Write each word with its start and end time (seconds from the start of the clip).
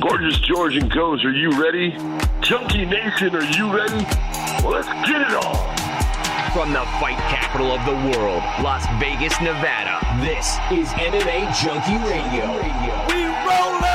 Gorgeous 0.00 0.38
George 0.38 0.76
and 0.76 0.88
Goes, 0.88 1.24
are 1.24 1.32
you 1.32 1.50
ready? 1.60 1.90
Junkie 2.40 2.84
Nation, 2.84 3.34
are 3.34 3.42
you 3.42 3.74
ready? 3.74 4.04
Well, 4.62 4.70
let's 4.70 4.86
get 5.08 5.20
it 5.20 5.32
on. 5.32 5.76
From 6.52 6.72
the 6.72 6.84
fight 7.00 7.18
capital 7.28 7.72
of 7.72 7.84
the 7.84 8.16
world, 8.16 8.42
Las 8.62 8.86
Vegas, 9.00 9.40
Nevada, 9.40 9.98
this 10.20 10.54
is 10.70 10.88
MMA 10.90 11.52
Junkie 11.60 11.98
Radio. 12.06 12.46
We 13.08 13.24
rollin'! 13.44 13.88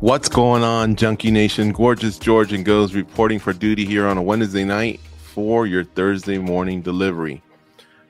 What's 0.00 0.28
going 0.28 0.64
on, 0.64 0.96
Junkie 0.96 1.30
Nation? 1.30 1.72
Gorgeous 1.72 2.18
George 2.18 2.52
and 2.52 2.62
Goes 2.62 2.94
reporting 2.94 3.38
for 3.38 3.54
duty 3.54 3.86
here 3.86 4.06
on 4.06 4.18
a 4.18 4.22
Wednesday 4.22 4.64
night 4.64 5.00
for 5.30 5.66
your 5.66 5.84
Thursday 5.84 6.38
morning 6.38 6.82
delivery. 6.82 7.42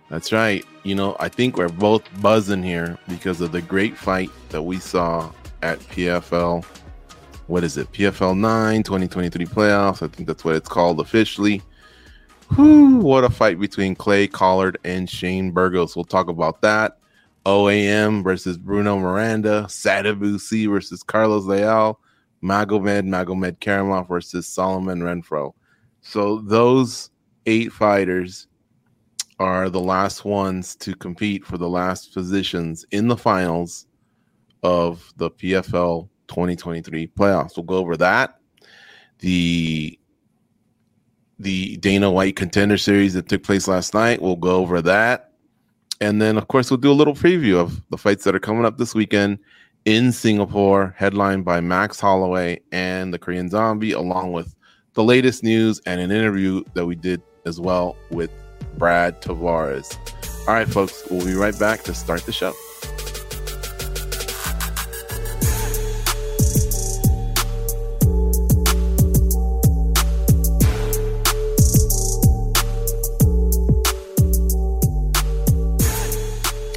That's 0.09 0.33
right. 0.33 0.65
You 0.83 0.95
know, 0.95 1.16
I 1.20 1.28
think 1.28 1.56
we're 1.56 1.69
both 1.69 2.02
buzzing 2.20 2.62
here 2.62 2.98
because 3.09 3.41
of 3.41 3.52
the 3.52 3.62
great 3.62 3.97
fight 3.97 4.30
that 4.48 4.62
we 4.62 4.78
saw 4.78 5.30
at 5.62 5.78
PFL. 5.80 6.64
What 7.47 7.62
is 7.62 7.77
it? 7.77 7.92
PFL 7.92 8.38
9 8.38 8.83
2023 8.83 9.45
playoffs. 9.47 10.02
I 10.02 10.09
think 10.09 10.27
that's 10.27 10.45
what 10.45 10.56
it's 10.56 10.69
called 10.69 10.98
officially. 11.01 11.62
Whew, 12.56 12.97
what 12.97 13.23
a 13.23 13.30
fight 13.30 13.61
between 13.61 13.95
Clay 13.95 14.27
Collard 14.27 14.78
and 14.84 15.09
Shane 15.09 15.52
Burgos. 15.52 15.95
We'll 15.95 16.05
talk 16.05 16.28
about 16.28 16.62
that. 16.62 16.98
OAM 17.47 18.25
versus 18.25 18.59
Bruno 18.59 18.98
Miranda, 18.98 19.64
Sadibou 19.69 20.41
Sy 20.41 20.66
versus 20.66 21.02
Carlos 21.02 21.45
Leal, 21.45 22.00
Magomed 22.42 23.06
Magomedkerimov 23.06 24.09
versus 24.09 24.48
Solomon 24.48 25.00
Renfro. 25.00 25.55
So 26.00 26.38
those 26.40 27.10
eight 27.46 27.72
fighters 27.72 28.46
are 29.38 29.70
the 29.70 29.80
last 29.80 30.25
ones 30.25 30.77
to 30.77 30.94
compete 30.94 31.44
for 31.44 31.58
the 31.58 31.69
last 31.69 32.12
positions 32.12 32.84
in 32.91 33.08
the 33.08 33.16
finals 33.16 33.86
of 34.62 35.12
the 35.16 35.30
PFL 35.30 36.08
2023 36.28 37.06
playoffs. 37.08 37.56
We'll 37.56 37.64
go 37.64 37.77
over 37.77 37.97
that. 37.97 38.38
The 39.20 39.98
the 41.38 41.78
Dana 41.78 42.10
White 42.10 42.36
contender 42.36 42.77
series 42.77 43.14
that 43.14 43.28
took 43.28 43.42
place 43.42 43.66
last 43.66 43.94
night. 43.94 44.20
We'll 44.20 44.36
go 44.36 44.56
over 44.56 44.82
that 44.82 45.30
and 46.00 46.20
then, 46.20 46.38
of 46.38 46.48
course, 46.48 46.70
we'll 46.70 46.78
do 46.78 46.91
a 46.91 46.94
little 46.94 47.14
preview 47.14 47.56
of 47.56 47.82
the 47.91 47.98
fights 47.98 48.25
that 48.25 48.34
are 48.34 48.41
coming 48.41 48.64
up 48.64 48.78
this 48.78 48.94
weekend 48.94 49.38
in 49.84 50.12
Singapore, 50.12 50.94
headlined 50.97 51.44
by 51.44 51.60
Max 51.60 52.00
Holloway 52.00 52.60
and 52.72 53.12
the 53.12 53.19
Korean 53.19 53.50
Zombie, 53.50 53.92
along 53.92 54.32
with 54.32 54.55
the 54.94 55.05
latest 55.05 55.42
news 55.42 55.80
and 55.86 56.00
an 56.00 56.10
interview 56.10 56.64
that 56.74 56.86
we 56.86 56.96
did 56.96 57.22
as 57.46 57.60
well 57.60 57.96
with 58.10 58.30
Brad 58.77 59.22
Tavares. 59.22 59.97
All 60.48 60.55
right, 60.55 60.69
folks, 60.69 61.05
we'll 61.10 61.24
be 61.24 61.34
right 61.34 61.58
back 61.58 61.82
to 61.84 61.94
start 61.94 62.24
the 62.27 62.32
show. 62.32 62.52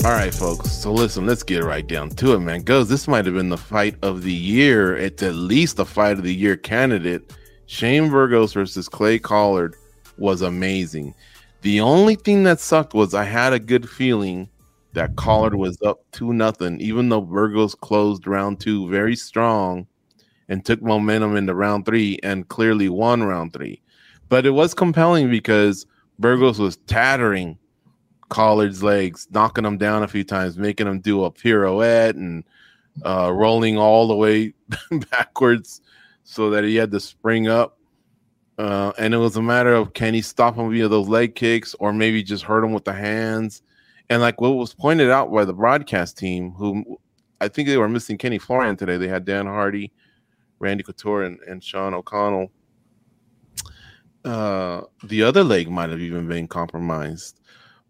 All 0.06 0.12
right, 0.12 0.34
folks. 0.34 0.70
So 0.70 0.92
listen, 0.92 1.26
let's 1.26 1.44
get 1.44 1.64
right 1.64 1.88
down 1.88 2.10
to 2.10 2.34
it, 2.34 2.40
man. 2.42 2.64
Goes. 2.64 2.90
This 2.90 3.08
might 3.08 3.26
have 3.26 3.36
been 3.36 3.48
the 3.48 3.58
fight 3.58 3.96
of 4.02 4.24
the 4.24 4.34
year. 4.34 4.98
It's 4.98 5.24
at 5.24 5.34
least 5.34 5.80
a 5.80 5.86
fight 5.86 6.18
of 6.18 6.24
the 6.24 6.36
year 6.36 6.58
candidate. 6.58 7.32
Shane 7.74 8.12
Burgos 8.12 8.54
versus 8.54 8.88
Clay 8.88 9.18
Collard 9.18 9.76
was 10.20 10.44
amazing. 10.44 11.16
The 11.62 11.82
only 11.82 12.14
thing 12.14 12.44
that 12.44 12.60
sucked 12.60 12.94
was 12.94 13.16
I 13.16 13.24
had 13.24 13.52
a 13.52 13.58
good 13.58 13.90
feeling 13.90 14.48
that 14.94 15.16
Collard 15.16 15.56
was 15.56 15.82
up 15.82 16.06
two 16.12 16.34
nothing, 16.34 16.80
even 16.80 17.10
though 17.10 17.22
Burgos 17.22 17.74
closed 17.74 18.28
round 18.28 18.60
two 18.60 18.88
very 18.90 19.16
strong 19.16 19.88
and 20.50 20.64
took 20.64 20.84
momentum 20.84 21.36
into 21.36 21.56
round 21.56 21.88
three 21.88 22.20
and 22.22 22.48
clearly 22.48 22.90
won 22.90 23.24
round 23.24 23.54
three. 23.54 23.82
But 24.30 24.46
it 24.46 24.52
was 24.52 24.76
compelling 24.76 25.32
because 25.32 25.88
Burgos 26.20 26.60
was 26.60 26.78
tattering 26.86 27.58
Collard's 28.30 28.84
legs, 28.84 29.28
knocking 29.32 29.66
him 29.66 29.80
down 29.80 30.04
a 30.04 30.08
few 30.08 30.24
times, 30.24 30.60
making 30.60 30.86
him 30.86 31.00
do 31.00 31.24
a 31.24 31.32
pirouette 31.32 32.14
and 32.14 32.44
uh, 33.04 33.32
rolling 33.34 33.80
all 33.80 34.08
the 34.08 34.16
way 34.16 34.54
backwards 35.10 35.82
so 36.24 36.50
that 36.50 36.64
he 36.64 36.76
had 36.76 36.92
to 36.92 37.00
spring 37.00 37.48
up. 37.48 37.78
Uh, 38.58 38.94
and 38.98 39.14
it 39.14 39.18
was 39.18 39.36
a 39.36 39.42
matter 39.42 39.74
of 39.74 39.94
can 39.94 40.14
he 40.14 40.22
stop 40.22 40.56
him 40.56 40.72
via 40.72 40.88
those 40.88 41.08
leg 41.08 41.36
kicks 41.36 41.74
or 41.80 41.92
maybe 41.92 42.22
just 42.22 42.44
hurt 42.44 42.64
him 42.64 42.72
with 42.72 42.86
the 42.86 42.94
hands. 42.94 43.64
And 44.10 44.22
like 44.22 44.40
what 44.40 44.50
was 44.52 44.74
pointed 44.74 45.10
out 45.10 45.32
by 45.32 45.46
the 45.46 45.54
broadcast 45.54 46.18
team, 46.18 46.52
who 46.52 47.00
I 47.42 47.48
think 47.48 47.68
they 47.68 47.78
were 47.78 47.90
missing 47.90 48.18
Kenny 48.18 48.38
Florian 48.38 48.78
today. 48.78 48.98
They 48.98 49.08
had 49.08 49.26
Dan 49.26 49.48
Hardy, 49.48 49.92
Randy 50.60 50.84
Couture, 50.84 51.24
and, 51.24 51.40
and 51.42 51.64
Sean 51.64 51.94
O'Connell. 51.94 52.52
Uh, 54.24 54.82
the 55.04 55.24
other 55.24 55.44
leg 55.44 55.70
might 55.70 55.90
have 55.90 56.00
even 56.00 56.28
been 56.28 56.48
compromised. 56.48 57.42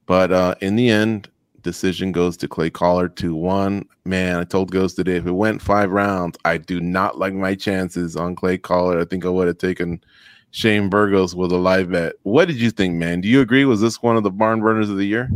But 0.05 0.31
uh, 0.31 0.55
in 0.61 0.75
the 0.75 0.89
end, 0.89 1.29
decision 1.63 2.11
goes 2.11 2.37
to 2.37 2.47
Clay 2.47 2.69
Collard 2.69 3.15
2 3.15 3.33
1. 3.33 3.87
Man, 4.05 4.37
I 4.37 4.43
told 4.43 4.71
Ghost 4.71 4.95
today 4.95 5.15
if 5.15 5.25
it 5.25 5.31
went 5.31 5.61
five 5.61 5.89
rounds, 5.89 6.37
I 6.45 6.57
do 6.57 6.79
not 6.79 7.17
like 7.17 7.33
my 7.33 7.55
chances 7.55 8.15
on 8.15 8.35
Clay 8.35 8.57
Collard. 8.57 9.01
I 9.01 9.05
think 9.05 9.25
I 9.25 9.29
would 9.29 9.47
have 9.47 9.57
taken 9.57 10.03
Shane 10.51 10.87
Burgos 10.89 11.35
with 11.35 11.51
a 11.51 11.57
live 11.57 11.89
bet. 11.89 12.13
What 12.23 12.47
did 12.47 12.57
you 12.57 12.69
think, 12.69 12.95
man? 12.95 13.21
Do 13.21 13.27
you 13.27 13.41
agree? 13.41 13.65
Was 13.65 13.81
this 13.81 14.03
one 14.03 14.17
of 14.17 14.23
the 14.23 14.29
barn 14.29 14.61
burners 14.61 14.89
of 14.89 14.97
the 14.97 15.05
year? 15.05 15.29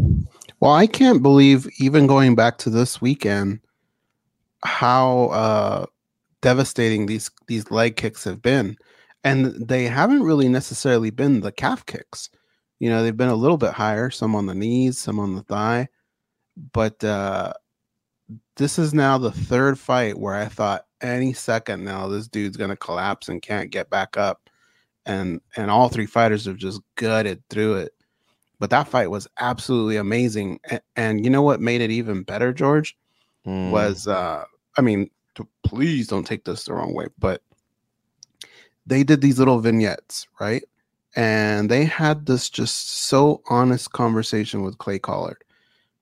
Well, 0.59 0.73
I 0.73 0.85
can't 0.85 1.23
believe 1.23 1.67
even 1.79 2.05
going 2.05 2.35
back 2.35 2.59
to 2.59 2.69
this 2.69 3.01
weekend 3.01 3.59
how 4.63 5.27
uh, 5.27 5.85
devastating 6.41 7.05
these 7.05 7.31
these 7.47 7.71
leg 7.71 7.95
kicks 7.95 8.23
have 8.25 8.41
been, 8.41 8.77
and 9.23 9.67
they 9.67 9.85
haven't 9.85 10.23
really 10.23 10.49
necessarily 10.49 11.09
been 11.09 11.41
the 11.41 11.51
calf 11.51 11.85
kicks. 11.85 12.29
You 12.79 12.89
know, 12.89 13.01
they've 13.01 13.17
been 13.17 13.29
a 13.29 13.35
little 13.35 13.57
bit 13.57 13.73
higher, 13.73 14.09
some 14.11 14.35
on 14.35 14.45
the 14.45 14.55
knees, 14.55 14.99
some 14.99 15.19
on 15.19 15.35
the 15.35 15.43
thigh. 15.43 15.87
But 16.73 17.03
uh 17.03 17.53
this 18.55 18.79
is 18.79 18.93
now 18.93 19.17
the 19.17 19.31
third 19.31 19.79
fight 19.79 20.17
where 20.17 20.35
I 20.35 20.45
thought 20.45 20.85
any 21.01 21.31
second 21.33 21.83
now 21.83 22.07
this 22.07 22.27
dude's 22.27 22.57
gonna 22.57 22.75
collapse 22.75 23.29
and 23.29 23.41
can't 23.41 23.71
get 23.71 23.89
back 23.89 24.17
up. 24.17 24.49
And 25.05 25.41
and 25.55 25.71
all 25.71 25.89
three 25.89 26.05
fighters 26.05 26.45
have 26.45 26.57
just 26.57 26.81
gutted 26.95 27.43
through 27.49 27.75
it. 27.75 27.93
But 28.59 28.71
that 28.71 28.87
fight 28.87 29.11
was 29.11 29.27
absolutely 29.39 29.97
amazing. 29.97 30.59
And, 30.69 30.81
and 30.95 31.23
you 31.23 31.29
know 31.29 31.43
what 31.43 31.61
made 31.61 31.81
it 31.81 31.91
even 31.91 32.23
better, 32.23 32.51
George? 32.51 32.97
Mm. 33.45 33.71
Was 33.71 34.07
uh 34.07 34.43
I 34.77 34.81
mean, 34.81 35.09
to, 35.35 35.47
please 35.63 36.07
don't 36.07 36.25
take 36.25 36.45
this 36.45 36.65
the 36.65 36.73
wrong 36.73 36.93
way, 36.93 37.07
but 37.17 37.41
they 38.85 39.03
did 39.03 39.21
these 39.21 39.39
little 39.39 39.59
vignettes, 39.59 40.27
right? 40.39 40.63
and 41.17 41.71
they 41.71 41.83
had 41.83 42.27
this 42.27 42.47
just 42.47 43.07
so 43.07 43.41
honest 43.49 43.91
conversation 43.91 44.61
with 44.61 44.77
Clay 44.77 44.99
Collard 44.99 45.43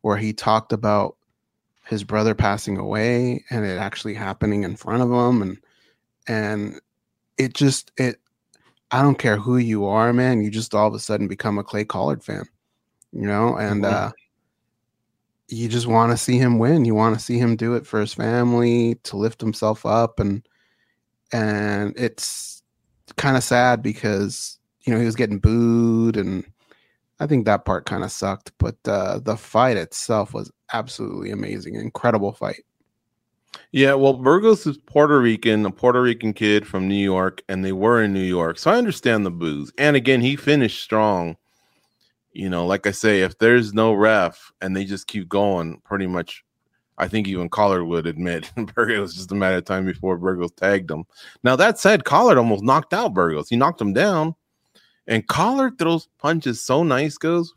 where 0.05 0.17
he 0.17 0.31
talked 0.31 0.71
about 0.71 1.17
his 1.87 2.03
brother 2.03 2.35
passing 2.35 2.77
away 2.77 3.43
and 3.49 3.65
it 3.65 3.79
actually 3.79 4.13
happening 4.13 4.61
in 4.61 4.75
front 4.75 5.01
of 5.01 5.09
him 5.09 5.41
and 5.41 5.57
and 6.27 6.79
it 7.39 7.55
just 7.55 7.91
it 7.97 8.17
I 8.91 9.01
don't 9.01 9.17
care 9.17 9.37
who 9.37 9.57
you 9.57 9.87
are, 9.87 10.13
man, 10.13 10.43
you 10.43 10.51
just 10.51 10.75
all 10.75 10.87
of 10.87 10.93
a 10.93 10.99
sudden 10.99 11.27
become 11.27 11.57
a 11.57 11.63
Clay 11.63 11.85
Collard 11.85 12.23
fan. 12.23 12.45
You 13.13 13.23
know, 13.23 13.55
and 13.55 13.83
mm-hmm. 13.83 14.09
uh 14.09 14.11
you 15.47 15.67
just 15.67 15.87
want 15.87 16.11
to 16.11 16.17
see 16.17 16.37
him 16.37 16.59
win. 16.59 16.85
You 16.85 16.93
want 16.93 17.17
to 17.17 17.25
see 17.25 17.39
him 17.39 17.55
do 17.55 17.73
it 17.73 17.87
for 17.87 17.99
his 17.99 18.13
family 18.13 18.99
to 19.05 19.17
lift 19.17 19.41
himself 19.41 19.87
up 19.87 20.19
and 20.19 20.47
and 21.31 21.95
it's 21.97 22.61
kind 23.15 23.37
of 23.37 23.43
sad 23.43 23.81
because 23.81 24.59
you 24.83 24.93
know, 24.93 24.99
he 24.99 25.05
was 25.07 25.15
getting 25.15 25.39
booed 25.39 26.15
and 26.15 26.45
I 27.19 27.27
think 27.27 27.45
that 27.45 27.65
part 27.65 27.85
kind 27.85 28.03
of 28.03 28.11
sucked, 28.11 28.51
but 28.57 28.75
uh, 28.85 29.19
the 29.19 29.37
fight 29.37 29.77
itself 29.77 30.33
was 30.33 30.51
absolutely 30.73 31.31
amazing. 31.31 31.75
Incredible 31.75 32.33
fight. 32.33 32.63
Yeah, 33.71 33.93
well, 33.93 34.13
Burgos 34.13 34.67
is 34.67 34.77
Puerto 34.77 35.19
Rican, 35.19 35.65
a 35.65 35.71
Puerto 35.71 36.01
Rican 36.01 36.33
kid 36.33 36.67
from 36.67 36.87
New 36.87 37.01
York, 37.01 37.41
and 37.47 37.63
they 37.63 37.71
were 37.71 38.03
in 38.03 38.13
New 38.13 38.19
York. 38.19 38.59
So 38.59 38.69
I 38.69 38.77
understand 38.77 39.25
the 39.25 39.31
booze. 39.31 39.71
And 39.77 39.95
again, 39.95 40.19
he 40.19 40.35
finished 40.35 40.83
strong. 40.83 41.37
You 42.33 42.49
know, 42.49 42.65
like 42.65 42.85
I 42.85 42.91
say, 42.91 43.21
if 43.21 43.37
there's 43.37 43.73
no 43.73 43.93
ref 43.93 44.51
and 44.59 44.75
they 44.75 44.83
just 44.83 45.07
keep 45.07 45.29
going, 45.29 45.79
pretty 45.85 46.05
much, 46.05 46.43
I 46.97 47.07
think 47.07 47.29
even 47.29 47.47
Collard 47.47 47.85
would 47.85 48.07
admit 48.07 48.51
Burgos 48.75 48.99
was 48.99 49.15
just 49.15 49.31
a 49.31 49.35
matter 49.35 49.57
of 49.57 49.65
time 49.65 49.85
before 49.85 50.17
Burgos 50.17 50.51
tagged 50.51 50.91
him. 50.91 51.05
Now, 51.43 51.55
that 51.55 51.79
said, 51.79 52.03
Collard 52.03 52.37
almost 52.37 52.63
knocked 52.63 52.93
out 52.93 53.13
Burgos. 53.13 53.47
He 53.47 53.55
knocked 53.55 53.79
him 53.79 53.93
down 53.93 54.35
and 55.07 55.27
Collard 55.27 55.77
throws 55.77 56.07
punches 56.17 56.61
so 56.61 56.83
nice, 56.83 57.17
goes. 57.17 57.53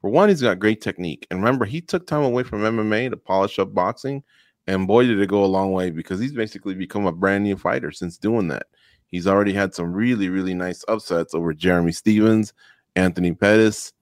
For 0.00 0.10
one, 0.10 0.28
he's 0.28 0.42
got 0.42 0.58
great 0.58 0.80
technique. 0.80 1.26
And 1.30 1.40
remember, 1.40 1.64
he 1.64 1.80
took 1.80 2.06
time 2.06 2.22
away 2.22 2.44
from 2.44 2.60
MMA 2.60 3.10
to 3.10 3.16
polish 3.16 3.58
up 3.58 3.74
boxing. 3.74 4.22
And 4.66 4.86
boy, 4.86 5.06
did 5.06 5.20
it 5.20 5.28
go 5.28 5.44
a 5.44 5.46
long 5.46 5.72
way 5.72 5.90
because 5.90 6.20
he's 6.20 6.32
basically 6.32 6.74
become 6.74 7.06
a 7.06 7.12
brand 7.12 7.44
new 7.44 7.56
fighter 7.56 7.90
since 7.90 8.16
doing 8.16 8.48
that. 8.48 8.66
He's 9.06 9.26
already 9.26 9.54
had 9.54 9.74
some 9.74 9.92
really, 9.92 10.28
really 10.28 10.54
nice 10.54 10.84
upsets 10.86 11.34
over 11.34 11.54
Jeremy 11.54 11.92
Stephens 11.92 12.52
Anthony 12.98 13.32
Pettis, 13.32 13.92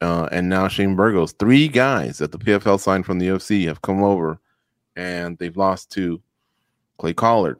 uh, 0.00 0.28
and 0.30 0.48
now 0.48 0.68
Shane 0.68 0.96
Burgos. 0.96 1.32
Three 1.32 1.68
guys 1.68 2.18
that 2.18 2.32
the 2.32 2.38
PFL 2.38 2.80
signed 2.80 3.04
from 3.04 3.18
the 3.18 3.28
UFC 3.28 3.66
have 3.66 3.82
come 3.82 4.02
over, 4.02 4.40
and 4.96 5.36
they've 5.38 5.56
lost 5.56 5.90
to 5.92 6.22
Clay 6.98 7.14
Collard. 7.14 7.58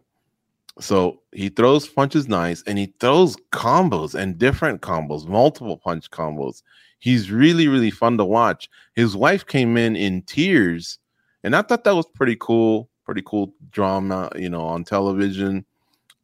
So 0.80 1.20
he 1.32 1.48
throws 1.48 1.88
punches 1.88 2.28
nice, 2.28 2.62
and 2.66 2.78
he 2.78 2.94
throws 3.00 3.36
combos 3.52 4.14
and 4.14 4.38
different 4.38 4.80
combos, 4.80 5.26
multiple 5.26 5.76
punch 5.76 6.10
combos. 6.10 6.62
He's 7.00 7.30
really 7.30 7.68
really 7.68 7.90
fun 7.90 8.18
to 8.18 8.24
watch. 8.24 8.68
His 8.94 9.16
wife 9.16 9.46
came 9.46 9.76
in 9.76 9.96
in 9.96 10.22
tears, 10.22 10.98
and 11.42 11.56
I 11.56 11.62
thought 11.62 11.84
that 11.84 11.96
was 11.96 12.06
pretty 12.06 12.36
cool. 12.40 12.88
Pretty 13.04 13.22
cool 13.24 13.54
drama, 13.70 14.30
you 14.36 14.50
know, 14.50 14.62
on 14.62 14.84
television. 14.84 15.64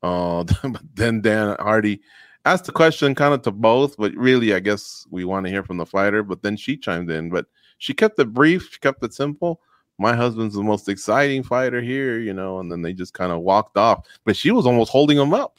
Uh, 0.03 0.45
then 0.95 1.23
Dan 1.23 1.57
Hardy 1.59 2.01
asked 2.45 2.67
the 2.67 2.73
question 2.73 3.15
kind 3.15 3.33
of 3.33 3.43
to 3.43 3.51
both, 3.51 3.97
but 3.97 4.15
really, 4.15 4.55
I 4.55 4.61
guess 4.61 5.07
we 5.11 5.25
want 5.25 5.47
to 5.47 5.51
hear 5.51 5.63
from 5.63 5.79
the 5.79 5.87
fighter. 5.87 6.23
But 6.23 6.43
then 6.43 6.57
she 6.57 6.77
chimed 6.77 7.11
in, 7.11 7.31
but 7.31 7.47
she 7.79 7.95
kept 7.95 8.19
it 8.19 8.33
brief, 8.33 8.71
she 8.71 8.79
kept 8.81 9.03
it 9.03 9.15
simple. 9.15 9.61
My 9.99 10.15
husband's 10.15 10.55
the 10.55 10.63
most 10.63 10.89
exciting 10.89 11.43
fighter 11.43 11.81
here, 11.81 12.19
you 12.19 12.33
know, 12.33 12.59
and 12.59 12.71
then 12.71 12.83
they 12.83 12.93
just 12.93 13.15
kind 13.15 13.33
of 13.33 13.41
walked 13.41 13.77
off. 13.77 14.07
But 14.25 14.37
she 14.37 14.51
was 14.51 14.67
almost 14.67 14.91
holding 14.91 15.19
him 15.19 15.33
up. 15.33 15.59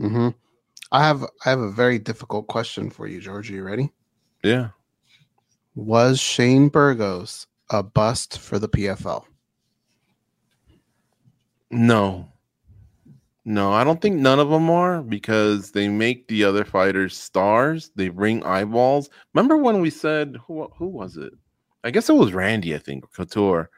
Mm-hmm. 0.00 0.28
I 0.92 1.04
have 1.04 1.22
I 1.44 1.50
have 1.50 1.60
a 1.60 1.70
very 1.70 1.98
difficult 1.98 2.48
question 2.48 2.90
for 2.90 3.06
you, 3.06 3.20
George. 3.20 3.50
Are 3.50 3.54
you 3.54 3.62
ready? 3.62 3.92
Yeah. 4.42 4.70
Was 5.76 6.18
Shane 6.18 6.68
Burgos 6.68 7.46
a 7.70 7.82
bust 7.82 8.38
for 8.38 8.58
the 8.58 8.68
PFL? 8.68 9.24
No. 11.70 12.26
No, 13.44 13.72
I 13.72 13.84
don't 13.84 14.02
think 14.02 14.16
none 14.16 14.38
of 14.38 14.50
them 14.50 14.68
are 14.68 15.02
because 15.02 15.70
they 15.70 15.88
make 15.88 16.28
the 16.28 16.44
other 16.44 16.64
fighters 16.64 17.16
stars. 17.16 17.90
They 17.96 18.08
bring 18.08 18.44
eyeballs. 18.44 19.10
Remember 19.32 19.56
when 19.56 19.80
we 19.80 19.90
said 19.90 20.36
who 20.46 20.68
who 20.76 20.88
was 20.88 21.16
it? 21.16 21.32
I 21.84 21.90
guess 21.90 22.08
it 22.08 22.14
was 22.14 22.32
Randy, 22.32 22.74
I 22.74 22.78
think, 22.78 23.10
Couture. 23.12 23.70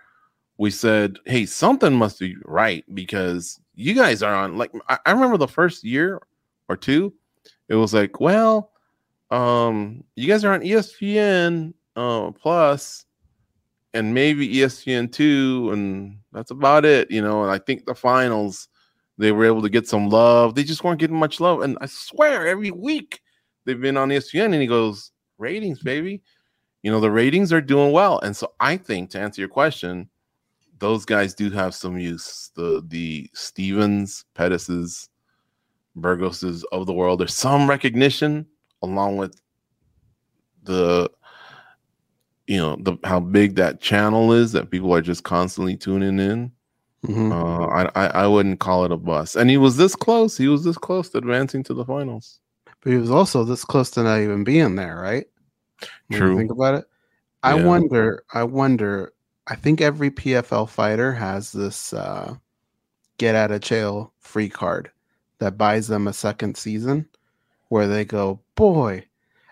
We 0.58 0.70
said, 0.70 1.18
"Hey, 1.26 1.46
something 1.46 1.94
must 1.94 2.20
be 2.20 2.36
right 2.44 2.84
because 2.94 3.60
you 3.74 3.94
guys 3.94 4.22
are 4.22 4.34
on." 4.34 4.56
Like, 4.58 4.72
I, 4.88 4.98
I 5.06 5.12
remember 5.12 5.36
the 5.38 5.48
first 5.48 5.84
year 5.84 6.20
or 6.68 6.76
two, 6.76 7.12
it 7.68 7.74
was 7.74 7.94
like, 7.94 8.20
"Well, 8.20 8.70
um, 9.30 10.04
you 10.16 10.28
guys 10.28 10.44
are 10.44 10.52
on 10.52 10.62
ESPN 10.62 11.74
uh, 11.96 12.30
Plus, 12.32 13.04
and 13.94 14.14
maybe 14.14 14.48
ESPN 14.56 15.10
two, 15.10 15.70
and 15.72 16.18
that's 16.32 16.50
about 16.50 16.84
it." 16.84 17.10
You 17.10 17.22
know, 17.22 17.42
and 17.42 17.50
I 17.50 17.58
think 17.58 17.86
the 17.86 17.94
finals 17.94 18.68
they 19.18 19.32
were 19.32 19.44
able 19.44 19.62
to 19.62 19.68
get 19.68 19.86
some 19.86 20.08
love. 20.08 20.54
They 20.54 20.64
just 20.64 20.84
weren't 20.84 21.00
getting 21.00 21.16
much 21.16 21.40
love. 21.40 21.62
And 21.62 21.78
I 21.80 21.86
swear, 21.86 22.46
every 22.46 22.70
week 22.70 23.20
they've 23.64 23.80
been 23.80 23.96
on 23.96 24.08
ESPN, 24.08 24.46
and 24.46 24.54
he 24.54 24.66
goes, 24.66 25.12
ratings, 25.38 25.80
baby. 25.80 26.22
You 26.82 26.90
know, 26.90 27.00
the 27.00 27.10
ratings 27.10 27.52
are 27.52 27.60
doing 27.60 27.92
well. 27.92 28.18
And 28.20 28.36
so 28.36 28.52
I 28.60 28.76
think 28.76 29.10
to 29.10 29.20
answer 29.20 29.40
your 29.40 29.48
question, 29.48 30.08
those 30.78 31.04
guys 31.04 31.32
do 31.34 31.48
have 31.50 31.74
some 31.74 31.98
use. 31.98 32.50
The 32.56 32.82
the 32.88 33.30
Stephens, 33.34 34.24
Pettis's, 34.34 35.08
Burgos's 35.94 36.64
of 36.72 36.86
the 36.86 36.92
world. 36.92 37.20
There's 37.20 37.34
some 37.34 37.68
recognition 37.68 38.46
along 38.82 39.16
with 39.16 39.40
the 40.64 41.10
you 42.48 42.56
know 42.56 42.76
the 42.80 42.96
how 43.04 43.20
big 43.20 43.54
that 43.56 43.80
channel 43.80 44.32
is 44.32 44.52
that 44.52 44.70
people 44.70 44.92
are 44.92 45.00
just 45.00 45.22
constantly 45.22 45.76
tuning 45.76 46.18
in. 46.18 46.50
Mhm. 47.06 47.32
Uh, 47.32 47.66
I, 47.66 47.90
I 47.94 48.06
I 48.24 48.26
wouldn't 48.26 48.60
call 48.60 48.84
it 48.84 48.92
a 48.92 48.96
bust. 48.96 49.36
And 49.36 49.50
he 49.50 49.56
was 49.56 49.76
this 49.76 49.94
close. 49.94 50.36
He 50.36 50.48
was 50.48 50.64
this 50.64 50.78
close 50.78 51.08
to 51.10 51.18
advancing 51.18 51.62
to 51.64 51.74
the 51.74 51.84
finals. 51.84 52.40
But 52.80 52.90
he 52.90 52.96
was 52.96 53.10
also 53.10 53.44
this 53.44 53.64
close 53.64 53.90
to 53.92 54.02
not 54.02 54.20
even 54.20 54.42
being 54.44 54.74
there, 54.74 54.96
right? 54.96 55.26
True. 56.12 56.36
think 56.36 56.50
about 56.50 56.74
it. 56.74 56.84
I 57.42 57.54
Yeah. 57.56 57.64
wonder. 57.64 58.24
I 58.32 58.44
wonder. 58.44 59.12
I 59.46 59.56
think 59.56 59.80
every 59.80 60.10
PFL 60.10 60.66
fighter 60.66 61.12
has 61.12 61.50
this 61.52 61.92
uh, 61.92 62.34
get 63.18 63.34
out 63.34 63.50
of 63.50 63.60
jail 63.60 64.12
free 64.20 64.48
card 64.48 64.90
that 65.38 65.58
buys 65.58 65.88
them 65.88 66.06
a 66.06 66.12
second 66.12 66.56
season, 66.56 67.08
where 67.68 67.88
they 67.88 68.04
go, 68.04 68.40
"Boy, 68.54 69.04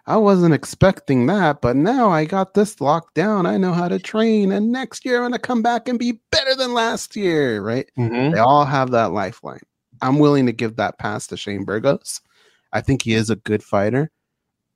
I 0.06 0.16
wasn't 0.16 0.54
expecting 0.54 1.26
that, 1.26 1.60
but 1.60 1.74
now 1.76 2.10
I 2.10 2.24
got 2.24 2.54
this 2.54 2.80
locked 2.80 3.14
down. 3.14 3.46
I 3.46 3.56
know 3.56 3.72
how 3.72 3.88
to 3.88 3.98
train, 3.98 4.52
and 4.52 4.70
next 4.70 5.04
year 5.04 5.16
I'm 5.18 5.22
gonna 5.30 5.38
come 5.40 5.62
back 5.62 5.88
and 5.88 5.98
be 5.98 6.20
better 6.30 6.54
than 6.54 6.72
last 6.74 7.16
year." 7.16 7.60
Right? 7.60 7.90
Mhm. 7.98 8.32
They 8.32 8.38
all 8.38 8.64
have 8.64 8.92
that 8.92 9.12
lifeline. 9.12 9.60
I'm 10.02 10.18
willing 10.20 10.46
to 10.46 10.52
give 10.52 10.76
that 10.76 10.98
pass 10.98 11.26
to 11.26 11.36
Shane 11.36 11.64
Burgos. 11.64 12.20
I 12.72 12.80
think 12.80 13.02
he 13.02 13.14
is 13.14 13.28
a 13.30 13.36
good 13.36 13.62
fighter, 13.64 14.10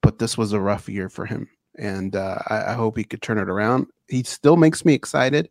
but 0.04 0.18
this 0.18 0.36
was 0.36 0.52
a 0.52 0.60
rough 0.60 0.88
year 0.88 1.08
for 1.08 1.24
him, 1.26 1.48
and 1.76 2.14
uh, 2.14 2.38
I, 2.46 2.66
I 2.66 2.72
hope 2.74 2.96
he 2.96 3.04
could 3.04 3.22
turn 3.22 3.38
it 3.38 3.48
around. 3.48 3.86
He 4.08 4.22
still 4.22 4.56
makes 4.56 4.84
me 4.84 4.92
excited. 4.92 5.48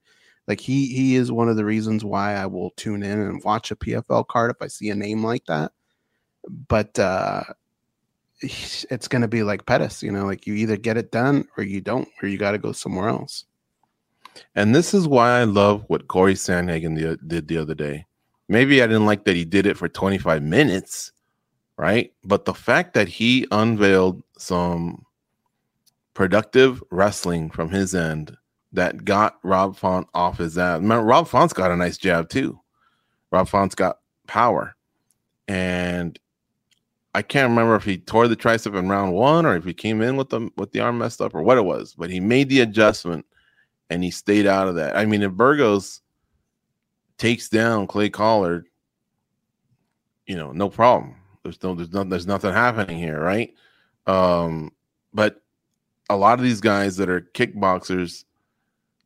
Like 0.48 0.60
he 0.60 0.88
he 0.88 1.16
is 1.16 1.32
one 1.32 1.50
of 1.50 1.56
the 1.56 1.66
reasons 1.66 2.06
why 2.06 2.36
I 2.36 2.46
will 2.46 2.72
tune 2.72 3.02
in 3.02 3.20
and 3.20 3.44
watch 3.44 3.72
a 3.72 3.76
PFL 3.76 4.28
card 4.28 4.52
if 4.52 4.62
I 4.62 4.68
see 4.68 4.90
a 4.90 4.96
name 4.96 5.24
like 5.24 5.46
that. 5.46 5.72
But 6.68 7.00
uh, 7.00 7.44
it's 8.42 9.08
going 9.08 9.22
to 9.22 9.28
be 9.28 9.44
like 9.44 9.66
Pettis, 9.66 10.04
you 10.04 10.12
know, 10.12 10.26
like 10.26 10.46
you 10.46 10.54
either 10.56 10.78
get 10.78 10.98
it 10.98 11.12
done 11.12 11.48
or 11.58 11.64
you 11.64 11.82
don't, 11.82 12.08
or 12.22 12.28
you 12.28 12.38
got 12.38 12.52
to 12.52 12.58
go 12.58 12.74
somewhere 12.74 13.10
else. 13.10 13.46
And 14.56 14.76
this 14.76 14.94
is 14.94 15.08
why 15.08 15.40
I 15.40 15.44
love 15.46 15.86
what 15.88 16.08
Corey 16.08 16.34
Sandhagen 16.34 16.96
the, 16.96 17.18
did 17.26 17.48
the 17.48 17.58
other 17.58 17.76
day. 17.76 18.06
Maybe 18.50 18.84
I 18.84 18.88
didn't 18.88 19.06
like 19.06 19.24
that 19.26 19.36
he 19.36 19.46
did 19.46 19.66
it 19.66 19.78
for 19.78 19.88
25 19.88 20.44
minutes, 20.44 21.13
right? 21.78 22.14
But 22.24 22.46
the 22.46 22.54
fact 22.54 22.94
that 22.94 23.08
he 23.08 23.48
unveiled 23.52 24.24
some 24.38 25.06
productive 26.14 26.84
wrestling 26.92 27.50
from 27.50 27.70
his 27.70 27.96
end 27.96 28.38
that 28.74 29.06
got 29.06 29.38
Rob 29.44 29.76
Font 29.78 30.08
off 30.14 30.38
his 30.38 30.58
ass. 30.58 30.80
Remember, 30.80 31.06
Rob 31.06 31.28
Font's 31.28 31.54
got 31.54 31.72
a 31.72 31.76
nice 31.76 31.98
jab 31.98 32.30
too. 32.30 32.60
Rob 33.32 33.48
Font's 33.48 33.76
got 33.76 34.00
power. 34.28 34.76
And 35.48 36.18
I 37.16 37.22
can't 37.22 37.50
remember 37.50 37.76
if 37.76 37.84
he 37.84 37.98
tore 37.98 38.28
the 38.28 38.36
tricep 38.36 38.78
in 38.78 38.90
round 38.90 39.14
one 39.14 39.46
or 39.46 39.56
if 39.56 39.64
he 39.64 39.74
came 39.74 40.02
in 40.02 40.18
with 40.18 40.30
the 40.30 40.50
with 40.58 40.72
the 40.72 40.80
arm 40.80 40.98
messed 40.98 41.22
up 41.22 41.36
or 41.36 41.44
what 41.44 41.58
it 41.58 41.66
was, 41.66 41.94
but 41.94 42.10
he 42.10 42.20
made 42.20 42.50
the 42.50 42.62
adjustment 42.62 43.26
and 43.90 44.04
he 44.04 44.10
stayed 44.10 44.48
out 44.48 44.68
of 44.68 44.76
that. 44.76 44.98
I 44.98 45.06
mean, 45.06 45.22
if 45.22 45.32
Burgos 45.32 46.02
takes 47.18 47.50
down 47.50 47.86
Clay 47.86 48.10
Collard, 48.10 48.68
you 50.26 50.36
know, 50.36 50.52
no 50.52 50.70
problem. 50.70 51.16
There's 51.44 51.62
no, 51.62 51.76
there's 51.76 51.92
no, 51.92 52.04
there's 52.04 52.28
nothing 52.28 52.54
happening 52.54 52.98
here, 52.98 53.20
right? 53.20 53.54
Um, 54.08 54.72
but 55.14 55.42
a 56.10 56.16
lot 56.16 56.40
of 56.40 56.44
these 56.44 56.62
guys 56.62 56.98
that 56.98 57.10
are 57.10 57.22
kickboxers, 57.34 58.24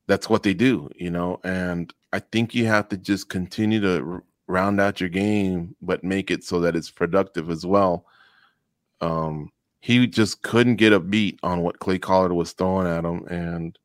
that's 0.06 0.30
what 0.30 0.44
they 0.44 0.54
do, 0.54 0.90
you 0.96 1.10
know. 1.10 1.40
And 1.44 1.94
I 2.14 2.20
think 2.20 2.54
you 2.56 2.66
have 2.68 2.90
to 2.90 2.98
just 2.98 3.30
continue 3.30 3.80
to 3.82 4.04
r- 4.04 4.24
round 4.48 4.80
out 4.80 5.00
your 5.02 5.10
game, 5.10 5.76
but 5.82 6.04
make 6.04 6.32
it 6.32 6.44
so 6.44 6.60
that 6.62 6.76
it's 6.76 6.92
productive 6.92 7.50
as 7.50 7.66
well. 7.66 8.06
Um, 9.02 9.52
he 9.80 10.06
just 10.08 10.42
couldn't 10.44 10.76
get 10.78 10.94
a 10.94 11.00
beat 11.00 11.40
on 11.44 11.62
what 11.62 11.80
Clay 11.80 12.00
Collard 12.00 12.32
was 12.34 12.54
throwing 12.54 12.88
at 12.88 13.04
him, 13.06 13.26
and 13.28 13.78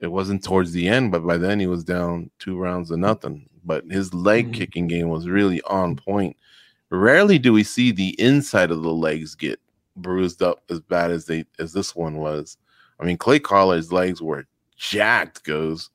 it 0.00 0.06
wasn't 0.08 0.44
towards 0.44 0.72
the 0.72 0.88
end, 0.88 1.12
but 1.12 1.26
by 1.26 1.36
then 1.38 1.60
he 1.60 1.66
was 1.66 1.84
down 1.84 2.30
two 2.38 2.58
rounds 2.58 2.88
to 2.88 2.96
nothing. 2.96 3.48
But 3.64 3.84
his 3.90 4.14
leg 4.14 4.50
Mhm. 4.50 4.54
kicking 4.54 4.86
game 4.86 5.08
was 5.08 5.28
really 5.28 5.60
on 5.62 5.96
point. 5.96 6.36
Rarely 6.90 7.38
do 7.38 7.52
we 7.52 7.62
see 7.62 7.92
the 7.92 8.20
inside 8.20 8.70
of 8.70 8.82
the 8.82 8.92
legs 8.92 9.34
get 9.34 9.60
bruised 9.96 10.42
up 10.42 10.62
as 10.70 10.80
bad 10.80 11.10
as 11.10 11.26
they 11.26 11.44
as 11.58 11.72
this 11.72 11.94
one 11.94 12.16
was. 12.16 12.56
I 12.98 13.04
mean, 13.04 13.16
Clay 13.16 13.38
Collard's 13.38 13.92
legs 13.92 14.20
were 14.20 14.46
jacked, 14.76 15.44
goes. 15.44 15.90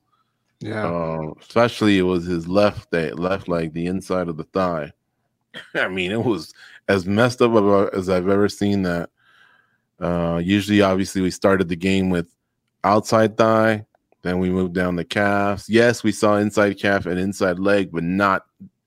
Yeah. 0.60 0.86
Um, 0.86 1.34
especially 1.40 1.98
it 1.98 2.02
was 2.02 2.24
his 2.24 2.48
left 2.48 2.90
day, 2.90 3.12
left 3.12 3.48
leg, 3.48 3.72
the 3.72 3.86
inside 3.86 4.28
of 4.28 4.36
the 4.36 4.44
thigh. 4.44 4.92
I 5.74 5.88
mean, 5.88 6.12
it 6.12 6.24
was 6.24 6.54
as 6.88 7.06
messed 7.06 7.42
up 7.42 7.52
as 7.92 8.08
I've 8.08 8.28
ever 8.28 8.48
seen 8.48 8.82
that. 8.82 9.10
Uh, 10.00 10.40
usually, 10.42 10.82
obviously, 10.82 11.20
we 11.20 11.30
started 11.30 11.68
the 11.68 11.76
game 11.76 12.10
with 12.10 12.28
outside 12.84 13.36
thigh, 13.36 13.84
then 14.22 14.38
we 14.38 14.50
moved 14.50 14.74
down 14.74 14.96
the 14.96 15.04
calves. 15.04 15.68
Yes, 15.68 16.02
we 16.02 16.12
saw 16.12 16.36
inside 16.36 16.78
calf 16.78 17.06
and 17.06 17.18
inside 17.18 17.58
leg, 17.58 17.90
but 17.92 18.02
not 18.02 18.45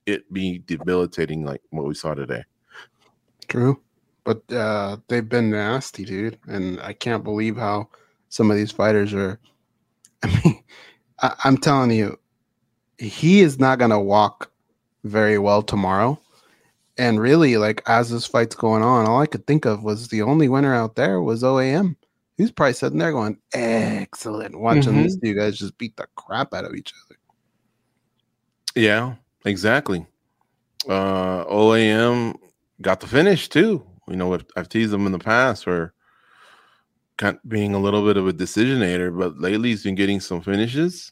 it 0.09 0.31
be 0.33 0.59
debilitating 0.65 1.43
like 1.45 1.61
what 1.69 1.85
we 1.85 1.93
saw 1.93 2.13
today. 2.13 2.43
True. 3.47 3.79
But 4.23 4.43
uh, 4.51 4.97
they've 5.07 5.27
been 5.27 5.49
nasty, 5.49 6.05
dude. 6.05 6.37
And 6.47 6.79
I 6.81 6.93
can't 6.93 7.23
believe 7.23 7.57
how 7.57 7.89
some 8.29 8.51
of 8.51 8.57
these 8.57 8.71
fighters 8.71 9.13
are. 9.13 9.39
I 10.23 10.41
mean, 10.43 10.63
I, 11.21 11.33
I'm 11.43 11.57
telling 11.57 11.91
you, 11.91 12.19
he 12.97 13.41
is 13.41 13.59
not 13.59 13.79
going 13.79 13.91
to 13.91 13.99
walk 13.99 14.51
very 15.03 15.39
well 15.39 15.61
tomorrow. 15.61 16.19
And 16.97 17.19
really, 17.19 17.55
like, 17.55 17.81
as 17.87 18.09
this 18.09 18.25
fight's 18.25 18.55
going 18.55 18.83
on, 18.83 19.05
all 19.07 19.21
I 19.21 19.25
could 19.25 19.47
think 19.47 19.65
of 19.65 19.83
was 19.83 20.09
the 20.09 20.21
only 20.21 20.49
winner 20.49 20.75
out 20.75 20.95
there 20.95 21.21
was 21.21 21.43
OAM. 21.43 21.95
He's 22.37 22.51
probably 22.51 22.73
sitting 22.73 22.99
there 22.99 23.13
going, 23.13 23.37
excellent, 23.53 24.59
watching 24.59 24.93
Mhm. 24.93 25.03
these 25.03 25.17
two 25.17 25.33
guys 25.33 25.57
just 25.57 25.77
beat 25.77 25.95
the 25.95 26.07
crap 26.15 26.53
out 26.53 26.65
of 26.65 26.73
each 26.75 26.93
other. 27.05 27.17
Yeah, 28.75 29.15
exactly. 29.46 30.05
Uh 30.88 31.46
OAM 31.46 32.36
got 32.81 33.00
the 33.00 33.08
finish 33.08 33.50
too. 33.50 33.86
You 34.08 34.15
know, 34.15 34.34
I've, 34.34 34.46
I've 34.55 34.69
teased 34.69 34.91
them 34.91 35.05
in 35.05 35.12
the 35.12 35.19
past 35.19 35.63
for 35.65 35.93
kind 37.17 37.36
of 37.36 37.50
being 37.50 37.74
a 37.74 37.79
little 37.79 38.03
bit 38.05 38.17
of 38.17 38.27
a 38.27 38.34
decisionator, 38.34 39.15
but 39.15 39.38
lately 39.39 39.69
he's 39.69 39.84
been 39.84 39.96
getting 39.96 40.19
some 40.19 40.41
finishes, 40.41 41.12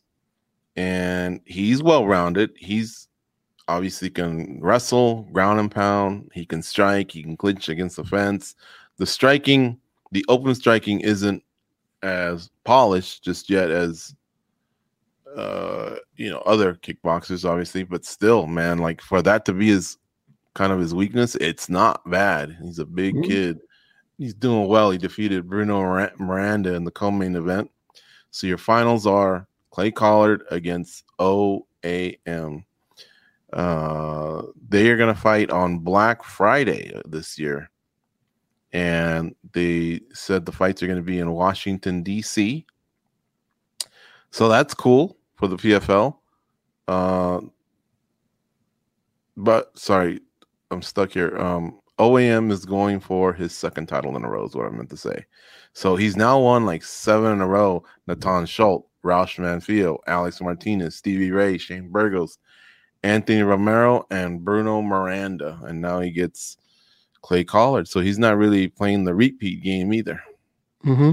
and 0.76 1.42
he's 1.46 1.84
well 1.84 2.08
rounded. 2.08 2.52
He's 2.58 3.08
obviously 3.68 4.10
can 4.10 4.60
wrestle, 4.62 5.28
ground 5.34 5.60
and 5.60 5.70
pound. 5.70 6.32
He 6.34 6.46
can 6.46 6.62
strike. 6.62 7.12
He 7.12 7.22
can 7.22 7.38
clinch 7.38 7.70
against 7.70 7.98
the 7.98 8.06
fence. 8.06 8.56
The 8.98 9.06
striking, 9.06 9.80
the 10.12 10.26
open 10.30 10.56
striking, 10.56 11.02
isn't 11.02 11.44
as 12.04 12.50
polished 12.64 13.24
just 13.24 13.50
yet 13.50 13.70
as 13.70 14.16
uh 15.36 15.96
you 16.16 16.30
know 16.30 16.40
other 16.40 16.74
kickboxers 16.76 17.48
obviously 17.48 17.84
but 17.84 18.06
still 18.06 18.48
man 18.48 18.78
like 18.80 19.02
for 19.02 19.22
that 19.22 19.46
to 19.46 19.54
be 19.54 19.68
his 19.68 19.98
kind 20.54 20.72
of 20.72 20.80
his 20.80 20.94
weakness 20.96 21.36
it's 21.36 21.70
not 21.70 22.02
bad. 22.10 22.58
He's 22.64 22.80
a 22.80 22.86
big 22.86 23.16
Mhm. 23.16 23.28
kid. 23.28 23.60
He's 24.18 24.34
doing 24.34 24.68
well. 24.68 24.90
He 24.90 24.98
defeated 24.98 25.48
bruno 25.48 26.10
miranda 26.18 26.74
in 26.74 26.84
the 26.84 26.92
co-main 26.92 27.36
event. 27.36 27.70
So 28.32 28.48
your 28.48 28.58
finals 28.58 29.06
are 29.06 29.48
clay 29.72 29.92
collard 29.92 30.44
against 30.50 31.04
oam 31.20 31.64
uh 33.54 34.42
they 34.68 34.90
are 34.90 34.98
going 34.98 35.14
to 35.14 35.20
fight 35.20 35.52
on 35.52 35.80
black 35.80 36.24
friday 36.24 37.00
this 37.06 37.38
year. 37.38 37.70
And 38.74 39.36
they 39.54 40.02
said 40.14 40.46
the 40.46 40.52
fights 40.52 40.82
are 40.82 40.88
going 40.88 40.98
to 41.00 41.04
be 41.04 41.20
in 41.20 41.32
washington 41.32 42.04
d.c 42.04 42.66
so 44.32 44.50
that's 44.50 44.74
cool 44.74 45.17
for 45.38 45.48
the 45.48 45.56
PFL. 45.56 46.16
Uh, 46.88 47.42
but 49.38 49.78
sorry, 49.78 50.20
I'm 50.72 50.82
stuck 50.82 51.12
here. 51.12 51.38
Um, 51.38 51.80
OAM 52.00 52.52
is 52.52 52.66
going 52.66 53.00
for 53.00 53.34
his 53.34 53.54
second 53.54 53.88
title 53.88 54.16
in 54.18 54.24
a 54.24 54.30
row, 54.30 54.46
is 54.46 54.56
what 54.56 54.66
I 54.66 54.70
meant 54.70 54.90
to 54.90 54.98
say. 54.98 55.26
So 55.74 55.96
he's 55.96 56.16
now 56.16 56.40
won 56.40 56.66
like 56.66 56.84
seven 56.84 57.34
in 57.34 57.42
a 57.42 57.48
row. 57.48 57.84
Natan 58.08 58.46
Schulte, 58.46 58.86
Raush 59.04 59.38
Manfio, 59.38 59.98
Alex 60.08 60.42
Martinez, 60.42 60.96
Stevie 60.96 61.32
Ray, 61.32 61.58
Shane 61.58 61.90
Burgos, 61.90 62.40
Anthony 63.04 63.42
Romero, 63.42 64.06
and 64.10 64.44
Bruno 64.44 64.82
Miranda. 64.82 65.60
And 65.64 65.82
now 65.82 66.00
he 66.00 66.12
gets 66.12 66.58
Clay 67.22 67.44
Collard. 67.44 67.88
So 67.88 68.00
he's 68.00 68.20
not 68.20 68.38
really 68.38 68.68
playing 68.68 69.04
the 69.04 69.16
repeat 69.16 69.64
game 69.64 69.94
either. 69.94 70.22
Mm-hmm. 70.86 71.12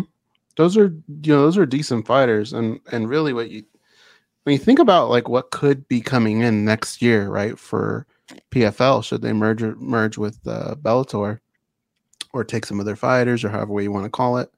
Those 0.57 0.77
are 0.77 0.95
you 1.23 1.35
know 1.35 1.43
those 1.43 1.59
are 1.59 1.67
decent 1.67 2.07
fighters, 2.07 2.53
and 2.53 2.79
and 2.93 3.09
really 3.09 3.33
what 3.33 3.51
you 3.51 3.65
when 4.45 4.53
you 4.53 4.59
think 4.59 4.79
about 4.79 5.11
like 5.11 5.29
what 5.29 5.51
could 5.51 5.87
be 5.89 6.01
coming 6.01 6.41
in 6.41 6.65
next 6.65 7.03
year, 7.03 7.29
right? 7.29 7.59
For 7.59 8.07
PFL, 8.51 9.05
should 9.05 9.23
they 9.23 9.33
merge 9.33 9.63
merge 9.63 10.17
with 10.17 10.39
uh, 10.47 10.77
Bellator, 10.81 11.41
or 12.33 12.45
take 12.45 12.67
some 12.67 12.81
of 12.81 12.87
their 12.87 12.97
fighters, 12.97 13.45
or 13.45 13.49
however 13.49 13.81
you 13.81 13.93
want 13.93 14.05
to 14.05 14.11
call 14.11 14.39
it, 14.39 14.51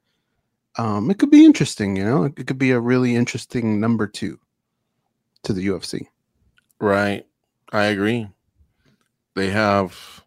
um, 0.76 1.10
it 1.10 1.18
could 1.18 1.30
be 1.30 1.44
interesting. 1.44 1.96
You 1.96 2.04
know, 2.04 2.24
it, 2.24 2.34
it 2.38 2.46
could 2.46 2.58
be 2.58 2.72
a 2.72 2.80
really 2.80 3.16
interesting 3.16 3.80
number 3.80 4.06
two 4.06 4.38
to 5.44 5.52
the 5.52 5.66
UFC. 5.66 6.06
Right. 6.80 7.26
I 7.72 7.84
agree. 7.84 8.28
They 9.34 9.50
have, 9.50 10.24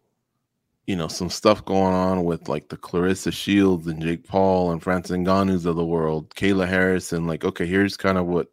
you 0.86 0.96
know, 0.96 1.08
some 1.08 1.30
stuff 1.30 1.64
going 1.64 1.94
on 1.94 2.24
with 2.24 2.48
like 2.48 2.68
the 2.68 2.76
Claressa 2.76 3.32
Shields 3.32 3.86
and 3.86 4.02
Jake 4.02 4.26
Paul 4.26 4.72
and 4.72 4.82
Francis 4.82 5.16
Ngannou's 5.16 5.66
of 5.66 5.76
the 5.76 5.84
world, 5.84 6.34
Kayla 6.34 6.68
Harris, 6.68 7.12
and 7.12 7.26
like, 7.26 7.44
okay, 7.44 7.66
here's 7.66 7.96
kind 7.96 8.18
of 8.18 8.26
what 8.26 8.48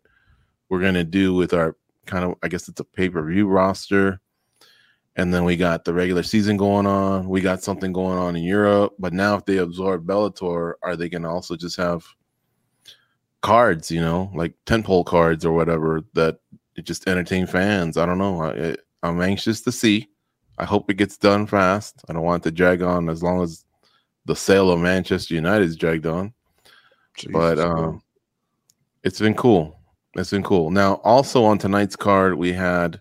we're 0.70 0.82
gonna 0.82 1.04
do 1.04 1.34
with 1.34 1.54
our 1.54 1.76
kind 2.06 2.26
of, 2.26 2.36
I 2.44 2.48
guess 2.48 2.68
it's 2.68 2.80
a 2.80 2.84
pay 2.84 3.10
per 3.10 3.24
view 3.24 3.48
roster. 3.48 4.20
And 5.16 5.34
then 5.34 5.46
we 5.46 5.58
got 5.58 5.84
the 5.84 5.96
regular 5.96 6.22
season 6.22 6.58
going 6.58 6.86
on. 6.86 7.28
We 7.28 7.42
got 7.42 7.64
something 7.64 7.92
going 7.92 8.20
on 8.20 8.36
in 8.36 8.44
Europe. 8.44 8.94
But 9.00 9.14
now, 9.14 9.36
if 9.36 9.46
they 9.46 9.58
absorb 9.58 10.06
Bellator, 10.06 10.74
are 10.84 10.96
they 10.96 11.10
going 11.10 11.24
to 11.24 11.30
also 11.30 11.56
just 11.56 11.76
have 11.78 12.06
cards, 13.42 13.90
you 13.90 14.02
know, 14.02 14.32
like 14.36 14.54
tentpole 14.66 15.06
cards 15.06 15.44
or 15.44 15.54
whatever 15.54 16.02
that 16.14 16.38
it 16.76 16.86
just 16.86 17.08
entertain 17.08 17.48
fans. 17.48 17.98
I 17.98 18.06
don't 18.06 18.18
know. 18.18 18.44
I, 18.44 18.76
I'm 19.04 19.22
anxious 19.22 19.62
to 19.62 19.72
see. 19.72 20.08
I 20.58 20.66
hope 20.66 20.90
it 20.90 20.96
gets 20.96 21.18
done 21.18 21.46
fast. 21.48 22.04
I 22.08 22.14
don't 22.14 22.24
want 22.24 22.46
it 22.46 22.50
to 22.50 22.56
drag 22.56 22.82
on 22.82 23.10
as 23.10 23.24
long 23.24 23.42
as 23.42 23.66
the 24.26 24.36
sale 24.36 24.72
of 24.72 24.80
Manchester 24.80 25.34
United 25.34 25.66
is 25.66 25.76
dragged 25.76 26.06
on. 26.06 26.34
but 27.32 27.58
um, 27.58 28.02
it's 29.04 29.20
been 29.20 29.34
cool. 29.34 29.77
It's 30.18 30.32
been 30.32 30.42
cool. 30.42 30.72
Now, 30.72 30.96
also 31.04 31.44
on 31.44 31.60
tonight's 31.60 31.96
card, 31.96 32.34
we 32.36 32.52
had 32.52 33.00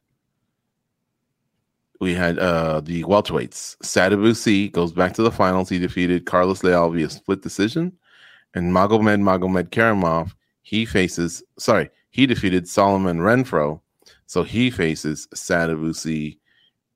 we 1.99 2.13
had 2.13 2.39
uh 2.39 2.83
the 2.83 3.05
welterweights. 3.05 3.79
Sadibou 3.79 4.37
Sy 4.37 4.67
goes 4.69 4.93
back 4.93 5.15
to 5.15 5.23
the 5.23 5.33
finals. 5.33 5.71
He 5.71 5.79
defeated 5.79 6.27
Carlos 6.27 6.63
Leal 6.63 6.91
via 6.91 7.09
split 7.09 7.41
decision, 7.41 7.91
and 8.55 8.71
Magomed 8.71 9.23
Magomedkerimov. 9.23 10.35
He 10.61 10.85
faces 10.85 11.43
sorry, 11.59 11.89
he 12.11 12.27
defeated 12.27 12.69
Solomon 12.69 13.21
Renfro, 13.21 13.81
so 14.27 14.43
he 14.43 14.71
faces 14.71 15.27
Sadibou 15.35 15.97
Sy 15.97 16.37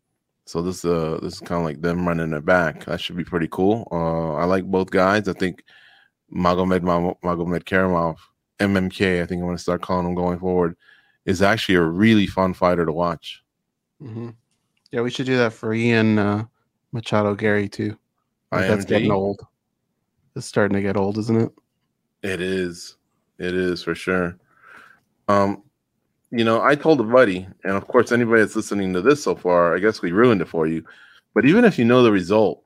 So 0.46 0.62
this 0.62 0.84
uh 0.84 1.18
this 1.22 1.34
is 1.34 1.40
kind 1.40 1.60
of 1.60 1.64
like 1.64 1.82
them 1.82 2.06
running 2.08 2.32
it 2.32 2.44
back. 2.44 2.84
That 2.86 3.00
should 3.00 3.16
be 3.16 3.24
pretty 3.24 3.48
cool. 3.50 3.86
Uh, 3.92 4.34
I 4.34 4.44
like 4.44 4.64
both 4.64 4.90
guys. 4.90 5.28
I 5.28 5.34
think 5.34 5.62
Magomed 6.34 6.82
Mag- 6.82 7.20
Magomedkerimov, 7.22 8.16
MMK. 8.60 9.22
I 9.22 9.26
think 9.26 9.40
I'm 9.40 9.46
going 9.46 9.56
to 9.56 9.62
start 9.62 9.82
calling 9.82 10.06
him 10.06 10.14
going 10.14 10.38
forward. 10.38 10.76
Is 11.26 11.42
actually 11.42 11.74
a 11.74 11.82
really 11.82 12.26
fun 12.26 12.54
fighter 12.54 12.86
to 12.86 12.92
watch. 12.92 13.42
hmm 14.00 14.30
Yeah, 14.90 15.02
we 15.02 15.10
should 15.10 15.26
do 15.26 15.36
that 15.36 15.52
for 15.52 15.74
Ian 15.74 16.18
uh, 16.18 16.44
Machado 16.92 17.34
Garry 17.34 17.68
too. 17.68 17.98
Like, 18.50 18.62
that's 18.68 18.86
getting 18.86 19.10
old. 19.10 19.40
It's 20.34 20.46
starting 20.46 20.74
to 20.76 20.82
get 20.82 20.96
old, 20.96 21.18
isn't 21.18 21.36
it? 21.36 21.52
It 22.22 22.40
is. 22.40 22.96
It 23.38 23.54
is 23.54 23.82
for 23.82 23.94
sure. 23.94 24.38
Um, 25.28 25.62
you 26.30 26.44
know, 26.44 26.62
I 26.62 26.74
told 26.74 27.00
a 27.00 27.04
buddy, 27.04 27.46
and 27.64 27.76
of 27.76 27.86
course, 27.86 28.12
anybody 28.12 28.42
that's 28.42 28.56
listening 28.56 28.92
to 28.94 29.00
this 29.00 29.22
so 29.22 29.34
far, 29.34 29.74
I 29.74 29.78
guess 29.78 30.02
we 30.02 30.12
ruined 30.12 30.42
it 30.42 30.48
for 30.48 30.66
you. 30.66 30.84
But 31.34 31.46
even 31.46 31.64
if 31.64 31.78
you 31.78 31.84
know 31.84 32.02
the 32.02 32.12
result, 32.12 32.62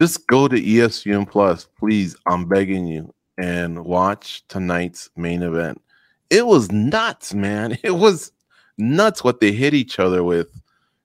just 0.00 0.26
go 0.26 0.48
to 0.48 0.60
ESPN 0.60 1.28
Plus, 1.28 1.66
please. 1.78 2.16
I'm 2.26 2.46
begging 2.46 2.86
you, 2.86 3.12
and 3.38 3.84
watch 3.84 4.46
tonight's 4.48 5.10
main 5.16 5.42
event. 5.42 5.80
It 6.30 6.46
was 6.46 6.70
nuts, 6.70 7.34
man. 7.34 7.78
It 7.82 7.96
was 7.96 8.32
nuts 8.78 9.22
what 9.22 9.40
they 9.40 9.52
hit 9.52 9.74
each 9.74 9.98
other 9.98 10.22
with. 10.22 10.48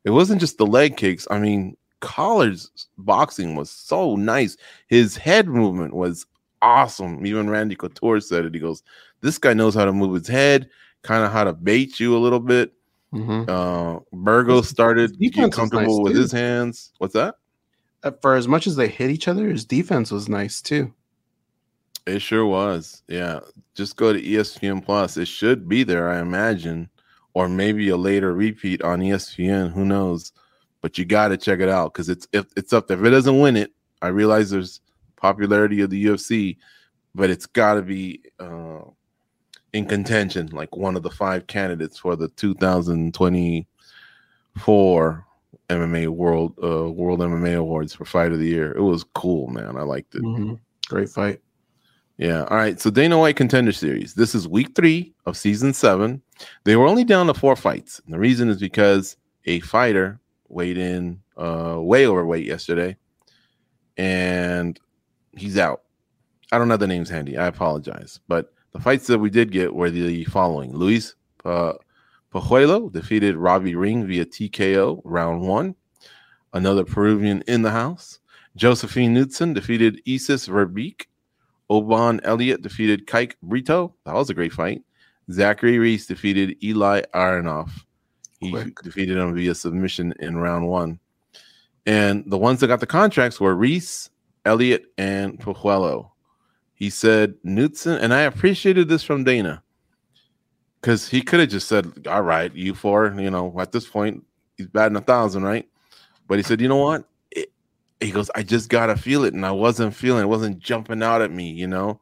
It 0.05 0.11
wasn't 0.11 0.41
just 0.41 0.57
the 0.57 0.65
leg 0.65 0.97
kicks. 0.97 1.27
I 1.29 1.39
mean, 1.39 1.75
Collard's 1.99 2.87
boxing 2.97 3.55
was 3.55 3.69
so 3.69 4.15
nice. 4.15 4.57
His 4.87 5.17
head 5.17 5.47
movement 5.47 5.93
was 5.93 6.25
awesome. 6.61 7.25
Even 7.25 7.49
Randy 7.49 7.75
Couture 7.75 8.19
said 8.21 8.45
it. 8.45 8.53
He 8.53 8.59
goes, 8.59 8.83
"This 9.21 9.37
guy 9.37 9.53
knows 9.53 9.75
how 9.75 9.85
to 9.85 9.93
move 9.93 10.13
his 10.15 10.27
head, 10.27 10.69
kind 11.01 11.23
of 11.23 11.31
how 11.31 11.43
to 11.43 11.53
bait 11.53 11.99
you 11.99 12.15
a 12.15 12.19
little 12.19 12.39
bit." 12.39 12.73
Mm-hmm. 13.13 13.49
Uh, 13.49 13.99
Burgo 14.13 14.61
started 14.61 15.13
to 15.13 15.17
defense 15.17 15.35
get 15.35 15.45
was 15.47 15.55
comfortable 15.55 15.97
nice, 15.97 16.03
with 16.03 16.13
too. 16.13 16.19
his 16.19 16.31
hands. 16.31 16.91
What's 16.99 17.13
that? 17.13 17.35
Uh, 18.03 18.11
For 18.21 18.35
as 18.35 18.47
much 18.47 18.67
as 18.67 18.75
they 18.75 18.87
hit 18.87 19.09
each 19.09 19.27
other, 19.27 19.49
his 19.49 19.65
defense 19.65 20.11
was 20.11 20.29
nice 20.29 20.61
too. 20.61 20.93
It 22.05 22.21
sure 22.21 22.45
was. 22.45 23.03
Yeah, 23.07 23.39
just 23.75 23.95
go 23.95 24.13
to 24.13 24.21
ESPN 24.21 24.83
Plus. 24.83 25.17
It 25.17 25.27
should 25.27 25.67
be 25.67 25.83
there, 25.83 26.09
I 26.09 26.19
imagine, 26.19 26.89
or 27.33 27.47
maybe 27.49 27.89
a 27.89 27.97
later 27.97 28.33
repeat 28.33 28.81
on 28.81 28.99
ESPN. 29.01 29.71
Who 29.73 29.85
knows? 29.85 30.31
But 30.81 30.97
you 30.97 31.05
got 31.05 31.27
to 31.29 31.37
check 31.37 31.59
it 31.59 31.69
out 31.69 31.93
because 31.93 32.09
it's 32.09 32.27
if 32.31 32.45
it's 32.55 32.73
up 32.73 32.87
there. 32.87 32.97
If 32.97 33.05
it 33.05 33.09
doesn't 33.11 33.39
win 33.39 33.57
it, 33.57 33.73
I 34.01 34.07
realize 34.07 34.49
there's 34.49 34.81
popularity 35.17 35.81
of 35.81 35.89
the 35.89 36.05
UFC, 36.05 36.57
but 37.13 37.29
it's 37.29 37.45
got 37.45 37.73
to 37.73 37.81
be 37.81 38.21
uh, 38.39 38.81
in 39.73 39.85
contention, 39.85 40.47
like 40.47 40.75
one 40.75 40.95
of 40.95 41.03
the 41.03 41.11
five 41.11 41.47
candidates 41.47 41.97
for 41.97 42.15
the 42.15 42.29
2024 42.29 45.25
MMA 45.69 46.07
World 46.07 46.53
uh, 46.63 46.89
World 46.91 47.19
MMA 47.19 47.57
Awards 47.57 47.93
for 47.93 48.05
Fight 48.05 48.31
of 48.31 48.39
the 48.39 48.47
Year. 48.47 48.71
It 48.75 48.81
was 48.81 49.03
cool, 49.13 49.47
man. 49.47 49.77
I 49.77 49.83
liked 49.83 50.15
it. 50.15 50.23
Mhm. 50.23 50.59
Great 50.87 51.09
fight. 51.09 51.41
Yeah. 52.17 52.43
All 52.45 52.57
right. 52.57 52.79
So 52.79 52.89
Dana 52.89 53.17
White 53.17 53.35
Contender 53.37 53.71
Series. 53.71 54.13
This 54.15 54.35
is 54.35 54.47
week 54.47 54.75
three 54.75 55.13
of 55.25 55.37
season 55.37 55.73
seven. 55.73 56.21
They 56.63 56.75
were 56.75 56.87
only 56.87 57.03
down 57.03 57.27
to 57.27 57.33
four 57.33 57.55
fights. 57.55 58.01
And 58.05 58.13
the 58.13 58.19
reason 58.19 58.49
is 58.49 58.59
because 58.59 59.15
a 59.45 59.59
fighter 59.61 60.19
weighed 60.49 60.77
in 60.77 61.19
uh, 61.37 61.77
way 61.79 62.07
overweight 62.07 62.45
yesterday, 62.45 62.97
and 63.97 64.79
he's 65.37 65.57
out. 65.57 65.83
I 66.51 66.57
don't 66.57 66.69
have 66.71 66.79
the 66.79 66.87
names 66.87 67.09
handy. 67.09 67.37
I 67.37 67.47
apologize. 67.47 68.19
But 68.27 68.51
the 68.71 68.79
fights 68.79 69.07
that 69.07 69.19
we 69.19 69.29
did 69.29 69.51
get 69.51 69.73
were 69.73 69.89
the 69.89 70.25
following: 70.25 70.73
Luis 70.73 71.15
uh, 71.45 71.73
Pajuelo 72.33 72.91
defeated 72.91 73.35
Robbie 73.35 73.75
Ring 73.75 74.05
via 74.07 74.25
TKO 74.25 75.01
round 75.03 75.41
one. 75.41 75.75
Another 76.53 76.83
Peruvian 76.83 77.43
in 77.47 77.61
the 77.61 77.71
house. 77.71 78.19
Josefine 78.55 79.13
Knutsson 79.13 79.53
defeated 79.53 80.01
Isis 80.07 80.47
Verbeek 80.47 81.05
Oban 81.69 82.19
Elliott 82.23 82.61
defeated 82.61 83.05
Kike 83.05 83.35
Brito. 83.43 83.93
That 84.05 84.15
was 84.15 84.29
a 84.29 84.33
great 84.33 84.53
fight. 84.53 84.81
Zachary 85.31 85.77
Reese 85.77 86.07
defeated 86.07 86.57
Eli 86.63 87.01
Aronov. 87.13 87.69
He 88.39 88.51
Quick. 88.51 88.81
defeated 88.81 89.17
him 89.17 89.35
via 89.35 89.53
submission 89.53 90.13
in 90.19 90.37
round 90.37 90.67
one. 90.67 90.99
And 91.85 92.23
the 92.25 92.37
ones 92.37 92.59
that 92.59 92.67
got 92.67 92.79
the 92.79 92.87
contracts 92.87 93.39
were 93.39 93.53
Reese, 93.53 94.09
Elliott, 94.45 94.85
and 94.97 95.39
Pajuelo. 95.39 96.09
He 96.79 96.89
said 96.89 97.35
Knutsson, 97.45 97.99
and 98.01 98.13
I 98.13 98.21
appreciated 98.21 98.87
this 98.87 99.03
from 99.03 99.25
Dana 99.25 99.61
because 100.81 101.09
he 101.09 101.21
could 101.21 101.41
have 101.41 101.49
just 101.49 101.67
said, 101.67 102.07
"All 102.07 102.21
right, 102.21 102.53
you 102.55 102.73
four, 102.73 103.13
you 103.19 103.29
know, 103.29 103.53
at 103.59 103.73
this 103.73 103.85
point, 103.85 104.23
he's 104.57 104.67
batting 104.67 104.95
a 104.95 105.01
thousand, 105.01 105.43
right?" 105.43 105.67
But 106.27 106.39
he 106.39 106.43
said, 106.43 106.61
"You 106.61 106.69
know 106.69 106.77
what?" 106.77 107.03
It, 107.31 107.51
he 107.99 108.11
goes, 108.11 108.31
"I 108.33 108.43
just 108.43 108.69
gotta 108.69 108.95
feel 108.95 109.25
it, 109.25 109.33
and 109.33 109.45
I 109.45 109.51
wasn't 109.51 109.93
feeling, 109.93 110.23
it 110.23 110.27
wasn't 110.29 110.59
jumping 110.59 111.03
out 111.03 111.21
at 111.21 111.31
me, 111.31 111.51
you 111.51 111.67
know." 111.67 111.99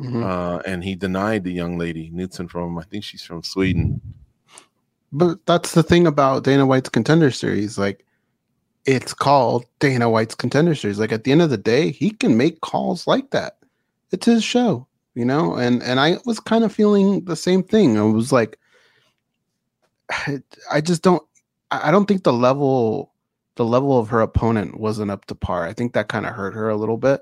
Mhm. 0.00 0.24
Uh, 0.24 0.62
and 0.66 0.82
he 0.84 0.94
denied 0.94 1.44
the 1.44 1.52
young 1.52 1.76
lady 1.78 2.10
Knutsson 2.12 2.48
from, 2.50 2.78
I 2.78 2.84
think 2.84 3.04
she's 3.04 3.22
from 3.22 3.42
Sweden. 3.42 4.00
But 5.12 5.44
that's 5.46 5.72
the 5.74 5.82
thing 5.82 6.06
about 6.06 6.44
Dana 6.44 6.66
White's 6.66 6.88
contender 6.88 7.30
series. 7.30 7.78
Like, 7.78 8.04
it's 8.84 9.12
called 9.14 9.64
Dana 9.80 10.08
White's 10.08 10.34
contender 10.34 10.74
series. 10.74 10.98
Like, 11.00 11.12
at 11.12 11.24
the 11.24 11.32
end 11.32 11.42
of 11.42 11.50
the 11.50 11.56
day, 11.56 11.90
he 11.90 12.10
can 12.10 12.36
make 12.36 12.60
calls 12.60 13.06
like 13.06 13.30
that. 13.30 13.57
It's 14.12 14.26
his 14.26 14.44
show, 14.44 14.86
you 15.14 15.24
know. 15.24 15.54
And 15.54 15.82
and 15.82 16.00
I 16.00 16.18
was 16.24 16.40
kind 16.40 16.64
of 16.64 16.72
feeling 16.72 17.24
the 17.24 17.36
same 17.36 17.62
thing. 17.62 17.98
I 17.98 18.02
was 18.02 18.32
like, 18.32 18.58
I, 20.10 20.40
I 20.70 20.80
just 20.80 21.02
don't. 21.02 21.22
I 21.70 21.90
don't 21.90 22.06
think 22.06 22.24
the 22.24 22.32
level, 22.32 23.12
the 23.56 23.64
level 23.64 23.98
of 23.98 24.08
her 24.08 24.20
opponent 24.22 24.80
wasn't 24.80 25.10
up 25.10 25.26
to 25.26 25.34
par. 25.34 25.66
I 25.66 25.74
think 25.74 25.92
that 25.92 26.08
kind 26.08 26.24
of 26.26 26.32
hurt 26.34 26.54
her 26.54 26.70
a 26.70 26.76
little 26.76 26.96
bit. 26.96 27.20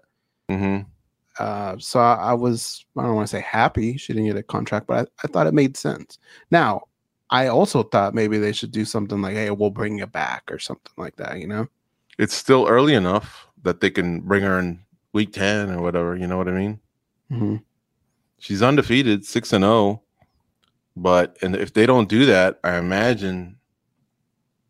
hmm 0.48 0.80
Uh, 1.38 1.76
so 1.78 2.00
I, 2.00 2.14
I 2.14 2.34
was, 2.34 2.84
I 2.96 3.02
don't 3.02 3.14
want 3.16 3.28
to 3.28 3.36
say 3.36 3.42
happy 3.42 3.96
she 3.98 4.12
didn't 4.12 4.28
get 4.28 4.36
a 4.36 4.42
contract, 4.42 4.86
but 4.86 5.08
I, 5.08 5.24
I 5.24 5.28
thought 5.28 5.46
it 5.48 5.54
made 5.54 5.76
sense. 5.76 6.18
Now, 6.50 6.84
I 7.30 7.48
also 7.48 7.82
thought 7.82 8.14
maybe 8.14 8.38
they 8.38 8.52
should 8.52 8.70
do 8.72 8.84
something 8.84 9.20
like, 9.20 9.34
hey, 9.34 9.50
we'll 9.50 9.70
bring 9.70 9.98
you 9.98 10.06
back 10.06 10.44
or 10.50 10.58
something 10.60 10.92
like 10.96 11.16
that, 11.16 11.38
you 11.40 11.48
know? 11.48 11.68
It's 12.18 12.34
still 12.34 12.66
early 12.68 12.94
enough 12.94 13.48
that 13.62 13.80
they 13.80 13.90
can 13.90 14.20
bring 14.20 14.42
her 14.44 14.58
in 14.58 14.80
week 15.16 15.32
ten 15.32 15.70
or 15.70 15.80
whatever. 15.82 16.14
You 16.14 16.26
know 16.26 16.36
what 16.36 16.48
I 16.48 16.52
mean? 16.52 16.78
Mhm. 17.32 17.62
She's 18.38 18.62
undefeated, 18.62 19.24
six 19.24 19.52
and 19.52 19.64
zero. 19.64 20.02
But 20.94 21.36
and 21.42 21.56
if 21.56 21.72
they 21.72 21.86
don't 21.86 22.08
do 22.08 22.26
that, 22.26 22.60
I 22.62 22.76
imagine 22.76 23.56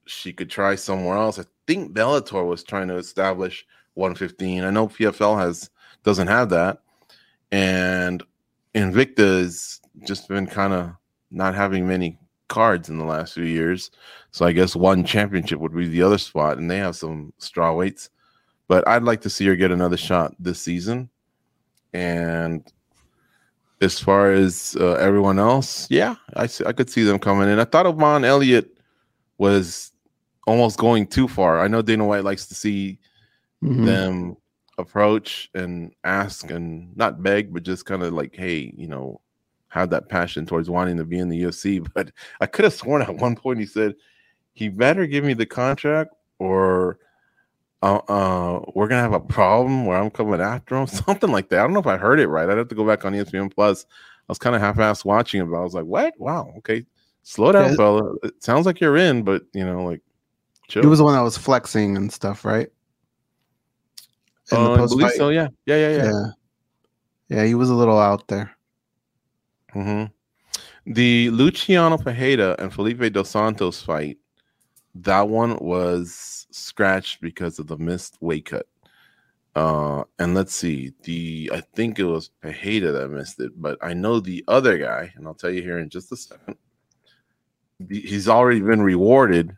she 0.06 0.32
could 0.32 0.48
try 0.48 0.76
somewhere 0.76 1.16
else. 1.16 1.38
I 1.38 1.44
think 1.66 1.92
Bellator 1.92 2.46
was 2.46 2.62
trying 2.62 2.88
to 2.88 2.96
establish 2.96 3.66
115. 3.94 4.62
I 4.64 4.70
know 4.70 4.88
PFL 4.88 5.36
has 5.38 5.68
doesn't 6.04 6.28
have 6.28 6.50
that, 6.50 6.82
and 7.50 8.22
Invicta 8.74 9.40
has 9.40 9.80
just 10.04 10.28
been 10.28 10.46
kind 10.46 10.72
of 10.72 10.92
not 11.32 11.54
having 11.54 11.88
many 11.88 12.18
cards 12.48 12.88
in 12.88 12.98
the 12.98 13.04
last 13.04 13.34
few 13.34 13.44
years. 13.44 13.90
So 14.30 14.46
I 14.46 14.52
guess 14.52 14.76
one 14.76 15.04
championship 15.04 15.58
would 15.58 15.74
be 15.74 15.88
the 15.88 16.02
other 16.02 16.18
spot, 16.18 16.58
and 16.58 16.70
they 16.70 16.78
have 16.78 16.94
some 16.94 17.32
straw 17.38 17.72
weights. 17.72 18.10
But 18.68 18.86
I'd 18.88 19.04
like 19.04 19.20
to 19.22 19.30
see 19.30 19.46
her 19.46 19.56
get 19.56 19.70
another 19.70 19.96
shot 19.96 20.34
this 20.38 20.60
season. 20.60 21.08
And 21.92 22.66
as 23.80 23.98
far 23.98 24.32
as 24.32 24.76
uh, 24.80 24.94
everyone 24.94 25.38
else, 25.38 25.86
yeah, 25.90 26.16
I 26.34 26.48
I 26.66 26.72
could 26.72 26.90
see 26.90 27.04
them 27.04 27.18
coming 27.18 27.48
in. 27.48 27.58
I 27.60 27.64
thought 27.64 27.86
Oban 27.86 28.24
Elliott 28.24 28.70
was 29.38 29.92
almost 30.46 30.78
going 30.78 31.06
too 31.06 31.28
far. 31.28 31.60
I 31.60 31.68
know 31.68 31.82
Dana 31.82 32.04
White 32.04 32.24
likes 32.24 32.46
to 32.46 32.54
see 32.54 32.98
Mhm. 33.62 33.84
them 33.86 34.36
approach 34.78 35.48
and 35.54 35.92
ask 36.04 36.50
and 36.50 36.94
not 36.96 37.22
beg, 37.22 37.52
but 37.52 37.62
just 37.62 37.86
kind 37.86 38.02
of 38.02 38.12
like, 38.12 38.34
hey, 38.36 38.72
you 38.76 38.86
know, 38.86 39.20
have 39.68 39.88
that 39.90 40.08
passion 40.10 40.44
towards 40.44 40.68
wanting 40.68 40.98
to 40.98 41.04
be 41.04 41.18
in 41.18 41.28
the 41.30 41.42
UFC. 41.42 41.80
But 41.94 42.12
I 42.40 42.46
could 42.46 42.64
have 42.64 42.74
sworn 42.74 43.00
at 43.02 43.16
one 43.16 43.34
point 43.36 43.58
he 43.58 43.66
said, 43.66 43.94
he 44.52 44.68
better 44.68 45.06
give 45.06 45.24
me 45.24 45.32
the 45.34 45.46
contract 45.46 46.14
or 46.38 46.98
uh, 47.82 47.96
uh, 48.08 48.60
we're 48.74 48.88
gonna 48.88 49.02
have 49.02 49.12
a 49.12 49.20
problem 49.20 49.86
where 49.86 49.98
I'm 49.98 50.10
coming 50.10 50.40
after 50.40 50.76
him, 50.76 50.86
something 50.86 51.30
like 51.30 51.48
that. 51.50 51.60
I 51.60 51.62
don't 51.62 51.72
know 51.72 51.80
if 51.80 51.86
I 51.86 51.96
heard 51.96 52.20
it 52.20 52.28
right. 52.28 52.48
I'd 52.48 52.58
have 52.58 52.68
to 52.68 52.74
go 52.74 52.86
back 52.86 53.04
on 53.04 53.12
ESPN 53.12 53.52
Plus. 53.54 53.86
I 53.90 54.32
was 54.32 54.38
kind 54.38 54.56
of 54.56 54.62
half-assed 54.62 55.04
watching 55.04 55.40
it, 55.40 55.44
but 55.44 55.56
I 55.58 55.62
was 55.62 55.74
like, 55.74 55.84
"What? 55.84 56.14
Wow, 56.18 56.52
okay, 56.58 56.84
slow 57.22 57.52
down, 57.52 57.70
Yeah. 57.70 57.76
fella. 57.76 58.14
It 58.24 58.42
sounds 58.42 58.66
like 58.66 58.80
you're 58.80 58.96
in, 58.96 59.22
but 59.22 59.42
you 59.54 59.64
know, 59.64 59.84
like, 59.84 60.02
chill." 60.68 60.82
He 60.82 60.88
was 60.88 60.98
the 60.98 61.04
one 61.04 61.14
that 61.14 61.22
was 61.22 61.38
flexing 61.38 61.96
and 61.96 62.12
stuff, 62.12 62.44
right? 62.44 62.68
In 64.52 64.58
Uh, 64.58 64.72
I 64.72 64.86
believe 64.86 65.10
so. 65.12 65.28
Yeah, 65.30 65.48
yeah, 65.66 65.76
yeah, 65.76 65.90
yeah. 65.90 66.04
yeah. 66.04 66.26
Yeah, 67.28 67.44
he 67.44 67.54
was 67.54 67.70
a 67.70 67.74
little 67.74 67.98
out 67.98 68.28
there. 68.28 68.56
hmm 69.72 70.04
The 70.86 71.30
Luciano 71.30 71.96
Pajeda 71.98 72.56
and 72.58 72.72
Felipe 72.72 73.12
Dos 73.12 73.30
Santos 73.30 73.82
fight, 73.82 74.18
that 75.02 75.28
one 75.28 75.58
was 75.58 76.46
scratched 76.50 77.20
because 77.20 77.58
of 77.58 77.66
the 77.66 77.76
missed 77.76 78.16
weight 78.20 78.46
cut. 78.46 78.66
Uh, 79.54 80.04
and 80.18 80.34
let's 80.34 80.54
see, 80.54 80.92
the 81.04 81.50
I 81.52 81.60
think 81.74 81.98
it 81.98 82.04
was 82.04 82.30
Pajeda 82.42 82.92
that 82.92 83.08
missed 83.08 83.40
it, 83.40 83.52
but 83.60 83.78
I 83.80 83.94
know 83.94 84.20
the 84.20 84.44
other 84.48 84.76
guy, 84.76 85.12
and 85.16 85.26
I'll 85.26 85.34
tell 85.34 85.50
you 85.50 85.62
here 85.62 85.78
in 85.78 85.88
just 85.88 86.12
a 86.12 86.16
second. 86.16 86.56
He's 87.88 88.28
already 88.28 88.60
been 88.60 88.82
rewarded. 88.82 89.56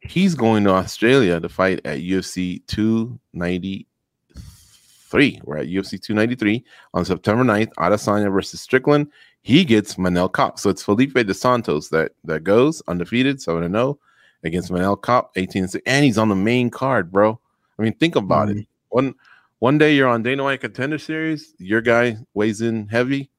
He's 0.00 0.36
going 0.36 0.64
to 0.64 0.70
Australia 0.70 1.40
to 1.40 1.48
fight 1.48 1.80
at 1.84 1.98
UFC 1.98 2.64
293. 2.66 5.40
We're 5.44 5.58
at 5.58 5.66
UFC 5.66 6.00
293 6.00 6.64
on 6.94 7.04
September 7.04 7.44
9th. 7.44 7.72
Adesanya 7.78 8.32
versus 8.32 8.60
Strickland. 8.60 9.08
He 9.42 9.64
gets 9.64 9.96
Manel 9.96 10.32
Kape. 10.32 10.58
So 10.58 10.70
it's 10.70 10.82
Felipe 10.82 11.14
De 11.14 11.34
Santos 11.34 11.88
that 11.88 12.12
that 12.24 12.44
goes 12.44 12.82
undefeated, 12.86 13.40
7 13.40 13.64
and 13.64 13.74
0 13.74 13.98
against 14.44 14.70
Manel 14.70 15.00
Kape, 15.00 15.26
18 15.36 15.62
and 15.62 15.70
6. 15.70 15.82
And 15.86 16.04
he's 16.04 16.18
on 16.18 16.28
the 16.28 16.36
main 16.36 16.70
card, 16.70 17.10
bro. 17.10 17.38
I 17.78 17.82
mean, 17.82 17.94
think 17.94 18.16
about 18.16 18.50
it. 18.50 18.66
One 18.90 19.14
one 19.58 19.78
day 19.78 19.94
you're 19.94 20.08
on 20.08 20.22
Dana 20.22 20.44
White 20.44 20.60
Contender 20.60 20.98
Series, 20.98 21.54
your 21.58 21.80
guy 21.80 22.18
weighs 22.34 22.60
in 22.60 22.86
heavy. 22.88 23.30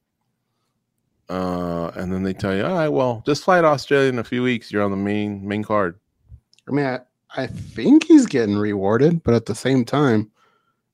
Uh, 1.29 1.91
and 1.95 2.11
then 2.11 2.23
they 2.23 2.33
tell 2.33 2.55
you, 2.55 2.63
all 2.63 2.73
right, 2.73 2.89
well, 2.89 3.23
just 3.25 3.43
fly 3.43 3.61
to 3.61 3.67
Australia 3.67 4.09
in 4.09 4.19
a 4.19 4.23
few 4.23 4.43
weeks. 4.43 4.71
You're 4.71 4.83
on 4.83 4.91
the 4.91 4.97
main 4.97 5.47
main 5.47 5.63
card. 5.63 5.99
I 6.67 6.71
mean, 6.71 6.85
I, 6.85 6.99
I 7.35 7.47
think 7.47 8.05
he's 8.05 8.25
getting 8.25 8.57
rewarded, 8.57 9.23
but 9.23 9.33
at 9.33 9.45
the 9.45 9.55
same 9.55 9.85
time, 9.85 10.31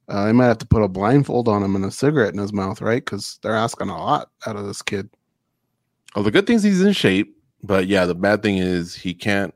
uh, 0.07 0.25
they 0.25 0.33
might 0.33 0.47
have 0.47 0.57
to 0.59 0.67
put 0.67 0.83
a 0.83 0.87
blindfold 0.87 1.47
on 1.47 1.63
him 1.63 1.75
and 1.75 1.85
a 1.85 1.91
cigarette 1.91 2.33
in 2.33 2.39
his 2.39 2.53
mouth, 2.53 2.81
right? 2.81 3.03
Because 3.03 3.39
they're 3.41 3.55
asking 3.55 3.89
a 3.89 3.97
lot 3.97 4.29
out 4.45 4.57
of 4.57 4.65
this 4.65 4.81
kid. 4.81 5.09
Well, 6.15 6.23
the 6.23 6.31
good 6.31 6.45
thing 6.45 6.57
is 6.57 6.63
he's 6.63 6.81
in 6.81 6.91
shape, 6.91 7.37
but 7.63 7.87
yeah, 7.87 8.05
the 8.05 8.15
bad 8.15 8.43
thing 8.43 8.57
is 8.57 8.95
he 8.95 9.13
can't 9.13 9.53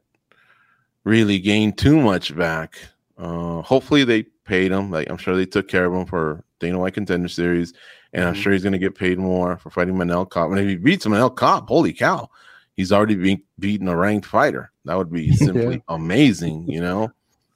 really 1.06 1.40
gain 1.40 1.72
too 1.72 2.02
much 2.02 2.36
back. 2.36 2.78
Uh, 3.18 3.62
hopefully 3.62 4.04
they 4.04 4.24
paid 4.44 4.72
him. 4.72 4.92
Like 4.92 5.10
I'm 5.10 5.18
sure 5.18 5.36
they 5.38 5.46
took 5.46 5.70
care 5.70 5.86
of 5.86 5.94
him 5.94 6.06
for 6.06 6.44
Dana 6.60 6.78
White 6.80 6.94
Contender 6.96 7.30
Series, 7.30 7.74
and 8.12 8.26
I'm 8.26 8.34
Mhm. 8.34 8.38
sure 8.38 8.52
he's 8.54 8.64
going 8.64 8.74
to 8.74 8.80
get 8.80 8.96
paid 8.96 9.18
more 9.18 9.58
for 9.58 9.70
fighting 9.70 9.96
Manel 9.96 10.30
Kape. 10.30 10.50
And 10.52 10.60
if 10.60 10.68
he 10.68 10.76
beats 10.76 11.06
Manel 11.06 11.36
Kape, 11.38 11.68
holy 11.70 11.94
cow, 11.94 12.30
he's 12.76 12.92
already 12.92 13.16
being 13.16 13.42
beaten 13.60 13.88
a 13.88 13.96
ranked 13.96 14.26
fighter. 14.26 14.72
That 14.84 14.98
would 14.98 15.12
be 15.12 15.32
simply 15.36 15.82
amazing, 15.88 16.70
you 16.70 16.82
know, 16.82 17.12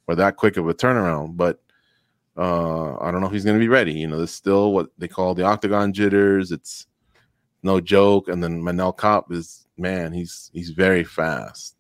for 0.06 0.16
that 0.16 0.38
quick 0.38 0.56
of 0.58 0.68
a 0.70 0.74
turnaround. 0.74 1.36
But 1.38 1.60
uh, 2.38 2.98
I 3.00 3.12
don't 3.12 3.20
know 3.20 3.28
if 3.28 3.34
he's 3.34 3.44
going 3.44 3.58
to 3.58 3.64
be 3.64 3.68
ready. 3.68 3.94
You 3.94 4.08
know, 4.08 4.18
there's 4.18 4.32
still 4.32 4.72
what 4.72 4.88
they 4.98 5.08
call 5.10 5.34
the 5.36 5.44
octagon 5.44 5.92
jitters. 5.92 6.52
It's 6.54 6.88
no 7.64 7.82
joke. 7.82 8.30
And 8.30 8.42
then 8.42 8.62
Manel 8.62 8.98
Kape 8.98 9.36
is 9.36 9.66
man, 9.78 10.14
he's 10.14 10.50
he's 10.54 10.70
very 10.70 11.04
fast. 11.04 11.76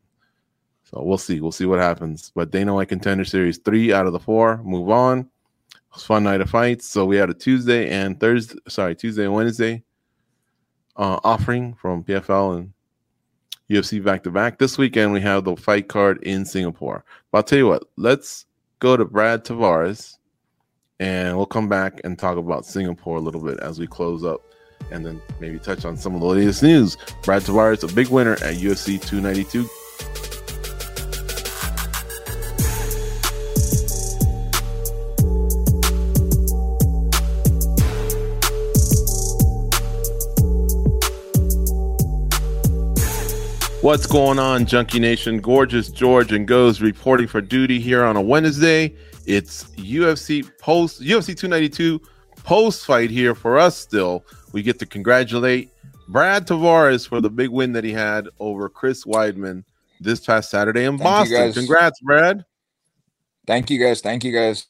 So 0.90 1.04
we'll 1.04 1.20
see. 1.20 1.40
We'll 1.40 1.52
see 1.52 1.66
what 1.66 1.80
happens. 1.80 2.32
But 2.34 2.50
Dana 2.50 2.74
White 2.74 2.90
Contender 2.90 3.26
Series 3.26 3.60
three 3.60 3.94
out 3.94 4.08
of 4.08 4.14
the 4.14 4.20
four 4.20 4.62
move 4.64 4.90
on. 4.90 5.20
It 5.20 5.94
was 5.94 6.04
fun 6.04 6.24
night 6.24 6.42
of 6.42 6.50
fights. 6.50 6.88
So 6.88 7.06
we 7.06 7.16
had 7.16 7.30
a 7.30 7.34
Tuesday 7.34 7.90
and 7.90 8.20
Thursday, 8.20 8.58
sorry, 8.68 8.96
Tuesday 8.96 9.26
and 9.26 9.34
Wednesday 9.34 9.84
uh, 10.96 11.20
offering 11.24 11.76
from 11.76 12.04
PFL 12.04 12.58
and 12.58 12.74
UFC 13.70 14.04
back 14.04 14.24
to 14.24 14.32
back. 14.32 14.58
This 14.58 14.80
weekend 14.80 15.14
we 15.14 15.22
have 15.22 15.44
the 15.44 15.56
fight 15.56 15.88
card 15.90 16.24
in 16.24 16.44
Singapore. 16.44 17.06
But 17.32 17.38
I'll 17.38 17.44
tell 17.44 17.60
you 17.60 17.68
what, 17.68 17.84
let's 17.96 18.46
go 18.80 18.98
to 18.98 19.06
Brad 19.06 19.46
Tavares 19.46 20.18
and 21.00 21.38
we'll 21.38 21.46
come 21.46 21.70
back 21.70 22.02
and 22.04 22.18
talk 22.18 22.38
about 22.38 22.66
Singapore 22.66 23.18
a 23.18 23.22
little 23.22 23.42
bit 23.42 23.60
as 23.60 23.80
we 23.80 23.86
close 23.86 24.24
up 24.24 24.42
and 24.92 25.06
then 25.06 25.22
maybe 25.40 25.60
touch 25.60 25.86
on 25.86 25.98
some 25.98 26.16
of 26.16 26.22
the 26.22 26.26
latest 26.26 26.64
news. 26.64 26.98
Brad 27.24 27.44
Tavares, 27.44 27.90
a 27.90 27.94
big 27.94 28.08
winner 28.08 28.34
at 28.34 28.56
UFC 28.56 29.00
292. 29.00 29.70
What's 43.82 44.06
going 44.06 44.40
on, 44.40 44.66
Junkie 44.66 45.00
Nation? 45.00 45.40
Gorgeous 45.40 45.88
George 45.88 46.34
and 46.34 46.46
Goes 46.46 46.82
reporting 46.82 47.28
for 47.28 47.40
duty 47.40 47.80
here 47.80 48.04
on 48.04 48.18
a 48.18 48.22
Wednesday. 48.22 48.94
It's 49.26 49.64
UFC 49.76 50.46
post 50.60 51.00
UFC 51.02 51.28
292 51.28 52.02
post 52.44 52.86
fight 52.86 53.10
here 53.10 53.34
for 53.34 53.58
us 53.58 53.78
still, 53.78 54.26
we 54.52 54.64
get 54.64 54.80
to 54.80 54.86
congratulate 54.86 55.72
Brad 56.10 56.46
Tavares 56.46 57.08
for 57.08 57.22
the 57.22 57.30
big 57.30 57.52
win 57.52 57.72
that 57.72 57.86
he 57.86 57.94
had 57.94 58.28
over 58.40 58.68
Chris 58.68 59.06
Weidman 59.06 59.64
this 60.02 60.20
past 60.20 60.50
Saturday 60.50 60.84
in 60.84 60.98
Thank 60.98 61.04
Boston. 61.30 61.54
Congrats, 61.54 62.02
Brad. 62.02 62.44
Thank 63.48 63.70
you 63.70 63.80
guys. 63.80 64.02
Thank 64.02 64.26
you 64.26 64.34
guys. 64.34 64.68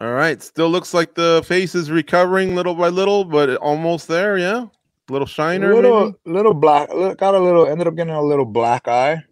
All 0.00 0.12
right. 0.12 0.40
Still 0.40 0.68
looks 0.68 0.94
like 0.94 1.14
the 1.14 1.42
face 1.44 1.74
is 1.74 1.90
recovering 1.90 2.54
little 2.54 2.76
by 2.76 2.90
little, 2.90 3.24
but 3.24 3.56
almost 3.56 4.06
there. 4.06 4.38
Yeah. 4.38 4.66
Little 5.08 5.26
shiner. 5.26 5.74
little, 5.74 6.06
maybe? 6.06 6.16
little 6.26 6.54
black. 6.54 6.88
Got 6.90 7.34
a 7.34 7.40
little. 7.40 7.66
Ended 7.66 7.86
up 7.86 7.94
getting 7.96 8.14
a 8.14 8.22
little 8.22 8.44
black 8.44 8.88
eye, 8.88 9.22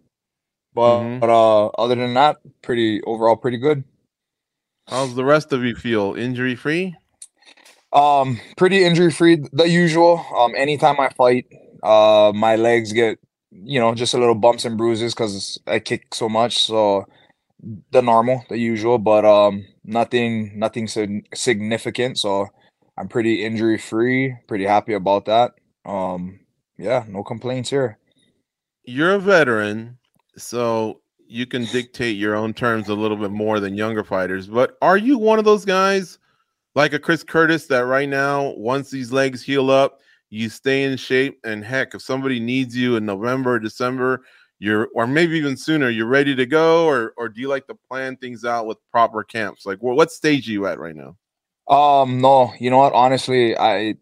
but, 0.73 0.99
Mhm. 1.01 1.19
but 1.19 1.29
uh, 1.29 1.67
other 1.77 1.95
than 1.95 2.13
that, 2.15 2.37
pretty 2.61 3.01
overall 3.03 3.35
pretty 3.35 3.57
good. 3.57 3.83
How's 4.87 5.15
the 5.15 5.25
rest 5.25 5.51
of 5.53 5.63
you 5.63 5.75
feel? 5.75 6.13
Injury 6.15 6.55
free? 6.55 6.95
Um, 7.91 8.39
pretty 8.57 8.83
injury 8.83 9.11
free, 9.11 9.41
the 9.53 9.67
usual. 9.69 10.23
Um, 10.37 10.53
anytime 10.55 10.99
I 10.99 11.09
fight, 11.09 11.47
uh, 11.81 12.31
my 12.35 12.55
legs 12.55 12.91
get, 12.93 13.17
you 13.51 13.79
know, 13.79 13.95
just 13.95 14.13
a 14.13 14.17
little 14.19 14.35
bumps 14.35 14.65
and 14.65 14.77
bruises 14.77 15.13
because 15.13 15.57
I 15.65 15.79
kick 15.79 16.13
so 16.13 16.27
much. 16.29 16.65
So 16.65 17.05
the 17.91 18.01
normal, 18.01 18.43
the 18.49 18.57
usual, 18.57 18.99
but 18.99 19.23
um, 19.25 19.65
nothing, 19.85 20.51
nothing 20.59 20.87
sig- 20.87 21.25
significant. 21.33 22.19
So 22.19 22.47
I'm 22.97 23.07
pretty 23.07 23.43
injury 23.43 23.77
free. 23.77 24.35
Pretty 24.47 24.65
happy 24.65 24.93
about 24.93 25.25
that. 25.25 25.53
Um, 25.85 26.39
yeah, 26.77 27.05
no 27.07 27.23
complaints 27.23 27.69
here. 27.69 27.97
You're 28.83 29.15
a 29.15 29.19
veteran, 29.19 29.97
so 30.37 31.01
you 31.27 31.45
can 31.45 31.65
dictate 31.65 32.17
your 32.17 32.35
own 32.35 32.53
terms 32.53 32.89
a 32.89 32.93
little 32.93 33.17
bit 33.17 33.31
more 33.31 33.59
than 33.59 33.75
younger 33.75 34.03
fighters. 34.03 34.47
But 34.47 34.77
are 34.81 34.97
you 34.97 35.17
one 35.17 35.39
of 35.39 35.45
those 35.45 35.65
guys 35.65 36.19
like 36.75 36.93
a 36.93 36.99
Chris 36.99 37.23
Curtis 37.23 37.65
that 37.67 37.85
right 37.85 38.09
now, 38.09 38.53
once 38.57 38.89
these 38.89 39.11
legs 39.11 39.41
heal 39.41 39.71
up, 39.71 40.01
you 40.29 40.49
stay 40.49 40.83
in 40.83 40.97
shape? 40.97 41.39
And 41.43 41.63
heck, 41.63 41.95
if 41.95 42.01
somebody 42.01 42.39
needs 42.39 42.75
you 42.75 42.95
in 42.95 43.05
November, 43.05 43.59
December, 43.59 44.21
you're 44.59 44.89
or 44.93 45.07
maybe 45.07 45.37
even 45.37 45.57
sooner, 45.57 45.89
you're 45.89 46.05
ready 46.05 46.35
to 46.35 46.45
go, 46.45 46.85
or 46.85 47.13
or 47.17 47.29
do 47.29 47.41
you 47.41 47.47
like 47.47 47.67
to 47.67 47.75
plan 47.75 48.17
things 48.17 48.45
out 48.45 48.67
with 48.67 48.77
proper 48.91 49.23
camps? 49.23 49.65
Like, 49.65 49.79
wh- 49.79 49.95
what 49.95 50.11
stage 50.11 50.47
are 50.47 50.51
you 50.51 50.67
at 50.67 50.79
right 50.79 50.95
now? 50.95 51.17
Um, 51.67 52.21
no, 52.21 52.53
you 52.59 52.69
know 52.69 52.77
what? 52.77 52.93
Honestly, 52.93 53.57
I 53.57 53.95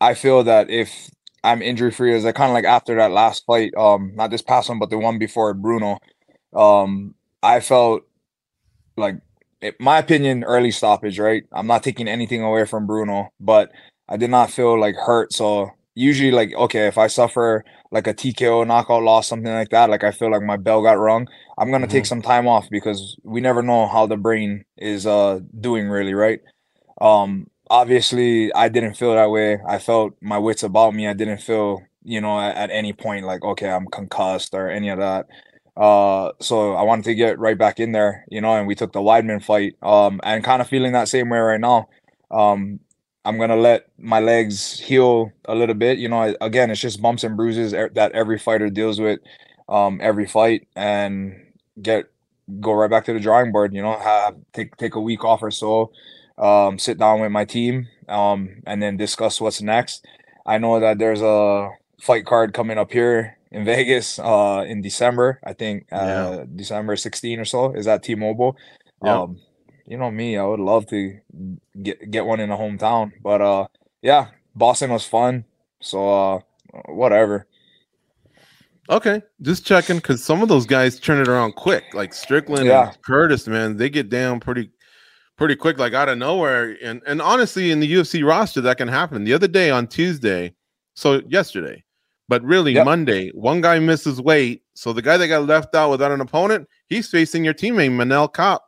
I 0.00 0.14
feel 0.14 0.44
that 0.44 0.70
if 0.70 1.10
I'm 1.44 1.62
injury 1.62 1.90
free, 1.90 2.14
as 2.14 2.24
I 2.26 2.32
kind 2.32 2.50
of 2.50 2.54
like 2.54 2.64
after 2.64 2.94
that 2.96 3.12
last 3.12 3.44
fight, 3.46 3.72
um, 3.76 4.12
not 4.14 4.30
this 4.30 4.42
past 4.42 4.68
one, 4.68 4.78
but 4.78 4.90
the 4.90 4.98
one 4.98 5.18
before 5.18 5.54
Bruno, 5.54 5.98
um, 6.54 7.14
I 7.42 7.60
felt 7.60 8.02
like, 8.96 9.16
in 9.60 9.72
my 9.80 9.98
opinion, 9.98 10.44
early 10.44 10.70
stoppage. 10.70 11.18
Right, 11.18 11.44
I'm 11.52 11.66
not 11.66 11.82
taking 11.82 12.08
anything 12.08 12.42
away 12.42 12.64
from 12.64 12.86
Bruno, 12.86 13.30
but 13.40 13.70
I 14.08 14.16
did 14.16 14.30
not 14.30 14.50
feel 14.50 14.78
like 14.78 14.96
hurt. 14.96 15.32
So 15.32 15.70
usually, 15.94 16.30
like, 16.30 16.52
okay, 16.54 16.86
if 16.88 16.98
I 16.98 17.06
suffer 17.08 17.64
like 17.90 18.06
a 18.06 18.14
TKO 18.14 18.66
knockout 18.66 19.02
loss, 19.02 19.28
something 19.28 19.52
like 19.52 19.70
that, 19.70 19.90
like 19.90 20.04
I 20.04 20.10
feel 20.12 20.30
like 20.30 20.42
my 20.42 20.56
bell 20.56 20.82
got 20.82 20.98
rung, 20.98 21.28
I'm 21.58 21.70
gonna 21.70 21.86
take 21.86 22.06
some 22.06 22.22
time 22.22 22.46
off 22.48 22.68
because 22.70 23.16
we 23.24 23.40
never 23.40 23.62
know 23.62 23.86
how 23.88 24.06
the 24.06 24.16
brain 24.16 24.64
is 24.76 25.06
uh 25.06 25.40
doing 25.60 25.88
really, 25.88 26.14
right? 26.14 26.40
Um, 27.00 27.46
obviously, 27.70 28.52
I 28.54 28.68
didn't 28.68 28.94
feel 28.94 29.14
that 29.14 29.30
way. 29.30 29.58
I 29.66 29.78
felt 29.78 30.14
my 30.20 30.38
wits 30.38 30.62
about 30.62 30.94
me. 30.94 31.08
I 31.08 31.12
didn't 31.14 31.38
feel, 31.38 31.82
you 32.04 32.20
know, 32.20 32.38
at, 32.40 32.56
at 32.56 32.70
any 32.70 32.92
point 32.92 33.26
like, 33.26 33.44
okay, 33.44 33.70
I'm 33.70 33.86
concussed 33.86 34.54
or 34.54 34.68
any 34.70 34.88
of 34.88 34.98
that. 34.98 35.26
Uh, 35.76 36.32
so 36.40 36.74
I 36.74 36.82
wanted 36.82 37.04
to 37.06 37.14
get 37.14 37.38
right 37.38 37.56
back 37.56 37.78
in 37.80 37.92
there, 37.92 38.24
you 38.28 38.40
know, 38.40 38.56
and 38.56 38.66
we 38.66 38.74
took 38.74 38.92
the 38.92 39.00
Weidman 39.00 39.42
fight. 39.44 39.76
Um, 39.82 40.20
and 40.24 40.42
kind 40.44 40.60
of 40.60 40.68
feeling 40.68 40.92
that 40.92 41.08
same 41.08 41.28
way 41.28 41.38
right 41.38 41.60
now. 41.60 41.88
Um, 42.30 42.80
I'm 43.24 43.38
gonna 43.38 43.56
let 43.56 43.88
my 43.98 44.20
legs 44.20 44.78
heal 44.80 45.32
a 45.44 45.54
little 45.54 45.74
bit. 45.74 45.98
You 45.98 46.08
know, 46.08 46.34
again, 46.40 46.70
it's 46.70 46.80
just 46.80 47.02
bumps 47.02 47.24
and 47.24 47.36
bruises 47.36 47.72
that 47.72 48.12
every 48.12 48.38
fighter 48.38 48.70
deals 48.70 49.00
with, 49.00 49.20
um, 49.68 50.00
every 50.02 50.26
fight, 50.26 50.66
and 50.76 51.34
get 51.82 52.06
go 52.60 52.72
right 52.72 52.90
back 52.90 53.04
to 53.06 53.12
the 53.12 53.20
drawing 53.20 53.52
board. 53.52 53.74
You 53.74 53.82
know, 53.82 53.98
have 53.98 54.36
take 54.52 54.76
take 54.76 54.94
a 54.94 55.00
week 55.00 55.24
off 55.24 55.42
or 55.42 55.50
so, 55.50 55.92
um, 56.38 56.78
sit 56.78 56.98
down 56.98 57.20
with 57.20 57.32
my 57.32 57.44
team, 57.44 57.88
um, 58.08 58.62
and 58.66 58.82
then 58.82 58.96
discuss 58.96 59.40
what's 59.40 59.60
next. 59.60 60.06
I 60.46 60.58
know 60.58 60.80
that 60.80 60.98
there's 60.98 61.20
a 61.22 61.68
fight 62.00 62.24
card 62.26 62.54
coming 62.54 62.78
up 62.78 62.92
here 62.92 63.36
in 63.50 63.64
Vegas, 63.66 64.18
uh, 64.18 64.64
in 64.66 64.80
December. 64.82 65.40
I 65.44 65.52
think 65.52 65.86
uh, 65.92 66.44
December 66.54 66.96
16 66.96 67.40
or 67.40 67.44
so 67.44 67.72
is 67.72 67.86
at 67.86 68.02
T-Mobile. 68.02 68.56
Yeah. 69.04 69.20
Um, 69.22 69.40
you 69.86 69.96
know 69.96 70.10
me, 70.10 70.36
I 70.36 70.44
would 70.44 70.60
love 70.60 70.86
to 70.88 71.18
get 71.82 72.10
get 72.10 72.26
one 72.26 72.40
in 72.40 72.50
the 72.50 72.56
hometown, 72.56 73.12
but 73.22 73.40
uh, 73.40 73.66
yeah, 74.02 74.28
Boston 74.54 74.90
was 74.90 75.06
fun. 75.06 75.44
So 75.80 76.10
uh, 76.34 76.40
whatever. 76.88 77.46
Okay, 78.90 79.22
just 79.42 79.66
checking 79.66 79.96
because 79.96 80.24
some 80.24 80.42
of 80.42 80.48
those 80.48 80.64
guys 80.66 80.98
turn 80.98 81.20
it 81.20 81.28
around 81.28 81.54
quick, 81.56 81.84
like 81.92 82.14
Strickland 82.14 82.66
Yeah. 82.66 82.88
and 82.88 83.02
Curtis. 83.02 83.46
Man, 83.46 83.76
they 83.76 83.90
get 83.90 84.08
down 84.08 84.40
pretty, 84.40 84.70
pretty 85.38 85.56
quick, 85.56 85.78
like 85.78 85.94
out 85.94 86.10
of 86.10 86.18
nowhere. 86.18 86.76
And 86.82 87.00
and 87.06 87.22
honestly, 87.22 87.70
in 87.70 87.80
the 87.80 87.90
UFC 87.90 88.22
roster, 88.26 88.60
that 88.60 88.76
can 88.76 88.88
happen. 88.88 89.24
The 89.24 89.32
other 89.32 89.48
day 89.48 89.70
on 89.70 89.86
Tuesday, 89.86 90.52
so 90.94 91.22
yesterday, 91.28 91.82
but 92.28 92.42
really 92.42 92.74
Yep. 92.74 92.84
Monday, 92.84 93.30
one 93.30 93.62
guy 93.62 93.78
misses 93.78 94.20
weight, 94.20 94.62
so 94.74 94.92
the 94.92 95.00
guy 95.00 95.16
that 95.16 95.28
got 95.28 95.46
left 95.46 95.74
out 95.74 95.90
without 95.90 96.12
an 96.12 96.20
opponent, 96.20 96.68
he's 96.88 97.08
facing 97.08 97.42
your 97.44 97.54
teammate 97.54 97.90
Manel 97.96 98.28
Kape 98.32 98.60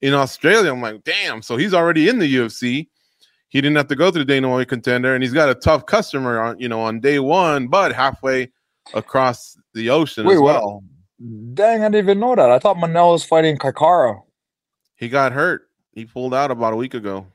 in 0.00 0.14
Australia. 0.14 0.72
I'm 0.72 0.80
like, 0.80 1.04
damn. 1.04 1.42
So 1.42 1.56
he's 1.58 1.74
already 1.74 2.08
in 2.08 2.18
the 2.18 2.34
UFC. 2.36 2.88
He 3.48 3.60
didn't 3.60 3.76
have 3.76 3.88
to 3.88 3.96
go 3.96 4.10
through 4.10 4.24
the 4.24 4.32
Dana 4.32 4.48
White 4.48 4.68
contender, 4.68 5.14
and 5.14 5.22
he's 5.22 5.34
got 5.34 5.50
a 5.50 5.54
tough 5.54 5.84
customer 5.84 6.40
on 6.40 6.58
you 6.58 6.68
know 6.68 6.80
on 6.80 7.00
day 7.00 7.18
one, 7.18 7.68
but 7.68 7.92
halfway 7.92 8.50
across 8.94 9.58
the 9.74 9.90
ocean 9.90 10.24
Wait, 10.26 10.34
as 10.34 10.40
what- 10.40 10.62
well. 10.62 10.84
Dang, 11.54 11.82
I 11.82 11.84
didn't 11.88 12.04
even 12.04 12.18
know 12.18 12.34
that. 12.34 12.50
I 12.50 12.58
thought 12.58 12.78
Manel 12.78 13.12
was 13.12 13.24
fighting 13.24 13.56
Kaikara. 13.56 14.20
He 14.96 15.08
got 15.08 15.30
hurt. 15.30 15.68
He 15.92 16.04
pulled 16.06 16.34
out 16.34 16.50
about 16.50 16.72
a 16.72 16.76
week 16.76 16.94
ago. 16.94 17.26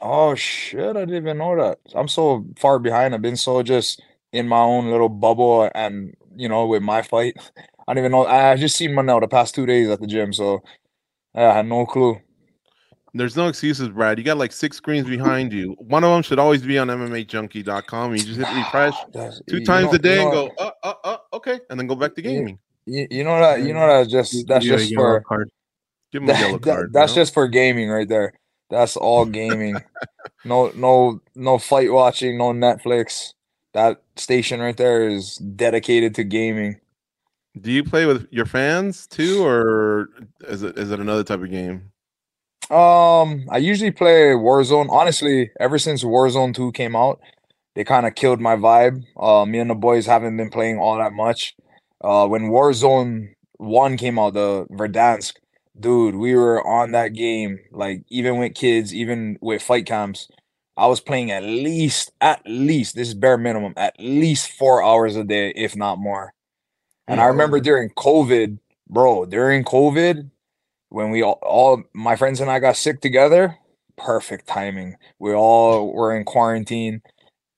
Oh 0.00 0.34
shit, 0.34 0.96
I 0.96 1.00
didn't 1.00 1.14
even 1.16 1.38
know 1.38 1.56
that. 1.56 1.78
I'm 1.94 2.08
so 2.08 2.44
far 2.58 2.78
behind. 2.78 3.14
I've 3.14 3.22
been 3.22 3.36
so 3.36 3.62
just 3.62 4.02
in 4.32 4.48
my 4.48 4.58
own 4.60 4.90
little 4.90 5.08
bubble 5.08 5.70
and 5.74 6.14
you 6.36 6.48
know, 6.48 6.66
with 6.66 6.82
my 6.82 7.02
fight. 7.02 7.36
I 7.88 7.94
didn't 7.94 8.04
even 8.06 8.12
know 8.12 8.26
I 8.26 8.56
just 8.56 8.76
seen 8.76 8.92
Manel 8.92 9.20
the 9.20 9.28
past 9.28 9.54
two 9.54 9.66
days 9.66 9.88
at 9.88 10.00
the 10.00 10.06
gym, 10.06 10.32
so 10.32 10.62
I 11.34 11.42
had 11.42 11.66
no 11.66 11.84
clue. 11.84 12.18
There's 13.14 13.36
no 13.36 13.48
excuses, 13.48 13.88
Brad. 13.90 14.16
You 14.18 14.24
got 14.24 14.38
like 14.38 14.52
six 14.52 14.78
screens 14.78 15.06
behind 15.06 15.52
you. 15.52 15.74
One 15.78 16.02
of 16.04 16.10
them 16.10 16.22
should 16.22 16.38
always 16.38 16.62
be 16.62 16.78
on 16.78 16.88
MMAJunkie.com. 16.88 18.12
You 18.12 18.18
just 18.22 18.38
hit 18.38 18.48
refresh 18.56 18.94
That's- 19.12 19.42
two 19.48 19.58
you 19.58 19.66
times 19.66 19.86
know- 19.88 19.92
a 19.92 19.98
day 19.98 20.16
you 20.16 20.22
and 20.22 20.32
go, 20.32 20.50
uh, 20.58 20.70
uh, 20.82 20.94
uh, 21.04 21.16
okay, 21.34 21.60
and 21.68 21.78
then 21.78 21.86
go 21.86 21.94
back 21.94 22.14
to 22.14 22.22
gaming. 22.22 22.58
You, 22.86 23.06
you 23.10 23.24
know 23.24 23.38
that 23.38 23.60
you 23.62 23.74
know 23.74 23.86
that's 23.86 24.10
just 24.10 24.46
that's 24.48 24.64
Yeah, 24.64 24.76
just 24.76 24.90
yellow 24.90 25.04
for 25.04 25.20
card. 25.20 25.50
Give 26.12 26.22
him 26.22 26.30
a 26.30 26.32
yellow 26.38 26.58
that- 26.58 26.62
card. 26.70 26.92
that's 26.92 27.12
you 27.12 27.16
know? 27.16 27.22
just 27.22 27.34
for 27.34 27.48
gaming 27.48 27.88
right 27.88 28.08
there. 28.08 28.34
That's 28.70 28.96
all 28.96 29.24
gaming. 29.26 29.76
no 30.44 30.70
no 30.74 31.20
no 31.34 31.58
fight 31.58 31.92
watching, 31.92 32.38
no 32.38 32.52
Netflix. 32.52 33.34
That 33.74 34.02
station 34.16 34.60
right 34.60 34.76
there 34.76 35.08
is 35.08 35.36
dedicated 35.36 36.14
to 36.16 36.24
gaming. 36.24 36.78
Do 37.60 37.70
you 37.70 37.84
play 37.84 38.06
with 38.06 38.26
your 38.30 38.46
fans 38.46 39.06
too, 39.06 39.44
or 39.44 40.08
is 40.48 40.62
it 40.62 40.78
is 40.78 40.90
it 40.90 41.00
another 41.00 41.24
type 41.24 41.40
of 41.42 41.50
game? 41.50 41.90
Um, 42.70 43.46
I 43.50 43.58
usually 43.58 43.90
play 43.90 44.30
Warzone. 44.30 44.88
Honestly, 44.88 45.50
ever 45.60 45.78
since 45.78 46.04
Warzone 46.04 46.54
2 46.54 46.72
came 46.72 46.96
out, 46.96 47.20
they 47.74 47.84
kind 47.84 48.06
of 48.06 48.14
killed 48.14 48.40
my 48.40 48.56
vibe. 48.56 49.02
Uh, 49.18 49.44
me 49.44 49.58
and 49.58 49.68
the 49.68 49.74
boys 49.74 50.06
haven't 50.06 50.36
been 50.38 50.48
playing 50.48 50.78
all 50.78 50.96
that 50.96 51.12
much. 51.12 51.54
Uh, 52.02 52.26
when 52.26 52.44
Warzone 52.44 53.34
1 53.58 53.96
came 53.98 54.18
out, 54.18 54.32
the 54.34 54.64
Verdansk, 54.70 55.34
dude, 55.78 56.16
we 56.16 56.34
were 56.34 56.64
on 56.66 56.92
that 56.92 57.08
game, 57.08 57.60
like 57.70 58.04
even 58.08 58.38
with 58.38 58.54
kids, 58.54 58.94
even 58.94 59.38
with 59.40 59.62
fight 59.62 59.86
camps. 59.86 60.28
I 60.76 60.86
was 60.86 61.00
playing 61.00 61.30
at 61.30 61.42
least, 61.42 62.12
at 62.20 62.40
least, 62.46 62.94
this 62.94 63.08
is 63.08 63.14
bare 63.14 63.36
minimum, 63.36 63.74
at 63.76 63.94
least 63.98 64.50
four 64.52 64.82
hours 64.82 65.16
a 65.16 65.24
day, 65.24 65.52
if 65.54 65.76
not 65.76 65.98
more. 65.98 66.32
And 67.06 67.20
I 67.20 67.26
remember 67.26 67.60
during 67.60 67.90
COVID, 67.90 68.58
bro, 68.88 69.26
during 69.26 69.64
COVID, 69.64 70.30
when 70.88 71.10
we 71.10 71.22
all, 71.22 71.38
all 71.42 71.82
my 71.92 72.16
friends 72.16 72.40
and 72.40 72.50
I 72.50 72.58
got 72.58 72.76
sick 72.76 73.00
together, 73.00 73.58
perfect 73.96 74.46
timing. 74.46 74.96
We 75.18 75.34
all 75.34 75.92
were 75.92 76.16
in 76.16 76.24
quarantine, 76.24 77.02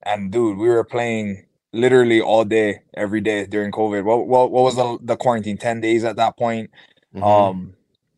and 0.04 0.32
dude, 0.32 0.58
we 0.58 0.68
were 0.68 0.84
playing 0.84 1.46
literally 1.72 2.20
all 2.20 2.44
day, 2.44 2.82
every 2.94 3.20
day 3.20 3.46
during 3.46 3.70
COVID. 3.72 4.04
What 4.04 4.26
what, 4.26 4.50
what 4.50 4.64
was 4.64 4.76
the 4.76 4.98
the 5.02 5.16
quarantine? 5.16 5.58
Ten 5.58 5.80
days 5.80 6.04
at 6.04 6.16
that 6.16 6.36
point. 6.36 6.70
Mhm. 7.14 7.22
Um, 7.22 7.74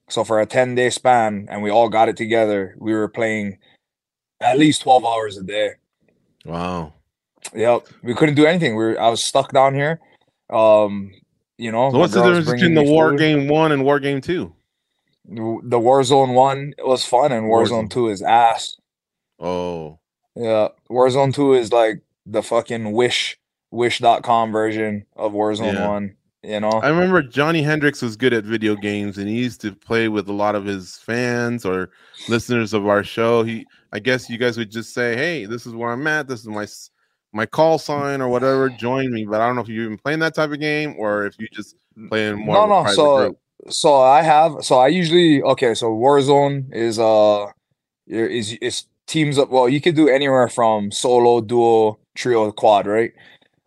so 0.08 0.24
for 0.24 0.40
a 0.40 0.46
ten 0.46 0.74
day 0.74 0.90
span, 0.90 1.46
and 1.50 1.62
we 1.62 1.70
all 1.70 1.88
got 1.88 2.08
it 2.08 2.16
together, 2.16 2.74
we 2.78 2.92
were 2.94 3.08
playing 3.08 3.58
at 4.40 4.58
least 4.58 4.82
twelve 4.82 5.04
hours 5.04 5.36
a 5.36 5.42
day. 5.42 5.70
wow. 6.44 6.92
Yep, 7.54 7.86
we 8.02 8.12
couldn't 8.14 8.34
do 8.34 8.44
anything. 8.44 8.74
We 8.76 8.84
were 8.84 9.00
I 9.00 9.08
was 9.08 9.22
stuck 9.22 9.52
down 9.52 9.74
here. 9.74 10.00
Um, 10.50 11.12
you 11.58 11.70
know, 11.70 11.90
So 11.92 11.98
what's 11.98 12.12
the 12.12 12.22
difference 12.22 12.50
between 12.50 12.74
the 12.74 12.82
War 12.82 13.10
food. 13.10 13.18
Game 13.20 13.46
One 13.48 13.70
and 13.72 13.84
War 13.84 14.00
Game 14.00 14.20
Two? 14.20 14.52
the 15.28 15.78
Warzone 15.78 16.34
one 16.34 16.72
was 16.78 17.04
fun 17.04 17.32
and 17.32 17.46
Warzone, 17.46 17.84
Warzone. 17.86 17.90
two 17.90 18.08
is 18.08 18.22
ass. 18.22 18.76
Oh, 19.40 19.98
Yeah, 20.36 20.68
Warzone 20.90 21.34
2 21.34 21.54
is 21.54 21.72
like 21.72 22.00
the 22.26 22.42
fucking 22.42 22.92
Wish 22.92 23.38
Wish.com 23.70 24.50
version 24.52 25.04
of 25.16 25.32
Warzone 25.32 25.74
Yeah. 25.74 25.88
1, 25.88 26.15
you 26.46 26.60
know? 26.60 26.70
I 26.70 26.88
remember 26.88 27.22
Johnny 27.22 27.60
Hendricks 27.60 28.00
was 28.00 28.16
good 28.16 28.32
at 28.32 28.44
video 28.44 28.76
games, 28.76 29.18
and 29.18 29.28
he 29.28 29.36
used 29.36 29.60
to 29.62 29.74
play 29.74 30.08
with 30.08 30.28
a 30.28 30.32
lot 30.32 30.54
of 30.54 30.64
his 30.64 30.96
fans 30.96 31.64
or 31.64 31.90
listeners 32.28 32.72
of 32.72 32.86
our 32.86 33.02
show. 33.02 33.42
He, 33.42 33.66
I 33.92 33.98
guess, 33.98 34.30
you 34.30 34.38
guys 34.38 34.56
would 34.56 34.70
just 34.70 34.94
say, 34.94 35.16
"Hey, 35.16 35.44
this 35.44 35.66
is 35.66 35.74
where 35.74 35.90
I'm 35.90 36.06
at. 36.06 36.28
This 36.28 36.40
is 36.40 36.46
my 36.46 36.66
my 37.32 37.46
call 37.46 37.78
sign 37.78 38.20
or 38.20 38.28
whatever. 38.28 38.68
Join 38.78 39.12
me." 39.12 39.26
But 39.26 39.40
I 39.40 39.46
don't 39.46 39.56
know 39.56 39.62
if 39.62 39.68
you 39.68 39.82
even 39.82 39.98
playing 39.98 40.20
that 40.20 40.34
type 40.34 40.52
of 40.52 40.60
game 40.60 40.94
or 40.98 41.26
if 41.26 41.36
you 41.38 41.48
just 41.52 41.74
playing 42.08 42.38
more. 42.38 42.54
No, 42.54 42.82
no. 42.82 42.92
So, 42.92 43.16
group. 43.16 43.38
so 43.68 44.00
I 44.00 44.22
have. 44.22 44.64
So 44.64 44.78
I 44.78 44.86
usually 44.86 45.42
okay. 45.42 45.74
So 45.74 45.90
Warzone 45.90 46.72
is 46.72 47.00
uh 47.00 47.46
is 48.06 48.52
is 48.62 48.84
teams 49.08 49.36
up. 49.36 49.50
Well, 49.50 49.68
you 49.68 49.80
could 49.80 49.96
do 49.96 50.08
anywhere 50.08 50.48
from 50.48 50.92
solo, 50.92 51.40
duo, 51.40 51.98
trio, 52.14 52.52
quad, 52.52 52.86
right? 52.86 53.12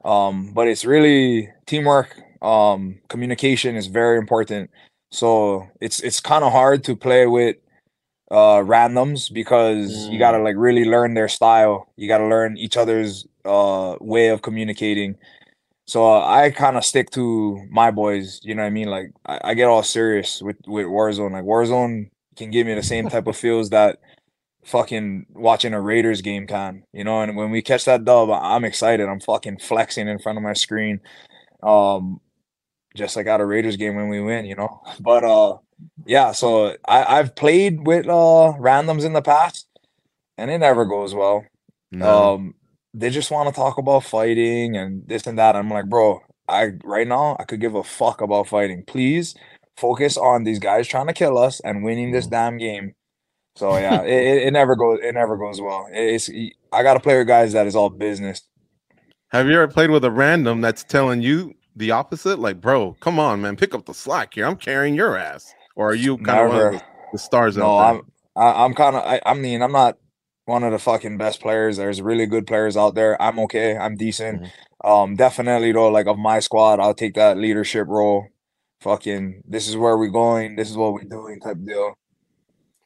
Um, 0.05 0.53
but 0.53 0.69
it's 0.69 0.85
really 0.85 1.49
teamwork. 1.65 2.15
Um, 2.41 2.99
communication 3.09 3.75
is 3.75 3.87
very 3.87 4.17
important. 4.17 4.69
So 5.11 5.67
it's 5.81 5.99
it's 6.01 6.19
kind 6.19 6.43
of 6.43 6.51
hard 6.51 6.83
to 6.85 6.95
play 6.95 7.25
with 7.27 7.57
uh 8.31 8.61
randoms 8.61 9.33
because 9.33 10.07
you 10.09 10.19
got 10.19 10.31
to 10.31 10.39
like 10.39 10.55
really 10.57 10.85
learn 10.85 11.15
their 11.15 11.27
style. 11.27 11.91
You 11.97 12.07
got 12.07 12.19
to 12.19 12.27
learn 12.27 12.57
each 12.57 12.77
other's 12.77 13.27
uh 13.45 13.95
way 13.99 14.29
of 14.29 14.41
communicating. 14.41 15.15
So 15.87 16.05
uh, 16.05 16.23
I 16.23 16.51
kind 16.51 16.77
of 16.77 16.85
stick 16.85 17.09
to 17.11 17.65
my 17.71 17.89
boys, 17.89 18.41
you 18.43 18.53
know 18.53 18.61
what 18.61 18.67
I 18.67 18.69
mean? 18.69 18.89
Like 18.89 19.11
I, 19.25 19.39
I 19.45 19.53
get 19.55 19.67
all 19.67 19.81
serious 19.81 20.39
with 20.39 20.57
with 20.67 20.85
Warzone. 20.85 21.31
Like 21.31 21.45
Warzone 21.45 22.11
can 22.35 22.51
give 22.51 22.67
me 22.67 22.75
the 22.75 22.83
same 22.83 23.09
type 23.09 23.25
of 23.25 23.35
feels 23.45 23.71
that 23.71 23.99
fucking 24.65 25.25
watching 25.33 25.73
a 25.73 25.81
Raiders 25.81 26.21
game 26.21 26.45
can, 26.45 26.83
you 26.93 27.03
know. 27.03 27.21
And 27.21 27.35
when 27.35 27.49
we 27.49 27.63
catch 27.63 27.85
that 27.85 28.05
dub, 28.05 28.29
I'm 28.29 28.65
excited. 28.65 29.07
I'm 29.09 29.19
fucking 29.19 29.59
flexing 29.59 30.07
in 30.07 30.19
front 30.19 30.37
of 30.37 30.43
my 30.43 30.53
screen, 30.53 31.01
um, 31.63 32.21
just 32.95 33.15
like 33.15 33.27
at 33.27 33.41
a 33.41 33.45
Raiders 33.45 33.77
game 33.77 33.95
when 33.95 34.09
we 34.09 34.21
win, 34.21 34.45
you 34.45 34.55
know. 34.55 34.81
But 34.99 35.23
uh, 35.23 35.57
yeah. 36.05 36.31
So 36.33 36.75
I 36.87 37.19
I've 37.19 37.35
played 37.35 37.85
with 37.87 38.07
uh 38.07 38.53
randoms 38.59 39.05
in 39.05 39.13
the 39.13 39.21
past, 39.21 39.67
and 40.37 40.51
it 40.51 40.59
never 40.59 40.85
goes 40.85 41.13
well 41.13 41.45
No. 41.91 42.35
um 42.35 42.55
they 42.93 43.09
just 43.09 43.31
want 43.31 43.49
to 43.49 43.55
talk 43.55 43.77
about 43.77 44.03
fighting 44.03 44.75
and 44.77 45.07
this 45.07 45.27
and 45.27 45.37
that 45.37 45.55
i'm 45.55 45.69
like 45.69 45.85
bro 45.87 46.21
i 46.47 46.71
right 46.83 47.07
now 47.07 47.35
i 47.39 47.43
could 47.43 47.59
give 47.61 47.75
a 47.75 47.83
fuck 47.83 48.21
about 48.21 48.47
fighting 48.47 48.83
please 48.85 49.35
focus 49.77 50.17
on 50.17 50.43
these 50.43 50.59
guys 50.59 50.87
trying 50.87 51.07
to 51.07 51.13
kill 51.13 51.37
us 51.37 51.59
and 51.61 51.83
winning 51.83 52.11
this 52.11 52.27
damn 52.27 52.57
game 52.57 52.93
so 53.55 53.77
yeah 53.85 54.01
it, 54.03 54.09
it, 54.11 54.43
it 54.47 54.51
never 54.51 54.75
goes 54.75 54.99
it 55.03 55.13
never 55.13 55.37
goes 55.37 55.61
well 55.61 55.87
it's 55.91 56.29
i 56.73 56.83
gotta 56.83 56.99
play 56.99 57.17
with 57.17 57.27
guys 57.27 57.53
that 57.53 57.67
is 57.67 57.75
all 57.75 57.89
business 57.89 58.41
Have 59.31 59.47
you 59.47 59.55
ever 59.55 59.67
played 59.67 59.91
with 59.91 60.03
a 60.03 60.11
random 60.11 60.61
that's 60.61 60.83
telling 60.83 61.21
you 61.21 61.53
the 61.79 61.91
opposite? 61.91 62.37
Like, 62.39 62.61
bro, 62.61 62.95
come 62.99 63.19
on, 63.19 63.41
man, 63.41 63.55
pick 63.55 63.73
up 63.73 63.85
the 63.85 63.93
slack 63.93 64.35
here. 64.35 64.45
I'm 64.45 64.55
carrying 64.57 64.93
your 64.95 65.17
ass. 65.17 65.53
Or 65.75 65.89
are 65.91 65.95
you 65.95 66.17
kind 66.19 66.41
of 66.41 66.49
one 66.49 66.65
of 66.65 66.71
the, 66.73 66.81
the 67.13 67.17
stars 67.17 67.57
no 67.57 67.77
out 67.79 67.91
there? 67.93 68.01
i'm 68.01 68.53
I, 68.59 68.65
i'm 68.65 68.73
kind 68.75 68.95
of 68.97 69.03
I, 69.03 69.21
I 69.25 69.33
mean 69.33 69.61
i'm 69.61 69.71
not 69.71 69.97
one 70.45 70.63
of 70.63 70.71
the 70.73 70.79
fucking 70.79 71.17
best 71.17 71.41
players 71.41 71.77
there's 71.77 72.01
really 72.01 72.25
good 72.25 72.45
players 72.45 72.75
out 72.75 72.95
there 72.95 73.19
i'm 73.21 73.39
okay 73.39 73.77
i'm 73.77 73.95
decent 73.95 74.47
um 74.83 75.15
definitely 75.15 75.71
though 75.71 75.89
like 75.89 76.07
of 76.07 76.17
my 76.17 76.39
squad 76.39 76.79
i'll 76.81 76.93
take 76.93 77.13
that 77.13 77.37
leadership 77.37 77.87
role 77.87 78.27
fucking 78.81 79.41
this 79.47 79.67
is 79.69 79.77
where 79.77 79.97
we're 79.97 80.09
going 80.09 80.55
this 80.57 80.69
is 80.69 80.75
what 80.75 80.91
we're 80.93 81.03
doing 81.03 81.39
type 81.39 81.57
deal 81.65 81.93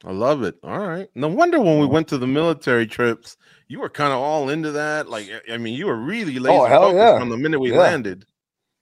I 0.05 0.11
love 0.11 0.43
it. 0.43 0.55
All 0.63 0.79
right. 0.79 1.07
No 1.15 1.29
wonder 1.29 1.61
when 1.61 1.79
we 1.79 1.85
went 1.85 2.09
to 2.09 2.17
the 2.17 2.27
military 2.27 2.85
trips, 2.85 3.37
you 3.69 3.79
were 3.79 3.87
kind 3.89 4.11
of 4.11 4.19
all 4.19 4.49
into 4.49 4.71
that. 4.73 5.07
Like, 5.09 5.29
I- 5.49 5.55
mean, 5.55 5.75
you 5.75 5.85
were 5.85 5.95
really 5.95 6.39
laser 6.39 6.57
Oh, 6.59 6.65
hell 6.65 6.81
focused 6.91 6.97
yeah. 6.97 7.19
from 7.19 7.29
the 7.29 7.37
minute 7.37 7.61
we 7.61 7.71
Yeah. 7.71 7.77
landed. 7.77 8.25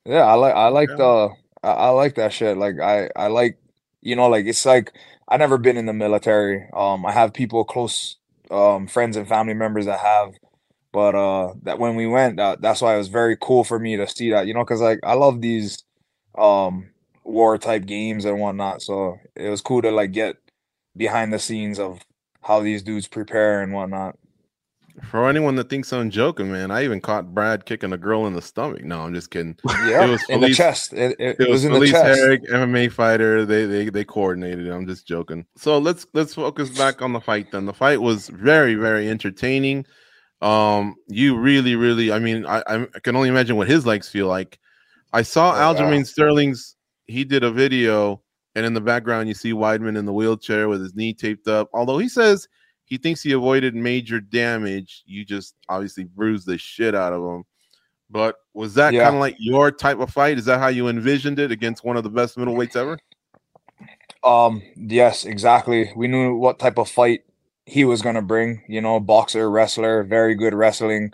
Yeah, 0.06 0.24
I 0.26 0.34
like 0.34 0.56
I 0.56 0.68
like 0.70 0.90
Yeah. 0.90 0.96
the 0.96 1.30
I, 1.64 1.70
I 1.70 1.90
like 1.90 2.16
that 2.16 2.34
shit. 2.34 2.58
Like 2.58 2.80
I 2.80 3.10
I 3.16 3.28
like 3.28 3.58
you 4.02 4.16
know 4.16 4.28
like 4.30 4.46
it's 4.46 4.66
like 4.66 4.94
I 5.28 5.38
never 5.38 5.58
been 5.58 5.78
in 5.78 5.86
the 5.86 5.94
military. 5.94 6.68
Um 6.74 7.06
I 7.06 7.12
have 7.12 7.34
people 7.34 7.64
close 7.64 8.18
um 8.50 8.88
friends 8.88 9.16
and 9.18 9.28
family 9.28 9.54
members 9.54 9.86
that 9.86 10.00
have 10.00 10.34
but 10.94 11.16
uh 11.16 11.54
that 11.64 11.80
when 11.80 11.96
we 11.96 12.08
went 12.08 12.38
that, 12.38 12.62
that's 12.62 12.82
why 12.82 12.96
it 12.96 13.00
was 13.00 13.10
very 13.10 13.38
cool 13.42 13.64
for 13.64 13.80
me 13.80 13.98
to 13.98 14.08
see 14.08 14.32
that 14.32 14.48
you 14.48 14.54
know 14.54 14.66
cuz 14.66 14.82
like 14.82 15.00
I 15.04 15.14
love 15.16 15.42
these 15.42 15.84
um 16.38 16.92
war 17.24 17.58
type 17.58 17.86
games 17.86 18.26
and 18.26 18.40
whatnot. 18.40 18.82
So 18.82 19.20
it 19.36 19.50
was 19.50 19.62
cool 19.62 19.82
to 19.84 19.92
like 19.92 20.12
get 20.14 20.38
behind 20.98 21.34
the 21.34 21.40
scenes 21.40 21.80
of 21.80 22.02
how 22.44 22.62
these 22.62 22.84
dudes 22.84 23.08
prepare 23.08 23.62
and 23.62 23.74
whatnot. 23.74 24.18
For 25.04 25.28
anyone 25.30 25.56
that 25.56 25.70
thinks 25.70 25.92
I'm 25.94 26.10
joking, 26.10 26.52
man, 26.52 26.72
I 26.72 26.84
even 26.84 27.02
caught 27.02 27.34
Brad 27.34 27.66
kicking 27.66 27.94
a 27.94 27.98
girl 27.98 28.28
in 28.28 28.34
the 28.34 28.42
stomach. 28.42 28.84
No, 28.84 29.02
I'm 29.02 29.14
just 29.14 29.32
kidding. 29.32 29.58
Yeah, 29.86 30.06
was 30.06 30.24
in 30.30 30.42
the 30.42 30.54
chest. 30.54 30.94
It, 30.94 31.16
it, 31.20 31.38
It 31.40 31.50
was 31.50 31.66
in 31.66 31.74
the 31.74 31.88
chest. 31.88 32.20
Herrick, 32.20 32.44
MMA 32.50 32.92
fighter. 32.92 33.46
They 33.46 33.66
they 33.66 33.90
they 33.90 34.04
coordinated. 34.04 34.68
I'm 34.70 34.88
just 34.88 35.08
joking. 35.08 35.46
So 35.58 35.78
let's 35.78 36.06
let's 36.14 36.34
focus 36.36 36.70
back 36.78 37.02
on 37.02 37.14
the 37.14 37.22
fight. 37.22 37.52
Then 37.52 37.66
the 37.66 37.74
fight 37.74 38.02
was 38.02 38.28
very 38.30 38.76
very 38.76 39.10
entertaining. 39.10 39.86
Um, 40.42 40.96
you 41.08 41.38
really 41.38 41.76
really. 41.76 42.12
I 42.12 42.20
mean, 42.20 42.46
I 42.46 42.64
I 42.68 42.86
can 43.04 43.16
only 43.16 43.30
imagine 43.30 43.56
what 43.56 43.68
his 43.68 43.86
legs 43.86 44.10
feel 44.10 44.28
like. 44.28 44.60
I 45.14 45.22
saw 45.22 45.52
Oh, 45.54 45.74
Aljamain 45.74 46.00
yeah. 46.00 46.04
Sterling's. 46.04 46.76
He 47.06 47.24
did 47.26 47.44
a 47.44 47.52
video, 47.52 48.22
and 48.56 48.66
in 48.66 48.74
the 48.74 48.82
background 48.82 49.28
you 49.28 49.34
see 49.34 49.52
Weidman 49.54 49.98
in 49.98 50.06
the 50.06 50.14
wheelchair 50.14 50.68
with 50.70 50.82
his 50.82 50.96
knee 50.96 51.14
taped 51.14 51.48
up. 51.48 51.70
Although 51.74 51.98
he 51.98 52.08
says 52.10 52.48
he 52.92 52.98
thinks 52.98 53.22
he 53.22 53.32
avoided 53.32 53.74
major 53.74 54.20
damage, 54.20 55.04
you 55.06 55.24
just 55.24 55.56
obviously 55.70 56.04
bruised 56.04 56.46
the 56.46 56.58
shit 56.58 56.94
out 56.94 57.14
of 57.14 57.24
him. 57.24 57.46
But 58.10 58.36
was 58.54 58.74
that 58.74 58.94
Yeah. 58.94 59.04
kind 59.04 59.16
of 59.16 59.22
like 59.22 59.38
your 59.40 59.72
type 59.72 60.00
of 60.00 60.10
fight? 60.10 60.38
Is 60.38 60.44
that 60.44 60.60
how 60.60 60.68
you 60.68 60.90
envisioned 60.90 61.40
it 61.40 61.54
against 61.54 61.86
one 61.86 61.96
of 61.96 62.04
the 62.04 62.10
best 62.10 62.38
middleweights 62.38 62.76
ever? 62.76 63.00
Um, 64.26 64.62
yes, 64.76 65.24
exactly. 65.24 65.90
We 65.96 66.10
knew 66.10 66.36
what 66.36 66.60
type 66.60 66.78
of 66.78 66.90
fight 66.90 67.22
he 67.66 67.86
was 67.86 68.02
gonna 68.02 68.22
bring, 68.22 68.62
you 68.68 68.82
know, 68.82 69.00
boxer, 69.00 69.50
wrestler, 69.50 70.04
very 70.04 70.36
good 70.36 70.54
wrestling. 70.54 71.14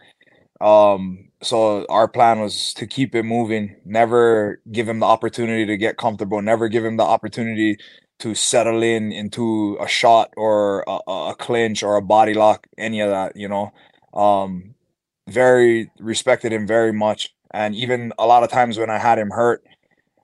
Um, 0.60 1.30
so 1.44 1.86
our 1.90 2.08
plan 2.08 2.40
was 2.40 2.74
to 2.74 2.88
keep 2.88 3.14
it 3.14 3.22
moving, 3.22 3.76
never 3.86 4.60
give 4.72 4.90
him 4.90 5.00
the 5.00 5.06
opportunity 5.06 5.68
to 5.68 5.78
get 5.78 5.98
comfortable, 5.98 6.42
never 6.42 6.70
give 6.70 6.84
him 6.84 6.98
the 6.98 7.04
opportunity 7.04 7.78
to 8.20 8.34
settle 8.36 8.82
in 8.84 9.12
into 9.12 9.78
a 9.80 9.88
shot 9.88 10.34
or 10.38 10.84
a, 10.88 11.12
a 11.32 11.36
clinch 11.38 11.84
or 11.84 11.96
a 11.98 12.02
body 12.02 12.34
lock, 12.34 12.68
any 12.78 13.00
of 13.02 13.10
that, 13.10 13.36
you 13.36 13.48
know. 13.48 13.72
Um, 14.14 14.76
very 15.28 15.92
respected 16.00 16.54
him 16.54 16.66
very 16.66 16.94
much. 16.94 17.34
And 17.52 17.76
even 17.76 18.14
a 18.18 18.26
lot 18.26 18.44
of 18.44 18.50
times 18.50 18.78
when 18.78 18.90
I 18.90 18.98
had 18.98 19.20
him 19.20 19.30
hurt, 19.30 19.64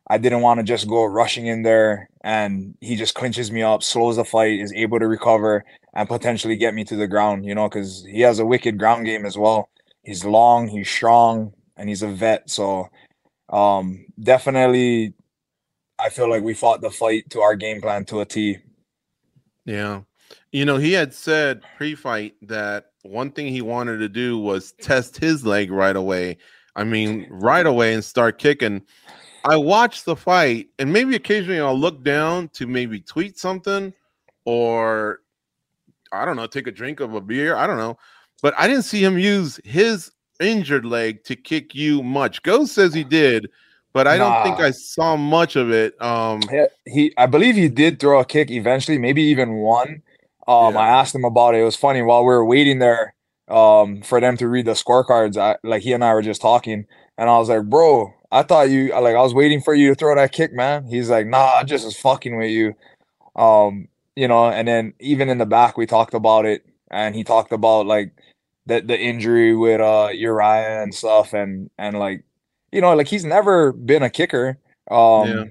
I 0.07 0.17
didn't 0.17 0.41
want 0.41 0.59
to 0.59 0.63
just 0.63 0.87
go 0.87 1.05
rushing 1.05 1.47
in 1.47 1.63
there 1.63 2.09
and 2.23 2.75
he 2.81 2.95
just 2.95 3.15
clinches 3.15 3.51
me 3.51 3.61
up, 3.61 3.83
slows 3.83 4.17
the 4.17 4.25
fight, 4.25 4.59
is 4.59 4.73
able 4.73 4.99
to 4.99 5.07
recover 5.07 5.63
and 5.93 6.07
potentially 6.09 6.55
get 6.55 6.73
me 6.73 6.83
to 6.85 6.95
the 6.95 7.07
ground, 7.07 7.45
you 7.45 7.55
know, 7.55 7.69
because 7.69 8.03
he 8.05 8.21
has 8.21 8.39
a 8.39 8.45
wicked 8.45 8.77
ground 8.77 9.05
game 9.05 9.25
as 9.25 9.37
well. 9.37 9.69
He's 10.03 10.25
long, 10.25 10.67
he's 10.67 10.89
strong, 10.89 11.53
and 11.77 11.89
he's 11.89 12.03
a 12.03 12.07
vet. 12.07 12.49
So 12.49 12.89
um 13.49 14.05
definitely 14.21 15.13
I 16.03 16.09
feel 16.09 16.29
like 16.29 16.43
we 16.43 16.53
fought 16.53 16.81
the 16.81 16.91
fight 16.91 17.29
to 17.29 17.39
our 17.39 17.55
game 17.55 17.79
plan 17.79 18.03
to 18.05 18.19
a 18.19 18.25
T. 18.25 18.57
Yeah. 19.65 20.01
You 20.51 20.65
know, 20.65 20.77
he 20.77 20.91
had 20.91 21.13
said 21.13 21.61
pre-fight 21.77 22.35
that 22.41 22.87
one 23.03 23.31
thing 23.31 23.47
he 23.47 23.61
wanted 23.61 23.99
to 23.99 24.09
do 24.09 24.37
was 24.37 24.73
test 24.73 25.17
his 25.17 25.45
leg 25.45 25.71
right 25.71 25.95
away. 25.95 26.37
I 26.75 26.83
mean, 26.83 27.27
right 27.29 27.65
away 27.65 27.93
and 27.93 28.03
start 28.03 28.37
kicking. 28.37 28.81
I 29.45 29.55
watched 29.55 30.05
the 30.05 30.15
fight, 30.15 30.67
and 30.77 30.91
maybe 30.91 31.15
occasionally 31.15 31.59
I'll 31.59 31.77
look 31.77 32.03
down 32.03 32.49
to 32.49 32.67
maybe 32.67 32.99
tweet 32.99 33.37
something 33.37 33.93
or 34.45 35.21
I 36.11 36.25
don't 36.25 36.35
know, 36.35 36.47
take 36.47 36.67
a 36.67 36.71
drink 36.71 36.99
of 36.99 37.15
a 37.15 37.21
beer. 37.21 37.55
I 37.55 37.65
don't 37.65 37.77
know. 37.77 37.97
But 38.41 38.53
I 38.57 38.67
didn't 38.67 38.83
see 38.83 39.03
him 39.03 39.17
use 39.17 39.59
his 39.63 40.11
injured 40.41 40.85
leg 40.85 41.23
to 41.23 41.35
kick 41.35 41.73
you 41.73 42.03
much. 42.03 42.43
Ghost 42.43 42.73
says 42.73 42.93
he 42.93 43.05
did, 43.05 43.49
but 43.93 44.07
I 44.07 44.17
don't 44.17 44.43
think 44.43 44.59
I 44.59 44.71
saw 44.71 45.15
much 45.15 45.55
of 45.55 45.71
it. 45.71 45.99
Um 46.01 46.41
Yeah, 46.51 46.65
he 46.85 47.13
I 47.17 47.25
believe 47.27 47.55
he 47.55 47.69
did 47.69 47.99
throw 47.99 48.19
a 48.19 48.25
kick 48.25 48.51
eventually, 48.51 48.97
maybe 48.97 49.21
even 49.23 49.55
one. 49.55 50.01
Um, 50.47 50.73
Yeah. 50.73 50.81
I 50.81 50.87
asked 50.89 51.15
him 51.15 51.23
about 51.25 51.55
it. 51.55 51.61
It 51.61 51.63
was 51.63 51.75
funny 51.75 52.01
while 52.01 52.21
we 52.21 52.27
were 52.27 52.45
waiting 52.45 52.79
there 52.79 53.13
um 53.47 54.01
for 54.01 54.19
them 54.21 54.37
to 54.37 54.47
read 54.47 54.65
the 54.65 54.73
scorecards. 54.73 55.37
I 55.37 55.57
like 55.63 55.83
he 55.83 55.93
and 55.93 56.03
I 56.03 56.13
were 56.13 56.21
just 56.21 56.41
talking, 56.41 56.85
and 57.17 57.29
I 57.29 57.37
was 57.37 57.49
like, 57.49 57.63
"Bro, 57.63 58.13
I 58.31 58.43
thought 58.43 58.69
you 58.69 58.89
like 58.91 59.15
I 59.15 59.21
was 59.21 59.33
waiting 59.33 59.61
for 59.61 59.73
you 59.75 59.89
to 59.89 59.95
throw 59.95 60.15
that 60.15 60.31
kick, 60.31 60.53
man." 60.53 60.85
He's 60.87 61.09
like, 61.09 61.27
"Nah, 61.27 61.55
I 61.59 61.63
just 61.63 61.85
was 61.85 61.97
fucking 61.97 62.37
with 62.37 62.49
you." 62.51 62.73
Um, 63.35 63.87
you 64.15 64.27
know, 64.27 64.45
and 64.49 64.67
then 64.67 64.93
even 64.99 65.29
in 65.29 65.37
the 65.39 65.45
back 65.45 65.77
we 65.77 65.85
talked 65.85 66.13
about 66.13 66.45
it, 66.45 66.65
and 66.91 67.15
he 67.15 67.23
talked 67.23 67.51
about 67.51 67.85
like 67.85 68.11
the 68.65 68.81
the 68.81 68.99
injury 68.99 69.55
with 69.55 69.81
uh 69.81 70.09
Uriah 70.13 70.83
and 70.83 70.93
stuff, 70.93 71.33
and 71.33 71.69
and 71.77 71.97
like 71.99 72.23
you 72.73 72.81
know, 72.81 72.95
like 72.95 73.07
he's 73.07 73.25
never 73.25 73.71
been 73.73 74.03
a 74.03 74.09
kicker. 74.09 74.57
Um, 74.91 75.27
Yeah. 75.27 75.45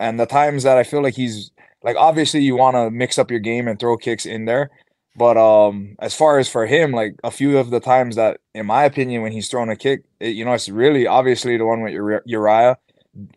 and 0.00 0.20
the 0.20 0.26
times 0.26 0.64
that 0.64 0.76
I 0.78 0.84
feel 0.84 1.02
like 1.02 1.14
he's 1.16 1.52
like 1.82 1.96
obviously 1.96 2.40
you 2.42 2.56
want 2.56 2.76
to 2.76 2.90
mix 2.90 3.18
up 3.18 3.30
your 3.30 3.40
game 3.40 3.68
and 3.68 3.78
throw 3.78 3.96
kicks 3.96 4.26
in 4.26 4.46
there, 4.46 4.70
But 5.16 5.36
um, 5.38 5.96
as 6.00 6.14
far 6.14 6.38
as 6.40 6.48
for 6.48 6.66
him, 6.66 6.92
like 6.92 7.14
a 7.24 7.30
few 7.30 7.58
of 7.58 7.70
the 7.70 7.80
times 7.80 8.16
that, 8.16 8.40
in 8.54 8.66
my 8.66 8.84
opinion, 8.84 9.22
when 9.22 9.32
he's 9.32 9.48
thrown 9.48 9.70
a 9.70 9.76
kick, 9.76 10.02
it, 10.20 10.30
you 10.36 10.44
know, 10.44 10.54
it's 10.54 10.68
really 10.68 11.06
obviously 11.06 11.56
the 11.56 11.66
one 11.66 11.82
with 11.82 11.94
Uriah 12.26 12.78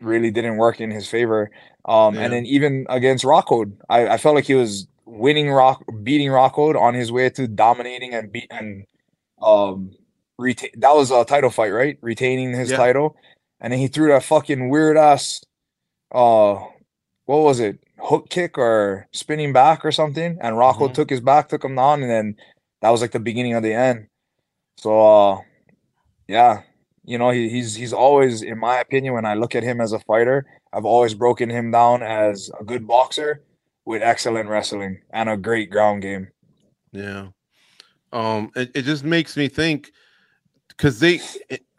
really 0.02 0.32
didn't 0.32 0.58
work 0.58 0.82
in 0.82 0.92
his 0.92 1.08
favor. 1.08 1.52
Um, 1.86 2.16
Yeah. 2.16 2.26
and 2.26 2.34
then 2.34 2.46
even 2.48 2.86
against 2.90 3.24
Rockhold, 3.26 3.74
I, 3.90 4.08
I 4.16 4.18
felt 4.18 4.36
like 4.36 4.46
he 4.46 4.56
was 4.56 4.88
winning 5.06 5.52
Rock, 5.52 5.84
beating 6.04 6.30
Rockhold 6.30 6.76
on 6.82 6.94
his 6.96 7.12
way 7.12 7.30
to 7.32 7.48
dominating 7.48 8.14
and 8.14 8.32
beat 8.32 8.48
and 8.52 8.86
um 9.42 9.92
retain. 10.38 10.72
That 10.78 10.96
was 10.96 11.12
a 11.12 11.26
title 11.26 11.50
fight, 11.52 11.70
right? 11.74 11.98
Retaining 12.02 12.54
his 12.54 12.72
Yeah. 12.72 12.78
title, 12.78 13.16
and 13.60 13.74
then 13.74 13.80
he 13.80 13.88
threw 13.88 14.10
that 14.10 14.24
fucking 14.24 14.70
weird 14.70 14.98
ass, 14.98 15.42
uh, 16.12 16.56
what 17.26 17.40
was 17.40 17.60
it? 17.60 17.80
Hook 18.00 18.30
kick 18.30 18.58
or 18.58 19.08
spinning 19.12 19.54
back 19.54 19.84
or 19.84 19.92
something, 19.92 20.38
and 20.42 20.56
Rockhold 20.56 20.92
Mhm. 20.92 20.94
took 20.94 21.10
his 21.10 21.22
back, 21.22 21.50
took 21.50 21.64
him 21.66 21.76
down, 21.76 22.02
and 22.02 22.12
then 22.12 22.36
that 22.82 22.92
was 22.92 23.02
like 23.02 23.12
the 23.12 23.20
beginning 23.20 23.54
of 23.54 23.64
the 23.64 23.74
end. 23.74 24.08
So, 24.78 25.02
uh, 25.02 25.42
yeah, 26.28 26.62
you 27.04 27.18
know, 27.18 27.32
he, 27.32 27.50
he's 27.50 27.74
he's 27.76 27.94
always, 27.94 28.42
in 28.44 28.60
my 28.60 28.78
opinion, 28.80 29.14
when 29.14 29.26
I 29.26 29.34
look 29.34 29.56
at 29.56 29.64
him 29.64 29.82
as 29.82 29.94
a 29.94 30.00
fighter, 30.00 30.46
I've 30.72 30.86
always 30.86 31.16
broken 31.16 31.50
him 31.50 31.72
down 31.72 32.04
as 32.04 32.52
a 32.60 32.64
good 32.64 32.86
boxer 32.86 33.44
with 33.86 34.04
excellent 34.04 34.50
wrestling 34.50 35.02
and 35.12 35.30
a 35.30 35.38
great 35.38 35.72
ground 35.72 36.02
game. 36.04 36.28
Yeah. 36.92 37.30
Um, 38.14 38.52
it, 38.56 38.72
it 38.76 38.82
just 38.84 39.04
makes 39.04 39.36
me 39.36 39.48
think 39.48 39.92
because 40.78 41.00
they, 41.00 41.20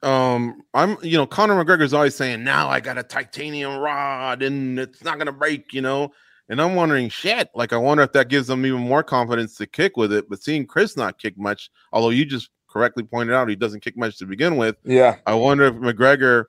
um, 0.02 0.62
I'm, 0.74 0.96
you 1.02 1.16
know, 1.16 1.26
Conor 1.26 1.62
McGregor's 1.62 1.94
always 1.94 2.14
saying, 2.14 2.42
now 2.44 2.68
I 2.68 2.80
got 2.80 2.98
a 2.98 3.02
titanium 3.02 3.78
rod 3.78 4.42
and 4.42 4.78
it's 4.78 5.04
not 5.04 5.18
gonna 5.18 5.32
break, 5.32 5.72
you 5.72 5.80
know. 5.80 6.12
And 6.50 6.62
I'm 6.62 6.74
wondering, 6.74 7.10
shit, 7.10 7.50
like 7.54 7.72
I 7.72 7.76
wonder 7.76 8.02
if 8.02 8.12
that 8.12 8.28
gives 8.28 8.46
them 8.46 8.64
even 8.64 8.80
more 8.80 9.02
confidence 9.02 9.56
to 9.56 9.66
kick 9.66 9.96
with 9.96 10.12
it. 10.12 10.28
But 10.30 10.42
seeing 10.42 10.66
Chris 10.66 10.96
not 10.96 11.18
kick 11.18 11.38
much, 11.38 11.70
although 11.92 12.08
you 12.10 12.24
just 12.24 12.50
correctly 12.68 13.02
pointed 13.02 13.34
out 13.34 13.48
he 13.48 13.56
doesn't 13.56 13.80
kick 13.80 13.96
much 13.96 14.18
to 14.18 14.26
begin 14.26 14.56
with, 14.56 14.76
Yeah, 14.84 15.16
I 15.26 15.34
wonder 15.34 15.64
if 15.64 15.74
McGregor, 15.74 16.46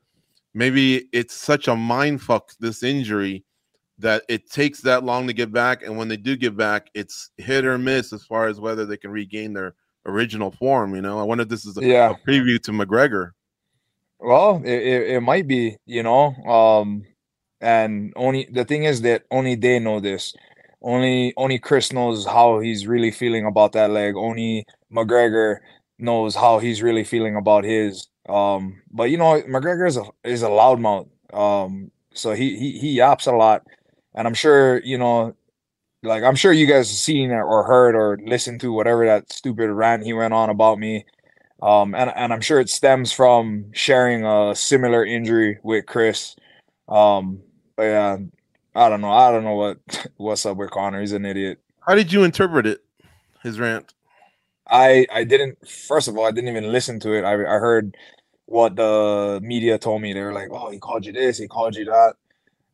maybe 0.53 1.09
it's 1.11 1.35
such 1.35 1.67
a 1.67 1.75
mind 1.75 2.21
fuck 2.21 2.51
this 2.59 2.81
injury 2.81 3.43
that 3.99 4.23
it 4.29 4.49
takes 4.49 4.79
that 4.81 5.03
long 5.03 5.27
to 5.27 5.33
get 5.33 5.51
back, 5.51 5.83
and 5.83 5.97
when 5.97 6.07
they 6.07 6.17
do 6.17 6.37
get 6.37 6.55
back, 6.55 6.89
it's 6.93 7.31
hit 7.37 7.65
or 7.65 7.77
miss 7.77 8.13
as 8.13 8.23
far 8.23 8.47
as 8.47 8.59
whether 8.59 8.85
they 8.85 8.95
can 8.95 9.11
regain 9.11 9.51
their 9.53 9.75
original 10.05 10.51
form. 10.51 10.95
You 10.95 11.01
know, 11.01 11.19
I 11.19 11.23
wonder 11.23 11.43
if 11.43 11.49
this 11.49 11.65
is 11.65 11.77
a, 11.77 11.85
Yeah. 11.85 12.11
a 12.11 12.29
preview 12.29 12.61
to 12.63 12.71
McGregor. 12.71 13.31
Well, 14.19 14.61
it, 14.65 14.71
it, 14.71 15.09
it 15.11 15.21
might 15.21 15.47
be, 15.47 15.77
you 15.85 16.03
know. 16.03 16.33
Um, 16.45 17.05
and 17.61 18.13
only 18.15 18.47
the 18.51 18.65
thing 18.65 18.83
is 18.83 19.01
that 19.01 19.23
only 19.31 19.55
they 19.55 19.79
know 19.79 19.99
this. 19.99 20.33
Only 20.81 21.33
only 21.35 21.59
Chris 21.59 21.91
knows 21.91 22.25
how 22.25 22.59
he's 22.59 22.87
really 22.87 23.11
feeling 23.11 23.45
about 23.45 23.73
that 23.73 23.89
leg. 23.91 24.15
Only 24.15 24.65
McGregor 24.93 25.57
knows 25.97 26.35
how 26.35 26.59
he's 26.59 26.81
really 26.81 27.03
feeling 27.03 27.35
about 27.35 27.63
his. 27.65 28.07
Um, 28.29 28.81
but 28.91 29.09
you 29.09 29.17
know, 29.17 29.41
McGregor 29.41 29.87
is 29.87 29.97
a 29.97 30.03
is 30.23 30.43
a 30.43 30.47
loudmouth. 30.47 31.09
Um, 31.33 31.91
so 32.13 32.31
he 32.33 32.57
he 32.57 32.77
he 32.79 32.91
yaps 32.91 33.25
a 33.27 33.33
lot, 33.33 33.65
and 34.15 34.25
I'm 34.27 34.33
sure 34.33 34.79
you 34.83 34.97
know, 34.97 35.35
like 36.03 36.23
I'm 36.23 36.35
sure 36.35 36.53
you 36.53 36.67
guys 36.67 36.89
seen 36.89 37.31
or 37.31 37.63
heard 37.63 37.95
or 37.95 38.17
listened 38.23 38.61
to 38.61 38.71
whatever 38.71 39.05
that 39.05 39.31
stupid 39.31 39.69
rant 39.71 40.03
he 40.03 40.13
went 40.13 40.33
on 40.33 40.49
about 40.49 40.79
me. 40.79 41.05
Um, 41.61 41.93
and 41.93 42.11
and 42.15 42.31
I'm 42.31 42.41
sure 42.41 42.59
it 42.59 42.69
stems 42.69 43.11
from 43.11 43.65
sharing 43.73 44.25
a 44.25 44.55
similar 44.55 45.05
injury 45.05 45.59
with 45.63 45.85
Chris. 45.85 46.35
Um, 46.87 47.41
but 47.75 47.83
yeah, 47.83 48.17
I 48.75 48.89
don't 48.89 49.01
know. 49.01 49.11
I 49.11 49.31
don't 49.31 49.43
know 49.43 49.55
what 49.55 50.07
what's 50.17 50.45
up 50.45 50.57
with 50.57 50.71
Conor. 50.71 51.01
He's 51.01 51.11
an 51.11 51.25
idiot. 51.25 51.59
How 51.81 51.95
did 51.95 52.13
you 52.13 52.23
interpret 52.23 52.65
it? 52.65 52.83
His 53.43 53.59
rant. 53.59 53.93
I 54.67 55.05
I 55.11 55.23
didn't. 55.25 55.67
First 55.67 56.07
of 56.07 56.17
all, 56.17 56.25
I 56.25 56.31
didn't 56.31 56.49
even 56.49 56.71
listen 56.71 56.99
to 57.01 57.13
it. 57.13 57.23
I 57.23 57.33
I 57.33 57.59
heard 57.59 57.97
what 58.45 58.75
the 58.75 59.39
media 59.43 59.77
told 59.77 60.01
me. 60.01 60.13
They 60.13 60.21
were 60.21 60.33
like, 60.33 60.49
"Oh, 60.51 60.71
he 60.71 60.79
called 60.79 61.05
you 61.05 61.11
this. 61.11 61.37
He 61.37 61.47
called 61.47 61.75
you 61.75 61.85
that." 61.85 62.13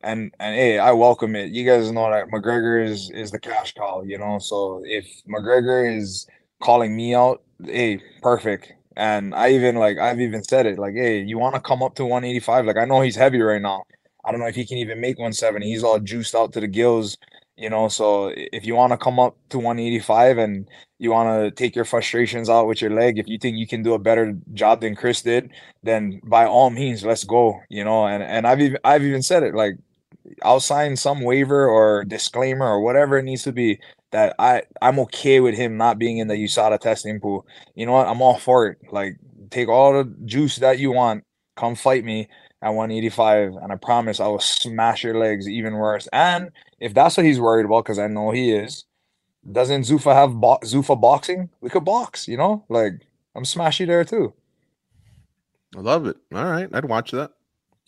And 0.06 0.34
and 0.39 0.56
hey, 0.56 0.78
I 0.80 0.91
welcome 0.91 1.36
it. 1.36 1.52
You 1.52 1.65
guys 1.65 1.91
know 1.91 2.10
that 2.12 2.28
McGregor 2.28 2.86
is 2.86 3.10
is 3.12 3.32
the 3.32 3.39
cash 3.39 3.74
cow. 3.74 4.04
You 4.06 4.20
know, 4.20 4.39
so 4.39 4.84
if 4.86 5.08
McGregor 5.28 5.98
is 5.98 6.28
calling 6.62 6.96
me 6.96 7.15
out, 7.15 7.41
hey, 7.63 8.02
perfect. 8.22 8.72
And 8.96 9.34
I 9.36 9.52
even 9.52 9.76
like 9.78 9.98
I've 9.98 10.22
even 10.22 10.44
said 10.44 10.68
it 10.68 10.80
like, 10.80 10.94
hey, 10.96 11.22
you 11.22 11.39
want 11.39 11.56
to 11.56 11.62
come 11.62 11.84
up 11.84 11.96
to 11.96 12.06
185? 12.06 12.65
Like 12.68 12.78
I 12.78 12.86
know 12.86 13.02
he's 13.02 13.15
heavy 13.15 13.41
right 13.41 13.62
now. 13.62 13.84
I 14.24 14.32
don't 14.32 14.39
know 14.39 14.48
if 14.48 14.56
he 14.56 14.65
can 14.65 14.78
even 14.78 15.02
make 15.02 15.18
170. 15.18 15.65
He's 15.65 15.84
all 15.84 16.00
juiced 16.00 16.36
out 16.36 16.54
to 16.54 16.60
the 16.60 16.68
gills, 16.68 17.18
you 17.58 17.70
know. 17.70 17.88
So 17.88 18.32
if 18.36 18.65
you 18.65 18.76
want 18.76 18.91
to 18.94 18.98
come 18.98 19.20
up 19.20 19.36
to 19.50 19.58
185 19.58 20.38
and 20.38 20.68
you 21.00 21.12
want 21.12 21.44
to 21.44 21.52
take 21.52 21.76
your 21.76 21.86
frustrations 21.86 22.50
out 22.50 22.68
with 22.68 22.82
your 22.82 22.91
leg, 22.91 23.20
if 23.20 23.28
you 23.28 23.38
think 23.39 23.58
you 23.58 23.68
can 23.68 23.84
do 23.84 23.94
a 23.94 24.00
better 24.00 24.38
job 24.54 24.82
than 24.82 24.96
Chris 24.96 25.22
did, 25.24 25.52
then 25.84 26.22
by 26.24 26.46
all 26.46 26.70
means, 26.70 27.04
let's 27.04 27.24
go, 27.24 27.60
you 27.70 27.84
know. 27.84 28.06
And 28.08 28.24
and 28.24 28.48
I've 28.48 28.62
even 28.62 28.80
I've 28.84 29.04
even 29.04 29.22
said 29.24 29.44
it 29.44 29.56
like 29.56 29.78
I'll 30.44 30.60
sign 30.60 30.96
some 30.96 31.22
waiver 31.22 31.68
or 31.68 32.04
disclaimer 32.06 32.66
or 32.66 32.82
whatever 32.82 33.18
it 33.18 33.24
needs 33.24 33.44
to 33.44 33.52
be 33.52 33.80
that 34.12 34.36
I 34.40 34.64
I'm 34.82 35.00
okay 35.00 35.40
with 35.40 35.56
him 35.56 35.78
not 35.78 36.00
being 36.00 36.18
in 36.18 36.28
the 36.28 36.36
USADA 36.36 36.80
testing 36.80 37.20
pool. 37.20 37.46
You 37.76 37.86
know 37.86 37.94
what? 37.94 38.08
I'm 38.08 38.22
all 38.22 38.38
for 38.38 38.68
it. 38.68 38.78
Like 38.92 39.18
take 39.50 39.70
all 39.70 39.94
the 39.94 40.14
juice 40.26 40.58
that 40.58 40.80
you 40.80 40.92
want, 40.92 41.24
come 41.56 41.76
fight 41.76 42.04
me 42.04 42.28
at 42.62 42.70
185, 42.70 43.56
and 43.62 43.72
I 43.72 43.76
promise 43.76 44.20
I 44.20 44.28
will 44.28 44.40
smash 44.40 45.04
your 45.04 45.18
legs 45.20 45.48
even 45.48 45.74
worse. 45.74 46.08
And 46.12 46.50
if 46.80 46.94
that's 46.94 47.18
what 47.18 47.26
he's 47.26 47.40
worried 47.40 47.66
about, 47.66 47.86
because 47.86 48.00
I 48.00 48.08
know 48.08 48.32
he 48.32 48.52
is, 48.52 48.86
doesn't 49.52 49.84
Zuffa 49.84 50.14
have 50.14 50.34
bo- 50.34 50.60
Zuffa 50.64 51.00
boxing? 51.00 51.50
We 51.62 51.70
could 51.70 51.86
box, 51.86 52.28
you 52.28 52.38
know. 52.38 52.66
Like 52.70 52.94
I'm 53.36 53.44
smashy 53.44 53.86
there 53.86 54.04
too. 54.04 54.34
I 55.76 55.82
love 55.82 56.08
it. 56.08 56.18
All 56.34 56.46
right, 56.46 56.70
I'd 56.74 56.86
watch 56.86 57.12
that. 57.12 57.32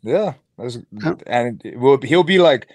Yeah. 0.03 0.33
And 0.57 1.61
it 1.65 1.79
will 1.79 1.99
he'll 2.01 2.23
be 2.23 2.39
like 2.39 2.67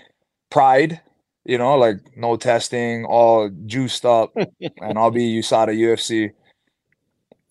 pride, 0.51 1.01
you 1.45 1.59
know, 1.59 1.77
like 1.77 1.97
no 2.17 2.37
testing, 2.37 3.05
all 3.05 3.51
juiced 3.67 4.05
up, 4.05 4.33
and 4.37 4.99
I'll 4.99 5.11
be 5.11 5.41
USADA 5.41 5.77
UFC. 5.77 6.33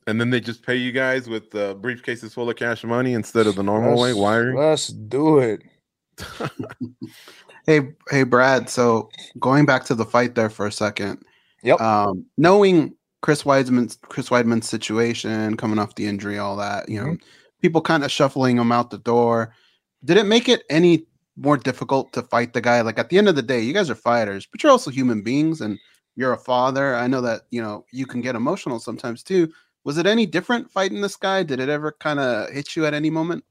And 0.07 0.19
then 0.19 0.29
they 0.29 0.39
just 0.39 0.65
pay 0.65 0.75
you 0.75 0.91
guys 0.91 1.29
with 1.29 1.53
uh, 1.53 1.75
briefcases 1.75 2.33
full 2.33 2.49
of 2.49 2.55
cash 2.55 2.83
money 2.83 3.13
instead 3.13 3.45
of 3.47 3.55
the 3.55 3.63
normal 3.63 4.01
way 4.01 4.09
Let's- 4.09 4.19
wiring. 4.19 4.57
Let's 4.57 4.87
do 4.87 5.39
it. 5.39 5.61
Hey, 7.65 7.89
hey, 8.09 8.23
Brad. 8.23 8.69
So 8.69 9.09
going 9.39 9.65
back 9.65 9.83
to 9.85 9.95
the 9.95 10.05
fight 10.05 10.35
there 10.35 10.49
for 10.49 10.65
a 10.65 10.71
second. 10.71 11.23
Yep. 11.63 11.79
Um, 11.79 12.25
knowing 12.37 12.95
Chris 13.21 13.43
Weidman's 13.43 13.99
Chris 14.01 14.29
Weidman's 14.29 14.67
situation, 14.67 15.55
coming 15.57 15.77
off 15.77 15.95
the 15.95 16.07
injury, 16.07 16.39
all 16.39 16.55
that, 16.57 16.89
you 16.89 16.99
know, 17.01 17.15
people 17.61 17.81
kind 17.81 18.03
of 18.03 18.11
shuffling 18.11 18.57
him 18.57 18.71
out 18.71 18.89
the 18.89 18.97
door. 18.97 19.53
Did 20.03 20.17
it 20.17 20.25
make 20.25 20.49
it 20.49 20.63
any 20.69 21.05
more 21.37 21.57
difficult 21.57 22.11
to 22.13 22.23
fight 22.23 22.53
the 22.53 22.61
guy? 22.61 22.81
Like 22.81 22.99
at 22.99 23.09
the 23.09 23.17
end 23.17 23.27
of 23.27 23.35
the 23.35 23.41
day, 23.41 23.61
you 23.61 23.73
guys 23.73 23.89
are 23.89 23.95
fighters, 23.95 24.47
but 24.51 24.61
you're 24.63 24.71
also 24.71 24.91
human 24.91 25.21
beings, 25.21 25.61
and 25.61 25.77
you're 26.15 26.33
a 26.33 26.37
father. 26.37 26.95
I 26.95 27.07
know 27.07 27.21
that 27.21 27.41
you 27.51 27.61
know 27.61 27.85
you 27.91 28.05
can 28.05 28.21
get 28.21 28.35
emotional 28.35 28.79
sometimes 28.79 29.23
too. 29.23 29.51
Was 29.83 29.97
it 29.97 30.05
any 30.05 30.25
different 30.25 30.69
fighting 30.69 31.01
this 31.01 31.15
guy? 31.15 31.43
Did 31.43 31.59
it 31.59 31.69
ever 31.69 31.91
kind 31.99 32.19
of 32.19 32.49
hit 32.51 32.75
you 32.75 32.85
at 32.85 32.93
any 32.93 33.09
moment? 33.09 33.43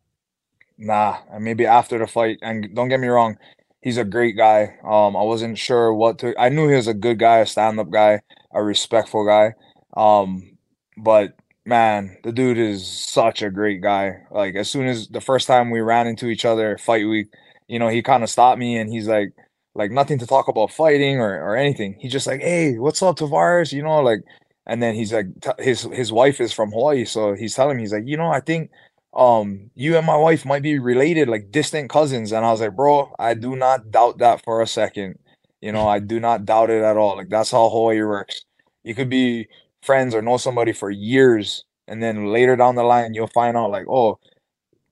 Nah, 0.78 1.18
maybe 1.38 1.66
after 1.66 1.98
the 1.98 2.06
fight. 2.06 2.38
And 2.42 2.74
don't 2.74 2.88
get 2.88 3.00
me 3.00 3.08
wrong, 3.08 3.36
he's 3.82 3.98
a 3.98 4.04
great 4.04 4.36
guy. 4.36 4.76
Um, 4.84 5.16
I 5.16 5.22
wasn't 5.22 5.58
sure 5.58 5.92
what 5.92 6.18
to. 6.20 6.34
I 6.40 6.48
knew 6.48 6.68
he 6.68 6.76
was 6.76 6.86
a 6.86 6.94
good 6.94 7.18
guy, 7.18 7.38
a 7.38 7.46
stand-up 7.46 7.90
guy, 7.90 8.22
a 8.52 8.62
respectful 8.62 9.26
guy. 9.26 9.54
Um, 9.96 10.56
but 10.96 11.34
man, 11.70 12.18
the 12.24 12.32
dude 12.32 12.58
is 12.58 12.86
such 12.86 13.42
a 13.42 13.50
great 13.50 13.82
guy. 13.82 14.18
Like 14.30 14.56
as 14.56 14.70
soon 14.70 14.86
as 14.88 15.08
the 15.08 15.22
first 15.22 15.46
time 15.48 15.70
we 15.70 15.80
ran 15.80 16.06
into 16.08 16.28
each 16.28 16.44
other 16.44 16.78
fight 16.78 17.06
week, 17.08 17.28
you 17.68 17.78
know, 17.78 17.88
he 17.88 18.02
kind 18.02 18.24
of 18.24 18.30
stopped 18.30 18.58
me 18.58 18.76
and 18.78 18.90
he's 18.90 19.08
like, 19.08 19.32
like 19.74 19.92
nothing 19.92 20.18
to 20.18 20.26
talk 20.26 20.48
about 20.48 20.72
fighting 20.72 21.18
or 21.20 21.40
or 21.42 21.56
anything. 21.56 21.96
He's 22.00 22.12
just 22.12 22.26
like, 22.26 22.40
hey, 22.42 22.78
what's 22.78 23.02
up, 23.02 23.18
Tavares? 23.18 23.72
You 23.72 23.82
know, 23.84 24.00
like, 24.02 24.20
and 24.66 24.82
then 24.82 24.94
he's 24.96 25.12
like, 25.12 25.28
t- 25.40 25.64
his 25.64 25.82
his 25.84 26.12
wife 26.12 26.40
is 26.40 26.52
from 26.52 26.72
Hawaii, 26.72 27.04
so 27.06 27.34
he's 27.34 27.54
telling 27.54 27.76
me 27.78 27.84
he's 27.84 27.92
like, 27.92 28.06
you 28.06 28.16
know, 28.18 28.30
I 28.30 28.40
think 28.40 28.70
um 29.14 29.70
you 29.74 29.96
and 29.96 30.06
my 30.06 30.16
wife 30.16 30.44
might 30.46 30.62
be 30.62 30.78
related 30.78 31.28
like 31.28 31.50
distant 31.50 31.90
cousins 31.90 32.30
and 32.30 32.44
i 32.44 32.50
was 32.52 32.60
like 32.60 32.76
bro 32.76 33.12
i 33.18 33.34
do 33.34 33.56
not 33.56 33.90
doubt 33.90 34.18
that 34.18 34.42
for 34.44 34.62
a 34.62 34.66
second 34.66 35.18
you 35.60 35.72
know 35.72 35.88
i 35.88 35.98
do 35.98 36.20
not 36.20 36.44
doubt 36.44 36.70
it 36.70 36.82
at 36.82 36.96
all 36.96 37.16
like 37.16 37.28
that's 37.28 37.50
how 37.50 37.68
hawaii 37.68 38.00
works 38.02 38.44
you 38.84 38.94
could 38.94 39.10
be 39.10 39.48
friends 39.82 40.14
or 40.14 40.22
know 40.22 40.36
somebody 40.36 40.72
for 40.72 40.90
years 40.90 41.64
and 41.88 42.02
then 42.02 42.26
later 42.26 42.56
down 42.56 42.74
the 42.74 42.82
line 42.82 43.14
you'll 43.14 43.26
find 43.28 43.56
out 43.56 43.70
like 43.70 43.86
oh 43.88 44.18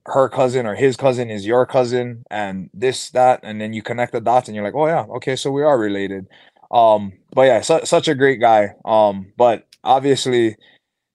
her 0.07 0.29
cousin 0.29 0.67
or 0.67 0.75
his 0.75 0.97
cousin 0.97 1.29
is 1.29 1.47
your 1.47 1.67
cousin 1.67 2.25
and 2.31 2.71
this 2.73 3.11
that 3.11 3.41
and 3.43 3.61
then 3.61 3.73
you 3.73 3.83
connect 3.83 4.13
the 4.13 4.21
dots 4.21 4.49
and 4.49 4.55
you're 4.55 4.65
like 4.65 4.75
oh 4.75 4.87
yeah 4.87 5.05
okay 5.11 5.37
so 5.37 5.51
we 5.51 5.63
are 5.63 5.79
related 5.79 6.27
um 6.71 7.13
but 7.35 7.43
yeah 7.43 7.61
su- 7.61 7.85
such 7.85 8.09
a 8.09 8.15
great 8.15 8.41
guy 8.41 8.75
um 8.85 9.33
but 9.37 9.67
obviously 9.85 10.57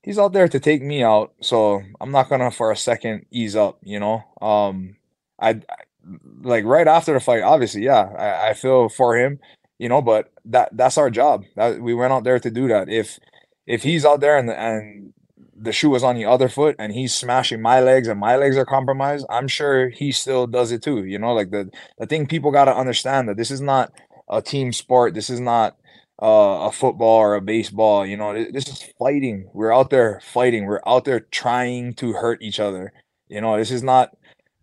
he's 0.03 0.19
out 0.19 0.33
there 0.33 0.47
to 0.47 0.59
take 0.59 0.83
me 0.83 1.03
out 1.03 1.33
so 1.41 1.81
i'm 2.01 2.11
not 2.11 2.29
gonna 2.29 2.51
for 2.51 2.71
a 2.71 2.77
second 2.77 3.25
ease 3.31 3.55
up 3.55 3.79
you 3.83 3.99
know 3.99 4.23
um 4.41 4.95
i, 5.39 5.49
I 5.49 5.61
like 6.41 6.65
right 6.65 6.87
after 6.87 7.13
the 7.13 7.19
fight 7.19 7.41
obviously 7.41 7.83
yeah 7.83 8.11
I, 8.17 8.49
I 8.49 8.53
feel 8.53 8.89
for 8.89 9.17
him 9.17 9.39
you 9.83 9.89
know, 9.89 10.01
but 10.01 10.31
that 10.45 10.69
that's 10.77 10.97
our 10.97 11.09
job. 11.09 11.43
That 11.57 11.81
we 11.81 11.93
went 11.93 12.13
out 12.13 12.23
there 12.23 12.39
to 12.39 12.49
do 12.49 12.69
that. 12.69 12.87
If 12.87 13.19
if 13.65 13.83
he's 13.83 14.05
out 14.05 14.19
there 14.19 14.37
and 14.37 14.49
and 14.49 15.13
the 15.55 15.71
shoe 15.71 15.89
was 15.89 16.03
on 16.03 16.15
the 16.15 16.25
other 16.25 16.49
foot 16.49 16.75
and 16.77 16.91
he's 16.91 17.13
smashing 17.13 17.61
my 17.61 17.79
legs 17.79 18.07
and 18.07 18.19
my 18.19 18.35
legs 18.35 18.57
are 18.57 18.65
compromised, 18.65 19.25
I'm 19.29 19.47
sure 19.47 19.89
he 19.89 20.11
still 20.11 20.45
does 20.47 20.71
it 20.71 20.83
too. 20.83 21.05
You 21.05 21.19
know, 21.19 21.33
like 21.33 21.51
the 21.51 21.69
the 21.97 22.05
thing 22.05 22.27
people 22.27 22.51
got 22.51 22.65
to 22.65 22.75
understand 22.75 23.29
that 23.29 23.37
this 23.37 23.51
is 23.51 23.61
not 23.61 23.91
a 24.29 24.41
team 24.41 24.73
sport. 24.73 25.13
This 25.13 25.29
is 25.29 25.39
not 25.39 25.77
uh, 26.21 26.67
a 26.67 26.71
football 26.71 27.19
or 27.19 27.35
a 27.35 27.41
baseball. 27.41 28.05
You 28.05 28.17
know, 28.17 28.33
this 28.33 28.67
is 28.67 28.83
fighting. 28.99 29.49
We're 29.53 29.73
out 29.73 29.89
there 29.89 30.21
fighting. 30.23 30.65
We're 30.65 30.81
out 30.85 31.05
there 31.05 31.21
trying 31.21 31.93
to 31.95 32.13
hurt 32.13 32.41
each 32.41 32.59
other. 32.59 32.93
You 33.27 33.41
know, 33.41 33.57
this 33.57 33.71
is 33.71 33.83
not 33.83 34.15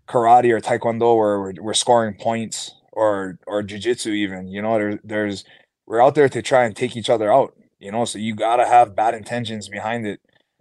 karate 0.08 0.50
or 0.50 0.60
taekwondo 0.60 1.16
where 1.16 1.40
we're, 1.40 1.54
we're 1.60 1.74
scoring 1.74 2.16
points 2.18 2.74
or 2.92 3.38
or 3.46 3.62
jujitsu 3.62 4.08
even. 4.08 4.48
You 4.48 4.62
know, 4.62 4.78
there, 4.78 5.00
there's 5.04 5.44
we're 5.86 6.02
out 6.02 6.14
there 6.14 6.28
to 6.28 6.42
try 6.42 6.64
and 6.64 6.76
take 6.76 6.96
each 6.96 7.10
other 7.10 7.32
out. 7.32 7.54
You 7.80 7.90
know, 7.92 8.04
so 8.04 8.18
you 8.18 8.34
gotta 8.34 8.66
have 8.66 8.94
bad 8.94 9.14
intentions 9.14 9.68
behind 9.68 10.06
it 10.06 10.20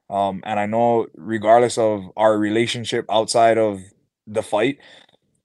um, 0.09 0.41
and 0.43 0.59
I 0.59 0.65
know, 0.65 1.07
regardless 1.15 1.77
of 1.77 2.05
our 2.17 2.37
relationship 2.37 3.05
outside 3.09 3.57
of 3.57 3.81
the 4.25 4.41
fight, 4.41 4.79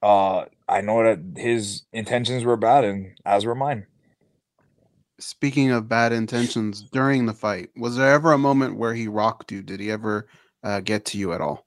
uh, 0.03 0.47
I 0.69 0.81
know 0.81 1.03
that 1.03 1.41
his 1.41 1.83
intentions 1.93 2.45
were 2.45 2.57
bad, 2.57 2.85
and 2.85 3.13
as 3.27 3.45
were 3.45 3.55
mine. 3.55 3.87
Speaking 5.21 5.71
of 5.71 5.89
bad 5.89 6.13
intentions 6.13 6.83
during 6.83 7.27
the 7.27 7.35
fight, 7.35 7.71
was 7.77 7.97
there 7.97 8.11
ever 8.11 8.33
a 8.33 8.39
moment 8.39 8.77
where 8.77 8.95
he 8.95 9.07
rocked 9.07 9.53
you? 9.53 9.63
Did 9.63 9.81
he 9.81 9.91
ever 9.91 10.27
uh, 10.63 10.81
get 10.81 11.05
to 11.07 11.19
you 11.19 11.33
at 11.33 11.41
all? 11.41 11.67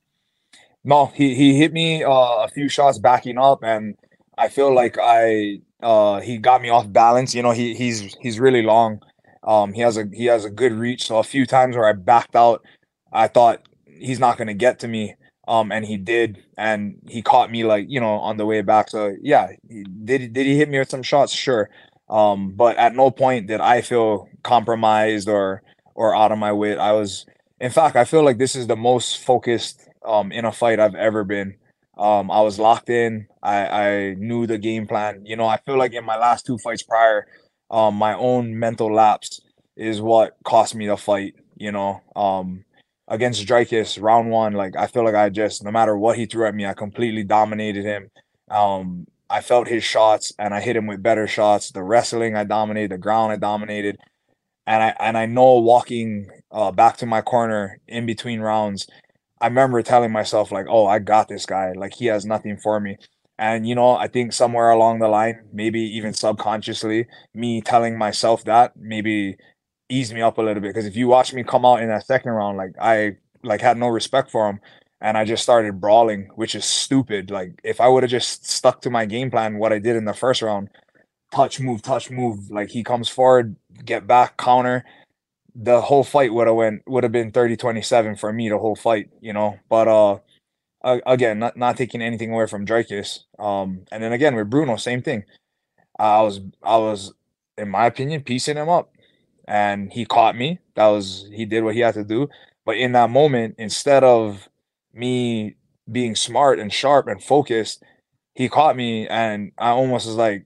No, 0.84 1.08
he 1.08 1.36
he 1.36 1.58
hit 1.58 1.74
me 1.74 2.04
uh, 2.04 2.10
a 2.10 2.48
few 2.48 2.68
shots 2.68 2.98
backing 2.98 3.38
up, 3.38 3.60
and 3.64 3.96
I 4.38 4.48
feel 4.50 4.74
like 4.74 4.98
I 5.00 5.62
uh, 5.84 6.22
he 6.22 6.38
got 6.40 6.62
me 6.62 6.70
off 6.70 6.92
balance. 6.92 7.36
You 7.36 7.44
know, 7.44 7.52
he 7.52 7.76
he's 7.76 8.16
he's 8.22 8.40
really 8.40 8.64
long. 8.64 9.02
Um, 9.44 9.74
he 9.74 9.82
has 9.82 9.98
a 9.98 10.06
he 10.14 10.26
has 10.26 10.46
a 10.46 10.50
good 10.50 10.74
reach. 10.74 11.08
So 11.08 11.18
a 11.20 11.24
few 11.24 11.46
times 11.46 11.76
where 11.76 11.88
I 11.88 11.94
backed 11.94 12.36
out 12.36 12.64
I 13.12 13.28
thought 13.28 13.68
he's 13.86 14.20
not 14.20 14.38
going 14.38 14.48
to 14.48 14.54
get 14.54 14.80
to 14.80 14.88
me. 14.88 15.16
Um, 15.48 15.72
and 15.72 15.86
he 15.86 15.98
did, 15.98 16.44
and 16.58 16.98
he 17.08 17.22
caught 17.22 17.50
me 17.52 17.64
like 17.64 17.86
you 17.90 18.02
know 18.02 18.16
on 18.20 18.38
the 18.38 18.46
way 18.46 18.62
back. 18.62 18.90
So 18.90 19.16
yeah, 19.22 19.50
he, 19.70 19.84
did 19.84 20.34
did 20.34 20.46
he 20.46 20.58
hit 20.58 20.70
me 20.70 20.80
with 20.80 20.90
some 20.90 21.04
shots? 21.04 21.34
Sure, 21.34 21.70
um, 22.10 22.52
but 22.52 22.78
at 22.78 22.94
no 22.96 23.12
point 23.12 23.48
did 23.48 23.62
I 23.62 23.82
feel 23.82 24.30
compromised 24.44 25.30
or 25.30 25.64
or 25.96 26.16
out 26.16 26.32
of 26.34 26.38
my 26.38 26.52
wit. 26.52 26.78
I 26.78 26.92
was, 26.92 27.26
in 27.60 27.72
fact, 27.72 27.96
I 27.96 28.06
feel 28.06 28.24
like 28.24 28.38
this 28.38 28.56
is 28.56 28.68
the 28.68 28.76
most 28.76 29.18
focused 29.24 29.88
um, 30.06 30.32
in 30.32 30.46
a 30.46 30.52
fight 30.52 30.80
I've 30.80 30.96
ever 30.96 31.24
been. 31.24 31.56
Um, 31.98 32.30
I 32.30 32.42
was 32.42 32.60
locked 32.60 32.90
in. 32.90 33.28
I, 33.42 33.68
I 33.68 34.14
knew 34.16 34.46
the 34.46 34.60
game 34.60 34.86
plan. 34.86 35.24
You 35.26 35.36
know, 35.36 35.48
I 35.48 35.58
feel 35.58 35.78
like 35.78 35.94
in 35.94 36.06
my 36.06 36.18
last 36.18 36.46
two 36.46 36.58
fights 36.60 36.84
prior, 36.84 37.26
um, 37.70 37.96
my 37.96 38.14
own 38.16 38.58
mental 38.58 38.94
lapse 38.94 39.42
is 39.76 40.02
what 40.02 40.36
cost 40.44 40.76
me 40.76 40.88
the 40.88 40.98
fight. 40.98 41.36
You 41.56 41.72
know, 41.72 42.02
um, 42.16 42.66
against 43.08 43.46
Dricus, 43.48 44.02
round 44.02 44.30
one, 44.30 44.54
like 44.54 44.76
I 44.78 44.88
feel 44.88 45.04
like 45.04 45.16
I 45.16 45.30
just 45.30 45.64
no 45.64 45.72
matter 45.72 45.98
what 45.98 46.18
he 46.18 46.26
threw 46.26 46.48
at 46.48 46.56
me, 46.56 46.66
I 46.66 46.74
completely 46.74 47.24
dominated 47.24 47.86
him. 47.86 48.10
Um, 48.50 49.08
I 49.30 49.42
felt 49.42 49.68
his 49.68 49.84
shots 49.84 50.34
and 50.40 50.54
I 50.54 50.62
hit 50.62 50.76
him 50.78 50.88
with 50.88 51.04
better 51.04 51.28
shots. 51.28 51.72
The 51.72 51.84
wrestling 51.84 52.36
I 52.36 52.44
dominated, 52.46 52.92
the 52.92 52.98
ground 52.98 53.32
I 53.34 53.38
dominated. 53.38 53.98
And 54.66 54.84
I 54.84 54.96
and 55.00 55.18
I 55.18 55.26
know 55.26 55.56
walking 55.60 56.28
uh, 56.52 56.72
back 56.72 56.98
to 56.98 57.06
my 57.06 57.22
corner 57.22 57.80
in 57.88 58.06
between 58.06 58.42
rounds, 58.42 58.88
I 59.42 59.48
remember 59.48 59.82
telling 59.82 60.12
myself 60.12 60.52
like, 60.52 60.66
"Oh, 60.70 60.88
I 60.88 61.00
got 61.00 61.28
this 61.30 61.46
guy. 61.46 61.72
Like 61.74 61.94
he 61.96 62.08
has 62.08 62.26
nothing 62.26 62.58
for 62.58 62.80
me." 62.80 62.98
And 63.40 63.68
you 63.68 63.76
know, 63.76 63.96
I 63.96 64.08
think 64.08 64.34
somewhere 64.34 64.70
along 64.70 65.00
the 65.00 65.08
line, 65.08 65.48
maybe 65.54 65.82
even 65.82 66.14
subconsciously, 66.14 67.08
me 67.34 67.62
telling 67.62 67.98
myself 67.98 68.44
that 68.46 68.74
maybe 68.78 69.38
eased 69.90 70.14
me 70.14 70.22
up 70.22 70.38
a 70.38 70.42
little 70.42 70.62
bit 70.62 70.70
because 70.70 70.86
if 70.86 70.96
you 70.96 71.08
watch 71.08 71.34
me 71.34 71.44
come 71.44 71.66
out 71.66 71.82
in 71.82 71.90
that 71.90 72.06
second 72.06 72.32
round, 72.32 72.58
like 72.58 72.74
I 72.82 73.18
like 73.44 73.62
had 73.62 73.78
no 73.78 73.88
respect 73.88 74.32
for 74.32 74.50
him 74.50 74.60
and 75.02 75.18
I 75.18 75.26
just 75.26 75.44
started 75.44 75.80
brawling, 75.80 76.30
which 76.36 76.56
is 76.56 76.66
stupid. 76.66 77.30
Like 77.32 77.60
if 77.64 77.80
I 77.80 77.88
would 77.88 78.04
have 78.04 78.10
just 78.10 78.46
stuck 78.50 78.82
to 78.82 78.90
my 78.90 79.06
game 79.06 79.30
plan, 79.32 79.60
what 79.60 79.74
I 79.74 79.80
did 79.80 79.96
in 79.96 80.06
the 80.06 80.14
first 80.14 80.42
round, 80.42 80.70
touch, 81.32 81.60
move, 81.60 81.82
touch, 81.82 82.10
move. 82.10 82.50
Like 82.52 82.70
he 82.70 82.84
comes 82.84 83.10
forward, 83.10 83.56
get 83.86 84.08
back, 84.08 84.38
counter. 84.38 84.84
The 85.56 85.82
whole 85.82 86.04
fight 86.04 86.34
would 86.34 86.48
have 86.48 86.56
went 86.56 86.84
would 86.88 87.04
have 87.04 87.12
been 87.12 87.32
30-27 87.32 88.20
for 88.20 88.32
me 88.34 88.50
the 88.50 88.60
whole 88.60 88.76
fight, 88.76 89.10
you 89.22 89.34
know. 89.34 89.58
But 89.70 89.88
uh 89.88 90.20
again, 91.06 91.40
not 91.40 91.58
not 91.58 91.78
taking 91.78 92.02
anything 92.02 92.32
away 92.34 92.48
from 92.48 92.66
Dricus. 92.66 93.20
Um 93.40 93.86
and 93.92 94.04
then 94.04 94.14
again 94.14 94.36
with 94.36 94.50
Bruno, 94.50 94.78
same 94.78 95.02
thing. 95.02 95.24
I 96.00 96.22
was 96.22 96.42
I 96.64 96.78
was 96.78 97.14
in 97.58 97.70
my 97.70 97.86
opinion 97.88 98.24
piecing 98.24 98.58
him 98.58 98.70
up 98.70 98.92
and 99.48 99.92
he 99.92 100.06
caught 100.06 100.36
me. 100.38 100.60
That 100.76 100.88
was 100.88 101.28
he 101.34 101.46
did 101.46 101.64
what 101.64 101.76
he 101.76 101.82
had 101.82 101.96
to 101.96 102.04
do. 102.04 102.30
But 102.66 102.78
in 102.78 102.92
that 102.94 103.10
moment, 103.10 103.56
instead 103.58 104.04
of 104.04 104.50
me 104.94 105.56
being 105.92 106.16
smart 106.16 106.60
and 106.60 106.72
sharp 106.74 107.08
and 107.08 107.24
focused, 107.24 107.84
he 108.36 108.50
caught 108.50 108.76
me 108.76 109.08
and 109.08 109.52
I 109.58 109.70
almost 109.70 110.08
was 110.08 110.16
like, 110.16 110.46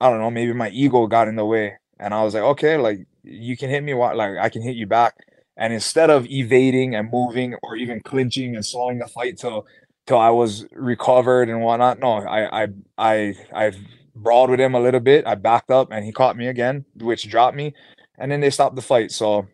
I 0.00 0.10
don't 0.10 0.20
know, 0.20 0.30
maybe 0.30 0.52
my 0.52 0.70
ego 0.70 1.06
got 1.06 1.28
in 1.28 1.36
the 1.36 1.44
way. 1.46 1.74
And 1.98 2.12
I 2.14 2.22
was 2.24 2.34
like, 2.34 2.42
okay, 2.42 2.76
like 2.76 3.06
you 3.22 3.56
can 3.56 3.70
hit 3.70 3.82
me 3.84 3.94
like 3.94 4.38
I 4.38 4.48
can 4.48 4.62
hit 4.62 4.76
you 4.76 4.86
back. 4.86 5.14
And 5.56 5.72
instead 5.72 6.10
of 6.10 6.26
evading 6.26 6.94
and 6.94 7.10
moving 7.12 7.54
or 7.62 7.76
even 7.76 8.00
clinching 8.00 8.54
and 8.56 8.64
slowing 8.64 8.98
the 8.98 9.06
fight 9.06 9.38
till 9.38 9.66
till 10.06 10.18
I 10.18 10.30
was 10.30 10.66
recovered 10.72 11.48
and 11.48 11.62
whatnot, 11.62 11.98
no, 12.00 12.14
I 12.18 12.64
I 12.64 12.68
I 12.98 13.34
I 13.54 13.72
brawled 14.14 14.50
with 14.50 14.60
him 14.60 14.74
a 14.74 14.80
little 14.80 15.00
bit. 15.00 15.26
I 15.26 15.34
backed 15.34 15.70
up 15.70 15.90
and 15.92 16.04
he 16.04 16.12
caught 16.12 16.36
me 16.36 16.48
again, 16.48 16.84
which 16.96 17.28
dropped 17.28 17.56
me 17.56 17.74
and 18.18 18.30
then 18.30 18.40
they 18.40 18.50
stopped 18.50 18.76
the 18.76 18.82
fight. 18.82 19.10
So 19.12 19.48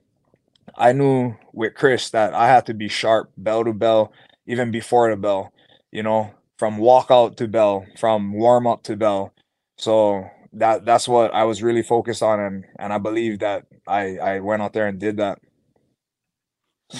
I 0.76 0.92
knew 0.92 1.34
with 1.52 1.74
Chris 1.74 2.10
that 2.10 2.34
I 2.34 2.48
had 2.48 2.66
to 2.66 2.74
be 2.74 2.88
sharp, 2.88 3.32
bell 3.36 3.64
to 3.64 3.72
bell, 3.72 4.12
even 4.46 4.70
before 4.70 5.10
the 5.10 5.16
bell, 5.16 5.52
you 5.90 6.02
know, 6.02 6.30
from 6.58 6.78
walkout 6.78 7.36
to 7.36 7.48
bell, 7.48 7.86
from 7.98 8.32
warm 8.32 8.66
up 8.66 8.82
to 8.84 8.96
bell. 8.96 9.32
So 9.76 10.28
that 10.52 10.84
that's 10.84 11.08
what 11.08 11.32
I 11.34 11.44
was 11.44 11.62
really 11.62 11.82
focused 11.82 12.22
on 12.22 12.40
and 12.40 12.64
and 12.78 12.92
I 12.92 12.98
believe 12.98 13.40
that 13.40 13.66
I 13.86 14.18
I 14.18 14.40
went 14.40 14.62
out 14.62 14.72
there 14.72 14.86
and 14.86 14.98
did 14.98 15.16
that. 15.18 15.40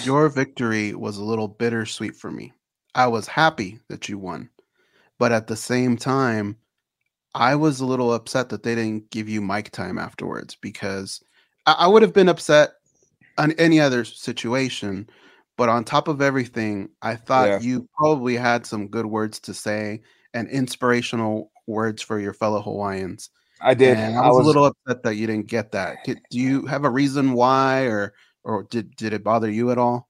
Your 0.03 0.29
victory 0.29 0.93
was 0.93 1.17
a 1.17 1.23
little 1.23 1.47
bittersweet 1.47 2.15
for 2.15 2.31
me. 2.31 2.53
I 2.95 3.07
was 3.07 3.27
happy 3.27 3.79
that 3.89 4.09
you 4.09 4.17
won. 4.17 4.49
But 5.17 5.31
at 5.31 5.47
the 5.47 5.55
same 5.55 5.97
time, 5.97 6.57
I 7.35 7.55
was 7.55 7.79
a 7.79 7.85
little 7.85 8.13
upset 8.13 8.49
that 8.49 8.63
they 8.63 8.75
didn't 8.75 9.11
give 9.11 9.29
you 9.29 9.41
mic 9.41 9.71
time 9.71 9.97
afterwards 9.97 10.55
because 10.55 11.21
I, 11.65 11.75
I 11.79 11.87
would 11.87 12.01
have 12.01 12.13
been 12.13 12.29
upset 12.29 12.71
on 13.37 13.51
any 13.53 13.79
other 13.79 14.03
situation, 14.03 15.09
but 15.57 15.69
on 15.69 15.83
top 15.83 16.07
of 16.07 16.21
everything, 16.21 16.89
I 17.01 17.15
thought 17.15 17.47
yeah. 17.47 17.59
you 17.59 17.87
probably 17.97 18.35
had 18.35 18.65
some 18.65 18.87
good 18.87 19.05
words 19.05 19.39
to 19.41 19.53
say 19.53 20.01
and 20.33 20.49
inspirational 20.49 21.51
words 21.67 22.01
for 22.01 22.19
your 22.19 22.33
fellow 22.33 22.61
Hawaiians. 22.61 23.29
I 23.61 23.73
did. 23.73 23.97
And 23.97 24.17
I 24.17 24.21
was, 24.21 24.35
I 24.35 24.37
was 24.37 24.45
a 24.45 24.47
little 24.47 24.65
upset 24.65 25.03
that 25.03 25.15
you 25.15 25.27
didn't 25.27 25.47
get 25.47 25.71
that. 25.73 25.97
Do 26.05 26.15
you 26.31 26.65
have 26.65 26.85
a 26.85 26.89
reason 26.89 27.33
why, 27.33 27.81
or 27.83 28.13
or 28.49 28.63
did 28.63 28.95
did 28.95 29.13
it 29.13 29.23
bother 29.23 29.49
you 29.51 29.71
at 29.71 29.77
all? 29.77 30.09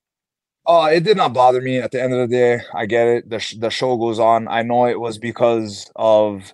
Oh, 0.66 0.86
it 0.86 1.04
did 1.04 1.18
not 1.18 1.34
bother 1.34 1.62
me. 1.62 1.78
At 1.80 1.92
the 1.92 2.02
end 2.02 2.14
of 2.14 2.30
the 2.30 2.36
day, 2.36 2.62
I 2.74 2.86
get 2.86 3.08
it. 3.08 3.30
the 3.30 3.56
The 3.60 3.70
show 3.70 3.98
goes 3.98 4.20
on. 4.20 4.48
I 4.48 4.62
know 4.62 4.86
it 4.86 5.00
was 5.00 5.18
because 5.18 5.92
of 5.96 6.54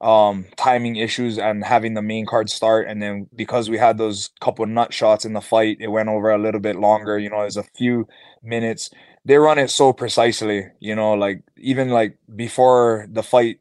um 0.00 0.46
timing 0.56 0.96
issues 0.96 1.38
and 1.38 1.64
having 1.64 1.94
the 1.94 2.02
main 2.02 2.26
card 2.26 2.50
start 2.50 2.86
and 2.88 3.02
then 3.02 3.28
because 3.36 3.70
we 3.70 3.78
had 3.78 3.98
those 3.98 4.30
couple 4.40 4.66
nut 4.66 4.92
shots 4.92 5.24
in 5.24 5.32
the 5.34 5.40
fight 5.40 5.78
it 5.80 5.88
went 5.88 6.08
over 6.08 6.30
a 6.30 6.38
little 6.38 6.60
bit 6.60 6.76
longer 6.76 7.18
you 7.18 7.30
know 7.30 7.40
there's 7.40 7.56
a 7.56 7.62
few 7.62 8.06
minutes 8.42 8.90
they 9.24 9.36
run 9.38 9.58
it 9.58 9.70
so 9.70 9.92
precisely 9.92 10.66
you 10.80 10.94
know 10.94 11.14
like 11.14 11.42
even 11.58 11.90
like 11.90 12.18
before 12.36 13.06
the 13.10 13.22
fight 13.22 13.60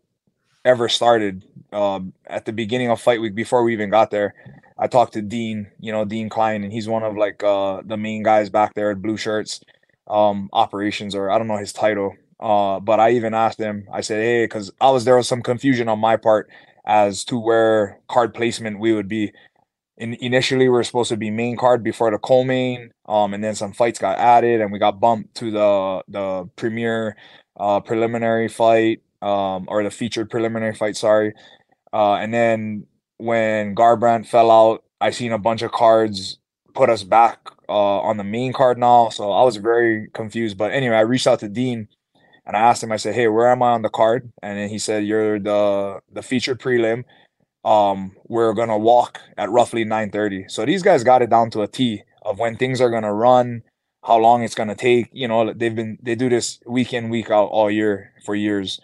ever 0.66 0.90
started 0.90 1.46
um 1.74 2.14
at 2.28 2.46
the 2.46 2.54
beginning 2.54 2.90
of 2.90 3.02
fight 3.02 3.22
week 3.22 3.36
before 3.36 3.64
we 3.64 3.74
even 3.74 3.90
got 3.90 4.12
there 4.12 4.36
i 4.78 4.88
talked 4.88 5.14
to 5.14 5.22
dean 5.22 5.68
you 5.80 5.92
know 5.92 6.06
dean 6.06 6.30
klein 6.30 6.64
and 6.64 6.74
he's 6.74 6.88
one 6.88 7.04
of 7.04 7.16
like 7.18 7.44
uh 7.44 7.82
the 7.86 7.98
main 7.98 8.24
guys 8.24 8.50
back 8.50 8.74
there 8.74 8.92
at 8.92 9.02
blue 9.02 9.18
shirts 9.18 9.62
um 10.08 10.50
operations 10.54 11.16
or 11.16 11.30
i 11.30 11.38
don't 11.38 11.48
know 11.48 11.58
his 11.58 11.74
title 11.74 12.16
uh, 12.44 12.82
but 12.82 13.00
I 13.00 13.12
even 13.12 13.34
asked 13.34 13.58
him, 13.58 13.88
I 13.92 14.02
said, 14.02 14.22
hey, 14.22 14.44
because 14.44 14.70
I 14.82 14.92
was 14.92 15.06
there 15.06 15.16
was 15.16 15.30
some 15.30 15.42
confusion 15.42 15.88
on 15.88 16.00
my 16.00 16.18
part 16.18 16.50
as 16.86 17.24
to 17.26 17.40
where 17.40 18.00
card 18.10 18.34
placement 18.34 18.80
we 18.80 18.94
would 18.94 19.08
be. 19.08 19.32
In, 19.98 20.16
initially, 20.16 20.66
we 20.66 20.70
were 20.70 20.84
supposed 20.84 21.10
to 21.10 21.18
be 21.18 21.30
main 21.32 21.56
card 21.56 21.84
before 21.84 22.12
the 22.12 22.18
co-main, 22.18 22.92
um, 23.08 23.34
and 23.34 23.44
then 23.44 23.56
some 23.56 23.72
fights 23.74 24.00
got 24.00 24.18
added, 24.18 24.60
and 24.60 24.72
we 24.72 24.80
got 24.80 25.00
bumped 25.00 25.36
to 25.36 25.52
the 25.52 26.04
the 26.08 26.50
premier 26.58 27.16
uh, 27.58 27.80
preliminary 27.80 28.50
fight, 28.50 29.02
um, 29.22 29.66
or 29.70 29.84
the 29.84 29.92
featured 29.92 30.30
preliminary 30.30 30.76
fight. 30.76 30.98
Sorry, 30.98 31.34
uh, 31.94 32.16
and 32.16 32.34
then 32.34 32.88
when 33.18 33.76
Garbrandt 33.76 34.28
fell 34.28 34.52
out, 34.52 34.84
I 35.02 35.12
seen 35.12 35.32
a 35.32 35.38
bunch 35.38 35.62
of 35.62 35.72
cards 35.72 36.40
put 36.74 36.90
us 36.90 37.04
back 37.04 37.40
uh, 37.70 38.00
on 38.02 38.18
the 38.18 38.24
main 38.24 38.54
card 38.54 38.78
now, 38.78 39.10
so 39.10 39.32
I 39.32 39.44
was 39.44 39.58
very 39.58 40.10
confused. 40.14 40.58
But 40.58 40.72
anyway, 40.72 40.96
I 40.96 41.02
reached 41.02 41.28
out 41.28 41.40
to 41.42 41.50
Dean 41.50 41.88
and 42.46 42.58
I 42.58 42.62
asked 42.62 42.84
him, 42.84 42.92
I 42.92 42.98
said, 42.98 43.16
"Hey, 43.16 43.28
where 43.28 43.50
am 43.52 43.64
I 43.64 43.72
on 43.72 43.84
the 43.84 43.90
card?" 43.90 44.32
And 44.42 44.58
then 44.58 44.70
he 44.70 44.80
said, 44.80 45.06
"You're 45.06 45.40
the 45.40 46.02
the 46.12 46.22
featured 46.24 46.60
prelim." 46.60 47.06
um, 47.66 48.16
we're 48.28 48.54
gonna 48.54 48.78
walk 48.78 49.22
at 49.38 49.50
roughly 49.50 49.86
9:30. 49.86 50.46
So 50.50 50.66
these 50.66 50.84
guys 50.84 51.04
got 51.04 51.22
it 51.22 51.30
down 51.30 51.50
to 51.52 51.62
a 51.62 51.68
T 51.68 52.04
of 52.24 52.40
when 52.40 52.58
things 52.58 52.82
are 52.82 52.90
gonna 52.90 53.14
run, 53.14 53.64
how 54.04 54.18
long 54.18 54.44
it's 54.44 54.56
gonna 54.56 54.76
take. 54.76 55.10
You 55.14 55.28
know, 55.28 55.54
they've 55.54 55.76
been 55.76 55.98
they 56.02 56.16
do 56.16 56.30
this 56.30 56.60
week 56.66 56.94
in 56.94 57.10
week 57.10 57.30
out 57.32 57.48
all 57.48 57.72
year 57.72 58.14
for 58.26 58.36
years. 58.36 58.80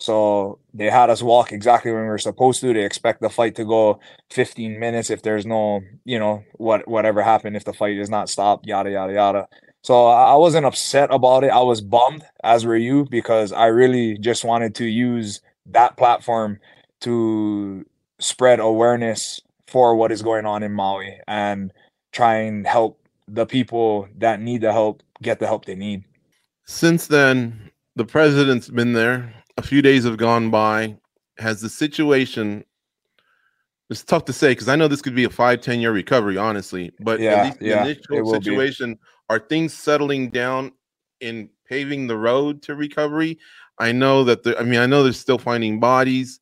So 0.00 0.60
they 0.72 0.90
had 0.90 1.10
us 1.10 1.22
walk 1.22 1.52
exactly 1.52 1.90
when 1.90 2.02
we 2.02 2.08
were 2.08 2.18
supposed 2.18 2.60
to. 2.60 2.72
They 2.72 2.84
expect 2.84 3.20
the 3.20 3.28
fight 3.28 3.56
to 3.56 3.64
go 3.64 3.98
15 4.30 4.78
minutes 4.78 5.10
if 5.10 5.22
there's 5.22 5.44
no, 5.44 5.80
you 6.04 6.18
know, 6.18 6.44
what 6.54 6.86
whatever 6.86 7.22
happened 7.22 7.56
if 7.56 7.64
the 7.64 7.72
fight 7.72 7.98
is 7.98 8.08
not 8.08 8.28
stopped, 8.28 8.66
yada 8.66 8.90
yada 8.90 9.12
yada. 9.12 9.48
So 9.82 10.06
I 10.06 10.34
wasn't 10.34 10.66
upset 10.66 11.12
about 11.12 11.44
it. 11.44 11.50
I 11.50 11.62
was 11.62 11.80
bummed, 11.80 12.24
as 12.44 12.64
were 12.64 12.76
you, 12.76 13.06
because 13.10 13.52
I 13.52 13.66
really 13.66 14.18
just 14.18 14.44
wanted 14.44 14.74
to 14.76 14.84
use 14.84 15.40
that 15.66 15.96
platform 15.96 16.60
to 17.00 17.84
spread 18.18 18.60
awareness 18.60 19.40
for 19.66 19.94
what 19.94 20.12
is 20.12 20.22
going 20.22 20.46
on 20.46 20.62
in 20.62 20.72
Maui 20.72 21.18
and 21.26 21.72
try 22.12 22.36
and 22.36 22.66
help 22.66 23.00
the 23.28 23.46
people 23.46 24.08
that 24.18 24.40
need 24.40 24.62
the 24.62 24.72
help 24.72 25.02
get 25.22 25.38
the 25.38 25.46
help 25.46 25.64
they 25.64 25.74
need. 25.74 26.04
Since 26.64 27.06
then, 27.06 27.70
the 27.96 28.04
president's 28.04 28.68
been 28.68 28.92
there. 28.92 29.34
A 29.58 29.62
few 29.62 29.82
days 29.82 30.04
have 30.04 30.16
gone 30.16 30.50
by. 30.50 30.96
Has 31.38 31.60
the 31.60 31.68
situation 31.68 32.64
it's 33.90 34.04
tough 34.04 34.24
to 34.26 34.32
say 34.32 34.50
because 34.50 34.68
I 34.68 34.76
know 34.76 34.88
this 34.88 35.00
could 35.00 35.14
be 35.14 35.24
a 35.24 35.30
five, 35.30 35.60
10 35.60 35.80
year 35.80 35.92
recovery, 35.92 36.36
honestly. 36.36 36.92
But 37.00 37.20
yeah, 37.20 37.30
at 37.32 37.44
least 37.46 37.62
yeah, 37.62 37.84
the 37.84 37.90
initial 37.90 38.32
situation, 38.32 38.94
be. 38.94 39.00
are 39.30 39.38
things 39.38 39.72
settling 39.72 40.30
down 40.30 40.72
in 41.20 41.48
paving 41.66 42.06
the 42.06 42.16
road 42.16 42.62
to 42.62 42.74
recovery? 42.74 43.38
I 43.78 43.92
know 43.92 44.24
that 44.24 44.42
the, 44.42 44.58
I 44.58 44.62
mean, 44.62 44.80
I 44.80 44.86
know 44.86 45.02
they're 45.02 45.12
still 45.12 45.38
finding 45.38 45.80
bodies. 45.80 46.40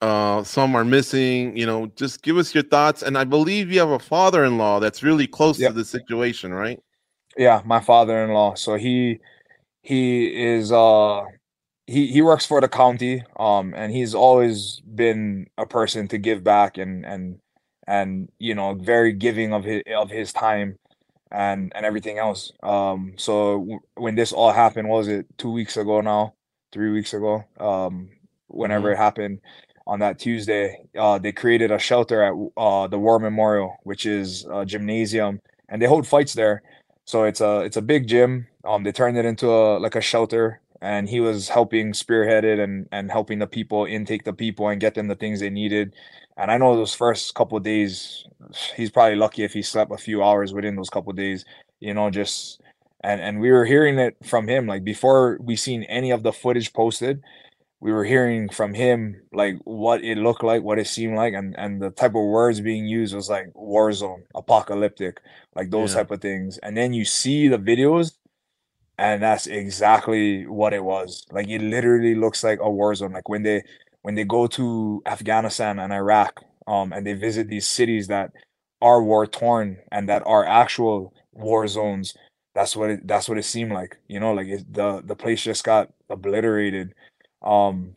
Uh, 0.00 0.42
some 0.44 0.74
are 0.74 0.84
missing. 0.84 1.56
You 1.56 1.66
know, 1.66 1.86
just 1.94 2.22
give 2.22 2.38
us 2.38 2.54
your 2.54 2.64
thoughts. 2.64 3.02
And 3.02 3.18
I 3.18 3.24
believe 3.24 3.70
you 3.70 3.80
have 3.80 3.90
a 3.90 3.98
father-in-law 3.98 4.80
that's 4.80 5.02
really 5.02 5.26
close 5.26 5.60
yep. 5.60 5.72
to 5.72 5.76
the 5.76 5.84
situation, 5.84 6.54
right? 6.54 6.80
Yeah, 7.36 7.60
my 7.66 7.80
father-in-law. 7.80 8.54
So 8.54 8.76
he 8.76 9.18
he 9.82 10.26
is 10.26 10.72
uh 10.72 11.24
he 11.86 12.06
he 12.06 12.22
works 12.22 12.46
for 12.46 12.60
the 12.60 12.68
county 12.68 13.24
um 13.38 13.74
and 13.76 13.92
he's 13.92 14.14
always 14.14 14.80
been 14.94 15.46
a 15.58 15.66
person 15.66 16.08
to 16.08 16.18
give 16.18 16.44
back 16.44 16.78
and 16.78 17.04
and 17.04 17.38
and 17.86 18.30
you 18.38 18.54
know 18.54 18.74
very 18.74 19.12
giving 19.12 19.52
of 19.52 19.64
his 19.64 19.82
of 19.96 20.10
his 20.10 20.32
time 20.32 20.78
and 21.30 21.72
and 21.74 21.84
everything 21.86 22.18
else. 22.18 22.52
Um 22.62 23.14
so 23.16 23.58
w- 23.58 23.80
when 23.96 24.14
this 24.14 24.32
all 24.32 24.52
happened 24.52 24.88
was 24.88 25.08
it 25.08 25.26
2 25.38 25.50
weeks 25.50 25.76
ago 25.76 26.00
now 26.00 26.34
3 26.72 26.92
weeks 26.92 27.14
ago 27.14 27.44
um 27.60 28.10
whenever 28.48 28.88
mm-hmm. 28.88 29.00
it 29.00 29.04
happened 29.04 29.40
on 29.86 29.98
that 30.00 30.18
Tuesday 30.18 30.78
uh 30.96 31.18
they 31.18 31.32
created 31.32 31.70
a 31.72 31.78
shelter 31.78 32.22
at 32.22 32.34
uh 32.56 32.86
the 32.88 32.98
war 32.98 33.18
memorial 33.18 33.76
which 33.84 34.06
is 34.06 34.46
a 34.52 34.64
gymnasium 34.64 35.40
and 35.68 35.82
they 35.82 35.86
hold 35.86 36.06
fights 36.06 36.34
there. 36.34 36.62
So 37.06 37.24
it's 37.24 37.40
a 37.40 37.60
it's 37.62 37.76
a 37.76 37.82
big 37.82 38.06
gym. 38.06 38.46
Um 38.64 38.84
they 38.84 38.92
turned 38.92 39.18
it 39.18 39.24
into 39.24 39.50
a 39.50 39.78
like 39.78 39.96
a 39.96 40.00
shelter 40.00 40.61
and 40.82 41.08
he 41.08 41.20
was 41.20 41.48
helping 41.48 41.94
spearhead 41.94 42.44
it 42.44 42.58
and 42.58 42.88
and 42.92 43.10
helping 43.10 43.38
the 43.38 43.46
people 43.46 43.86
intake 43.86 44.24
the 44.24 44.32
people 44.32 44.68
and 44.68 44.80
get 44.80 44.94
them 44.94 45.08
the 45.08 45.14
things 45.14 45.40
they 45.40 45.50
needed. 45.50 45.94
And 46.36 46.50
i 46.50 46.58
know 46.58 46.76
those 46.76 46.94
first 46.94 47.34
couple 47.34 47.58
days 47.60 48.26
he's 48.76 48.90
probably 48.90 49.16
lucky 49.16 49.44
if 49.44 49.52
he 49.52 49.62
slept 49.62 49.92
a 49.92 49.96
few 49.96 50.22
hours 50.22 50.52
within 50.52 50.76
those 50.76 50.90
couple 50.90 51.12
days 51.12 51.44
you 51.80 51.94
know 51.94 52.10
just 52.10 52.60
and 53.04 53.20
and 53.20 53.40
we 53.40 53.50
were 53.50 53.64
hearing 53.64 53.98
it 53.98 54.16
from 54.24 54.48
him. 54.48 54.66
Like 54.66 54.84
before 54.84 55.38
we 55.40 55.56
seen 55.56 55.84
any 55.84 56.10
of 56.10 56.22
the 56.22 56.32
footage 56.32 56.72
posted 56.72 57.22
we 57.80 57.92
were 57.92 58.04
hearing 58.04 58.48
from 58.48 58.74
him 58.74 59.20
like 59.32 59.56
what 59.64 60.04
it 60.04 60.16
looked 60.16 60.44
like 60.44 60.62
what 60.62 60.78
it 60.78 60.86
seemed 60.86 61.16
like 61.16 61.34
and 61.34 61.56
and 61.58 61.82
the 61.82 61.90
type 61.90 62.14
of 62.14 62.22
words 62.22 62.60
being 62.60 62.86
used 62.86 63.12
was 63.14 63.28
like 63.28 63.50
war 63.54 63.92
zone 63.92 64.22
apocalyptic 64.36 65.20
like 65.56 65.70
those 65.70 65.90
yeah. 65.90 65.98
type 65.98 66.10
of 66.10 66.20
things. 66.20 66.58
And 66.58 66.76
then 66.76 66.92
you 66.92 67.04
see 67.04 67.48
the 67.48 67.58
videos 67.58 68.12
and 68.98 69.22
that's 69.22 69.46
exactly 69.46 70.46
what 70.46 70.72
it 70.72 70.84
was. 70.84 71.26
Like 71.32 71.48
it 71.48 71.60
literally 71.62 72.14
looks 72.14 72.44
like 72.44 72.58
a 72.60 72.70
war 72.70 72.94
zone. 72.94 73.12
Like 73.12 73.28
when 73.28 73.42
they 73.42 73.62
when 74.02 74.14
they 74.16 74.24
go 74.24 74.46
to 74.48 75.02
afghanistan 75.06 75.78
and 75.78 75.92
iraq 75.92 76.42
um 76.66 76.92
and 76.92 77.06
they 77.06 77.14
visit 77.14 77.48
these 77.48 77.68
cities 77.68 78.08
that 78.08 78.32
are 78.80 79.02
war 79.02 79.26
torn 79.26 79.78
and 79.92 80.08
that 80.08 80.22
are 80.26 80.44
actual 80.44 81.14
war 81.32 81.66
zones 81.68 82.14
that's 82.54 82.76
what 82.76 82.90
it 82.90 83.06
that's 83.06 83.28
what 83.28 83.38
it 83.38 83.44
seemed 83.44 83.72
like 83.72 83.96
you 84.08 84.20
know 84.20 84.32
like 84.34 84.46
it, 84.48 84.72
the 84.72 85.00
the 85.04 85.16
place 85.16 85.42
just 85.42 85.64
got 85.64 85.90
obliterated. 86.10 86.94
Um 87.42 87.96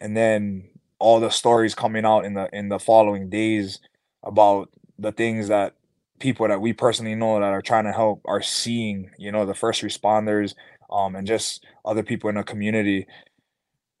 and 0.00 0.16
then 0.16 0.68
all 0.98 1.20
the 1.20 1.30
stories 1.30 1.74
coming 1.74 2.04
out 2.04 2.24
in 2.24 2.34
the 2.34 2.48
in 2.52 2.68
the 2.68 2.78
following 2.78 3.28
days 3.30 3.80
about 4.24 4.70
the 4.98 5.12
things 5.12 5.48
that 5.48 5.74
people 6.18 6.48
that 6.48 6.60
we 6.60 6.72
personally 6.72 7.14
know 7.14 7.40
that 7.40 7.52
are 7.52 7.62
trying 7.62 7.84
to 7.84 7.92
help 7.92 8.22
are 8.24 8.42
seeing, 8.42 9.10
you 9.18 9.32
know, 9.32 9.46
the 9.46 9.54
first 9.54 9.82
responders, 9.82 10.54
um, 10.90 11.16
and 11.16 11.26
just 11.26 11.64
other 11.84 12.02
people 12.02 12.28
in 12.30 12.36
the 12.36 12.44
community. 12.44 13.06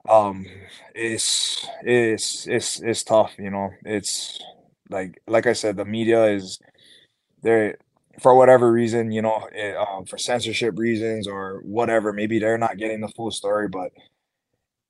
Um, 0.08 0.46
it's 0.94 1.66
it's 1.82 2.46
it's 2.46 2.80
it's 2.80 3.02
tough, 3.02 3.34
you 3.38 3.50
know. 3.50 3.70
It's 3.84 4.38
like 4.90 5.20
like 5.26 5.46
I 5.46 5.52
said, 5.52 5.76
the 5.76 5.84
media 5.84 6.24
is 6.26 6.60
there 7.42 7.78
for 8.22 8.34
whatever 8.36 8.72
reason, 8.72 9.12
you 9.12 9.22
know, 9.22 9.48
it, 9.52 9.76
um, 9.76 10.06
for 10.06 10.18
censorship 10.18 10.78
reasons 10.78 11.28
or 11.28 11.60
whatever. 11.64 12.12
Maybe 12.12 12.38
they're 12.38 12.58
not 12.58 12.78
getting 12.78 13.00
the 13.00 13.08
full 13.08 13.30
story, 13.32 13.68
but 13.68 13.92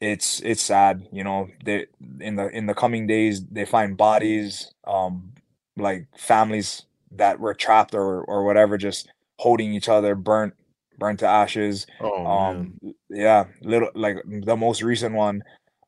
it's 0.01 0.41
it's 0.41 0.63
sad, 0.63 1.07
you 1.13 1.25
know. 1.25 1.49
They 1.65 1.87
in 2.21 2.37
the 2.37 2.49
in 2.49 2.67
the 2.67 2.75
coming 2.75 3.07
days 3.07 3.45
they 3.47 3.65
find 3.65 3.97
bodies, 3.97 4.73
um, 4.87 5.33
like 5.77 6.07
families 6.17 6.85
that 7.13 7.41
were 7.41 7.55
trapped 7.55 7.95
or 7.95 8.23
or 8.23 8.45
whatever, 8.45 8.79
just 8.79 9.09
holding 9.39 9.73
each 9.73 9.89
other, 9.89 10.15
burnt 10.15 10.55
burnt 10.99 11.21
to 11.21 11.27
ashes. 11.27 11.87
Oh, 12.01 12.27
um, 12.27 12.75
man. 12.83 12.95
yeah, 13.09 13.45
little 13.63 13.91
like 13.95 14.17
the 14.27 14.57
most 14.57 14.83
recent 14.83 15.15
one, 15.15 15.43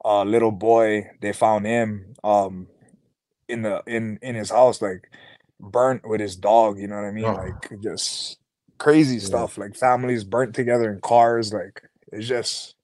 uh, 0.05 0.23
little 0.23 0.53
boy, 0.53 1.09
they 1.21 1.33
found 1.33 1.67
him 1.67 2.15
um 2.25 2.69
in 3.49 3.63
the 3.63 3.83
in 3.87 4.19
in 4.23 4.35
his 4.35 4.51
house, 4.51 4.81
like 4.81 5.11
burnt 5.59 6.09
with 6.09 6.21
his 6.21 6.37
dog. 6.37 6.79
You 6.79 6.89
know 6.89 6.97
what 6.97 7.05
I 7.05 7.11
mean? 7.11 7.25
Oh. 7.25 7.35
Like 7.35 7.83
just 7.83 8.39
crazy 8.79 9.17
yeah. 9.17 9.25
stuff. 9.25 9.59
Like 9.59 9.77
families 9.77 10.25
burnt 10.25 10.55
together 10.55 10.93
in 10.93 11.01
cars. 11.01 11.53
Like 11.53 11.83
it's 12.13 12.27
just 12.27 12.77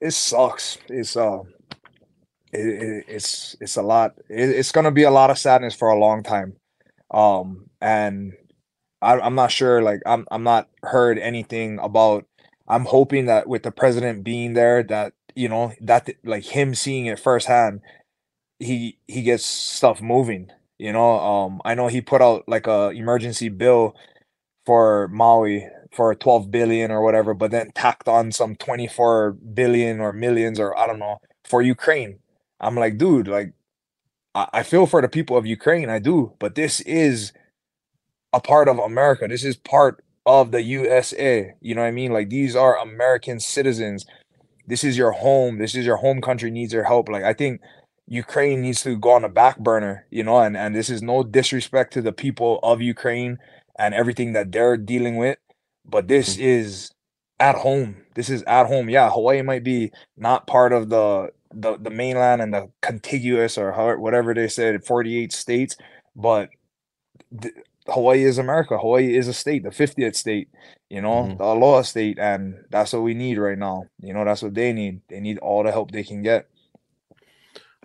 it 0.00 0.12
sucks. 0.12 0.78
It's 0.88 1.16
uh. 1.16 1.40
It, 2.52 2.66
it, 2.66 3.04
it's 3.06 3.54
it's 3.60 3.76
a 3.76 3.82
lot. 3.82 4.16
It, 4.28 4.48
it's 4.48 4.72
gonna 4.72 4.90
be 4.90 5.04
a 5.04 5.10
lot 5.10 5.30
of 5.30 5.38
sadness 5.38 5.72
for 5.72 5.90
a 5.90 5.96
long 5.96 6.24
time 6.24 6.56
um, 7.10 7.70
and 7.80 8.34
I, 9.02 9.18
I'm 9.20 9.34
not 9.34 9.52
sure. 9.52 9.82
Like 9.82 10.00
I'm 10.06 10.26
I'm 10.30 10.42
not 10.44 10.68
heard 10.82 11.18
anything 11.18 11.78
about. 11.80 12.26
I'm 12.68 12.84
hoping 12.84 13.26
that 13.26 13.48
with 13.48 13.62
the 13.64 13.72
president 13.72 14.24
being 14.24 14.54
there, 14.54 14.82
that 14.84 15.14
you 15.34 15.48
know 15.48 15.72
that 15.80 16.08
like 16.24 16.44
him 16.44 16.74
seeing 16.74 17.06
it 17.06 17.18
firsthand, 17.18 17.80
he 18.58 18.98
he 19.08 19.22
gets 19.22 19.44
stuff 19.44 20.02
moving. 20.02 20.50
You 20.78 20.92
know, 20.92 21.18
um, 21.20 21.60
I 21.64 21.74
know 21.74 21.88
he 21.88 22.00
put 22.00 22.22
out 22.22 22.44
like 22.48 22.66
a 22.66 22.90
emergency 22.90 23.48
bill 23.50 23.96
for 24.66 25.08
Maui 25.08 25.68
for 25.92 26.14
12 26.14 26.50
billion 26.50 26.90
or 26.90 27.02
whatever, 27.02 27.34
but 27.34 27.50
then 27.50 27.72
tacked 27.74 28.08
on 28.08 28.32
some 28.32 28.56
24 28.56 29.32
billion 29.32 30.00
or 30.00 30.12
millions 30.12 30.60
or 30.60 30.76
I 30.78 30.86
don't 30.86 30.98
know 31.00 31.18
for 31.44 31.62
Ukraine. 31.62 32.20
I'm 32.60 32.76
like, 32.76 32.98
dude, 32.98 33.28
like 33.28 33.52
I, 34.34 34.62
feel 34.62 34.86
for 34.86 35.02
the 35.02 35.08
people 35.08 35.36
of 35.36 35.46
Ukraine, 35.46 35.90
I 35.90 35.98
do, 35.98 36.34
but 36.38 36.54
this 36.54 36.80
is 36.82 37.32
a 38.32 38.40
part 38.40 38.68
of 38.68 38.78
America. 38.78 39.26
This 39.26 39.44
is 39.44 39.56
part 39.56 40.04
of 40.24 40.52
the 40.52 40.62
USA. 40.62 41.54
You 41.60 41.74
know 41.74 41.80
what 41.82 41.88
I 41.88 41.92
mean? 41.92 42.12
Like 42.12 42.30
these 42.30 42.54
are 42.54 42.78
American 42.78 43.40
citizens. 43.40 44.06
This 44.66 44.84
is 44.84 44.96
your 44.96 45.10
home. 45.10 45.58
This 45.58 45.74
is 45.74 45.84
your 45.84 45.96
home 45.96 46.20
country 46.20 46.50
needs 46.50 46.72
your 46.72 46.84
help. 46.84 47.08
Like 47.08 47.24
I 47.24 47.32
think 47.32 47.60
Ukraine 48.06 48.62
needs 48.62 48.82
to 48.82 48.96
go 48.96 49.10
on 49.10 49.24
a 49.24 49.28
back 49.28 49.58
burner, 49.58 50.06
you 50.10 50.22
know, 50.22 50.38
and, 50.38 50.56
and 50.56 50.74
this 50.74 50.90
is 50.90 51.02
no 51.02 51.22
disrespect 51.22 51.92
to 51.94 52.02
the 52.02 52.12
people 52.12 52.60
of 52.62 52.80
Ukraine 52.80 53.38
and 53.78 53.94
everything 53.94 54.32
that 54.34 54.52
they're 54.52 54.76
dealing 54.76 55.16
with, 55.16 55.38
but 55.84 56.06
this 56.06 56.34
mm-hmm. 56.34 56.42
is 56.42 56.90
at 57.40 57.56
home. 57.56 57.96
This 58.14 58.28
is 58.28 58.42
at 58.44 58.66
home. 58.66 58.90
Yeah, 58.90 59.10
Hawaii 59.10 59.42
might 59.42 59.64
be 59.64 59.90
not 60.16 60.46
part 60.46 60.72
of 60.72 60.90
the 60.90 61.30
the 61.52 61.76
the 61.78 61.90
mainland 61.90 62.40
and 62.40 62.54
the 62.54 62.70
contiguous 62.80 63.58
or 63.58 63.72
whatever 63.98 64.34
they 64.34 64.48
said 64.48 64.84
48 64.84 65.32
states 65.32 65.76
but 66.14 66.48
th- 67.40 67.54
hawaii 67.86 68.22
is 68.22 68.38
america 68.38 68.78
hawaii 68.78 69.16
is 69.16 69.26
a 69.26 69.32
state 69.32 69.64
the 69.64 69.70
50th 69.70 70.14
state 70.14 70.48
you 70.88 71.00
know 71.00 71.24
mm-hmm. 71.24 71.36
the 71.38 71.44
aloha 71.44 71.82
state 71.82 72.18
and 72.18 72.54
that's 72.70 72.92
what 72.92 73.02
we 73.02 73.14
need 73.14 73.38
right 73.38 73.58
now 73.58 73.84
you 74.00 74.14
know 74.14 74.24
that's 74.24 74.42
what 74.42 74.54
they 74.54 74.72
need 74.72 75.00
they 75.08 75.20
need 75.20 75.38
all 75.38 75.64
the 75.64 75.72
help 75.72 75.90
they 75.90 76.04
can 76.04 76.22
get 76.22 76.46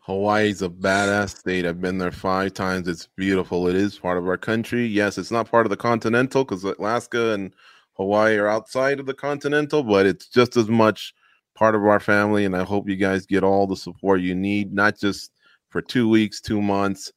Hawaii's 0.05 0.61
a 0.61 0.69
badass 0.69 1.39
state. 1.39 1.65
I've 1.65 1.81
been 1.81 1.97
there 1.97 2.11
five 2.11 2.53
times. 2.53 2.87
It's 2.87 3.07
beautiful. 3.15 3.67
It 3.67 3.75
is 3.75 3.97
part 3.97 4.19
of 4.19 4.27
our 4.27 4.37
country. 4.37 4.85
Yes, 4.85 5.17
it's 5.17 5.31
not 5.31 5.49
part 5.49 5.65
of 5.65 5.71
the 5.71 5.77
continental 5.77 6.43
because 6.43 6.63
Alaska 6.63 7.33
and 7.33 7.51
Hawaii 7.93 8.37
are 8.37 8.47
outside 8.47 8.99
of 8.99 9.07
the 9.07 9.15
continental, 9.15 9.81
but 9.81 10.05
it's 10.05 10.27
just 10.27 10.57
as 10.57 10.67
much 10.67 11.14
part 11.55 11.73
of 11.75 11.83
our 11.85 11.99
family, 11.99 12.45
and 12.45 12.55
I 12.55 12.63
hope 12.63 12.87
you 12.87 12.95
guys 12.95 13.25
get 13.25 13.43
all 13.43 13.65
the 13.65 13.75
support 13.77 14.21
you 14.21 14.35
need, 14.35 14.73
not 14.73 14.99
just 14.99 15.31
for 15.69 15.81
two 15.81 16.07
weeks, 16.07 16.41
two 16.41 16.61
months, 16.61 17.11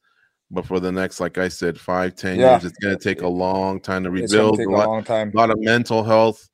but 0.49 0.65
for 0.65 0.79
the 0.79 0.91
next, 0.91 1.19
like 1.19 1.37
I 1.37 1.47
said, 1.49 1.79
five, 1.79 2.15
ten 2.15 2.39
Yeah. 2.39 2.53
years, 2.53 2.65
it's 2.65 2.77
going 2.79 2.97
to 2.97 3.03
take 3.03 3.21
a 3.21 3.27
long 3.27 3.79
time 3.79 4.03
to 4.03 4.09
rebuild. 4.09 4.59
a 4.59 4.63
lot, 4.69 4.87
long 4.87 5.03
time. 5.03 5.31
a 5.33 5.37
lot 5.37 5.51
of 5.51 5.59
mental 5.59 6.03
health 6.03 6.49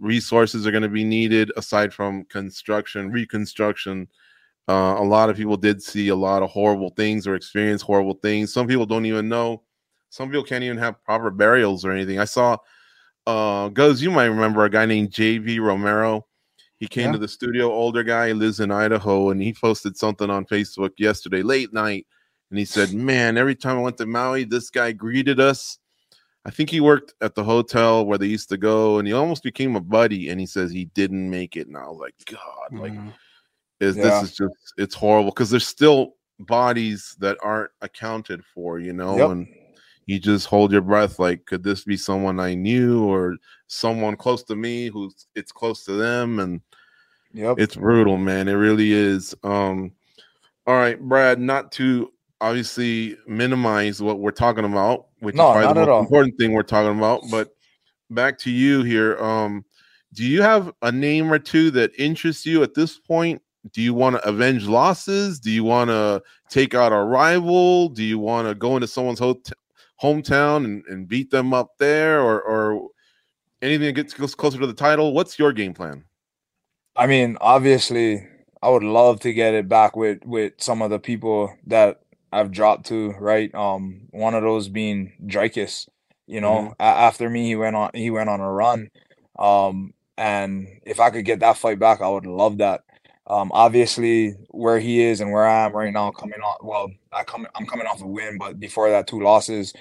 resources 0.00 0.66
are 0.66 0.70
going 0.70 0.82
to 0.82 0.88
be 0.88 1.04
needed 1.04 1.50
aside 1.56 1.92
from 1.92 2.24
construction, 2.26 3.10
reconstruction. 3.10 4.08
Uh, 4.68 4.94
a 4.98 5.02
lot 5.04 5.28
of 5.28 5.36
people 5.36 5.56
did 5.56 5.82
see 5.82 6.08
a 6.08 6.14
lot 6.16 6.42
of 6.42 6.50
horrible 6.50 6.90
things 6.90 7.26
or 7.26 7.34
experience 7.34 7.82
horrible 7.82 8.14
things. 8.22 8.52
Some 8.52 8.68
people 8.68 8.86
don't 8.86 9.06
even 9.06 9.28
know. 9.28 9.62
Some 10.10 10.28
people 10.28 10.44
can't 10.44 10.62
even 10.62 10.78
have 10.78 11.02
proper 11.04 11.30
burials 11.30 11.84
or 11.84 11.90
anything. 11.90 12.18
I 12.20 12.26
saw, 12.26 12.58
uh, 13.26 13.68
goes. 13.70 14.02
You 14.02 14.10
might 14.10 14.26
remember 14.26 14.64
a 14.64 14.70
guy 14.70 14.86
named 14.86 15.10
JV 15.10 15.58
Romero. 15.58 16.26
He 16.82 16.88
came 16.88 17.06
Yeah. 17.06 17.12
to 17.12 17.18
the 17.18 17.28
studio, 17.28 17.70
older 17.70 18.02
guy, 18.02 18.26
he 18.26 18.34
lives 18.34 18.58
in 18.58 18.72
Idaho, 18.72 19.30
and 19.30 19.40
he 19.40 19.54
posted 19.54 19.96
something 19.96 20.28
on 20.28 20.44
Facebook 20.44 20.90
yesterday, 20.98 21.40
late 21.40 21.72
night, 21.72 22.08
and 22.50 22.58
he 22.58 22.64
said, 22.64 22.92
"Man, 22.92 23.38
every 23.38 23.54
time 23.54 23.78
I 23.78 23.82
went 23.82 23.98
to 23.98 24.06
Maui, 24.06 24.42
this 24.42 24.68
guy 24.68 24.90
greeted 24.90 25.38
us." 25.38 25.78
I 26.44 26.50
think 26.50 26.70
he 26.70 26.80
worked 26.80 27.14
at 27.20 27.36
the 27.36 27.44
hotel 27.44 28.04
where 28.04 28.18
they 28.18 28.26
used 28.26 28.48
to 28.48 28.56
go, 28.56 28.98
and 28.98 29.06
he 29.06 29.14
almost 29.14 29.44
became 29.44 29.76
a 29.76 29.80
buddy. 29.80 30.28
And 30.28 30.40
he 30.40 30.46
says 30.46 30.72
he 30.72 30.86
didn't 30.86 31.30
make 31.30 31.56
it. 31.56 31.68
And 31.68 31.76
I 31.76 31.86
was 31.86 31.98
like, 32.00 32.16
God, 32.26 32.72
like, 32.72 32.94
Mm. 32.94 33.14
is 33.78 33.96
Yeah. 33.96 34.02
this 34.02 34.22
is 34.24 34.36
just 34.36 34.74
it's 34.76 34.96
horrible 34.96 35.30
because 35.30 35.50
there's 35.50 35.68
still 35.68 36.16
bodies 36.40 37.14
that 37.20 37.38
aren't 37.44 37.70
accounted 37.80 38.44
for, 38.44 38.80
you 38.80 38.92
know, 38.92 39.16
Yep. 39.18 39.30
and 39.30 39.46
you 40.06 40.18
just 40.18 40.46
hold 40.46 40.72
your 40.72 40.80
breath. 40.80 41.18
Like, 41.18 41.46
could 41.46 41.62
this 41.62 41.84
be 41.84 41.96
someone 41.96 42.40
I 42.40 42.54
knew 42.54 43.04
or 43.04 43.36
someone 43.68 44.16
close 44.16 44.42
to 44.44 44.56
me 44.56 44.88
who's 44.88 45.26
it's 45.34 45.52
close 45.52 45.84
to 45.84 45.92
them? 45.92 46.38
And 46.38 46.60
Yep. 47.34 47.56
it's 47.58 47.76
brutal, 47.76 48.18
man. 48.18 48.46
It 48.48 48.52
really 48.54 48.92
is. 48.92 49.34
Um, 49.42 49.92
all 50.66 50.74
right, 50.74 51.00
Brad, 51.00 51.40
not 51.40 51.72
to 51.72 52.12
obviously 52.42 53.16
minimize 53.26 54.02
what 54.02 54.18
we're 54.18 54.32
talking 54.32 54.64
about, 54.66 55.06
which 55.20 55.34
No, 55.36 55.48
is 55.48 55.52
probably 55.52 55.62
not 55.68 55.74
the 55.74 55.80
at 55.80 55.86
most 55.86 55.92
all. 55.94 56.00
important 56.02 56.38
thing 56.38 56.52
we're 56.52 56.62
talking 56.62 56.98
about. 56.98 57.22
But 57.30 57.48
back 58.10 58.36
to 58.40 58.50
you 58.50 58.82
here. 58.82 59.16
Um, 59.18 59.64
do 60.12 60.24
you 60.26 60.42
have 60.42 60.72
a 60.82 60.92
name 60.92 61.32
or 61.32 61.38
two 61.38 61.70
that 61.70 61.92
interests 61.98 62.44
you 62.44 62.62
at 62.62 62.74
this 62.74 62.98
point? 62.98 63.40
Do 63.72 63.80
you 63.80 63.94
want 63.94 64.16
to 64.16 64.28
avenge 64.28 64.66
losses? 64.66 65.40
Do 65.40 65.50
you 65.50 65.64
want 65.64 65.88
to 65.88 66.20
take 66.50 66.74
out 66.74 66.92
a 66.92 67.02
rival? 67.02 67.88
Do 67.88 68.02
you 68.02 68.18
want 68.18 68.46
to 68.48 68.54
go 68.54 68.74
into 68.76 68.88
someone's 68.88 69.20
hot- 69.20 69.50
hometown 70.02 70.64
and, 70.64 70.84
and 70.86 71.08
beat 71.08 71.30
them 71.30 71.54
up 71.54 71.78
there, 71.78 72.20
or 72.20 72.42
or 72.42 72.88
anything 73.62 73.86
that 73.86 73.92
gets 73.92 74.34
closer 74.34 74.58
to 74.58 74.66
the 74.66 74.74
title? 74.74 75.12
What's 75.12 75.38
your 75.38 75.52
game 75.52 75.74
plan? 75.74 76.04
I 76.96 77.06
mean, 77.06 77.38
obviously, 77.40 78.26
I 78.62 78.68
would 78.68 78.82
love 78.82 79.20
to 79.20 79.32
get 79.32 79.54
it 79.54 79.68
back 79.68 79.96
with 79.96 80.18
with 80.24 80.54
some 80.58 80.82
of 80.82 80.90
the 80.90 80.98
people 80.98 81.54
that 81.66 82.00
I've 82.32 82.50
dropped 82.50 82.86
to, 82.86 83.12
right? 83.12 83.54
Um, 83.54 84.08
one 84.10 84.34
of 84.34 84.42
those 84.42 84.68
being 84.68 85.12
Dricus. 85.24 85.88
You 86.26 86.40
know, 86.40 86.74
a- 86.78 86.82
after 86.82 87.28
me, 87.28 87.46
he 87.46 87.56
went 87.56 87.76
on 87.76 87.90
he 87.94 88.10
went 88.10 88.30
on 88.30 88.40
a 88.40 88.50
run. 88.50 88.88
Um, 89.38 89.94
and 90.16 90.68
if 90.84 91.00
I 91.00 91.10
could 91.10 91.24
get 91.24 91.40
that 91.40 91.56
fight 91.58 91.78
back, 91.78 92.00
I 92.00 92.08
would 92.08 92.26
love 92.26 92.58
that. 92.58 92.82
Um, 93.32 93.50
obviously, 93.54 94.32
where 94.50 94.78
he 94.78 95.02
is 95.02 95.22
and 95.22 95.32
where 95.32 95.46
I 95.46 95.64
am 95.64 95.72
right 95.74 95.92
now, 95.92 96.10
coming 96.10 96.40
off 96.42 96.58
well, 96.62 96.90
I 97.12 97.24
come 97.24 97.46
I'm 97.54 97.66
coming 97.66 97.86
off 97.86 98.02
a 98.02 98.06
win, 98.06 98.36
but 98.38 98.60
before 98.60 98.90
that, 98.90 99.06
two 99.06 99.20
losses. 99.22 99.72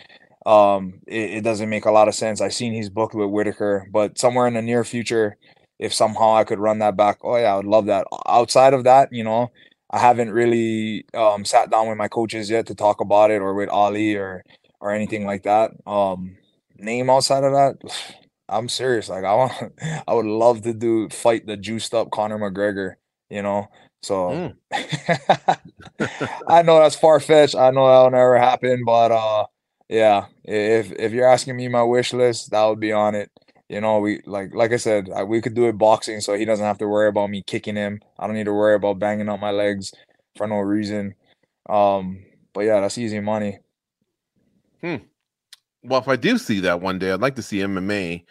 Um, 0.45 1.01
it, 1.07 1.31
it 1.39 1.41
doesn't 1.43 1.69
make 1.69 1.85
a 1.85 1.91
lot 1.91 2.07
of 2.07 2.15
sense. 2.15 2.41
I've 2.41 2.53
seen 2.53 2.73
he's 2.73 2.89
booked 2.89 3.13
with 3.15 3.29
Whitaker, 3.29 3.87
but 3.91 4.17
somewhere 4.17 4.47
in 4.47 4.55
the 4.55 4.61
near 4.61 4.83
future, 4.85 5.37
if 5.79 5.93
somehow 5.93 6.35
I 6.35 6.45
could 6.45 6.59
run 6.59 6.79
that 6.79 6.97
back, 6.97 7.19
oh 7.23 7.35
yeah, 7.37 7.53
I 7.53 7.57
would 7.57 7.65
love 7.65 7.87
that. 7.87 8.07
Outside 8.27 8.73
of 8.73 8.85
that, 8.85 9.09
you 9.11 9.23
know, 9.23 9.51
I 9.91 9.99
haven't 9.99 10.31
really 10.31 11.05
um 11.13 11.45
sat 11.45 11.69
down 11.71 11.89
with 11.89 11.97
my 11.97 12.07
coaches 12.07 12.49
yet 12.49 12.67
to 12.67 12.75
talk 12.75 13.01
about 13.01 13.31
it 13.31 13.41
or 13.41 13.53
with 13.53 13.69
Ali 13.69 14.15
or 14.15 14.43
or 14.79 14.91
anything 14.91 15.25
like 15.25 15.43
that. 15.43 15.71
Um 15.85 16.37
name 16.77 17.09
outside 17.09 17.43
of 17.43 17.53
that, 17.53 17.75
I'm 18.49 18.69
serious. 18.69 19.09
Like 19.09 19.25
I 19.25 19.33
want 19.35 19.53
I 20.07 20.13
would 20.13 20.25
love 20.25 20.61
to 20.63 20.73
do 20.73 21.09
fight 21.09 21.45
the 21.47 21.57
juiced 21.57 21.93
up 21.93 22.11
Conor 22.11 22.39
McGregor, 22.39 22.95
you 23.31 23.41
know. 23.41 23.67
So 24.03 24.53
I 26.47 26.61
know 26.63 26.79
that's 26.79 26.95
far 26.95 27.19
fetched. 27.19 27.55
I 27.55 27.71
know 27.71 27.87
that'll 27.87 28.11
never 28.11 28.37
happen, 28.37 28.83
but 28.85 29.11
uh 29.11 29.45
yeah, 29.89 30.27
if 30.43 30.91
if 30.93 31.11
you're 31.11 31.27
asking 31.27 31.57
me 31.57 31.67
my 31.67 31.83
wish 31.83 32.13
list, 32.13 32.51
that 32.51 32.65
would 32.65 32.79
be 32.79 32.91
on 32.91 33.15
it. 33.15 33.31
You 33.69 33.81
know, 33.81 33.99
we 33.99 34.21
like 34.25 34.53
like 34.53 34.71
I 34.71 34.77
said, 34.77 35.09
I, 35.15 35.23
we 35.23 35.41
could 35.41 35.53
do 35.53 35.67
it 35.67 35.77
boxing, 35.77 36.21
so 36.21 36.33
he 36.33 36.45
doesn't 36.45 36.65
have 36.65 36.77
to 36.79 36.87
worry 36.87 37.07
about 37.07 37.29
me 37.29 37.43
kicking 37.45 37.75
him. 37.75 37.99
I 38.19 38.27
don't 38.27 38.35
need 38.35 38.45
to 38.45 38.53
worry 38.53 38.75
about 38.75 38.99
banging 38.99 39.29
out 39.29 39.39
my 39.39 39.51
legs 39.51 39.93
for 40.37 40.47
no 40.47 40.57
reason. 40.57 41.15
Um, 41.69 42.23
but 42.53 42.61
yeah, 42.61 42.81
that's 42.81 42.97
easy 42.97 43.19
money. 43.19 43.59
Hmm. 44.81 44.97
Well, 45.83 45.99
if 45.99 46.07
I 46.07 46.15
do 46.15 46.37
see 46.37 46.59
that 46.61 46.81
one 46.81 46.99
day, 46.99 47.11
I'd 47.11 47.21
like 47.21 47.35
to 47.35 47.41
see 47.41 47.59
MMA 47.59 48.25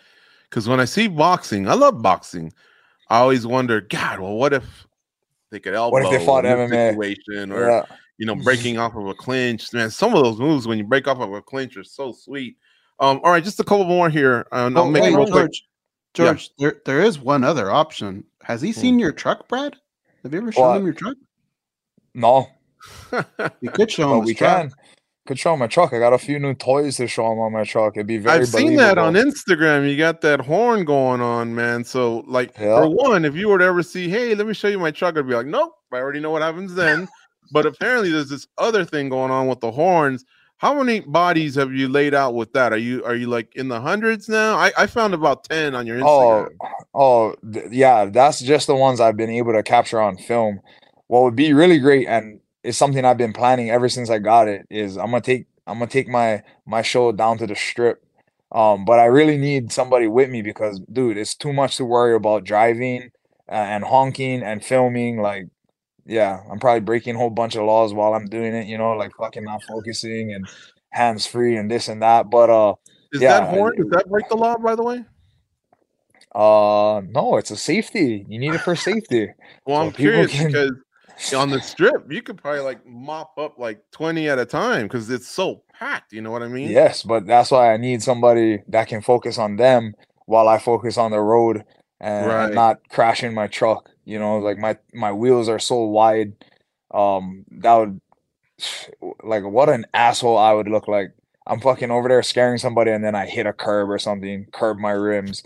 because 0.49 0.69
when 0.69 0.81
I 0.81 0.85
see 0.85 1.09
boxing, 1.09 1.69
I 1.69 1.75
love 1.75 2.03
boxing. 2.03 2.53
I 3.09 3.19
always 3.19 3.47
wonder, 3.47 3.81
God, 3.81 4.21
well, 4.21 4.35
what 4.35 4.53
if 4.53 4.87
they 5.51 5.61
could 5.61 5.75
elbow 5.75 5.93
What 5.93 6.05
if 6.05 6.11
they 6.21 6.25
fought 6.25 6.45
in 6.45 6.59
this 6.59 6.71
MMA? 6.71 6.91
situation 6.93 7.53
or 7.53 7.69
Yeah, 7.69 7.85
you 8.19 8.27
know 8.27 8.35
breaking 8.37 8.79
off 8.79 8.95
of 8.97 9.07
a 9.07 9.15
clinch? 9.15 9.73
Man, 9.73 9.91
some 9.91 10.15
of 10.15 10.23
those 10.23 10.39
moves 10.39 10.67
when 10.67 10.79
you 10.79 10.85
break 10.85 11.09
off 11.09 11.19
of 11.21 11.33
a 11.33 11.43
clinch 11.43 11.77
are 11.77 11.85
so 11.85 12.13
sweet. 12.13 12.57
Um, 12.99 13.21
all 13.25 13.31
right, 13.33 13.43
just 13.43 13.61
a 13.61 13.65
couple 13.65 13.85
more 13.85 14.11
here. 14.11 14.47
I'll 14.53 14.77
Oh, 14.77 14.91
make 14.91 15.03
wait, 15.03 15.13
it 15.13 15.17
real 15.17 15.27
quick. 15.27 15.53
George, 15.53 15.65
George, 16.15 16.51
there 16.59 16.81
there 16.85 17.01
is 17.01 17.19
one 17.19 17.45
other 17.45 17.71
option. 17.71 18.25
Has 18.43 18.61
he 18.61 18.73
seen 18.73 18.99
your 18.99 19.13
truck, 19.13 19.49
Brad? 19.49 19.77
Have 20.23 20.33
you 20.35 20.41
ever 20.41 20.53
shown 20.53 20.69
What? 20.69 20.77
him 20.79 20.85
your 20.85 20.95
truck? 20.95 21.17
no, 22.15 22.49
You 23.61 23.71
could 23.71 23.91
show 23.91 24.11
but 24.11 24.19
him 24.19 24.25
we 24.25 24.35
truck. 24.35 24.61
can. 24.63 24.73
Could 25.27 25.39
show 25.39 25.53
him 25.53 25.59
my 25.61 25.67
truck. 25.67 25.93
I 25.93 25.99
got 25.99 26.13
a 26.15 26.19
few 26.19 26.39
new 26.39 26.55
toys 26.55 26.97
to 26.97 27.07
show 27.07 27.31
him 27.31 27.39
on 27.39 27.53
my 27.53 27.63
truck. 27.65 27.97
It'd 27.97 28.07
be 28.07 28.17
very. 28.19 28.41
I've 28.41 28.49
seen 28.49 28.77
that 28.77 28.97
on. 28.99 29.15
Instagram. 29.15 29.89
You 29.89 29.97
got 29.97 30.23
that 30.23 30.41
horn 30.41 30.85
going 30.85 31.21
on, 31.21 31.55
man. 31.55 31.85
So, 31.85 32.25
like, 32.27 32.57
Yeah. 32.59 32.81
for 32.81 32.89
one, 32.89 33.25
if 33.25 33.37
you 33.37 33.49
were 33.49 33.59
to 33.59 33.65
ever 33.65 33.83
see, 33.83 34.09
hey, 34.09 34.35
let 34.35 34.47
me 34.47 34.55
show 34.55 34.69
you 34.69 34.79
my 34.79 34.91
truck, 34.91 35.17
I'd 35.19 35.29
be 35.29 35.35
like, 35.35 35.47
nope, 35.47 35.73
I 35.93 35.97
already 35.97 36.21
know 36.21 36.31
what 36.31 36.43
happens 36.43 36.75
then. 36.75 37.07
but 37.53 37.67
apparently, 37.67 38.11
there's 38.11 38.31
this 38.31 38.47
other 38.59 38.85
thing 38.85 39.09
going 39.11 39.31
on 39.31 39.47
with 39.47 39.61
the 39.61 39.71
horns. 39.71 40.25
How 40.57 40.75
many 40.75 41.01
bodies 41.01 41.55
have 41.55 41.73
you 41.73 41.89
laid 41.89 42.13
out 42.13 42.35
with 42.35 42.53
that? 42.55 42.73
Are 42.73 42.77
you 42.79 43.05
are 43.05 43.15
you 43.15 43.27
like 43.29 43.55
in 43.57 43.69
the 43.69 43.81
hundreds 43.81 44.29
now? 44.29 44.57
I, 44.57 44.73
I 44.77 44.87
found 44.87 45.15
about 45.15 45.45
ten 45.45 45.75
on 45.75 45.87
your 45.87 46.01
Oh, 46.03 46.49
Instagram. 46.49 46.57
oh, 46.95 47.35
th- 47.53 47.67
yeah. 47.71 48.07
That's 48.07 48.41
just 48.41 48.67
the 48.67 48.75
ones 48.75 49.01
I've 49.01 49.17
been 49.17 49.31
able 49.31 49.53
to 49.53 49.63
capture 49.63 50.01
on 50.01 50.17
film. 50.17 50.61
What 51.07 51.23
would 51.25 51.37
be 51.37 51.53
really 51.53 51.79
great, 51.79 52.07
and 52.09 52.40
it's 52.63 52.79
something 52.79 53.05
I've 53.05 53.17
been 53.19 53.33
planning 53.33 53.71
ever 53.71 53.89
since 53.89 54.11
I 54.11 54.19
got 54.19 54.49
it, 54.49 54.67
is 54.71 54.97
I'm 54.97 55.07
gonna 55.07 55.21
take 55.21 55.47
I'm 55.67 55.79
gonna 55.79 55.91
take 55.91 56.09
my 56.09 56.43
my 56.67 56.83
show 56.83 57.13
down 57.13 57.39
to 57.39 57.47
the 57.47 57.55
strip. 57.57 58.03
Um, 58.53 58.85
but 58.85 58.99
I 58.99 59.05
really 59.05 59.39
need 59.39 59.71
somebody 59.73 60.09
with 60.09 60.29
me 60.29 60.43
because, 60.43 60.81
dude, 60.93 61.17
it's 61.17 61.35
too 61.37 61.53
much 61.53 61.77
to 61.77 61.85
worry 61.85 62.15
about 62.17 62.43
driving 62.45 63.13
uh, 63.49 63.53
and 63.53 63.85
honking 63.85 64.43
and 64.43 64.65
filming. 64.65 65.19
Like, 65.23 65.47
yeah, 66.05 66.41
I'm 66.51 66.59
probably 66.59 66.81
breaking 66.81 67.15
a 67.15 67.19
whole 67.19 67.31
bunch 67.31 67.55
of 67.55 67.63
laws 67.65 67.95
while 67.95 68.13
I'm 68.15 68.27
doing 68.27 68.53
it. 68.55 68.67
You 68.67 68.77
know, 68.77 68.93
like 68.93 69.13
fucking 69.17 69.45
not 69.45 69.63
focusing 69.69 70.33
and 70.33 70.49
hands 70.91 71.27
free 71.27 71.57
and 71.57 71.71
this 71.71 71.87
and 71.89 72.03
that. 72.03 72.29
But 72.29 72.51
uh, 72.51 72.75
Is 73.13 73.21
yeah, 73.21 73.41
that 73.41 73.51
horn? 73.51 73.77
Does 73.77 73.91
that 73.91 74.09
break 74.09 74.29
the 74.29 74.37
law, 74.37 74.57
by 74.59 74.75
the 74.75 74.83
way? 74.83 75.05
uh, 76.35 77.03
no, 77.09 77.37
it's 77.37 77.51
a 77.51 77.57
safety. 77.57 78.25
You 78.29 78.39
need 78.39 78.55
it 78.55 78.61
for 78.61 78.77
safety. 78.77 79.29
Well, 79.67 79.83
So 79.83 79.87
I'm 79.87 79.93
curious 79.93 80.33
can- 80.33 80.47
because 80.49 80.73
on 81.35 81.51
the 81.51 81.61
strip, 81.61 82.11
you 82.11 82.23
could 82.23 82.39
probably 82.39 82.61
like 82.61 82.85
mop 82.87 83.37
up 83.39 83.59
like 83.59 83.83
20 83.93 84.29
at 84.29 84.39
a 84.39 84.47
time 84.47 84.83
because 84.87 85.11
it's 85.11 85.29
so 85.29 85.63
packed. 85.79 86.13
You 86.13 86.23
know 86.23 86.31
what 86.31 86.43
I 86.43 86.49
mean? 86.49 86.69
Yes, 86.71 87.03
but 87.03 87.27
that's 87.27 87.51
why 87.51 87.73
I 87.73 87.77
need 87.77 88.03
somebody 88.03 88.63
that 88.69 88.89
can 88.89 89.03
focus 89.03 89.39
on 89.39 89.57
them 89.57 89.95
while 90.27 90.49
I 90.49 90.59
focus 90.59 90.97
on 90.97 91.11
the 91.11 91.21
road 91.21 91.65
and, 92.01 92.27
Right. 92.27 92.55
not 92.55 92.81
crashing 92.89 93.35
my 93.35 93.47
truck. 93.47 93.91
You 94.05 94.19
know, 94.19 94.39
like 94.39 94.59
my 94.59 94.77
my 94.95 95.13
wheels 95.13 95.49
are 95.49 95.59
so 95.59 95.85
wide. 95.85 96.33
Um, 96.93 97.45
that 97.59 97.75
would 97.75 98.01
like 99.23 99.45
what 99.45 99.69
an 99.69 99.87
asshole 99.95 100.39
I 100.39 100.53
would 100.53 100.69
look 100.69 100.89
like. 100.89 101.13
I'm 101.47 101.61
fucking 101.61 101.91
over 101.91 102.09
there 102.09 102.23
scaring 102.23 102.59
somebody 102.59 102.91
and 102.93 103.03
then 103.03 103.15
I 103.15 103.27
hit 103.27 103.47
a 103.47 103.53
curb 103.53 103.91
or 103.91 103.99
something, 103.99 104.47
curb 104.53 104.79
my 104.79 104.93
rims. 104.93 105.43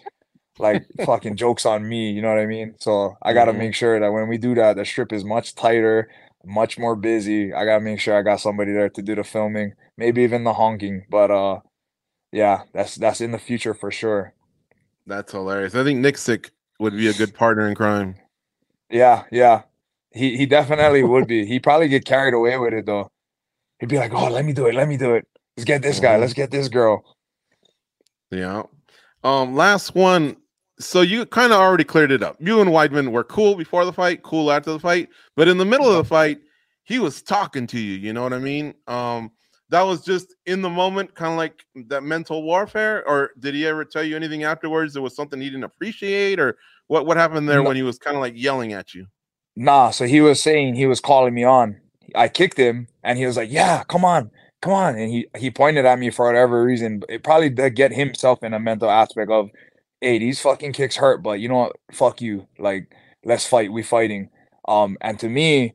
Like 0.59 0.85
fucking 1.05 1.37
jokes 1.37 1.67
on 1.67 1.89
me, 1.89 2.11
you 2.13 2.23
know 2.23 2.29
what 2.29 2.39
I 2.41 2.47
mean? 2.47 2.77
So 2.81 3.17
I 3.23 3.33
gotta 3.33 3.53
Mhm. 3.53 3.59
make 3.59 3.75
sure 3.75 3.99
that 4.01 4.13
when 4.13 4.29
we 4.29 4.39
do 4.39 4.55
that, 4.57 4.77
the 4.77 4.85
strip 4.85 5.13
is 5.13 5.25
much 5.25 5.55
tighter, 5.55 6.11
much 6.45 6.79
more 6.79 6.97
busy. 6.97 7.53
I 7.53 7.65
gotta 7.65 7.81
make 7.81 8.01
sure 8.01 8.17
I 8.17 8.23
got 8.23 8.41
somebody 8.41 8.73
there 8.73 8.89
to 8.91 9.03
do 9.03 9.15
the 9.15 9.25
filming, 9.25 9.75
maybe 9.97 10.23
even 10.23 10.45
the 10.45 10.55
honking. 10.55 11.07
But 11.11 11.31
uh 11.31 11.61
yeah, 12.33 12.65
that's 12.73 12.97
that's 12.97 13.21
in 13.21 13.33
the 13.33 13.39
future 13.39 13.75
for 13.75 13.91
sure. 13.91 14.35
That's 15.07 15.33
hilarious. 15.33 15.75
I 15.75 15.85
think 15.85 16.01
Nick 16.01 16.19
Sick 16.19 16.51
would 16.79 16.95
be 16.97 17.09
a 17.09 17.15
good 17.15 17.35
partner 17.35 17.67
in 17.69 17.75
crime. 17.75 18.17
Yeah, 18.91 19.25
yeah. 19.31 19.63
He 20.13 20.37
he 20.37 20.47
definitely 20.47 21.03
would 21.03 21.27
be. 21.27 21.47
He'd 21.47 21.63
probably 21.63 21.89
get 21.89 22.05
carried 22.05 22.35
away 22.35 22.57
with 22.59 22.73
it 22.75 22.87
though. 22.87 23.11
He'd 23.81 23.89
be 23.89 23.99
like, 23.99 24.13
"Oh, 24.15 24.29
let 24.31 24.45
me 24.45 24.53
do 24.53 24.67
it. 24.67 24.75
Let 24.75 24.89
me 24.89 24.97
do 24.97 25.15
it. 25.15 25.27
Let's 25.57 25.65
get 25.67 25.83
this 25.83 26.01
guy. 26.01 26.17
Mhm. 26.17 26.21
Let's 26.21 26.35
get 26.35 26.51
this 26.51 26.69
girl." 26.69 27.05
Yeah. 28.31 28.65
Um, 29.23 29.55
last 29.55 29.95
one. 29.95 30.37
So 30.81 31.03
you 31.03 31.25
kind 31.27 31.53
of 31.53 31.61
already 31.61 31.85
cleared 31.85 32.11
it 32.11 32.23
up. 32.23 32.37
You 32.41 32.61
and 32.61 32.71
Weidman 32.71 33.13
were 33.13 33.25
cool 33.25 33.55
before 33.55 33.85
the 33.85 33.93
fight, 33.93 34.23
cool 34.23 34.51
after 34.51 34.73
the 34.73 34.81
fight, 34.81 35.09
but 35.37 35.47
in 35.49 35.59
the 35.59 35.65
middle 35.65 35.89
of 35.89 35.97
the 35.97 36.05
fight, 36.05 36.41
he 36.83 36.99
was 36.99 37.23
talking 37.23 37.67
to 37.69 37.79
you. 37.79 37.95
You 37.97 38.13
know 38.13 38.23
what 38.25 38.33
I 38.33 38.39
mean? 38.39 38.75
Um, 38.89 39.31
that 39.71 39.83
was 39.83 40.05
just 40.05 40.35
in 40.47 40.63
the 40.63 40.71
moment, 40.71 41.15
kind 41.15 41.33
of 41.33 41.39
like 41.39 41.65
that 41.89 42.03
mental 42.03 42.43
warfare. 42.43 43.07
Or 43.09 43.31
did 43.39 43.55
he 43.55 43.67
ever 43.67 43.85
tell 43.85 44.03
you 44.03 44.17
anything 44.17 44.43
afterwards? 44.43 44.93
There 44.93 45.03
was 45.03 45.15
something 45.17 45.41
he 45.41 45.49
didn't 45.49 45.65
appreciate, 45.65 46.39
or 46.41 46.57
what? 46.89 47.07
What 47.07 47.17
happened 47.17 47.49
there 47.49 47.63
No. 47.63 47.69
when 47.69 47.77
he 47.77 47.83
was 47.83 47.99
kind 47.99 48.17
of 48.17 48.21
like 48.21 48.35
yelling 48.37 48.73
at 48.73 48.95
you? 48.95 49.07
Nah, 49.57 49.91
so 49.91 50.07
he 50.07 50.21
was 50.21 50.43
saying 50.43 50.75
he 50.75 50.87
was 50.87 51.01
calling 51.01 51.33
me 51.35 51.45
on. 51.45 51.81
I 52.15 52.29
kicked 52.29 52.59
him 52.59 52.89
and 53.03 53.17
he 53.19 53.27
was 53.27 53.37
like, 53.37 53.51
Yeah, 53.51 53.85
come 53.85 54.05
on, 54.05 54.31
come 54.61 54.73
on. 54.73 54.97
And 54.97 55.11
he 55.11 55.27
he 55.39 55.51
pointed 55.51 55.87
at 55.87 55.99
me 55.99 56.11
for 56.11 56.27
whatever 56.27 56.63
reason. 56.65 57.03
It 57.09 57.23
probably 57.23 57.49
did 57.51 57.75
get 57.77 57.93
himself 57.93 58.43
in 58.43 58.53
a 58.53 58.61
mental 58.61 58.91
aspect 58.91 59.31
of, 59.31 59.51
hey, 60.05 60.19
these 60.19 60.41
fucking 60.41 60.73
kicks 60.73 60.97
hurt, 60.97 61.23
but 61.23 61.41
you 61.41 61.49
know 61.49 61.57
what? 61.57 61.77
Fuck 61.93 62.21
you. 62.21 62.47
Like, 62.59 62.95
let's 63.25 63.47
fight. 63.47 63.73
We 63.73 63.83
fighting. 63.83 64.29
Um, 64.69 64.99
and 65.01 65.19
to 65.21 65.29
me, 65.29 65.75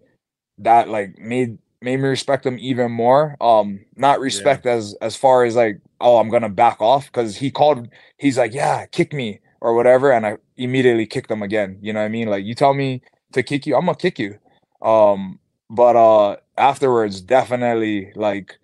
that 0.60 0.88
like 0.90 1.18
made 1.18 1.58
made 1.82 1.98
me 1.98 2.10
respect 2.10 2.46
him 2.46 2.58
even 2.60 2.92
more. 2.92 3.36
Um, 3.42 3.86
not 3.96 4.20
respect 4.20 4.66
as 4.66 4.96
as 5.02 5.16
far 5.16 5.46
as 5.46 5.56
like, 5.56 5.82
oh, 6.00 6.18
I'm 6.20 6.30
gonna 6.30 6.50
back 6.50 6.80
off 6.80 7.06
because 7.08 7.38
he 7.38 7.50
called. 7.52 7.90
He's 8.18 8.38
like, 8.38 8.54
yeah, 8.54 8.86
kick 8.86 9.14
me 9.14 9.40
or 9.62 9.74
whatever, 9.74 10.12
and 10.12 10.26
I 10.26 10.38
immediately 10.58 11.06
kicked 11.08 11.32
him 11.32 11.42
again. 11.42 11.80
You 11.82 11.94
know 11.94 12.00
what 12.00 12.06
I 12.06 12.10
mean? 12.10 12.28
Like, 12.30 12.46
you 12.46 12.54
tell 12.56 12.74
me 12.74 13.02
to 13.34 13.44
kick 13.44 13.66
you, 13.66 13.76
I'm 13.76 13.86
gonna 13.86 13.98
kick 13.98 14.20
you. 14.20 14.38
Um, 14.82 15.40
but 15.70 15.96
uh, 15.96 16.38
afterwards, 16.58 17.22
definitely 17.22 18.12
like, 18.16 18.60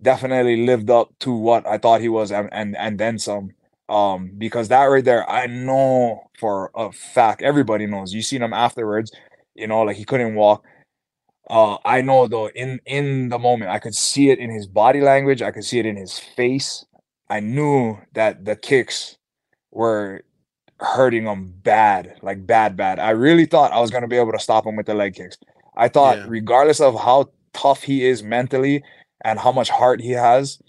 definitely 0.00 0.64
lived 0.64 0.90
up 0.90 1.12
to 1.20 1.32
what 1.32 1.66
I 1.66 1.78
thought 1.78 2.00
he 2.00 2.08
was, 2.08 2.30
and 2.30 2.48
and 2.52 2.76
and 2.76 2.98
then 2.98 3.18
some. 3.18 3.52
Um, 3.88 4.32
because 4.36 4.68
that 4.68 4.84
right 4.84 5.04
there, 5.04 5.28
I 5.30 5.46
know 5.46 6.28
for 6.38 6.70
a 6.74 6.92
fact, 6.92 7.40
everybody 7.42 7.86
knows. 7.86 8.12
You 8.12 8.20
seen 8.22 8.42
him 8.42 8.52
afterwards, 8.52 9.12
you 9.54 9.66
know, 9.66 9.82
like 9.82 9.96
he 9.96 10.04
couldn't 10.04 10.34
walk. 10.34 10.64
Uh, 11.48 11.78
I 11.84 12.02
know 12.02 12.26
though, 12.28 12.50
in 12.50 12.80
in 12.84 13.30
the 13.30 13.38
moment, 13.38 13.70
I 13.70 13.78
could 13.78 13.94
see 13.94 14.30
it 14.30 14.38
in 14.38 14.50
his 14.50 14.66
body 14.66 15.00
language. 15.00 15.40
I 15.40 15.50
could 15.50 15.64
see 15.64 15.78
it 15.78 15.86
in 15.86 15.96
his 15.96 16.18
face. 16.18 16.84
I 17.30 17.40
knew 17.40 17.98
that 18.12 18.44
the 18.44 18.56
kicks 18.56 19.16
were 19.70 20.22
hurting 20.80 21.24
him 21.24 21.52
bad, 21.62 22.18
like 22.22 22.46
bad, 22.46 22.76
bad. 22.76 22.98
I 22.98 23.10
really 23.10 23.46
thought 23.46 23.72
I 23.72 23.80
was 23.80 23.90
gonna 23.90 24.08
be 24.08 24.16
able 24.18 24.32
to 24.32 24.38
stop 24.38 24.66
him 24.66 24.76
with 24.76 24.86
the 24.86 24.94
leg 24.94 25.14
kicks. 25.14 25.38
I 25.76 25.88
thought, 25.88 26.18
Yeah. 26.18 26.26
regardless 26.28 26.80
of 26.80 27.00
how 27.00 27.30
tough 27.54 27.82
he 27.82 28.04
is 28.04 28.22
mentally 28.22 28.82
and 29.24 29.38
how 29.38 29.52
much 29.52 29.70
heart 29.70 30.00
he 30.00 30.10
has, 30.10 30.60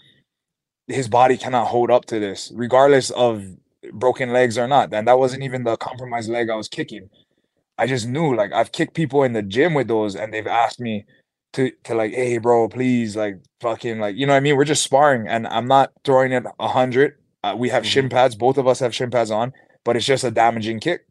his 0.90 1.08
body 1.08 1.36
cannot 1.36 1.68
hold 1.68 1.90
up 1.90 2.04
to 2.06 2.18
this, 2.18 2.52
regardless 2.54 3.10
of 3.10 3.44
broken 3.92 4.32
legs 4.32 4.58
or 4.58 4.68
not. 4.68 4.92
And 4.92 5.08
that 5.08 5.18
wasn't 5.18 5.42
even 5.42 5.64
the 5.64 5.76
compromised 5.76 6.30
leg 6.30 6.50
I 6.50 6.56
was 6.56 6.68
kicking. 6.68 7.08
I 7.78 7.86
just 7.86 8.06
knew, 8.06 8.34
like, 8.36 8.52
I've 8.52 8.72
kicked 8.72 8.94
people 8.94 9.22
in 9.22 9.32
the 9.32 9.42
gym 9.42 9.74
with 9.74 9.88
those, 9.88 10.14
and 10.14 10.32
they've 10.34 10.46
asked 10.46 10.80
me 10.80 11.06
to 11.54 11.72
to 11.84 11.94
like, 11.94 12.12
hey, 12.12 12.38
bro, 12.38 12.68
please, 12.68 13.16
like, 13.16 13.40
fucking, 13.60 13.98
like, 13.98 14.16
you 14.16 14.26
know 14.26 14.34
what 14.34 14.38
I 14.38 14.40
mean? 14.40 14.56
We're 14.56 14.64
just 14.64 14.84
sparring, 14.84 15.26
and 15.26 15.46
I'm 15.46 15.66
not 15.66 15.92
throwing 16.04 16.32
it 16.32 16.44
a 16.58 16.68
hundred. 16.68 17.16
Uh, 17.42 17.54
we 17.56 17.70
have 17.70 17.86
shin 17.86 18.08
pads. 18.10 18.34
Both 18.34 18.58
of 18.58 18.68
us 18.68 18.80
have 18.80 18.94
shin 18.94 19.10
pads 19.10 19.30
on, 19.30 19.52
but 19.84 19.96
it's 19.96 20.06
just 20.06 20.24
a 20.24 20.30
damaging 20.30 20.80
kick. 20.80 21.06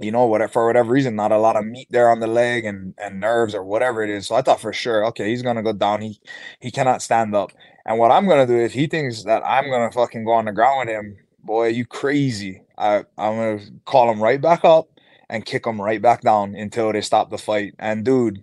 You 0.00 0.10
know, 0.10 0.26
what 0.26 0.52
for 0.52 0.66
whatever 0.66 0.90
reason, 0.92 1.14
not 1.14 1.30
a 1.32 1.38
lot 1.38 1.56
of 1.56 1.64
meat 1.64 1.86
there 1.90 2.10
on 2.10 2.20
the 2.20 2.26
leg 2.26 2.64
and 2.64 2.94
and 2.98 3.20
nerves 3.20 3.54
or 3.54 3.62
whatever 3.64 4.02
it 4.02 4.10
is. 4.10 4.26
So 4.26 4.34
I 4.34 4.42
thought 4.42 4.60
for 4.60 4.72
sure, 4.72 5.04
okay, 5.06 5.28
he's 5.30 5.42
gonna 5.42 5.62
go 5.62 5.72
down. 5.72 6.02
He 6.02 6.20
he 6.60 6.70
cannot 6.72 7.02
stand 7.02 7.34
up. 7.34 7.52
And 7.86 7.98
what 7.98 8.10
I'm 8.10 8.26
gonna 8.28 8.46
do 8.46 8.58
if 8.58 8.72
he 8.72 8.86
thinks 8.88 9.22
that 9.24 9.44
I'm 9.46 9.70
gonna 9.70 9.92
fucking 9.92 10.24
go 10.24 10.32
on 10.32 10.46
the 10.46 10.52
ground 10.52 10.80
with 10.80 10.88
him, 10.88 11.16
boy, 11.44 11.68
you 11.68 11.86
crazy. 11.86 12.62
I 12.76 13.04
I'm 13.18 13.36
gonna 13.36 13.60
call 13.84 14.10
him 14.10 14.22
right 14.22 14.40
back 14.40 14.64
up 14.64 14.88
and 15.30 15.46
kick 15.46 15.66
him 15.66 15.80
right 15.80 16.02
back 16.02 16.22
down 16.22 16.54
until 16.56 16.92
they 16.92 17.00
stop 17.00 17.30
the 17.30 17.38
fight. 17.38 17.74
And 17.78 18.04
dude, 18.04 18.42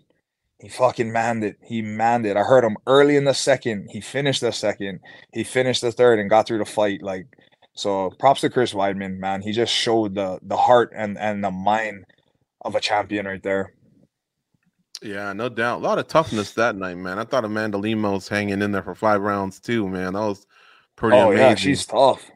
he 0.60 0.70
fucking 0.70 1.12
manned 1.12 1.44
it. 1.44 1.58
He 1.64 1.82
manned 1.82 2.26
it. 2.26 2.38
I 2.38 2.44
heard 2.44 2.64
him 2.64 2.78
early 2.88 3.16
in 3.18 3.26
the 3.26 3.34
second. 3.34 3.90
He 3.90 4.00
finished 4.00 4.42
the 4.42 4.52
second. 4.52 5.00
He 5.34 5.44
finished 5.44 5.82
the 5.82 5.92
third 5.92 6.20
and 6.20 6.30
got 6.30 6.48
through 6.48 6.60
the 6.60 6.66
fight. 6.66 7.02
Like 7.02 7.28
so, 7.82 8.12
props 8.12 8.42
to 8.42 8.50
Chris 8.52 8.74
Weidman, 8.74 9.18
man. 9.18 9.42
He 9.42 9.52
just 9.54 9.74
showed 9.74 10.14
the 10.14 10.38
the 10.44 10.56
heart 10.56 10.92
and 10.96 11.18
and 11.18 11.44
the 11.44 11.50
mind 11.50 12.06
of 12.62 12.76
a 12.76 12.80
champion 12.80 13.26
right 13.26 13.42
there. 13.42 13.74
Yeah, 15.02 15.34
no 15.34 15.50
doubt. 15.50 15.80
A 15.80 15.84
lot 15.84 15.98
of 15.98 16.08
toughness 16.08 16.52
that 16.52 16.76
night, 16.76 16.98
man. 16.98 17.18
I 17.18 17.24
thought 17.24 17.44
Amanda 17.44 17.80
Lemos 17.80 18.28
hanging 18.28 18.62
in 18.62 18.72
there 18.72 18.84
for 18.84 18.94
five 18.94 19.22
rounds 19.22 19.60
too, 19.60 19.90
man. 19.90 20.14
That 20.14 20.20
was 20.20 20.46
pretty 20.96 21.18
oh, 21.18 21.30
amazing. 21.32 21.40
Oh 21.40 21.48
amazing. 21.48 21.50
yeah, 21.50 21.56
she's 21.56 21.86
tough, 21.88 22.32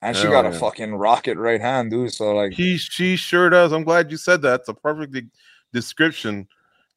and 0.00 0.16
she 0.16 0.22
Hell 0.22 0.30
got 0.30 0.46
a 0.46 0.52
fucking 0.52 0.94
rocket 0.94 1.38
right 1.38 1.60
hand, 1.60 1.90
dude. 1.90 2.12
So 2.12 2.32
like, 2.32 2.52
He 2.52 2.76
she 2.78 3.16
sure 3.16 3.50
does. 3.50 3.72
I'm 3.72 3.82
glad 3.82 4.12
you 4.12 4.16
said 4.16 4.42
that. 4.42 4.60
It's 4.60 4.68
a 4.68 4.74
perfect 4.74 5.16
description. 5.72 6.46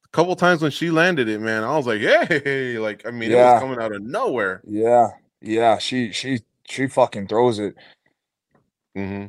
A 0.04 0.08
couple 0.10 0.36
times 0.36 0.62
when 0.62 0.70
she 0.70 0.92
landed 0.92 1.28
it, 1.28 1.40
man, 1.40 1.64
I 1.64 1.76
was 1.76 1.88
like, 1.88 2.00
hey, 2.28 2.78
like 2.78 3.04
I 3.04 3.10
mean, 3.10 3.32
it 3.32 3.34
was 3.34 3.60
coming 3.60 3.80
out 3.80 3.92
of 3.92 4.02
nowhere. 4.02 4.62
yeah, 4.68 5.08
yeah, 5.40 5.78
she 5.78 6.12
she 6.12 6.38
she 6.68 6.86
fucking 6.86 7.28
throws 7.28 7.58
it. 7.58 7.74
hmm 8.94 9.26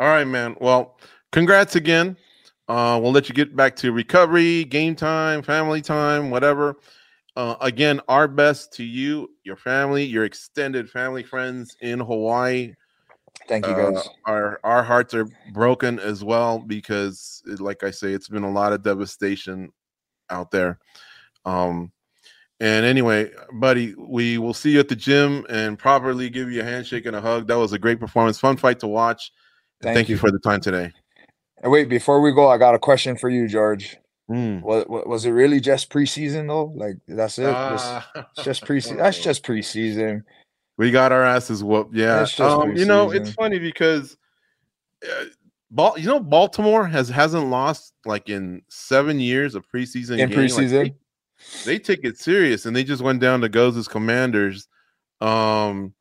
All 0.00 0.06
right, 0.08 0.24
man. 0.26 0.56
Well, 0.60 0.98
congrats 1.32 1.76
again. 1.76 2.16
Uh, 2.68 2.98
we'll 3.00 3.12
let 3.12 3.28
you 3.28 3.34
get 3.34 3.54
back 3.54 3.76
to 3.76 3.92
recovery, 3.92 4.64
game 4.64 4.96
time, 4.96 5.42
family 5.42 5.80
time, 5.80 6.30
whatever. 6.30 6.76
Uh, 7.36 7.54
again, 7.60 8.00
our 8.08 8.26
best 8.26 8.72
to 8.72 8.84
you, 8.84 9.28
your 9.44 9.56
family, 9.56 10.04
your 10.04 10.24
extended 10.24 10.90
family, 10.90 11.22
friends 11.22 11.76
in 11.80 12.00
Hawaii. 12.00 12.74
Thank 13.46 13.66
you 13.66 13.74
Uh, 13.74 13.92
guys. 13.92 14.08
our 14.24 14.60
our 14.64 14.82
hearts 14.82 15.14
are 15.14 15.28
broken 15.52 15.98
as 16.00 16.24
well 16.24 16.58
because, 16.58 17.42
like 17.58 17.84
I 17.84 17.90
say, 17.90 18.12
it's 18.12 18.28
been 18.28 18.42
a 18.42 18.50
lot 18.50 18.72
of 18.72 18.82
devastation 18.82 19.70
out 20.30 20.50
there. 20.50 20.78
Um, 21.44 21.92
and 22.60 22.86
anyway, 22.86 23.30
buddy, 23.52 23.94
we 23.98 24.38
will 24.38 24.54
see 24.54 24.70
you 24.70 24.80
at 24.80 24.88
the 24.88 24.96
gym 24.96 25.44
and 25.48 25.78
properly 25.78 26.30
give 26.30 26.50
you 26.50 26.62
a 26.62 26.64
handshake 26.64 27.04
and 27.04 27.14
a 27.14 27.20
hug. 27.20 27.48
That 27.48 27.58
was 27.58 27.72
a 27.72 27.78
great 27.78 28.00
performance, 28.00 28.38
fun 28.38 28.56
fight 28.56 28.80
to 28.80 28.86
watch. 28.86 29.32
Thank 29.82 29.96
thank, 29.96 30.08
you. 30.08 30.14
you. 30.14 30.18
for 30.18 30.30
the 30.30 30.38
time 30.38 30.60
today. 30.60 30.90
And 31.62 31.70
wait, 31.70 31.88
before 31.88 32.22
we 32.22 32.32
go, 32.32 32.48
I 32.48 32.56
got 32.56 32.74
a 32.74 32.78
question 32.78 33.16
for 33.16 33.28
you, 33.28 33.46
George. 33.46 33.96
Mm. 34.30 34.62
Was 34.62 34.84
was 34.88 35.24
it 35.24 35.30
really 35.30 35.60
just 35.60 35.88
preseason 35.90 36.48
though? 36.48 36.72
Like 36.74 36.96
that's 37.06 37.38
it. 37.38 37.46
Ah. 37.46 38.08
it's 38.14 38.44
just 38.44 38.64
preseason. 38.64 38.96
That's 38.98 39.20
just 39.20 39.44
preseason. 39.44 40.22
we 40.76 40.90
got 40.90 41.12
our 41.12 41.22
asses 41.22 41.62
whooped. 41.62 41.94
Yeah, 41.94 42.26
um, 42.40 42.76
you 42.76 42.86
know 42.86 43.12
it's 43.12 43.32
funny 43.32 43.60
because, 43.60 44.16
uh, 45.08 45.26
Bal- 45.70 45.96
you 45.96 46.06
know, 46.06 46.18
Baltimore 46.18 46.84
has 46.88 47.08
hasn't 47.08 47.50
lost 47.50 47.92
like 48.04 48.28
in 48.28 48.62
seven 48.68 49.20
years 49.20 49.54
of 49.54 49.64
preseason. 49.72 50.18
In 50.18 50.28
game. 50.28 50.38
Preseason? 50.38 50.70
they, 50.70 50.94
they 51.64 51.78
take 51.78 52.04
it 52.04 52.18
serious, 52.18 52.66
and 52.66 52.74
they 52.74 52.84
just 52.84 53.02
went 53.02 53.20
down 53.20 53.40
to 53.40 53.48
Goza's 53.48 53.88
Commanders. 53.88 54.68
Um, 55.20 55.94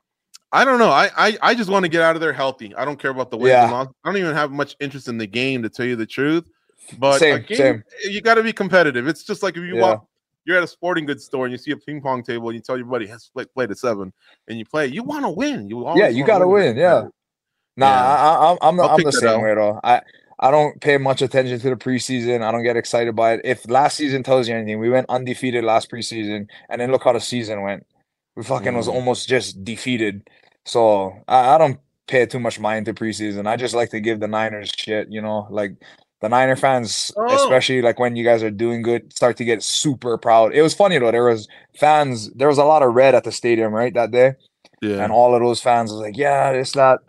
I 0.51 0.63
don't 0.63 0.79
know. 0.79 0.89
I 0.89 1.09
I, 1.17 1.37
I 1.41 1.55
just 1.55 1.69
want 1.69 1.83
to 1.83 1.89
get 1.89 2.01
out 2.01 2.15
of 2.15 2.21
there 2.21 2.33
healthy. 2.33 2.73
I 2.75 2.85
don't 2.85 2.99
care 2.99 3.11
about 3.11 3.31
the 3.31 3.37
wins 3.37 3.53
and 3.55 3.71
losses. 3.71 3.93
I 4.03 4.09
don't 4.09 4.17
even 4.17 4.35
have 4.35 4.51
much 4.51 4.75
interest 4.79 5.07
in 5.07 5.17
the 5.17 5.27
game 5.27 5.63
to 5.63 5.69
tell 5.69 5.85
you 5.85 5.95
the 5.95 6.05
truth. 6.05 6.49
But 6.97 7.19
Same, 7.19 7.41
game, 7.43 7.57
same. 7.57 7.83
you 8.03 8.21
got 8.21 8.35
to 8.35 8.43
be 8.43 8.53
competitive. 8.53 9.07
It's 9.07 9.23
just 9.23 9.43
like 9.43 9.57
if 9.57 9.63
you 9.63 9.75
Yeah. 9.75 9.81
walk, 9.81 10.07
you're 10.45 10.57
at 10.57 10.63
a 10.63 10.67
sporting 10.67 11.05
goods 11.05 11.25
store 11.25 11.45
and 11.45 11.51
you 11.51 11.57
see 11.57 11.71
a 11.71 11.77
ping 11.77 12.01
pong 12.01 12.23
table 12.23 12.49
and 12.49 12.55
you 12.55 12.61
tell 12.61 12.77
your 12.77 12.85
buddy 12.85 13.07
has 13.07 13.29
play, 13.33 13.45
played 13.45 13.71
a 13.71 13.75
seven 13.75 14.13
and 14.47 14.59
you 14.59 14.65
play. 14.65 14.87
You 14.87 15.03
want 15.03 15.25
to 15.25 15.29
win. 15.29 15.67
You 15.67 15.85
always 15.85 16.01
Yeah, 16.01 16.09
you 16.09 16.25
gotta 16.25 16.47
win, 16.47 16.77
yeah. 16.77 17.07
Nah, 17.77 17.87
Yeah. 17.87 18.03
I, 18.03 18.15
I, 18.15 18.51
I'm 18.51 18.57
I'm 18.61 18.91
I'm 18.91 19.03
the 19.03 19.11
same 19.11 19.41
way 19.41 19.55
though. 19.55 19.79
I 19.83 20.01
I 20.39 20.51
don't 20.51 20.79
pay 20.81 20.97
much 20.97 21.21
attention 21.21 21.59
to 21.59 21.69
the 21.69 21.75
preseason. 21.75 22.41
I 22.43 22.51
don't 22.51 22.63
get 22.63 22.75
excited 22.77 23.15
by 23.15 23.33
it. 23.33 23.41
If 23.43 23.69
last 23.69 23.97
season 23.97 24.21
tells 24.23 24.47
you 24.49 24.55
anything, 24.55 24.79
we 24.79 24.89
went 24.89 25.09
undefeated 25.09 25.63
last 25.63 25.89
preseason, 25.89 26.47
and 26.69 26.81
then 26.81 26.91
look 26.91 27.03
how 27.05 27.13
the 27.13 27.21
season 27.21 27.61
went. 27.61 27.85
We 28.35 28.43
fucking 28.43 28.75
was 28.75 28.87
Mhm. 28.87 28.93
almost 28.95 29.29
just 29.29 29.63
defeated. 29.63 30.27
So 30.65 31.13
I, 31.27 31.55
I 31.55 31.57
don't 31.57 31.79
pay 32.07 32.25
too 32.25 32.39
much 32.39 32.59
mind 32.59 32.85
to 32.87 32.93
preseason. 32.93 33.47
I 33.47 33.55
just 33.55 33.73
like 33.75 33.89
to 33.91 33.99
give 34.01 34.19
the 34.19 34.27
Niners 34.27 34.71
shit, 34.75 35.07
you 35.09 35.21
know, 35.21 35.47
like 35.49 35.73
the 36.21 36.27
Niner 36.29 36.55
fans, 36.55 37.11
Oh. 37.17 37.33
especially 37.35 37.81
like 37.81 37.97
when 37.99 38.15
you 38.15 38.23
guys 38.25 38.43
are 38.43 38.51
doing 38.51 38.81
good, 38.81 39.13
start 39.13 39.37
to 39.37 39.45
get 39.45 39.63
super 39.63 40.17
proud. 40.17 40.53
It 40.53 40.61
was 40.61 40.73
funny 40.73 40.97
though. 40.99 41.11
There 41.11 41.23
was 41.25 41.47
fans. 41.79 42.29
There 42.33 42.47
was 42.49 42.57
a 42.57 42.65
lot 42.65 42.83
of 42.83 42.93
red 42.93 43.15
at 43.15 43.23
the 43.23 43.31
stadium 43.31 43.73
right 43.73 43.93
that 43.93 44.11
day 44.11 44.33
Yeah. 44.81 45.03
and 45.03 45.11
all 45.13 45.33
of 45.33 45.41
those 45.41 45.61
fans 45.61 45.91
was 45.91 46.01
like, 46.01 46.17
yeah, 46.17 46.49
it's 46.51 46.73
that. 46.73 46.99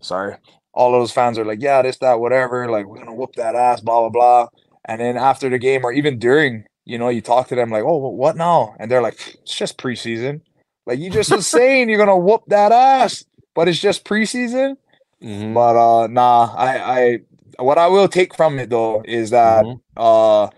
Sorry. 0.00 0.36
All 0.76 0.92
those 0.92 1.10
fans 1.12 1.38
are 1.38 1.44
like, 1.44 1.60
yeah, 1.62 1.82
this, 1.82 1.98
that, 1.98 2.20
whatever. 2.20 2.70
Like, 2.70 2.86
we're 2.86 2.98
gonna 2.98 3.14
whoop 3.14 3.34
that 3.36 3.54
ass, 3.56 3.80
blah, 3.80 4.00
blah, 4.00 4.10
blah. 4.10 4.48
And 4.84 5.00
then 5.00 5.16
after 5.16 5.48
the 5.48 5.58
game, 5.58 5.84
or 5.84 5.92
even 5.92 6.18
during, 6.18 6.64
you 6.84 6.98
know, 6.98 7.08
you 7.08 7.20
talk 7.22 7.48
to 7.48 7.56
them 7.56 7.70
like, 7.70 7.82
oh, 7.84 7.96
what 8.10 8.36
now? 8.36 8.74
And 8.78 8.90
they're 8.90 9.02
like, 9.02 9.18
it's 9.42 9.56
just 9.56 9.78
preseason. 9.78 10.42
Like 10.86 11.00
you 11.00 11.10
just 11.10 11.32
was 11.32 11.46
saying 11.58 11.88
you're 11.88 11.98
gonna 11.98 12.16
whoop 12.18 12.42
that 12.48 12.70
ass, 12.72 13.24
but 13.54 13.66
it's 13.68 13.80
just 13.80 14.04
preseason. 14.04 14.76
Mhm. 15.22 15.54
But 15.54 15.74
uh 15.76 16.06
nah, 16.08 16.54
I 16.54 16.78
I 17.00 17.18
what 17.58 17.78
I 17.78 17.88
will 17.88 18.06
take 18.06 18.36
from 18.36 18.58
it 18.60 18.70
though 18.70 19.02
is 19.04 19.30
that 19.30 19.64
Mhm. 19.64 19.80
uh 19.96 20.50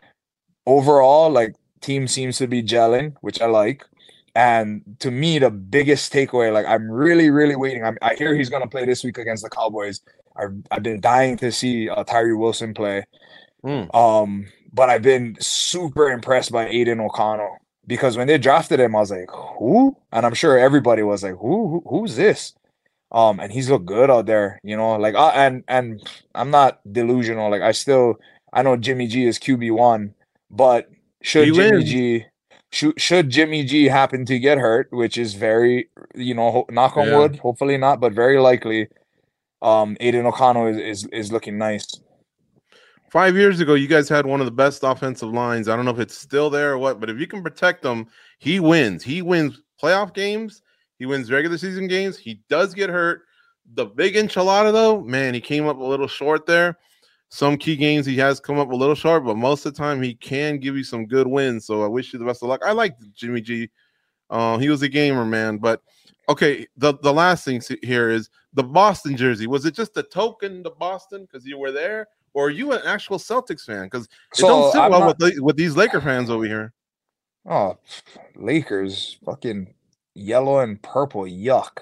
overall 0.66 1.30
like 1.30 1.54
team 1.80 2.08
seems 2.08 2.38
to 2.38 2.46
be 2.46 2.62
gelling 2.62 3.14
which 3.20 3.40
i 3.40 3.46
like 3.46 3.84
and 4.38 4.82
to 5.00 5.10
me 5.10 5.38
the 5.38 5.50
biggest 5.50 6.12
takeaway 6.12 6.52
like 6.52 6.66
i'm 6.66 6.88
really 6.90 7.28
really 7.28 7.56
waiting 7.56 7.84
I'm, 7.84 7.98
i 8.02 8.14
hear 8.14 8.34
he's 8.34 8.50
going 8.50 8.62
to 8.62 8.68
play 8.68 8.84
this 8.86 9.02
week 9.02 9.18
against 9.18 9.42
the 9.42 9.50
cowboys 9.50 10.00
I've, 10.36 10.54
I've 10.70 10.82
been 10.84 11.00
dying 11.00 11.36
to 11.38 11.50
see 11.50 11.88
uh, 11.88 12.04
tyree 12.04 12.34
wilson 12.34 12.74
play 12.74 13.04
Mm. 13.64 13.92
um 13.94 14.46
but 14.72 14.90
I've 14.90 15.02
been 15.02 15.36
super 15.40 16.10
impressed 16.10 16.52
by 16.52 16.68
Aidan 16.68 17.00
O'Connell 17.00 17.58
because 17.86 18.16
when 18.16 18.26
they 18.26 18.38
drafted 18.38 18.80
him, 18.80 18.94
I 18.94 19.00
was 19.00 19.10
like, 19.10 19.30
who? 19.30 19.96
And 20.12 20.26
I'm 20.26 20.34
sure 20.34 20.58
everybody 20.58 21.02
was 21.02 21.22
like, 21.22 21.36
who? 21.36 21.68
who 21.68 21.82
who's 21.88 22.16
this? 22.16 22.54
Um, 23.10 23.40
and 23.40 23.50
he's 23.50 23.70
looked 23.70 23.86
good 23.86 24.10
out 24.10 24.26
there, 24.26 24.60
you 24.62 24.76
know. 24.76 24.96
Like, 24.96 25.14
uh, 25.14 25.32
and 25.34 25.64
and 25.68 26.00
I'm 26.34 26.50
not 26.50 26.80
delusional. 26.92 27.50
Like, 27.50 27.62
I 27.62 27.72
still 27.72 28.20
I 28.52 28.62
know 28.62 28.76
Jimmy 28.76 29.06
G 29.06 29.26
is 29.26 29.38
QB 29.38 29.72
one, 29.72 30.14
but 30.50 30.90
should 31.22 31.46
He 31.48 31.52
Jimmy 31.54 31.78
wins. 31.78 31.90
G 31.90 32.26
should, 32.70 33.00
should 33.00 33.30
Jimmy 33.30 33.64
G 33.64 33.86
happen 33.86 34.24
to 34.26 34.38
get 34.38 34.58
hurt, 34.58 34.88
which 34.90 35.16
is 35.16 35.34
very, 35.34 35.88
you 36.14 36.34
know, 36.34 36.66
knock 36.70 36.96
on 36.96 37.08
Yeah. 37.08 37.18
wood, 37.18 37.38
hopefully 37.38 37.76
not, 37.78 38.00
but 38.00 38.12
very 38.12 38.38
likely. 38.38 38.88
Um, 39.62 39.96
Aidan 40.00 40.26
O'Connell 40.26 40.66
is, 40.68 40.76
is 40.78 41.04
is 41.06 41.32
looking 41.32 41.58
nice. 41.58 41.84
Five 43.10 43.36
years 43.36 43.58
ago, 43.58 43.74
you 43.74 43.88
guys 43.88 44.08
had 44.08 44.26
one 44.26 44.40
of 44.40 44.44
the 44.46 44.52
best 44.52 44.84
offensive 44.84 45.30
lines. 45.32 45.66
I 45.68 45.74
don't 45.74 45.84
know 45.86 45.90
if 45.90 45.98
it's 45.98 46.16
still 46.16 46.50
there 46.50 46.72
or 46.72 46.78
what, 46.78 47.00
but 47.00 47.08
if 47.08 47.18
you 47.18 47.26
can 47.26 47.42
protect 47.42 47.82
them, 47.82 48.06
he 48.38 48.60
wins. 48.60 49.02
He 49.02 49.22
wins 49.22 49.62
playoff 49.82 50.12
games. 50.12 50.62
He 50.98 51.06
wins 51.06 51.30
regular 51.30 51.56
season 51.56 51.88
games. 51.88 52.18
He 52.18 52.42
does 52.48 52.74
get 52.74 52.90
hurt. 52.90 53.22
The 53.74 53.86
big 53.86 54.14
enchilada, 54.14 54.72
though, 54.72 55.00
man, 55.00 55.32
he 55.32 55.40
came 55.40 55.66
up 55.66 55.78
a 55.78 55.84
little 55.84 56.06
short 56.06 56.44
there. 56.46 56.78
Some 57.30 57.58
key 57.58 57.76
games 57.76 58.06
he 58.06 58.16
has 58.16 58.40
come 58.40 58.58
up 58.58 58.70
a 58.70 58.76
little 58.76 58.94
short, 58.94 59.24
but 59.24 59.36
most 59.36 59.66
of 59.66 59.74
the 59.74 59.78
time 59.78 60.02
he 60.02 60.14
can 60.14 60.58
give 60.58 60.76
you 60.76 60.84
some 60.84 61.06
good 61.06 61.26
wins. 61.26 61.66
So 61.66 61.82
I 61.82 61.86
wish 61.86 62.12
you 62.12 62.18
the 62.18 62.24
best 62.24 62.42
of 62.42 62.48
luck. 62.48 62.62
I 62.64 62.72
like 62.72 62.96
Jimmy 63.14 63.40
G. 63.42 63.68
Uh, 64.30 64.58
he 64.58 64.68
was 64.70 64.82
a 64.82 64.88
gamer, 64.88 65.24
man. 65.26 65.58
But 65.58 65.82
okay, 66.28 66.66
the 66.76 66.94
the 67.02 67.12
last 67.12 67.44
thing 67.44 67.60
here 67.82 68.08
is 68.08 68.30
the 68.54 68.62
Boston 68.62 69.16
jersey. 69.16 69.46
Was 69.46 69.66
it 69.66 69.74
just 69.74 69.96
a 69.96 70.02
token 70.02 70.64
to 70.64 70.70
Boston 70.70 71.22
because 71.30 71.46
you 71.46 71.58
were 71.58 71.70
there, 71.72 72.08
or 72.32 72.46
are 72.46 72.50
you 72.50 72.72
an 72.72 72.80
actual 72.86 73.18
Celtics 73.18 73.64
fan? 73.64 73.84
Because 73.84 74.04
it 74.04 74.40
don't 74.40 74.72
sit 74.72 74.80
I'm 74.80 74.90
well 74.90 75.00
not- 75.00 75.18
with 75.18 75.34
the, 75.34 75.40
with 75.42 75.56
these 75.56 75.76
Laker 75.76 76.00
fans 76.00 76.30
over 76.30 76.44
here. 76.44 76.72
Oh, 77.46 77.78
Lakers, 78.36 79.18
fucking 79.24 79.72
yellow 80.14 80.60
and 80.60 80.80
purple, 80.82 81.22
yuck. 81.22 81.78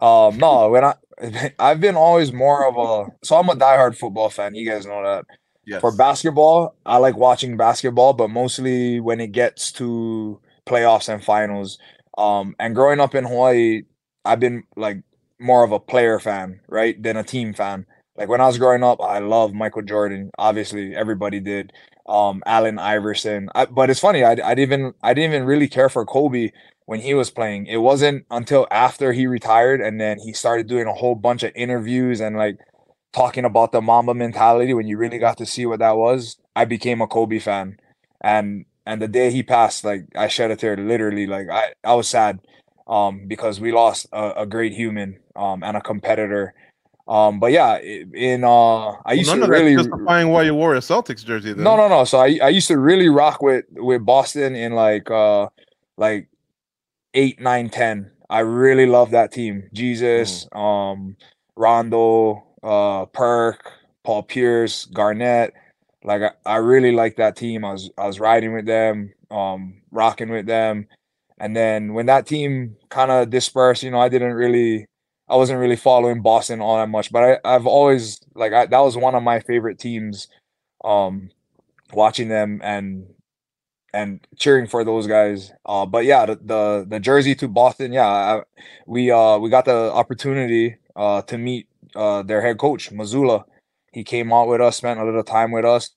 Um, 0.00 0.38
no, 0.38 0.68
when 0.70 0.84
I 0.84 0.94
I've 1.58 1.80
been 1.80 1.96
always 1.96 2.32
more 2.32 2.66
of 2.66 2.76
a 2.76 3.12
so 3.24 3.36
I'm 3.36 3.48
a 3.48 3.54
diehard 3.54 3.96
football 3.96 4.28
fan. 4.30 4.54
You 4.54 4.68
guys 4.68 4.86
know 4.86 5.02
that. 5.02 5.24
Yes. 5.66 5.80
For 5.80 5.90
basketball, 5.96 6.76
I 6.86 6.98
like 6.98 7.16
watching 7.16 7.56
basketball, 7.56 8.12
but 8.12 8.28
mostly 8.30 9.00
when 9.00 9.20
it 9.20 9.32
gets 9.32 9.72
to 9.72 10.40
playoffs 10.64 11.12
and 11.12 11.24
finals. 11.24 11.78
Um, 12.16 12.54
and 12.60 12.74
growing 12.74 13.00
up 13.00 13.14
in 13.16 13.24
Hawaii, 13.24 13.82
I've 14.24 14.38
been 14.38 14.62
like 14.76 14.98
more 15.40 15.64
of 15.64 15.72
a 15.72 15.80
player 15.80 16.20
fan, 16.20 16.60
right, 16.68 17.00
than 17.02 17.16
a 17.16 17.24
team 17.24 17.52
fan. 17.52 17.84
Like 18.16 18.28
when 18.28 18.40
I 18.40 18.46
was 18.46 18.58
growing 18.58 18.84
up, 18.84 19.00
I 19.02 19.18
loved 19.18 19.54
Michael 19.54 19.82
Jordan. 19.82 20.30
Obviously, 20.38 20.94
everybody 20.94 21.40
did. 21.40 21.72
Um, 22.08 22.42
Allen 22.46 22.78
Iverson. 22.78 23.48
I, 23.54 23.66
but 23.66 23.90
it's 23.90 24.00
funny. 24.00 24.22
I, 24.24 24.32
I 24.32 24.54
didn't 24.54 24.60
even 24.60 24.94
I 25.02 25.14
didn't 25.14 25.32
even 25.34 25.46
really 25.46 25.68
care 25.68 25.88
for 25.88 26.04
Kobe 26.06 26.52
when 26.86 27.00
he 27.00 27.14
was 27.14 27.30
playing. 27.30 27.66
It 27.66 27.78
wasn't 27.78 28.26
until 28.30 28.66
after 28.70 29.12
he 29.12 29.26
retired 29.26 29.80
and 29.80 30.00
then 30.00 30.18
he 30.20 30.32
started 30.32 30.68
doing 30.68 30.86
a 30.86 30.94
whole 30.94 31.16
bunch 31.16 31.42
of 31.42 31.52
interviews 31.56 32.20
and 32.20 32.36
like 32.36 32.58
talking 33.12 33.44
about 33.44 33.72
the 33.72 33.80
Mamba 33.80 34.14
mentality 34.14 34.74
when 34.74 34.86
you 34.86 34.98
really 34.98 35.18
got 35.18 35.38
to 35.38 35.46
see 35.46 35.66
what 35.66 35.80
that 35.80 35.96
was. 35.96 36.38
I 36.54 36.64
became 36.64 37.00
a 37.00 37.06
Kobe 37.06 37.38
fan, 37.38 37.78
and 38.20 38.66
and 38.86 39.02
the 39.02 39.08
day 39.08 39.30
he 39.30 39.42
passed, 39.42 39.84
like 39.84 40.06
I 40.16 40.28
shed 40.28 40.50
a 40.50 40.56
tear. 40.56 40.76
Literally, 40.76 41.26
like 41.26 41.48
I 41.50 41.72
I 41.84 41.94
was 41.94 42.08
sad, 42.08 42.40
um, 42.86 43.26
because 43.26 43.60
we 43.60 43.72
lost 43.72 44.06
a, 44.12 44.42
a 44.42 44.46
great 44.46 44.72
human, 44.72 45.18
um, 45.34 45.62
and 45.62 45.76
a 45.76 45.80
competitor. 45.80 46.54
Um, 47.08 47.38
but 47.38 47.52
yeah, 47.52 47.78
in 47.78 48.42
uh, 48.42 48.90
I 49.04 49.12
used 49.12 49.30
none 49.30 49.40
to 49.40 49.46
really 49.46 49.76
justifying 49.76 50.28
why 50.28 50.42
you 50.42 50.54
wore 50.54 50.74
a 50.74 50.80
Celtics 50.80 51.24
jersey. 51.24 51.52
Then. 51.52 51.62
no, 51.62 51.76
no, 51.76 51.88
no. 51.88 52.04
So 52.04 52.18
I 52.18 52.38
I 52.42 52.48
used 52.48 52.68
to 52.68 52.78
really 52.78 53.08
rock 53.08 53.42
with 53.42 53.64
with 53.72 54.04
Boston 54.04 54.56
in 54.56 54.72
like 54.72 55.08
uh 55.10 55.48
like 55.96 56.28
eight, 57.14 57.40
nine, 57.40 57.68
ten. 57.68 58.10
I 58.28 58.40
really 58.40 58.86
love 58.86 59.10
that 59.12 59.32
team. 59.32 59.68
Jesus, 59.72 60.48
um, 60.52 61.16
Rondo, 61.56 62.44
uh, 62.62 63.06
Perk, 63.06 63.72
Paul 64.04 64.22
Pierce, 64.24 64.84
Garnett. 64.86 65.54
Like 66.04 66.22
I, 66.22 66.30
I 66.44 66.56
really 66.56 66.92
like 66.92 67.16
that 67.16 67.36
team. 67.36 67.64
I 67.64 67.72
was 67.72 67.90
I 67.98 68.06
was 68.06 68.20
riding 68.20 68.52
with 68.52 68.66
them, 68.66 69.12
um, 69.30 69.80
rocking 69.90 70.28
with 70.28 70.46
them. 70.46 70.86
And 71.38 71.54
then 71.54 71.92
when 71.94 72.06
that 72.06 72.26
team 72.26 72.76
kind 72.88 73.10
of 73.10 73.30
dispersed, 73.30 73.82
you 73.82 73.90
know, 73.90 74.00
I 74.00 74.08
didn't 74.08 74.34
really 74.34 74.86
I 75.28 75.36
wasn't 75.36 75.60
really 75.60 75.76
following 75.76 76.22
Boston 76.22 76.60
all 76.60 76.76
that 76.76 76.88
much, 76.88 77.12
but 77.12 77.22
I, 77.44 77.56
I've 77.56 77.66
always 77.66 78.20
like 78.34 78.52
I, 78.52 78.66
that 78.66 78.80
was 78.80 78.96
one 78.96 79.14
of 79.14 79.22
my 79.22 79.40
favorite 79.40 79.78
teams. 79.78 80.28
Um, 80.84 81.30
watching 81.92 82.28
them 82.28 82.60
and 82.62 83.06
and 83.92 84.26
cheering 84.36 84.66
for 84.66 84.84
those 84.84 85.06
guys. 85.06 85.52
Uh, 85.64 85.86
but 85.86 86.04
yeah, 86.04 86.26
the, 86.26 86.36
the 86.36 86.86
the 86.88 87.00
jersey 87.00 87.34
to 87.36 87.48
Boston, 87.48 87.92
yeah, 87.92 88.06
I, 88.08 88.42
we 88.86 89.10
uh 89.10 89.38
we 89.38 89.50
got 89.50 89.64
the 89.64 89.92
opportunity 89.92 90.76
uh 90.96 91.22
to 91.22 91.38
meet 91.38 91.68
uh 91.94 92.22
their 92.22 92.42
head 92.42 92.58
coach 92.58 92.90
Mazzulla. 92.90 93.44
He 93.92 94.04
came 94.04 94.32
out 94.32 94.48
with 94.48 94.60
us, 94.60 94.76
spent 94.78 95.00
a 95.00 95.04
little 95.04 95.24
time 95.24 95.52
with 95.52 95.64
us. 95.64 95.90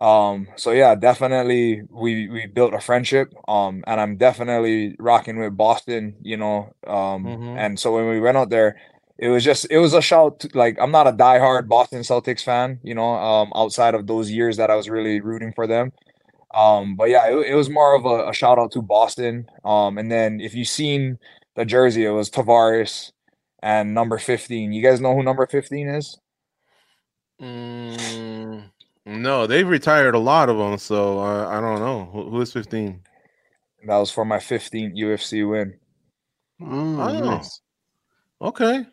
Um, 0.00 0.48
so 0.56 0.70
yeah, 0.72 0.94
definitely 0.94 1.82
we 1.90 2.28
we 2.28 2.46
built 2.46 2.74
a 2.74 2.80
friendship. 2.80 3.32
Um, 3.48 3.82
and 3.86 4.00
I'm 4.00 4.16
definitely 4.16 4.96
rocking 4.98 5.38
with 5.38 5.56
Boston, 5.56 6.16
you 6.22 6.36
know. 6.36 6.74
Um, 6.86 7.38
Mhm. 7.38 7.56
and 7.56 7.78
so 7.78 7.94
when 7.94 8.08
we 8.08 8.20
went 8.20 8.36
out 8.36 8.50
there, 8.50 8.76
it 9.18 9.28
was 9.28 9.44
just 9.44 9.66
it 9.70 9.78
was 9.78 9.94
a 9.94 10.02
shout. 10.02 10.40
To, 10.40 10.50
like 10.54 10.76
I'm 10.80 10.90
not 10.92 11.06
a 11.08 11.12
diehard 11.12 11.68
Boston 11.68 12.00
Celtics 12.02 12.42
fan, 12.44 12.80
you 12.82 12.94
know. 12.94 13.14
Um, 13.14 13.52
outside 13.54 13.94
of 13.94 14.06
those 14.06 14.30
years 14.30 14.56
that 14.58 14.70
I 14.70 14.76
was 14.76 14.88
really 14.90 15.20
rooting 15.20 15.52
for 15.52 15.66
them. 15.66 15.92
Um, 16.54 16.96
but 16.96 17.10
yeah, 17.10 17.28
it, 17.30 17.48
it 17.52 17.54
was 17.54 17.68
more 17.70 17.94
of 17.94 18.04
a, 18.06 18.28
a 18.30 18.32
shout 18.34 18.58
out 18.58 18.72
to 18.72 18.82
Boston. 18.82 19.48
Um, 19.64 19.98
and 19.98 20.10
then 20.10 20.40
if 20.40 20.54
you've 20.54 20.68
seen 20.68 21.18
the 21.56 21.64
jersey, 21.64 22.04
it 22.04 22.10
was 22.10 22.30
Tavares 22.30 23.12
and 23.62 23.94
number 23.94 24.18
15. 24.18 24.72
You 24.72 24.82
guys 24.82 25.00
know 25.00 25.14
who 25.14 25.22
number 25.22 25.46
15 25.46 25.88
is? 25.88 26.18
Mm, 27.40 28.70
no, 29.08 29.46
they've 29.46 29.66
retired 29.68 30.14
a 30.14 30.18
lot 30.18 30.48
of 30.48 30.58
them, 30.58 30.78
so 30.78 31.18
uh, 31.18 31.48
I 31.48 31.60
don't 31.60 31.80
know 31.80 32.04
who, 32.12 32.30
who 32.30 32.40
is 32.40 32.52
fifteen. 32.52 33.00
That 33.86 33.96
was 33.96 34.10
for 34.10 34.24
my 34.24 34.38
15th 34.38 34.96
UFC 34.98 35.48
win. 35.48 35.74
Oh, 36.60 36.66
Oh. 37.00 37.20
nice. 37.36 37.60
Okay, 38.42 38.84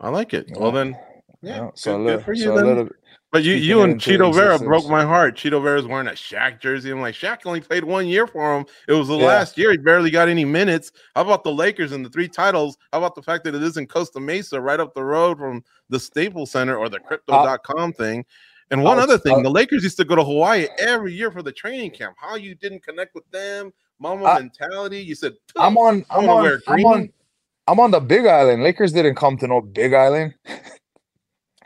I 0.00 0.08
like 0.08 0.32
it. 0.34 0.50
Well 0.56 0.72
then, 0.72 0.96
yeah, 1.42 1.68
so 1.74 1.94
a 1.94 1.98
good- 1.98 2.04
little, 2.04 2.18
good 2.18 2.24
for 2.24 2.32
you 2.32 2.44
so 2.44 2.52
a 2.52 2.56
then. 2.56 2.66
little, 2.66 2.88
But 3.32 3.42
you, 3.44 3.54
you 3.54 3.82
and 3.82 4.00
Chito 4.00 4.32
Vera 4.34 4.54
existence. 4.54 4.62
broke 4.68 4.88
my 4.88 5.04
heart. 5.04 5.36
Chito 5.36 5.62
Vera's 5.62 5.86
wearing 5.86 6.06
a 6.08 6.12
Shaq 6.12 6.60
jersey. 6.60 6.90
I'm 6.90 7.00
like, 7.02 7.14
Shaq 7.14 7.40
only 7.44 7.60
played 7.60 7.84
one 7.84 8.06
year 8.06 8.26
for 8.26 8.56
him. 8.56 8.64
It 8.88 8.94
was 8.94 9.08
the 9.08 9.16
Yeah. 9.18 9.26
last 9.26 9.58
year. 9.58 9.70
He 9.72 9.76
barely 9.76 10.10
got 10.10 10.28
any 10.30 10.44
minutes. 10.46 10.92
How 11.14 11.20
about 11.22 11.44
the 11.44 11.52
Lakers 11.52 11.92
and 11.92 12.04
the 12.04 12.08
three 12.08 12.28
titles? 12.28 12.78
How 12.92 12.98
about 12.98 13.14
the 13.14 13.22
fact 13.22 13.44
that 13.44 13.54
it 13.54 13.62
is 13.62 13.76
in 13.76 13.86
Costa 13.86 14.18
Mesa, 14.20 14.58
right 14.60 14.80
up 14.80 14.94
the 14.94 15.04
road 15.04 15.36
from 15.38 15.62
the 15.90 16.00
Staples 16.00 16.50
Center 16.52 16.76
or 16.76 16.88
the 16.88 17.00
Crypto.com 17.00 17.92
thing? 17.92 18.24
And 18.70 18.82
one 18.82 18.98
I'll- 18.98 19.04
other 19.04 19.18
thing, 19.18 19.34
I'll- 19.34 19.42
the 19.42 19.50
Lakers 19.50 19.82
used 19.84 19.96
to 19.98 20.04
go 20.04 20.16
to 20.16 20.24
Hawaii 20.24 20.66
every 20.78 21.12
year 21.14 21.30
for 21.30 21.42
the 21.42 21.52
training 21.52 21.90
camp. 21.92 22.16
How 22.18 22.34
you 22.36 22.54
didn't 22.54 22.82
connect 22.84 23.14
with 23.14 23.28
them? 23.30 23.72
Mama 23.98 24.24
I- 24.24 24.38
mentality. 24.40 25.00
You 25.00 25.14
said 25.14 25.34
I'm 25.56 25.76
on, 25.78 26.04
I'm 26.10 26.28
on, 26.28 26.60
I'm 26.66 26.84
on, 26.84 27.12
I'm 27.68 27.80
on 27.80 27.90
the 27.90 28.00
Big 28.00 28.26
Island. 28.26 28.62
Lakers 28.62 28.92
didn't 28.92 29.14
come 29.14 29.36
to 29.38 29.46
no 29.46 29.60
Big 29.60 29.94
Island. 29.94 30.34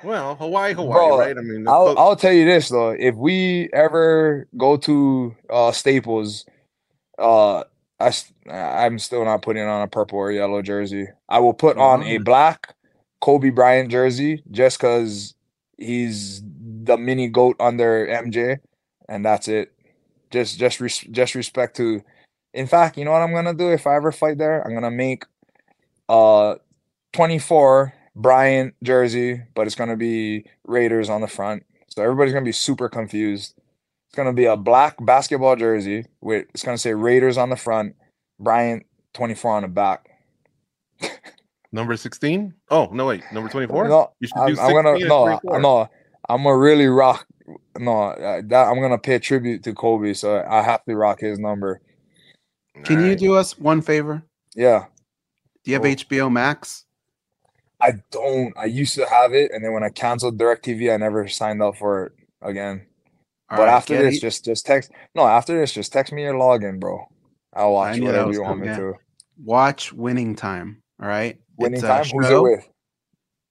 well, 0.05 0.35
Hawaii, 0.37 0.73
Hawaii, 0.75 0.93
Bro, 1.09 1.19
right? 1.19 1.37
I 1.37 1.41
mean, 1.41 1.67
I'll, 1.69 1.99
I'll 1.99 2.17
tell 2.17 2.33
you 2.33 2.45
this 2.45 2.69
though, 2.69 2.91
if 2.91 3.15
we 3.17 3.69
ever 3.73 4.47
go 4.57 4.77
to 4.79 5.35
uh 5.51 5.73
Staples, 5.73 6.45
uh 7.19 7.65
I 7.99 8.13
I'm 8.51 8.99
still 8.99 9.25
not 9.25 9.43
putting 9.43 9.63
on 9.65 9.83
a 9.83 9.89
purple 9.89 10.19
or 10.19 10.33
yellow 10.33 10.63
jersey. 10.63 11.07
I 11.29 11.39
will 11.41 11.53
put 11.55 11.77
on 11.77 12.03
a 12.03 12.19
Mm. 12.19 12.25
black 12.25 12.75
Kobe 13.21 13.51
Bryant 13.51 13.91
jersey 13.91 14.43
just 14.51 14.79
because 14.79 15.35
he's 15.77 16.41
the 16.91 16.99
mini 16.99 17.29
goat 17.29 17.55
under 17.61 18.07
MJ, 18.09 18.59
and 19.09 19.25
that's 19.25 19.47
it. 19.47 19.73
Just 20.31 20.59
just 20.59 20.81
res- 20.81 21.07
just 21.11 21.35
respect 21.35 21.77
to. 21.77 22.03
In 22.53 22.67
fact, 22.67 22.99
you 22.99 23.05
know 23.05 23.13
what 23.13 23.23
I'm 23.23 23.33
gonna 23.33 23.55
do 23.55 23.71
if 23.71 23.87
I 23.87 23.95
ever 23.95 24.11
fight 24.11 24.39
there? 24.39 24.67
I'm 24.67 24.75
gonna 24.75 24.91
make 24.91 25.25
uh 26.09 26.57
24 27.13 27.95
Bryant 28.17 28.75
jersey, 28.83 29.41
but 29.55 29.67
it's 29.69 29.77
gonna 29.77 29.97
be 29.97 30.45
Raiders 30.65 31.09
on 31.09 31.21
the 31.21 31.29
front. 31.29 31.65
So 31.87 32.03
everybody's 32.03 32.33
gonna 32.33 32.45
be 32.45 32.53
super 32.53 32.89
confused. 32.89 33.55
It's 34.09 34.17
gonna 34.17 34.33
be 34.33 34.47
a 34.47 34.57
black 34.57 34.97
basketball 35.01 35.55
jersey 35.55 36.07
with 36.21 36.47
it's 36.53 36.65
gonna 36.65 36.79
say 36.79 36.93
Raiders 36.93 37.39
on 37.39 37.51
the 37.51 37.57
front, 37.57 37.95
Bryant 38.41 38.85
24 39.15 39.53
on 39.53 39.63
the 39.63 39.69
back. 39.69 40.09
number 41.73 41.97
16. 41.97 42.53
Oh, 42.71 42.89
no, 42.93 43.07
wait, 43.07 43.23
number 43.33 43.49
24. 43.49 43.89
No, 43.89 44.11
You 44.19 44.27
should 44.27 44.37
I'm, 44.39 44.55
do 44.55 44.61
I'm 44.61 44.73
gonna 44.73 44.99
16 44.99 45.03
and 45.03 45.09
no 45.09 45.39
24. 45.39 45.61
no. 45.61 45.89
I'm 46.35 46.45
gonna 46.45 46.57
really 46.57 46.87
rock. 46.87 47.27
No, 47.79 48.03
uh, 48.03 48.43
that 48.47 48.69
I'm 48.69 48.81
gonna 48.81 48.99
pay 48.99 49.19
tribute 49.19 49.63
to 49.65 49.75
Kobe, 49.75 50.13
so 50.15 50.45
I 50.49 50.63
have 50.63 50.85
to 50.85 50.95
rock 50.97 51.21
his 51.21 51.39
number. 51.39 51.81
Can 52.85 53.05
you 53.05 53.17
do 53.17 53.35
us 53.35 53.59
one 53.59 53.83
favor? 53.83 54.23
Yeah, 54.55 54.87
Do 55.65 55.71
you 55.71 55.75
have 55.75 55.85
Oh. 55.85 55.89
HBO 55.89 56.31
Max? 56.33 56.87
I 57.81 57.95
don't. 58.11 58.57
I 58.57 58.67
used 58.67 58.95
to 58.95 59.07
have 59.07 59.33
it, 59.33 59.51
and 59.53 59.65
then 59.65 59.73
when 59.73 59.83
I 59.83 59.89
canceled 59.89 60.39
DirecTV, 60.39 60.93
I 60.93 60.97
never 60.97 61.27
signed 61.29 61.63
up 61.63 61.77
for 61.77 62.07
it 62.07 62.13
again. 62.43 62.87
All 63.51 63.57
but 63.57 63.65
right, 63.65 63.73
after 63.73 63.95
this, 63.97 64.15
Getty, 64.15 64.21
just 64.21 64.45
just 64.45 64.67
text. 64.67 64.91
No, 65.15 65.27
after 65.27 65.59
this, 65.59 65.73
just 65.73 65.93
text 65.93 66.13
me 66.13 66.23
your 66.23 66.35
login, 66.35 66.79
bro. 66.79 67.07
I'll 67.55 67.73
watch 67.73 67.99
whatever 67.99 68.33
you 68.33 68.43
want 68.43 68.61
me 68.61 68.69
to. 68.69 68.95
watch 69.43 69.93
Winning 69.93 70.37
Time. 70.37 70.83
All 71.03 71.09
right, 71.09 71.39
Winning 71.57 71.79
It's 71.79 71.83
time. 71.83 72.05
Who's 72.05 72.31
it 72.31 72.41
with? 72.41 72.69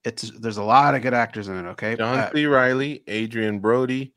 It's 0.06 0.32
there's 0.40 0.58
a 0.58 0.64
lot 0.64 0.96
of 0.96 1.02
good 1.02 1.14
actors 1.14 1.48
in 1.50 1.58
it. 1.66 1.70
Okay, 1.72 1.96
John 1.96 2.20
Uh, 2.20 2.32
C. 2.34 2.46
Riley, 2.46 3.04
Adrien 3.10 3.60
Brody. 3.60 4.14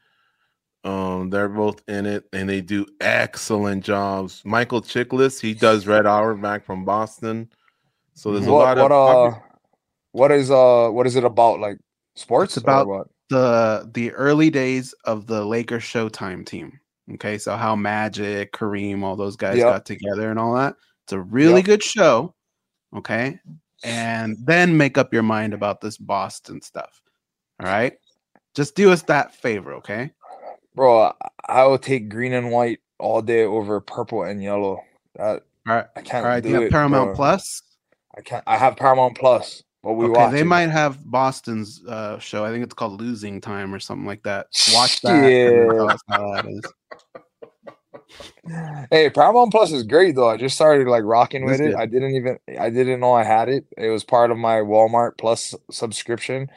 Um, 0.84 1.30
they're 1.30 1.48
both 1.48 1.82
in 1.88 2.06
it, 2.06 2.24
and 2.32 2.48
they 2.48 2.60
do 2.60 2.86
excellent 3.00 3.84
jobs. 3.84 4.42
Michael 4.44 4.82
Chiklis, 4.82 5.40
he 5.40 5.54
does 5.54 5.86
Red 5.86 6.06
Auerbach 6.06 6.64
from 6.64 6.84
Boston. 6.84 7.48
So 8.14 8.32
there's 8.32 8.46
a 8.46 8.52
What 8.52 8.76
lot 8.76 8.78
what 8.78 8.92
of 8.92 9.32
uh, 9.34 9.38
what 10.12 10.32
is 10.32 10.50
uh, 10.50 10.88
what 10.90 11.06
is 11.06 11.16
it 11.16 11.24
about? 11.24 11.60
Like 11.60 11.78
sports? 12.16 12.56
It's 12.56 12.64
about- 12.64 12.86
what? 12.86 13.06
the 13.30 13.88
the 13.94 14.10
early 14.12 14.50
days 14.50 14.92
of 15.04 15.26
the 15.26 15.42
Lakers 15.44 15.82
Showtime 15.84 16.44
team. 16.44 16.78
Okay, 17.14 17.38
so 17.38 17.56
how 17.56 17.74
Magic, 17.74 18.52
Kareem, 18.52 19.02
all 19.02 19.16
those 19.16 19.36
guys 19.36 19.56
Yep. 19.58 19.66
got 19.66 19.86
together 19.86 20.30
and 20.30 20.38
all 20.38 20.54
that. 20.54 20.76
It's 21.04 21.12
a 21.14 21.20
really 21.20 21.56
Yep. 21.56 21.64
good 21.64 21.82
show. 21.82 22.34
Okay, 22.94 23.38
and 23.84 24.36
then 24.44 24.76
make 24.76 24.98
up 24.98 25.12
your 25.12 25.22
mind 25.22 25.54
about 25.54 25.80
this 25.80 25.96
Boston 25.96 26.60
stuff. 26.60 27.00
All 27.60 27.66
right, 27.68 27.94
just 28.54 28.74
do 28.74 28.90
us 28.90 29.02
that 29.02 29.34
favor. 29.34 29.74
Okay, 29.74 30.10
bro. 30.74 31.12
I- 31.48 31.64
will 31.64 31.78
take 31.78 32.08
green 32.08 32.32
and 32.32 32.50
white 32.50 32.80
all 32.98 33.20
day 33.22 33.44
over 33.44 33.80
purple 33.80 34.22
and 34.22 34.42
yellow. 34.42 34.82
That 35.16 35.42
all 35.66 35.74
right, 35.76 35.86
I 35.96 36.02
can't 36.02 36.24
all 36.24 36.30
right. 36.30 36.42
do 36.42 36.48
You 36.48 36.54
have 36.56 36.64
it, 36.64 36.70
Paramount 36.72 37.08
bro. 37.10 37.16
Plus. 37.16 37.62
I 38.16 38.20
can't. 38.20 38.44
I 38.46 38.56
have 38.56 38.76
Paramount 38.76 39.16
Plus, 39.16 39.62
but 39.82 39.94
we 39.94 40.06
okay, 40.06 40.20
watch. 40.20 40.32
they 40.32 40.40
it. 40.40 40.46
might 40.46 40.68
have 40.70 41.02
Boston's 41.04 41.82
uh, 41.86 42.18
show. 42.18 42.44
I 42.44 42.50
think 42.50 42.64
it's 42.64 42.74
called 42.74 43.00
Losing 43.00 43.40
Time 43.40 43.74
or 43.74 43.80
something 43.80 44.06
like 44.06 44.22
that. 44.24 44.48
Watch 44.74 45.00
that. 45.02 45.24
and 45.24 46.64
Hey, 48.90 49.08
Paramount 49.10 49.50
Plus 49.52 49.72
is 49.72 49.84
great 49.84 50.14
though. 50.16 50.28
I 50.28 50.36
just 50.36 50.56
started 50.56 50.88
like 50.88 51.04
rocking 51.04 51.44
with 51.44 51.60
it. 51.60 51.74
I 51.76 51.86
didn't 51.86 52.14
even 52.14 52.38
I 52.58 52.70
didn't 52.70 53.00
know 53.00 53.12
I 53.12 53.24
had 53.24 53.48
it. 53.48 53.64
It 53.76 53.88
was 53.88 54.04
part 54.04 54.30
of 54.30 54.36
my 54.38 54.56
Walmart 54.56 55.16
Plus 55.18 55.54
subscription. 55.70 56.50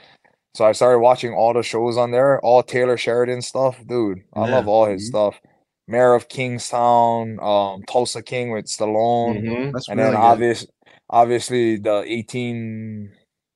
So 0.55 0.65
I 0.65 0.71
started 0.71 0.99
watching 0.99 1.33
all 1.33 1.53
the 1.53 1.63
shows 1.63 1.97
on 1.97 2.11
there, 2.11 2.39
all 2.41 2.63
Taylor 2.63 2.97
Sheridan 2.97 3.41
stuff. 3.41 3.77
Dude, 3.87 4.23
I 4.33 4.45
Yeah. 4.45 4.55
love 4.55 4.67
all 4.67 4.85
his 4.85 5.03
Mhm. 5.03 5.07
stuff. 5.07 5.41
Mayor 5.87 6.13
of 6.13 6.27
Kingstown, 6.29 7.39
um, 7.41 7.83
Tulsa 7.83 8.23
King 8.23 8.51
with 8.51 8.65
Stallone, 8.65 9.43
Mhm. 9.43 9.71
That's 9.73 9.87
and 9.89 9.99
really 9.99 10.11
then 10.13 10.19
good. 10.21 10.25
obvious 10.25 10.65
obviously 11.09 11.77
the 11.77 12.03
18 12.07 13.11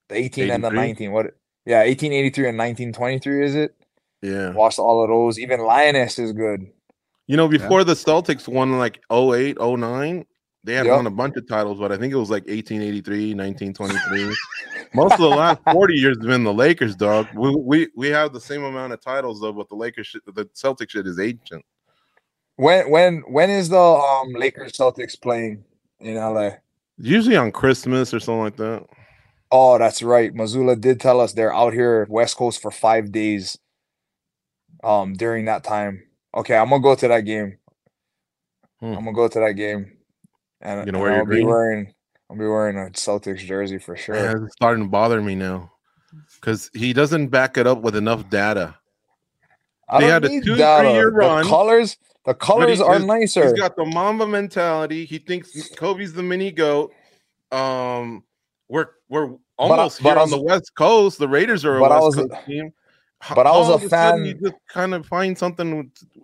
the 0.10 0.16
18 0.16 0.52
and 0.52 0.64
the 0.64 0.70
19. 0.70 1.12
What 1.12 1.36
yeah, 1.66 1.82
1883 1.84 2.48
and 2.48 2.58
1923 2.58 3.44
is 3.46 3.56
it? 3.56 3.74
Yeah. 4.22 4.52
Watched 4.54 4.80
all 4.80 5.02
of 5.04 5.10
those. 5.10 5.40
Even 5.40 5.62
Lioness 5.62 6.20
is 6.20 6.34
good. 6.34 6.68
You 7.30 7.38
know, 7.38 7.48
before 7.48 7.84
the 7.84 7.94
Celtics 7.94 8.48
won 8.48 8.80
like 8.80 9.00
08, 9.12 9.60
09, 9.60 10.26
they 10.64 10.74
had 10.74 10.88
Yep. 10.88 10.96
won 10.96 11.06
a 11.06 11.12
bunch 11.12 11.36
of 11.38 11.48
titles, 11.48 11.78
but 11.78 11.92
I 11.92 11.98
think 11.98 12.12
it 12.12 12.18
was 12.18 12.32
like 12.32 12.42
1883, 12.48 13.36
1923. 13.36 14.36
Most 14.96 15.14
of 15.14 15.20
the 15.20 15.30
last 15.30 15.62
40 15.72 15.94
years 15.94 16.18
have 16.18 16.26
been 16.26 16.44
the 16.44 16.52
Lakers, 16.52 16.96
dog. 16.96 17.28
We, 17.36 17.56
we 17.56 17.88
we 17.96 18.08
have 18.08 18.34
the 18.34 18.40
same 18.42 18.64
amount 18.64 18.94
of 18.94 19.02
titles 19.02 19.40
though, 19.42 19.54
but 19.54 19.70
the 19.70 19.76
Lakers 19.76 20.08
shit, 20.08 20.26
the 20.26 20.50
Celtic 20.54 20.90
shit 20.90 21.06
is 21.06 21.20
ancient. 21.20 21.64
When 22.56 22.90
when 22.90 23.20
when 23.28 23.52
is 23.52 23.70
the 23.70 23.78
um 23.80 24.34
Lakers 24.34 24.72
Celtics 24.72 25.22
playing 25.22 25.64
in 26.00 26.16
LA? 26.16 26.54
Usually 26.98 27.38
on 27.38 27.52
Christmas 27.52 28.12
or 28.12 28.20
something 28.20 28.42
like 28.42 28.56
that. 28.56 28.88
Oh, 29.52 29.78
that's 29.78 30.02
right. 30.02 30.34
Mazzulla 30.34 30.82
did 30.82 31.00
tell 31.00 31.22
us 31.22 31.34
they're 31.34 31.54
out 31.54 31.74
here 31.74 32.08
West 32.10 32.38
Coast 32.38 32.60
for 32.60 32.72
five 32.72 33.12
days. 33.12 33.56
Um, 34.84 35.14
during 35.14 35.46
that 35.46 35.64
time. 35.64 36.09
Okay, 36.36 36.56
I'm 36.56 36.70
gonna 36.70 36.82
go 36.82 36.96
to 36.96 37.08
that 37.08 37.22
game. 37.22 37.58
Hmm. 38.80 38.86
I'm 38.94 39.04
gonna 39.06 39.14
go 39.14 39.28
to 39.28 39.40
that 39.40 39.54
game, 39.54 39.98
and, 40.62 40.86
You 40.88 41.04
and 41.04 41.16
I'll 41.16 41.26
be 41.26 41.36
green? 41.36 41.48
wearing 41.48 41.94
I'll 42.30 42.38
be 42.38 42.46
wearing 42.46 42.78
a 42.78 42.92
Celtics 42.92 43.40
jersey 43.40 43.80
for 43.80 43.96
sure. 43.96 44.16
Man, 44.16 44.44
it's 44.46 44.54
starting 44.56 44.84
to 44.86 44.90
bother 44.90 45.22
me 45.22 45.36
now 45.36 45.72
because 46.36 46.70
he 46.74 46.94
doesn't 46.94 47.28
back 47.28 47.58
it 47.58 47.66
up 47.68 47.82
with 47.82 47.96
enough 47.96 48.30
data. 48.30 48.76
I 49.88 50.02
They 50.02 50.08
had 50.08 50.24
a 50.26 50.30
two, 50.30 50.56
data. 50.56 50.84
three-year 50.90 51.06
The 51.10 51.18
run, 51.18 51.46
colors, 51.46 51.98
the 52.26 52.36
colors 52.36 52.80
are 52.80 52.96
he's- 52.98 53.06
nicer. 53.08 53.44
He's 53.46 53.54
got 53.54 53.76
the 53.76 53.86
Mamba 53.86 54.28
mentality. 54.28 55.06
He 55.06 55.18
thinks 55.18 55.70
Kobe's 55.76 56.14
the 56.14 56.22
mini 56.22 56.52
goat. 56.52 56.94
Um, 57.52 58.24
we're 58.68 58.90
we're 59.10 59.34
almost 59.58 60.04
but 60.04 60.10
here 60.12 60.18
on 60.20 60.22
was- 60.26 60.32
the 60.32 60.42
West 60.42 60.76
Coast. 60.76 61.18
The 61.18 61.28
Raiders 61.28 61.66
are 61.66 61.78
a 61.78 61.80
but 61.80 61.92
I 61.92 62.00
West 62.00 62.18
was- 62.18 62.28
Coast 62.30 62.46
team. 62.46 62.74
But 63.36 63.48
I 63.48 63.52
was 63.52 63.84
a 63.84 63.90
fan- 63.90 64.24
You 64.24 64.36
just 64.36 64.56
kind 64.70 64.94
of 64.94 65.06
find 65.08 65.36
something 65.38 65.76
with- 65.78 66.19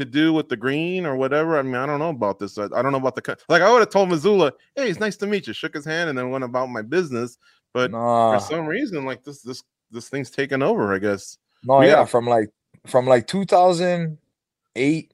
to 0.00 0.04
do 0.04 0.32
with 0.32 0.48
the 0.48 0.56
green 0.56 1.06
or 1.06 1.14
whatever. 1.16 1.58
I 1.58 1.62
mean, 1.62 1.76
I 1.76 1.86
don't 1.86 2.00
know 2.00 2.08
about 2.10 2.38
this. 2.38 2.58
I, 2.58 2.64
I 2.74 2.82
don't 2.82 2.92
know 2.92 2.98
about 2.98 3.14
the 3.14 3.36
like. 3.48 3.62
I 3.62 3.70
would 3.72 3.80
have 3.80 3.90
told 3.90 4.08
Mazzulla, 4.08 4.52
"Hey, 4.74 4.90
it's 4.90 4.98
nice 5.00 5.16
to 5.18 5.26
meet 5.26 5.46
you." 5.46 5.52
Shook 5.52 5.74
his 5.74 5.84
hand 5.84 6.10
and 6.10 6.18
then 6.18 6.30
went 6.30 6.44
about 6.44 6.68
my 6.70 6.82
business. 6.82 7.38
But 7.72 7.92
nah, 7.92 8.32
for 8.38 8.40
some 8.44 8.66
reason, 8.66 9.04
like 9.04 9.22
this, 9.22 9.42
this, 9.42 9.62
this 9.92 10.08
thing's 10.08 10.30
taken 10.30 10.62
over. 10.62 10.92
I 10.92 10.98
guess. 10.98 11.38
no, 11.62 11.78
we 11.78 11.86
yeah, 11.86 12.04
from 12.04 12.26
like 12.26 12.48
from 12.86 13.06
like 13.06 13.26
2008. 13.28 15.12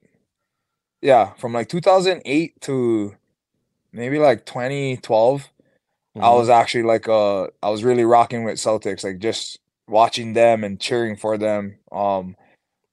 Yeah, 1.01 1.33
from 1.35 1.53
like 1.53 1.69
2008 1.69 2.61
to 2.61 3.15
maybe 3.91 4.17
like 4.19 4.45
2012. 4.45 5.47
I 6.15 6.19
Mhm. 6.19 6.33
was 6.35 6.49
actually 6.49 6.83
like 6.83 7.07
uh 7.07 7.43
I 7.61 7.69
was 7.69 7.83
really 7.83 8.03
rocking 8.05 8.43
with 8.43 8.55
Celtics, 8.55 9.03
like 9.03 9.19
just 9.19 9.59
watching 9.87 10.33
them 10.33 10.63
and 10.63 10.79
cheering 10.79 11.15
for 11.15 11.37
them. 11.37 11.77
Um 11.91 12.35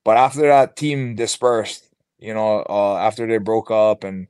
but 0.04 0.16
after 0.16 0.42
that 0.42 0.76
team 0.76 1.14
dispersed, 1.14 1.88
you 2.18 2.34
know, 2.34 2.64
uh 2.68 2.96
after 2.96 3.26
they 3.26 3.38
broke 3.38 3.70
up 3.70 4.04
and 4.04 4.28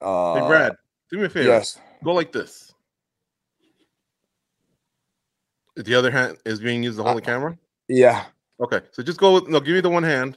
uh 0.00 0.34
Hey, 0.34 0.46
Brad, 0.46 0.72
do 1.10 1.18
me 1.18 1.24
a 1.24 1.28
favor. 1.28 1.48
yes. 1.48 1.78
Go 2.04 2.12
like 2.12 2.32
this. 2.32 2.72
The 5.76 5.94
other 5.94 6.10
hand 6.10 6.36
is 6.44 6.60
being 6.60 6.82
used 6.82 6.98
to 6.98 7.04
hold 7.04 7.16
the 7.16 7.22
camera. 7.22 7.56
Yeah. 7.88 8.24
Okay, 8.60 8.80
so 8.90 9.02
just 9.02 9.18
go 9.18 9.34
with 9.34 9.48
no. 9.48 9.58
Give 9.60 9.74
me 9.74 9.80
the 9.80 9.88
one 9.88 10.02
hand. 10.02 10.36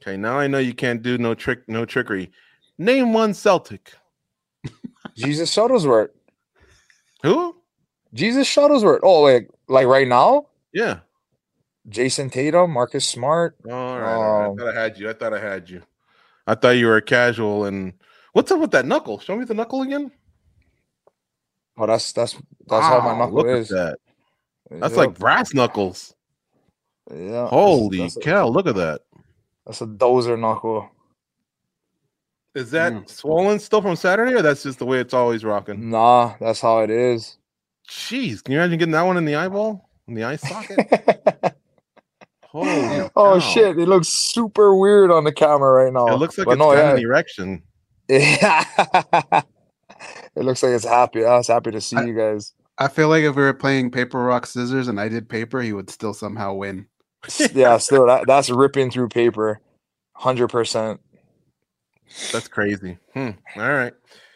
Okay, 0.00 0.16
now 0.16 0.38
I 0.38 0.46
know 0.46 0.58
you 0.58 0.72
can't 0.72 1.02
do 1.02 1.18
no 1.18 1.34
trick, 1.34 1.68
no 1.68 1.84
trickery. 1.84 2.30
Name 2.78 3.12
one 3.12 3.34
Celtic. 3.34 3.92
Jesus 5.14 5.54
Shuttlesworth. 5.54 6.10
Who? 7.22 7.56
Jesus 8.14 8.48
Shuttlesworth. 8.48 9.00
Oh 9.02 9.22
like 9.22 9.50
like 9.68 9.86
right 9.86 10.08
now? 10.08 10.46
Yeah. 10.72 11.00
Jayson 11.90 12.30
Tatum, 12.30 12.70
Marcus 12.70 13.06
Smart. 13.06 13.56
All 13.68 13.98
right. 13.98 14.14
all 14.14 14.20
right. 14.40 14.46
Um, 14.46 14.52
I 14.52 14.62
thought 14.62 14.76
I 14.76 14.80
had 14.82 14.98
you. 14.98 15.10
I 15.10 15.12
thought 15.12 15.34
I 15.34 15.40
had 15.40 15.70
you. 15.70 15.82
I 16.46 16.54
thought 16.54 16.70
you 16.70 16.86
were 16.86 16.96
a 16.96 17.02
casual. 17.02 17.64
And 17.64 17.94
what's 18.32 18.50
up 18.52 18.60
with 18.60 18.70
that 18.72 18.86
knuckle? 18.86 19.18
Show 19.18 19.36
me 19.36 19.44
the 19.44 19.54
knuckle 19.54 19.82
again. 19.82 20.10
Oh, 21.76 21.86
that's 21.86 22.12
that's 22.12 22.36
that's 22.66 22.86
how 22.86 23.00
my 23.00 23.16
knuckle 23.18 23.36
look 23.36 23.46
at 23.48 23.58
is. 23.58 23.68
that. 23.68 23.98
That's 24.70 24.96
Yep. 24.96 25.06
like 25.08 25.18
brass 25.18 25.52
knuckles. 25.54 26.14
yeah. 27.12 27.48
Holy 27.48 27.98
that's 27.98 28.16
a, 28.16 28.20
cow! 28.20 28.48
Look 28.48 28.66
at 28.66 28.76
that. 28.76 29.00
that's 29.66 29.80
a 29.80 29.86
dozer 29.86 30.38
knuckle. 30.38 30.88
Is 32.54 32.72
that 32.72 32.92
Mm. 32.92 33.08
swollen 33.08 33.58
still 33.60 33.80
from 33.80 33.96
Saturday, 33.96 34.34
or 34.34 34.42
that's 34.42 34.62
just 34.64 34.78
the 34.80 34.84
way 34.86 34.98
it's 34.98 35.14
always 35.14 35.44
rocking? 35.44 35.90
Nah, 35.90 36.34
that's 36.40 36.60
how 36.60 36.80
it 36.80 36.90
is. 36.90 37.38
Jeez, 37.88 38.42
can 38.42 38.52
you 38.52 38.58
imagine 38.60 38.78
getting 38.78 38.92
that 38.92 39.02
one 39.02 39.16
in 39.16 39.24
the 39.24 39.36
eyeball, 39.36 39.88
in 40.08 40.14
the 40.14 40.24
eye 40.24 40.36
socket? 40.36 41.54
Holy 42.52 43.08
oh 43.16 43.34
cow. 43.34 43.38
shit, 43.38 43.78
it 43.78 43.86
looks 43.88 44.08
super 44.08 44.74
weird 44.74 45.10
on 45.10 45.24
the 45.24 45.32
camera 45.32 45.84
right 45.84 45.92
now. 45.92 46.08
It 46.08 46.16
looks 46.18 46.36
like 46.36 46.46
But 46.46 46.52
it's 46.52 46.58
no, 46.58 46.72
got 46.72 46.78
yeah, 46.78 46.92
an 46.94 46.98
erection. 46.98 47.62
Yeah. 48.08 48.64
it 50.34 50.44
looks 50.44 50.62
like 50.62 50.72
it's 50.72 50.84
happy. 50.84 51.24
I 51.24 51.36
was 51.36 51.46
happy 51.48 51.70
to 51.70 51.80
see 51.80 51.96
I- 51.96 52.04
you 52.04 52.14
guys. 52.16 52.52
I 52.78 52.88
feel 52.88 53.08
like 53.08 53.24
if 53.24 53.36
we 53.36 53.42
were 53.42 53.52
playing 53.52 53.90
paper 53.90 54.18
rock 54.18 54.46
scissors 54.46 54.88
and 54.88 54.98
I 54.98 55.08
did 55.08 55.28
paper, 55.28 55.60
he 55.60 55.74
would 55.74 55.90
still 55.90 56.14
somehow 56.14 56.54
win. 56.54 56.86
Yeah, 57.52 57.76
still 57.76 58.06
that, 58.06 58.26
that's 58.26 58.48
ripping 58.48 58.90
through 58.90 59.10
paper. 59.10 59.60
Hundred 60.14 60.48
percent. 60.48 60.98
That's 62.32 62.48
crazy. 62.48 62.96
Hmm. 63.12 63.30
All 63.56 63.68
right. 63.70 63.92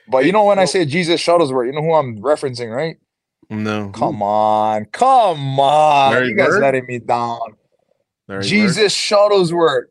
But 0.08 0.26
you 0.26 0.32
know 0.32 0.44
when 0.44 0.58
I 0.58 0.66
say 0.66 0.84
Jesus 0.84 1.20
Shuttlesworth, 1.24 1.66
you 1.66 1.72
know 1.72 1.80
who 1.80 1.94
I'm 1.94 2.18
referencing, 2.18 2.70
right? 2.74 2.96
No. 3.48 3.88
Come 3.94 4.22
on. 4.22 4.84
Come 4.92 5.58
on. 5.58 6.12
Larry 6.12 6.28
you 6.28 6.36
guys 6.36 6.48
Bird? 6.48 6.60
letting 6.60 6.86
me 6.86 6.98
down. 6.98 7.40
Larry 8.29 8.41
Bird? 8.41 8.49
Jesus 8.49 8.95
Shuttlesworth. 8.95 9.87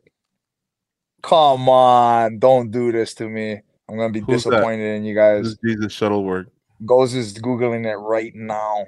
Come 1.21 1.69
on. 1.69 2.39
Don't 2.39 2.71
do 2.71 2.91
this 2.91 3.13
to 3.15 3.29
me. 3.29 3.61
I'm 3.89 3.97
gonna 3.97 4.11
be 4.11 4.21
Who's 4.21 4.43
that? 4.43 4.51
disappointed 4.51 4.95
in 4.95 5.03
you 5.05 5.13
This 5.13 5.19
guys. 5.21 5.45
is 5.47 5.57
Jesus 5.65 5.93
Shuttlesworth. 5.99 6.47
Goes 6.85 7.13
is 7.13 7.33
googling 7.35 7.85
it 7.85 7.95
right 7.95 8.33
now. 8.35 8.85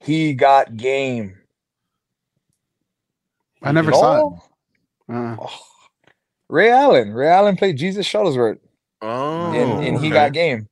He 0.00 0.34
got 0.34 0.76
game. 0.76 1.36
I 3.62 3.72
never 3.72 3.92
saw 3.92 4.28
it. 4.28 4.34
Uh, 5.14 5.36
Oh. 5.40 5.50
Ray 6.48 6.70
Allen. 6.70 7.12
Ray 7.12 7.28
Allen 7.28 7.56
played 7.56 7.76
Jesus 7.76 8.06
Shuttlesworth 8.10 8.58
Oh, 9.02 9.52
in, 9.52 9.82
in 9.84 9.94
He 9.94 10.08
okay. 10.08 10.10
Got 10.10 10.32
Game. 10.32 10.68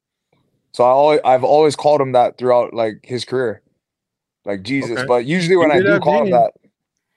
So 0.72 0.84
I 0.84 0.88
always, 0.88 1.20
I've 1.24 1.44
always 1.44 1.76
called 1.76 2.00
him 2.00 2.12
that 2.12 2.38
throughout 2.38 2.74
like 2.74 3.00
his 3.02 3.24
career, 3.24 3.62
like 4.44 4.62
Jesus. 4.62 4.92
Okay. 4.98 5.06
But 5.06 5.24
usually 5.24 5.56
when 5.56 5.70
I 5.70 5.80
do 5.80 5.86
have 5.92 6.02
call 6.02 6.22
him 6.24 6.30
that, 6.30 6.52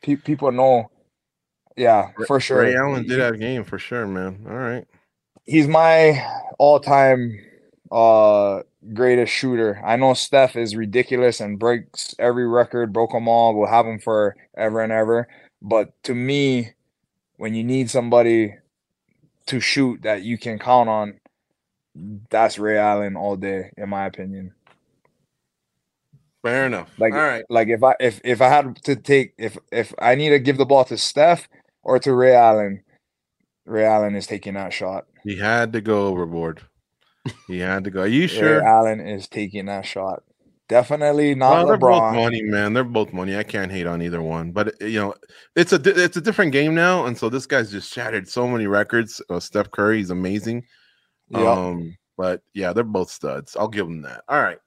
pe- 0.01 0.15
people 0.15 0.51
know 0.51 0.89
Yeah, 1.75 2.11
for 2.27 2.39
sure. 2.39 2.61
Ray 2.61 2.75
Allen 2.75 3.07
did 3.07 3.19
have 3.19 3.39
game 3.39 3.63
for 3.63 3.79
sure, 3.79 4.07
man. 4.07 4.45
All 4.47 4.55
right. 4.55 4.85
He's 5.45 5.67
my 5.67 6.25
all-time 6.59 7.39
uh 7.91 8.61
greatest 8.93 9.33
shooter. 9.33 9.81
I 9.85 9.95
know 9.95 10.13
Steph 10.13 10.55
is 10.55 10.75
ridiculous 10.75 11.39
and 11.39 11.59
breaks 11.59 12.15
every 12.17 12.47
record, 12.47 12.93
broke 12.93 13.11
them 13.11 13.27
all. 13.27 13.55
We'll 13.55 13.69
have 13.69 13.85
him 13.85 13.99
for 13.99 14.35
ever 14.55 14.81
and 14.81 14.91
ever. 14.91 15.27
But 15.61 15.93
to 16.03 16.15
me, 16.15 16.71
when 17.37 17.53
you 17.53 17.63
need 17.63 17.89
somebody 17.89 18.55
to 19.47 19.59
shoot 19.59 20.01
that 20.03 20.23
you 20.23 20.37
can 20.37 20.59
count 20.59 20.89
on, 20.89 21.19
that's 22.29 22.57
Ray 22.57 22.77
Allen 22.77 23.15
all 23.15 23.35
day, 23.35 23.71
in 23.77 23.89
my 23.89 24.05
opinion. 24.05 24.53
Fair 26.43 26.65
enough. 26.65 26.89
Like, 26.97 27.13
All 27.13 27.19
right. 27.19 27.43
like 27.49 27.67
if 27.67 27.83
I 27.83 27.95
if 27.99 28.19
if 28.23 28.41
I 28.41 28.49
had 28.49 28.75
to 28.83 28.95
take 28.95 29.33
if 29.37 29.57
if 29.71 29.93
I 29.99 30.15
need 30.15 30.29
to 30.29 30.39
give 30.39 30.57
the 30.57 30.65
ball 30.65 30.85
to 30.85 30.97
Steph 30.97 31.47
or 31.83 31.99
to 31.99 32.13
Ray 32.13 32.35
Allen, 32.35 32.83
Ray 33.65 33.85
Allen 33.85 34.15
is 34.15 34.27
taking 34.27 34.55
that 34.55 34.73
shot. 34.73 35.05
He 35.23 35.37
had 35.37 35.73
to 35.73 35.81
go 35.81 36.07
overboard. 36.07 36.61
He 37.47 37.59
had 37.59 37.83
to 37.83 37.91
go. 37.91 38.01
Are 38.01 38.07
you 38.07 38.21
Ray 38.21 38.27
sure? 38.27 38.63
Allen 38.63 38.99
is 38.99 39.27
taking 39.27 39.67
that 39.67 39.85
shot. 39.85 40.23
Definitely 40.67 41.35
Well, 41.35 41.65
not 41.65 41.67
they're 41.67 41.77
both 41.77 42.13
money, 42.13 42.41
man. 42.43 42.73
They're 42.73 42.85
both 42.85 43.11
money. 43.11 43.35
I 43.35 43.43
can't 43.43 43.71
hate 43.71 43.85
on 43.85 44.01
either 44.01 44.21
one, 44.21 44.51
but 44.53 44.73
you 44.81 45.01
know, 45.01 45.13
it's 45.53 45.73
a 45.73 45.81
it's 46.01 46.15
a 46.15 46.21
different 46.21 46.53
game 46.53 46.73
now, 46.73 47.05
and 47.05 47.17
so 47.17 47.27
this 47.27 47.45
guy's 47.45 47.69
just 47.69 47.91
shattered 47.91 48.27
so 48.27 48.47
many 48.47 48.67
records. 48.67 49.21
Uh, 49.29 49.41
Steph 49.41 49.69
Curry, 49.71 49.97
he's 49.97 50.11
amazing. 50.11 50.63
Yep. 51.29 51.41
Um, 51.41 51.97
but 52.17 52.41
yeah, 52.53 52.71
they're 52.71 52.85
both 52.85 53.11
studs. 53.11 53.57
I'll 53.57 53.67
give 53.67 53.85
them 53.85 54.01
that. 54.03 54.23
All 54.29 54.41
right. 54.41 54.59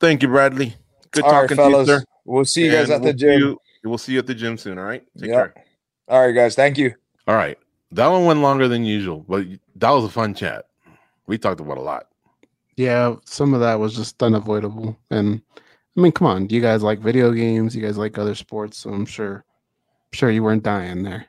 Thank 0.00 0.22
you, 0.22 0.28
Bradley. 0.28 0.74
Good 1.10 1.24
All 1.24 1.32
right, 1.32 1.48
talking 1.48 1.56
to 1.56 1.78
you, 1.78 1.86
sir. 1.86 2.04
We'll 2.24 2.44
see 2.44 2.64
you 2.66 2.72
guys 2.72 2.90
And 2.90 2.96
at 2.96 3.02
the 3.02 3.04
we'll 3.08 3.12
see 3.12 3.18
gym. 3.18 3.38
you- 3.40 3.60
we'll 3.84 3.98
see 3.98 4.12
you 4.12 4.18
at 4.18 4.26
the 4.26 4.34
gym 4.34 4.58
soon. 4.58 4.78
All 4.78 4.84
right. 4.84 5.04
Take 5.18 5.30
Yep. 5.30 5.54
care. 5.54 5.64
All 6.08 6.26
right, 6.26 6.32
guys. 6.32 6.54
Thank 6.54 6.76
you. 6.78 6.94
All 7.26 7.34
right. 7.36 7.58
That 7.92 8.08
one 8.08 8.24
went 8.24 8.40
longer 8.40 8.68
than 8.68 8.84
usual, 8.84 9.24
but 9.28 9.46
that 9.76 9.90
was 9.90 10.04
a 10.04 10.08
fun 10.08 10.34
chat. 10.34 10.66
We 11.26 11.38
talked 11.38 11.60
about 11.60 11.78
a 11.78 11.82
lot. 11.82 12.08
Yeah, 12.76 13.14
some 13.24 13.54
of 13.54 13.60
that 13.60 13.76
was 13.76 13.94
just 13.96 14.22
unavoidable. 14.22 14.98
And 15.10 15.40
I 15.96 16.00
mean, 16.00 16.12
come 16.12 16.26
on, 16.26 16.46
Do 16.46 16.54
you 16.54 16.60
guys 16.60 16.82
like 16.82 16.98
video 17.00 17.32
games, 17.32 17.74
you 17.74 17.80
guys 17.82 17.96
like 17.96 18.18
other 18.18 18.34
sports, 18.34 18.78
so 18.78 18.90
I'm 18.90 19.06
sure 19.06 19.36
I'm 19.36 20.12
sure 20.12 20.30
you 20.30 20.42
weren't 20.42 20.62
dying 20.62 21.02
there. 21.02 21.26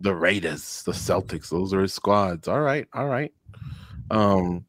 The 0.00 0.14
Raiders, 0.14 0.82
the 0.84 0.92
Celtics, 0.92 1.50
those 1.50 1.74
are 1.74 1.82
his 1.82 1.92
squads. 1.94 2.48
All 2.48 2.60
right, 2.60 2.88
all 2.94 3.06
right. 3.06 3.32
Um, 4.10 4.64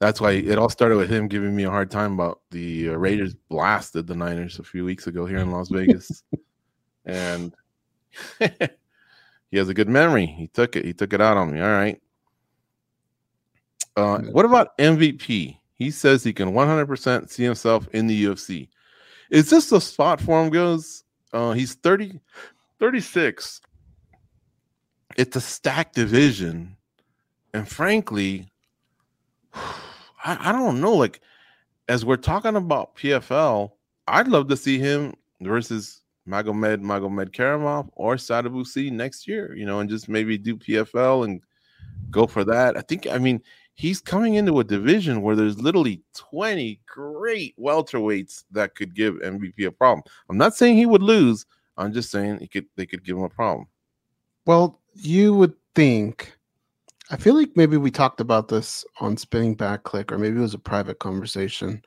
that's 0.00 0.20
why 0.20 0.32
it 0.32 0.58
all 0.58 0.68
started 0.68 0.96
with 0.96 1.10
him 1.10 1.28
giving 1.28 1.54
me 1.54 1.64
a 1.64 1.70
hard 1.70 1.90
time 1.90 2.14
about 2.14 2.40
the 2.50 2.88
uh, 2.88 2.94
Raiders 2.94 3.34
blasted 3.48 4.06
the 4.06 4.16
Niners 4.16 4.58
a 4.58 4.64
few 4.64 4.84
weeks 4.84 5.06
ago 5.06 5.26
here 5.26 5.38
in 5.38 5.52
Las 5.52 5.68
Vegas, 5.68 6.24
and 7.04 7.54
he 9.50 9.56
has 9.56 9.68
a 9.68 9.74
good 9.74 9.88
memory. 9.88 10.26
He 10.26 10.48
took 10.48 10.74
it. 10.74 10.84
He 10.84 10.92
took 10.92 11.12
it 11.12 11.20
out 11.20 11.36
on 11.36 11.52
me. 11.52 11.60
All 11.60 11.70
right. 11.70 12.00
Uh, 13.96 14.18
what 14.32 14.44
about 14.44 14.76
MVP? 14.78 15.56
He 15.74 15.90
says 15.90 16.24
he 16.24 16.32
can 16.32 16.52
100% 16.52 17.30
see 17.30 17.44
himself 17.44 17.88
in 17.92 18.06
the 18.06 18.24
UFC. 18.24 18.68
Is 19.30 19.50
this 19.50 19.70
the 19.70 19.80
spot 19.80 20.20
for 20.20 20.42
him? 20.42 20.50
Goes. 20.50 21.04
Uh, 21.32 21.52
he's 21.52 21.74
30, 21.74 22.18
36 22.80 23.60
it's 25.16 25.36
a 25.36 25.40
stacked 25.40 25.94
division 25.94 26.76
and 27.52 27.68
frankly 27.68 28.50
I, 30.24 30.50
I 30.50 30.52
don't 30.52 30.80
know 30.80 30.94
like 30.94 31.20
as 31.88 32.04
we're 32.04 32.16
talking 32.16 32.56
about 32.56 32.96
pfl 32.96 33.72
i'd 34.08 34.28
love 34.28 34.48
to 34.48 34.56
see 34.56 34.78
him 34.78 35.14
versus 35.40 36.02
magomed 36.28 36.82
Magomedkerimov 36.82 37.88
or 37.94 38.16
Sadibou 38.16 38.66
Sy 38.66 38.90
next 38.90 39.26
year 39.26 39.54
you 39.54 39.66
know 39.66 39.80
and 39.80 39.90
just 39.90 40.08
maybe 40.08 40.38
do 40.38 40.56
pfl 40.56 41.24
and 41.24 41.40
go 42.10 42.26
for 42.26 42.44
that. 42.44 42.76
I 42.76 42.80
think 42.82 43.06
i 43.06 43.18
mean 43.18 43.40
he's 43.74 44.00
coming 44.00 44.34
into 44.34 44.60
a 44.60 44.64
division 44.64 45.22
where 45.22 45.36
there's 45.36 45.60
literally 45.60 46.02
20 46.14 46.80
great 46.86 47.54
welterweights 47.58 48.44
that 48.50 48.74
could 48.74 48.94
give 48.94 49.14
mvp 49.14 49.66
a 49.66 49.72
problem. 49.72 50.02
I'm 50.28 50.38
not 50.38 50.54
saying 50.54 50.76
he 50.76 50.86
would 50.86 51.02
lose 51.02 51.46
i'm 51.76 51.92
just 51.92 52.10
saying 52.10 52.38
he 52.38 52.46
could 52.46 52.66
they 52.76 52.86
could 52.86 53.04
give 53.04 53.16
him 53.16 53.24
a 53.24 53.28
problem. 53.28 53.66
Well, 54.46 54.80
you 54.94 55.34
would 55.34 55.54
think 55.74 56.36
I 57.10 57.16
feel 57.16 57.34
like 57.34 57.56
maybe 57.56 57.76
we 57.76 57.90
talked 57.90 58.20
about 58.20 58.48
this 58.48 58.84
on 59.00 59.16
Spinning 59.16 59.54
Back 59.54 59.82
Clique, 59.82 60.12
or 60.12 60.18
maybe 60.18 60.38
it 60.38 60.42
was 60.42 60.54
a 60.54 60.58
private 60.58 61.00
conversation. 61.00 61.82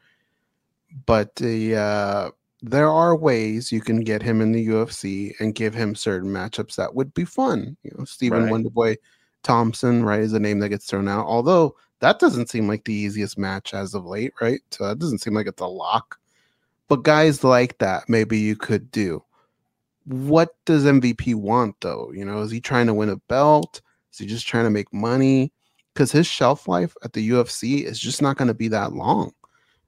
But 1.05 1.35
the 1.35 1.75
uh 1.75 2.31
there 2.61 2.89
are 2.89 3.15
ways 3.15 3.71
you 3.71 3.81
can 3.81 4.01
get 4.01 4.21
him 4.21 4.39
in 4.39 4.53
the 4.53 4.67
UFC 4.67 5.33
and 5.39 5.55
give 5.55 5.73
him 5.73 5.95
certain 5.95 6.29
matchups 6.29 6.75
that 6.75 6.95
would 6.95 7.13
be 7.13 7.25
fun. 7.25 7.75
You 7.83 7.91
know, 7.97 8.05
Stephen 8.05 8.43
Right. 8.43 8.53
Wonderboy 8.53 8.97
Thompson, 9.43 10.03
right, 10.03 10.21
is 10.21 10.33
a 10.33 10.39
name 10.39 10.59
that 10.59 10.69
gets 10.69 10.85
thrown 10.85 11.09
out. 11.09 11.25
Although 11.25 11.75
that 11.99 12.19
doesn't 12.19 12.49
seem 12.49 12.67
like 12.67 12.85
the 12.85 12.93
easiest 12.93 13.37
match 13.37 13.73
as 13.73 13.93
of 13.93 14.05
late, 14.05 14.33
right? 14.41 14.61
So 14.71 14.87
that 14.87 14.99
doesn't 14.99 15.19
seem 15.19 15.33
like 15.33 15.47
it's 15.47 15.61
a 15.61 15.67
lock. 15.67 16.19
But 16.87 17.03
guys 17.03 17.43
like 17.43 17.77
that, 17.79 18.07
maybe 18.07 18.39
you 18.39 18.55
could 18.55 18.91
do. 18.91 19.23
What 20.05 20.55
does 20.65 20.85
MVP 20.85 21.35
want 21.35 21.75
though? 21.81 22.11
You 22.13 22.25
know, 22.25 22.41
is 22.41 22.51
he 22.51 22.59
trying 22.61 22.87
to 22.87 22.93
win 22.93 23.09
a 23.09 23.17
belt? 23.27 23.81
Is 24.13 24.19
he 24.19 24.25
just 24.27 24.47
trying 24.47 24.65
to 24.65 24.69
make 24.69 24.93
money? 24.93 25.51
Because 25.93 26.11
his 26.11 26.27
shelf 26.27 26.67
life 26.67 26.95
at 27.03 27.13
the 27.13 27.29
UFC 27.29 27.83
is 27.83 27.99
just 27.99 28.21
not 28.21 28.37
going 28.37 28.47
to 28.47 28.53
be 28.53 28.67
that 28.69 28.93
long. 28.93 29.33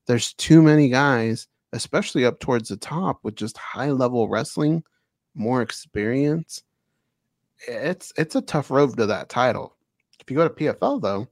There's 0.08 0.34
too 0.34 0.62
many 0.62 0.90
guys, 0.90 1.48
especially 1.74 2.26
up 2.26 2.40
towards 2.40 2.70
the 2.70 2.78
top, 2.78 3.20
with 3.24 3.36
just 3.36 3.58
high 3.58 3.92
level 3.92 4.28
wrestling, 4.28 4.84
more 5.34 5.62
experience. 5.62 6.64
It's 7.68 8.14
it's 8.18 8.36
a 8.36 8.42
tough 8.42 8.70
road 8.70 8.98
to 8.98 9.06
that 9.08 9.30
title. 9.30 9.76
If 10.20 10.30
you 10.30 10.38
go 10.38 10.48
to 10.48 10.54
PFL 10.54 11.02
though, 11.02 11.20
you 11.20 11.28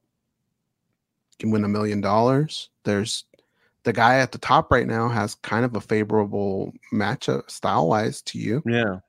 can 1.39 1.52
win 1.52 1.64
a 1.64 1.70
million 1.70 2.02
dollars. 2.02 2.70
There's 2.84 3.26
the 3.84 3.94
guy 3.94 4.20
at 4.20 4.32
the 4.32 4.38
top 4.38 4.72
right 4.72 4.88
now 4.88 5.10
has 5.10 5.36
kind 5.36 5.66
of 5.66 5.76
a 5.76 5.82
favorable 5.82 6.74
matchup 6.91 7.50
style 7.50 7.89
wise 7.89 8.22
to 8.24 8.39
you. 8.39 8.64
yeah 8.66 9.00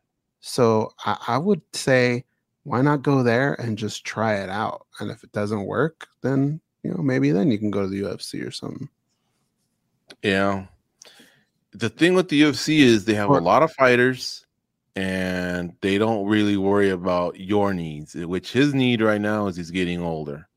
So 0.40 0.92
I, 1.04 1.16
I 1.28 1.38
would 1.38 1.62
say, 1.72 2.24
why 2.64 2.82
not 2.82 3.02
go 3.02 3.22
there 3.22 3.54
and 3.54 3.78
just 3.78 4.04
try 4.04 4.36
it 4.36 4.50
out? 4.50 4.86
And 4.98 5.10
if 5.10 5.22
it 5.22 5.32
doesn't 5.32 5.66
work, 5.66 6.08
then 6.22 6.60
you 6.82 6.90
know 6.90 7.02
maybe 7.02 7.30
then 7.30 7.50
you 7.50 7.58
can 7.58 7.70
go 7.70 7.82
to 7.82 7.88
the 7.88 8.02
UFC 8.02 8.46
or 8.46 8.50
something. 8.50 8.88
Yeah. 10.22 10.66
The 11.72 11.88
thing 11.88 12.14
with 12.14 12.28
the 12.28 12.42
UFC 12.42 12.78
is 12.78 13.04
they 13.04 13.14
have 13.14 13.30
a 13.30 13.38
lot 13.38 13.62
of 13.62 13.72
fighters 13.72 14.46
and 14.96 15.74
they 15.80 15.98
don't 15.98 16.26
really 16.26 16.56
worry 16.56 16.90
about 16.90 17.38
your 17.40 17.74
needs, 17.74 18.14
eh, 18.14 18.24
which 18.24 18.52
his 18.52 18.74
need 18.74 19.00
right 19.00 19.20
now 19.20 19.48
is 19.48 19.56
he's 19.56 19.70
getting 19.70 20.00
older. 20.00 20.48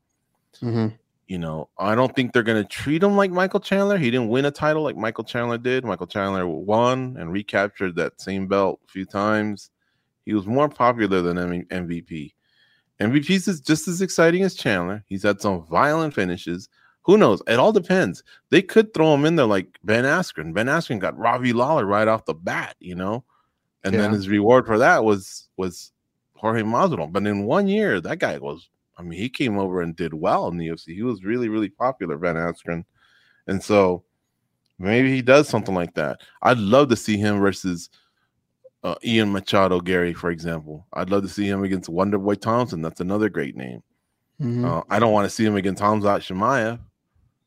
Mm-hmm. 0.62 0.94
You 1.26 1.38
know, 1.38 1.68
I 1.76 1.94
don't 1.94 2.14
think 2.14 2.32
they're 2.32 2.42
going 2.42 2.62
to 2.62 2.68
treat 2.68 3.02
him 3.02 3.16
like 3.16 3.30
Michael 3.30 3.60
Chandler. 3.60 3.98
He 3.98 4.10
didn't 4.10 4.28
win 4.28 4.46
a 4.46 4.50
title 4.50 4.82
like 4.82 4.96
Michael 4.96 5.24
Chandler 5.24 5.58
did. 5.58 5.84
Michael 5.84 6.06
Chandler 6.06 6.46
won 6.46 7.16
and 7.18 7.32
recaptured 7.32 7.96
that 7.96 8.20
same 8.20 8.46
belt 8.46 8.80
a 8.88 8.92
few 8.92 9.04
times. 9.04 9.70
He 10.28 10.34
was 10.34 10.46
more 10.46 10.68
popular 10.68 11.22
than 11.22 11.38
MVP. 11.38 12.34
MVP 13.00 13.48
is 13.48 13.62
just 13.62 13.88
as 13.88 14.02
exciting 14.02 14.42
as 14.42 14.54
Chandler. 14.54 15.02
He's 15.06 15.22
had 15.22 15.40
some 15.40 15.64
violent 15.64 16.12
finishes. 16.12 16.68
Who 17.04 17.16
knows? 17.16 17.40
It 17.46 17.58
all 17.58 17.72
depends. 17.72 18.22
They 18.50 18.60
could 18.60 18.92
throw 18.92 19.14
him 19.14 19.24
in 19.24 19.36
there 19.36 19.46
like 19.46 19.78
Ben 19.84 20.04
Askren. 20.04 20.52
Ben 20.52 20.66
Askren 20.66 20.98
got 20.98 21.16
Robbie 21.16 21.54
Lawler 21.54 21.86
right 21.86 22.06
off 22.06 22.26
the 22.26 22.34
bat, 22.34 22.76
you 22.78 22.94
know, 22.94 23.24
and 23.84 23.94
then 23.94 24.12
his 24.12 24.28
reward 24.28 24.66
for 24.66 24.76
that 24.76 25.02
was 25.02 25.48
was 25.56 25.92
Jorge 26.34 26.60
Masvidal. 26.60 27.10
But 27.10 27.26
in 27.26 27.46
one 27.46 27.66
year, 27.66 27.98
that 27.98 28.18
guy 28.18 28.36
was. 28.36 28.68
I 28.98 29.02
mean, 29.02 29.18
he 29.18 29.30
came 29.30 29.58
over 29.58 29.80
and 29.80 29.96
did 29.96 30.12
well 30.12 30.48
in 30.48 30.58
the 30.58 30.68
UFC. 30.68 30.94
He 30.94 31.04
was 31.04 31.24
really, 31.24 31.48
really 31.48 31.70
popular, 31.70 32.18
Ben 32.18 32.36
Askren, 32.36 32.84
and 33.46 33.62
so 33.64 34.04
maybe 34.78 35.10
he 35.10 35.22
does 35.22 35.48
something 35.48 35.74
like 35.74 35.94
that. 35.94 36.20
I'd 36.42 36.58
love 36.58 36.90
to 36.90 36.96
see 36.96 37.16
him 37.16 37.40
versus 37.40 37.88
uh, 38.84 38.94
Ian 39.04 39.32
Machado 39.32 39.80
Garry, 39.80 40.12
for 40.14 40.30
example. 40.30 40.86
I'd 40.92 41.10
love 41.10 41.22
to 41.22 41.28
see 41.28 41.48
him 41.48 41.64
against 41.64 41.90
Wonderboy 41.90 42.40
Thompson. 42.40 42.80
That's 42.82 43.00
another 43.00 43.28
great 43.28 43.56
name. 43.56 43.82
Mhm. 44.40 44.64
Uh, 44.64 44.82
I 44.88 44.98
don't 45.00 45.12
want 45.12 45.26
to 45.26 45.30
see 45.34 45.44
him 45.44 45.56
against 45.56 45.82
Hamzat 45.82 46.20
Chimaev. 46.20 46.78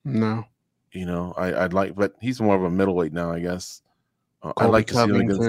no, 0.03 0.44
You 0.91 1.06
know, 1.06 1.34
I, 1.38 1.64
I'd 1.64 1.74
like, 1.74 1.95
but 1.95 2.16
he's 2.20 2.41
more 2.41 2.56
of 2.56 2.64
a 2.64 2.70
middleweight 2.70 3.14
now, 3.14 3.32
I 3.32 3.40
guess. 3.40 3.82
Uh, 4.44 4.52
I'd 4.58 4.70
like 4.72 4.88
to 4.88 4.94
see 4.95 4.99
him 4.99 5.16
against 5.22 5.41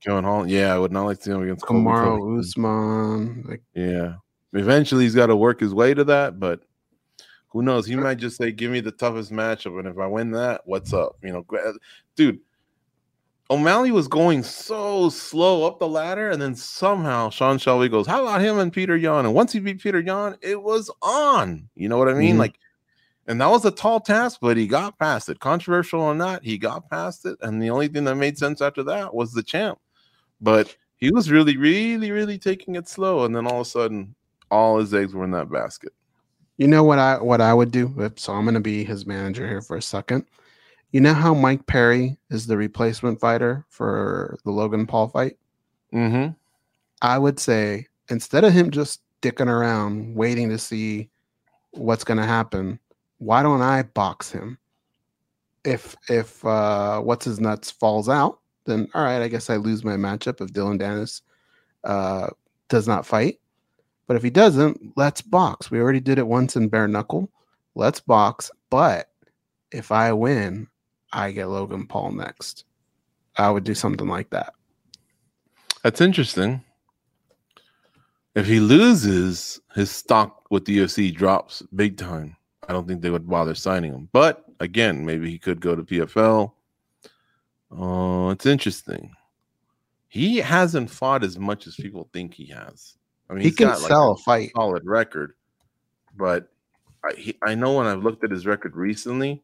Kevin 0.00 0.24
Holland. 0.24 0.50
Yeah, 0.50 0.74
I 0.74 0.78
would 0.78 0.90
not 0.92 1.04
like 1.04 1.18
to 1.18 1.22
see 1.24 1.30
him 1.30 1.42
against 1.42 1.64
Covington. 1.66 2.38
Usman. 2.38 3.44
Like, 3.48 3.62
Yeah, 3.74 4.14
eventually 4.52 5.04
he's 5.04 5.14
got 5.14 5.26
to 5.26 5.36
work 5.36 5.60
his 5.60 5.74
way 5.74 5.94
to 5.94 6.02
that, 6.04 6.40
but 6.40 6.62
who 7.48 7.62
knows? 7.62 7.86
He 7.86 7.94
might 7.96 8.18
just 8.18 8.36
say, 8.36 8.50
"Give 8.52 8.70
me 8.70 8.80
the 8.80 8.92
toughest 8.92 9.30
matchup, 9.30 9.78
and 9.78 9.86
if 9.88 9.98
I 9.98 10.06
win 10.06 10.30
that, 10.32 10.62
what's 10.64 10.92
up?" 10.92 11.16
You 11.22 11.32
know, 11.32 11.46
dude. 12.16 12.40
O'Malley 13.50 13.90
was 13.90 14.06
going 14.06 14.44
so 14.44 15.08
slow 15.08 15.66
up 15.66 15.80
the 15.80 15.88
ladder, 15.88 16.30
and 16.30 16.40
then 16.40 16.54
somehow 16.54 17.30
Sean 17.30 17.58
Shelby 17.58 17.88
goes, 17.88 18.06
"How 18.06 18.22
about 18.22 18.40
him 18.40 18.58
and 18.58 18.72
Petr 18.72 19.00
Yan?" 19.00 19.26
And 19.26 19.34
once 19.34 19.52
he 19.52 19.58
beat 19.58 19.80
Petr 19.82 20.06
Yan, 20.06 20.36
it 20.40 20.62
was 20.62 20.88
on. 21.02 21.68
You 21.74 21.88
know 21.88 21.98
what 21.98 22.08
I 22.08 22.14
mean? 22.14 22.36
Mhm. 22.36 22.38
Like, 22.38 22.58
and 23.26 23.40
that 23.40 23.50
was 23.50 23.64
a 23.64 23.72
tall 23.72 23.98
task, 23.98 24.38
but 24.40 24.56
he 24.56 24.68
got 24.68 24.98
past 24.98 25.28
it. 25.28 25.40
Controversial 25.40 26.00
or 26.00 26.14
not, 26.14 26.44
he 26.44 26.58
got 26.58 26.88
past 26.88 27.26
it, 27.26 27.38
and 27.42 27.60
the 27.60 27.70
only 27.70 27.88
thing 27.88 28.04
that 28.04 28.14
made 28.14 28.38
sense 28.38 28.60
after 28.60 28.84
that 28.84 29.14
was 29.14 29.32
the 29.32 29.42
champ. 29.42 29.78
But 30.40 30.76
he 30.96 31.10
was 31.10 31.30
really, 31.30 31.56
really, 31.56 32.12
really 32.12 32.38
taking 32.38 32.76
it 32.76 32.88
slow, 32.88 33.24
and 33.24 33.34
then 33.34 33.46
all 33.46 33.62
of 33.62 33.66
a 33.66 33.70
sudden, 33.70 34.14
all 34.50 34.78
his 34.78 34.94
eggs 34.94 35.12
were 35.12 35.24
in 35.24 35.32
that 35.32 35.50
basket. 35.50 35.92
You 36.56 36.68
know 36.68 36.84
what 36.84 36.98
I 36.98 37.20
what 37.20 37.40
I 37.40 37.52
would 37.52 37.72
do? 37.72 38.12
So 38.16 38.32
I'm 38.32 38.44
going 38.44 38.54
to 38.54 38.60
be 38.60 38.84
his 38.84 39.06
manager 39.06 39.48
here 39.48 39.62
for 39.62 39.76
a 39.76 39.82
second. 39.82 40.26
You 40.92 41.00
know 41.00 41.14
how 41.14 41.34
Mike 41.34 41.66
Perry 41.66 42.16
is 42.30 42.46
the 42.46 42.56
replacement 42.56 43.20
fighter 43.20 43.64
for 43.68 44.38
the 44.44 44.50
Logan 44.50 44.86
Paul 44.86 45.08
fight? 45.08 45.36
Mm-hmm. 45.92 46.32
I 47.02 47.18
would 47.18 47.38
say 47.38 47.86
instead 48.08 48.44
of 48.44 48.52
him 48.52 48.70
just 48.70 49.00
dicking 49.22 49.46
around 49.46 50.14
waiting 50.14 50.48
to 50.50 50.58
see 50.58 51.08
what's 51.72 52.04
going 52.04 52.18
to 52.18 52.26
happen, 52.26 52.78
why 53.18 53.42
don't 53.42 53.62
I 53.62 53.82
box 53.82 54.30
him? 54.30 54.58
If 55.64 55.94
if 56.08 56.44
uh, 56.44 57.00
what's 57.00 57.24
his 57.26 57.38
nuts 57.38 57.70
falls 57.70 58.08
out, 58.08 58.40
then 58.64 58.88
all 58.94 59.04
right, 59.04 59.22
I 59.22 59.28
guess 59.28 59.50
I 59.50 59.56
lose 59.56 59.84
my 59.84 59.96
matchup 59.96 60.40
if 60.40 60.52
Dillon 60.52 60.78
Danis 60.78 61.20
uh, 61.84 62.28
does 62.68 62.88
not 62.88 63.06
fight. 63.06 63.38
But 64.06 64.16
if 64.16 64.22
he 64.22 64.30
doesn't, 64.30 64.96
let's 64.96 65.22
box. 65.22 65.70
We 65.70 65.78
already 65.78 66.00
did 66.00 66.18
it 66.18 66.26
once 66.26 66.56
in 66.56 66.68
bare 66.68 66.88
knuckle. 66.88 67.30
Let's 67.76 68.00
box. 68.00 68.50
But 68.70 69.10
if 69.70 69.92
I 69.92 70.12
win, 70.12 70.66
I 71.12 71.32
get 71.32 71.48
Logan 71.48 71.86
Paul 71.86 72.12
next. 72.12 72.64
I 73.36 73.50
would 73.50 73.64
do 73.64 73.74
something 73.74 74.08
like 74.08 74.30
that. 74.30 74.54
That's 75.82 76.00
interesting. 76.00 76.62
If 78.34 78.46
he 78.46 78.60
loses, 78.60 79.60
his 79.74 79.90
stock 79.90 80.44
with 80.50 80.64
the 80.64 80.78
UFC 80.78 81.14
drops 81.14 81.62
big 81.74 81.96
time. 81.96 82.36
I 82.68 82.72
don't 82.72 82.86
think 82.86 83.02
they 83.02 83.10
would 83.10 83.28
bother 83.28 83.54
signing 83.54 83.92
him. 83.92 84.08
But 84.12 84.44
again, 84.60 85.04
maybe 85.04 85.30
he 85.30 85.38
could 85.38 85.60
go 85.60 85.74
to 85.74 85.82
PFL. 85.82 86.52
Oh, 87.72 88.28
uh, 88.28 88.30
it's 88.32 88.46
interesting. 88.46 89.12
He 90.08 90.38
hasn't 90.38 90.90
fought 90.90 91.24
as 91.24 91.38
much 91.38 91.66
as 91.66 91.76
people 91.76 92.08
think 92.12 92.34
he 92.34 92.46
has. 92.46 92.96
I 93.28 93.34
mean, 93.34 93.42
he 93.42 93.52
can 93.52 93.76
sell 93.76 94.10
like 94.10 94.18
a 94.18 94.22
fight, 94.22 94.50
solid 94.56 94.84
record, 94.84 95.34
but 96.16 96.48
I, 97.04 97.12
he, 97.14 97.38
I 97.42 97.54
know 97.54 97.74
when 97.76 97.86
I've 97.86 98.02
looked 98.02 98.24
at 98.24 98.32
his 98.32 98.44
record 98.44 98.74
recently, 98.74 99.42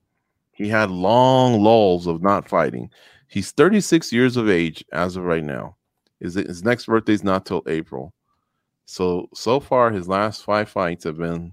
he 0.56 0.68
had 0.68 0.90
long 0.90 1.60
lulls 1.60 2.06
of 2.06 2.22
not 2.22 2.48
fighting. 2.48 2.90
He's 3.28 3.52
36 3.52 4.12
years 4.12 4.36
of 4.36 4.48
age 4.48 4.84
as 4.92 5.16
of 5.16 5.24
right 5.24 5.44
now. 5.44 5.76
His, 6.18 6.34
his 6.34 6.64
next 6.64 6.86
birthday 6.86 7.12
is 7.12 7.22
not 7.22 7.44
till 7.44 7.62
April. 7.66 8.14
So 8.86 9.28
so 9.34 9.60
far, 9.60 9.90
his 9.90 10.08
last 10.08 10.44
five 10.44 10.68
fights 10.68 11.04
have 11.04 11.18
been. 11.18 11.52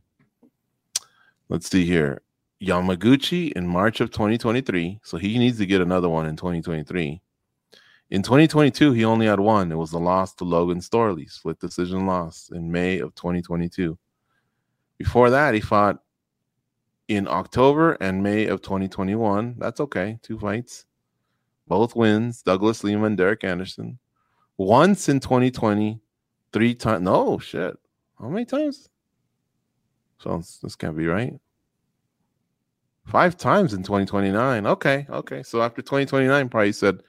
Let's 1.49 1.69
see 1.69 1.83
here, 1.83 2.21
Yamaguchi 2.61 3.51
in 3.51 3.67
March 3.67 3.99
of 3.99 4.11
2023. 4.11 4.99
So 5.03 5.17
he 5.17 5.37
needs 5.37 5.57
to 5.57 5.65
get 5.65 5.81
another 5.81 6.09
one 6.09 6.27
in 6.27 6.37
2023. 6.37 7.21
In 8.11 8.21
2022, 8.21 8.93
he 8.93 9.03
only 9.03 9.25
had 9.25 9.39
one. 9.39 9.71
It 9.71 9.77
was 9.77 9.91
a 9.93 9.97
loss 9.97 10.33
to 10.35 10.43
Logan 10.43 10.79
Storley, 10.79 11.29
split 11.29 11.59
decision 11.59 12.05
loss 12.05 12.51
in 12.53 12.71
May 12.71 12.99
of 12.99 13.15
2022. 13.15 13.97
Before 14.97 15.31
that, 15.31 15.55
he 15.55 15.59
fought 15.59 16.02
in 17.07 17.27
October 17.27 17.93
and 17.93 18.23
May 18.23 18.47
of 18.47 18.61
2021. 18.61 19.55
That's 19.57 19.79
okay. 19.79 20.19
Two 20.21 20.39
fights. 20.39 20.85
Both 21.67 21.95
wins. 21.95 22.41
Douglas 22.41 22.83
Lima 22.83 23.05
and 23.05 23.17
Derek 23.17 23.43
Anderson. 23.43 23.99
Once 24.57 25.09
in 25.09 25.19
2020, 25.19 25.99
three 26.51 26.75
times. 26.75 27.03
No 27.03 27.39
shit. 27.39 27.77
How 28.19 28.29
many 28.29 28.45
times? 28.45 28.89
So 30.19 30.41
this 30.61 30.75
can't 30.75 30.97
be 30.97 31.07
right. 31.07 31.33
Five 33.05 33.35
times 33.37 33.73
in 33.73 33.83
2029. 33.83 34.65
Okay, 34.65 35.05
okay. 35.09 35.43
So 35.43 35.61
after 35.61 35.81
2029, 35.81 36.47
probably 36.47 36.71
said, 36.71 37.03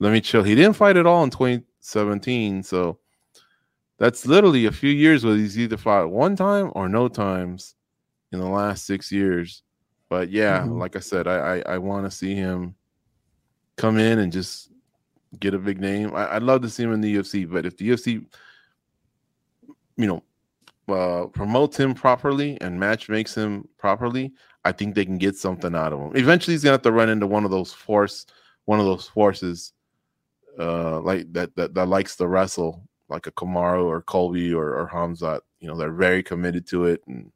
let 0.00 0.12
me 0.12 0.20
chill. 0.20 0.42
He 0.42 0.56
didn't 0.56 0.74
fight 0.74 0.96
at 0.96 1.06
all 1.06 1.22
in 1.22 1.30
2017. 1.30 2.64
So 2.64 2.98
that's 3.98 4.26
literally 4.26 4.66
a 4.66 4.72
few 4.72 4.90
years 4.90 5.24
where 5.24 5.36
he's 5.36 5.58
either 5.58 5.76
fought 5.76 6.10
one 6.10 6.34
time 6.34 6.72
or 6.74 6.88
no 6.88 7.06
times 7.06 7.75
in 8.36 8.44
the 8.44 8.50
last 8.50 8.86
six 8.86 9.10
years. 9.10 9.62
But 10.08 10.30
yeah, 10.30 10.60
mm-hmm. 10.60 10.78
like 10.78 10.96
I 10.96 11.00
said, 11.00 11.26
I 11.26 11.56
I, 11.56 11.74
I 11.74 11.78
want 11.78 12.06
to 12.06 12.10
see 12.10 12.34
him 12.34 12.74
come 13.76 13.98
in 13.98 14.18
and 14.18 14.32
just 14.32 14.70
get 15.38 15.54
a 15.54 15.58
big 15.58 15.80
name. 15.80 16.14
I, 16.14 16.34
would 16.34 16.42
love 16.42 16.62
to 16.62 16.70
see 16.70 16.82
him 16.82 16.92
in 16.92 17.00
the 17.00 17.16
UFC, 17.16 17.50
but 17.50 17.66
if 17.66 17.76
the 17.76 17.90
UFC, 17.90 18.24
you 19.96 20.06
know, 20.06 20.22
uh, 20.88 21.26
promotes 21.26 21.78
him 21.78 21.94
properly 21.94 22.56
and 22.60 22.78
match 22.78 23.08
makes 23.08 23.34
him 23.34 23.68
properly, 23.76 24.32
I 24.64 24.72
think 24.72 24.94
they 24.94 25.04
can 25.04 25.18
get 25.18 25.36
something 25.36 25.74
out 25.74 25.92
of 25.92 26.00
him. 26.00 26.16
Eventually, 26.16 26.54
he's 26.54 26.62
gonna 26.62 26.74
have 26.74 26.82
to 26.82 26.92
run 26.92 27.08
into 27.08 27.26
one 27.26 27.44
of 27.44 27.50
those 27.50 27.72
force, 27.72 28.26
one 28.64 28.80
of 28.80 28.86
those 28.86 29.08
forces 29.08 29.72
uh, 30.58 31.00
like 31.00 31.32
that, 31.32 31.54
that 31.56 31.74
that 31.74 31.86
likes 31.86 32.16
to 32.16 32.28
wrestle, 32.28 32.82
like 33.08 33.26
a 33.26 33.32
Kamaru 33.32 33.84
or 33.84 34.02
Colby 34.02 34.54
or, 34.54 34.74
or 34.74 34.88
Hamzat. 34.92 35.40
You 35.60 35.68
know, 35.68 35.76
they're 35.76 35.92
very 35.92 36.22
committed 36.22 36.66
to 36.68 36.86
it, 36.86 37.02
and 37.06 37.32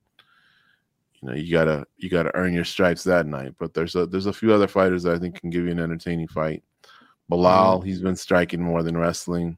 you 1.22 1.28
know 1.28 1.34
you 1.34 1.52
gotta 1.52 1.86
you 1.96 2.08
gotta 2.08 2.34
earn 2.34 2.54
your 2.54 2.64
stripes 2.64 3.04
that 3.04 3.26
night. 3.26 3.54
But 3.58 3.74
there's 3.74 3.94
a 3.94 4.06
there's 4.06 4.26
a 4.26 4.32
few 4.32 4.52
other 4.52 4.68
fighters 4.68 5.02
that 5.02 5.14
I 5.14 5.18
think 5.18 5.40
can 5.40 5.50
give 5.50 5.64
you 5.64 5.70
an 5.70 5.80
entertaining 5.80 6.28
fight. 6.28 6.62
Belal, 7.30 7.78
mm-hmm. 7.78 7.86
he's 7.86 8.00
been 8.00 8.16
striking 8.16 8.62
more 8.62 8.82
than 8.82 8.96
wrestling. 8.96 9.56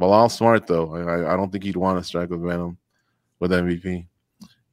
Belal 0.00 0.30
smart 0.30 0.66
though. 0.66 0.94
I 0.94 1.32
I 1.32 1.36
don't 1.36 1.50
think 1.50 1.64
he'd 1.64 1.76
want 1.76 1.98
to 1.98 2.04
strike 2.04 2.30
with 2.30 2.42
Venom 2.42 2.78
with 3.38 3.50
MVP. 3.50 4.06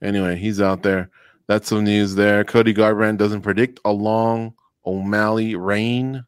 Anyway, 0.02 0.36
he's 0.38 0.62
out 0.62 0.84
there. 0.84 1.10
That's 1.48 1.70
some 1.70 1.86
news 1.86 2.14
there. 2.14 2.44
Cody 2.44 2.74
Garbrandt 2.74 3.18
doesn't 3.18 3.42
predict 3.42 3.80
a 3.86 3.92
long 3.92 4.54
O'Malley 4.86 5.56
reign. 5.56 6.24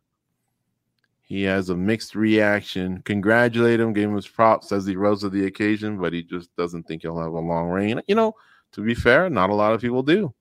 He 1.21 1.43
has 1.43 1.69
a 1.69 1.75
mixed 1.75 2.15
reaction. 2.15 3.01
Congratulate 3.03 3.79
him, 3.79 3.93
gave 3.93 4.09
him 4.09 4.15
his 4.15 4.27
props 4.27 4.71
as 4.71 4.85
he 4.85 4.95
rose 4.95 5.21
to 5.21 5.29
the 5.29 5.45
occasion, 5.45 5.99
but 5.99 6.11
he 6.11 6.23
just 6.23 6.55
doesn't 6.55 6.87
think 6.87 7.03
he'll 7.03 7.19
have 7.19 7.33
a 7.33 7.39
long 7.39 7.69
reign. 7.69 8.01
You 8.07 8.15
know, 8.15 8.33
to 8.73 8.81
be 8.81 8.93
fair, 8.93 9.29
not 9.29 9.49
a 9.49 9.55
lot 9.55 9.73
of 9.73 9.81
people 9.81 10.03
do. 10.03 10.33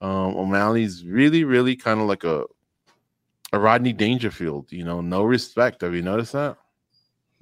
Um, 0.00 0.36
O'Malley's 0.36 1.04
really, 1.04 1.44
really 1.44 1.76
kind 1.76 2.00
of 2.00 2.06
like 2.06 2.24
a 2.24 2.44
a 3.52 3.58
Rodney 3.58 3.92
Dangerfield. 3.92 4.70
You 4.72 4.84
know, 4.84 5.00
no 5.00 5.24
respect. 5.24 5.82
Have 5.82 5.94
you 5.94 6.02
noticed 6.02 6.32
that? 6.32 6.56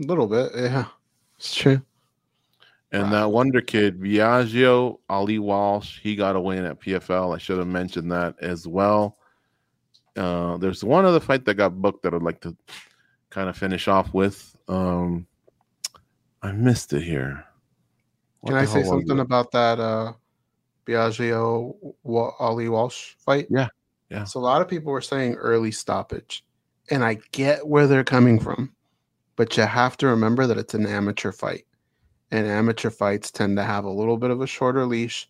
A 0.01 0.07
little 0.07 0.27
bit, 0.27 0.53
yeah. 0.55 0.87
It's 1.39 1.55
true. 1.55 1.83
And 2.91 3.05
wow. 3.05 3.11
that 3.11 3.31
wonder 3.31 3.61
kid, 3.61 4.01
Biagio 4.01 4.99
Ali 5.09 5.39
Walsh, 5.39 6.01
he 6.01 6.17
got 6.17 6.37
a 6.37 6.41
win 6.41 6.65
at 6.65 6.81
PFL. 6.81 7.35
I 7.35 7.39
should 7.39 7.59
have 7.59 7.67
mentioned 7.67 8.11
that 8.13 8.35
as 8.41 8.67
well. 8.67 9.19
Uh, 10.17 10.57
there's 10.57 10.83
one 10.83 11.05
other 11.05 11.21
fight 11.21 11.45
that 11.45 11.55
got 11.55 11.81
booked 11.81 12.03
that 12.03 12.15
I'd 12.15 12.23
like 12.23 12.41
to 12.41 12.57
kind 13.31 13.49
of 13.49 13.57
finish 13.57 13.89
off 13.89 14.15
with. 14.15 14.57
Um, 14.69 15.27
I 16.43 16.53
missed 16.53 16.93
it 16.93 17.03
here. 17.03 17.45
What 18.41 18.51
Can 18.51 18.59
I 18.59 18.65
say 18.65 18.85
something 18.85 19.19
about 19.19 19.51
that 19.53 19.81
uh, 19.81 20.13
Biagio 20.87 21.75
Ali 22.39 22.69
Walsh 22.69 23.15
fight? 23.19 23.47
Yeah, 23.51 23.69
yeah. 24.11 24.25
So 24.25 24.41
a 24.41 24.43
lot 24.43 24.63
of 24.63 24.69
people 24.69 24.93
were 24.93 25.01
saying 25.01 25.35
early 25.35 25.73
stoppage, 25.73 26.45
and 26.91 27.05
I 27.05 27.19
get 27.33 27.67
where 27.67 27.87
they're 27.87 28.05
coming 28.05 28.39
from, 28.39 28.73
but 29.37 29.57
you 29.57 29.65
have 29.65 29.97
to 29.99 30.07
remember 30.07 30.47
that 30.47 30.59
it's 30.59 30.75
an 30.75 30.87
amateur 30.87 31.33
fight, 31.33 31.67
and 32.31 32.47
amateur 32.47 32.91
fights 32.91 33.31
tend 33.31 33.57
to 33.57 33.65
have 33.65 33.85
a 33.85 33.91
little 33.91 34.17
bit 34.17 34.31
of 34.31 34.41
a 34.41 34.47
shorter 34.47 34.87
leash, 34.87 35.29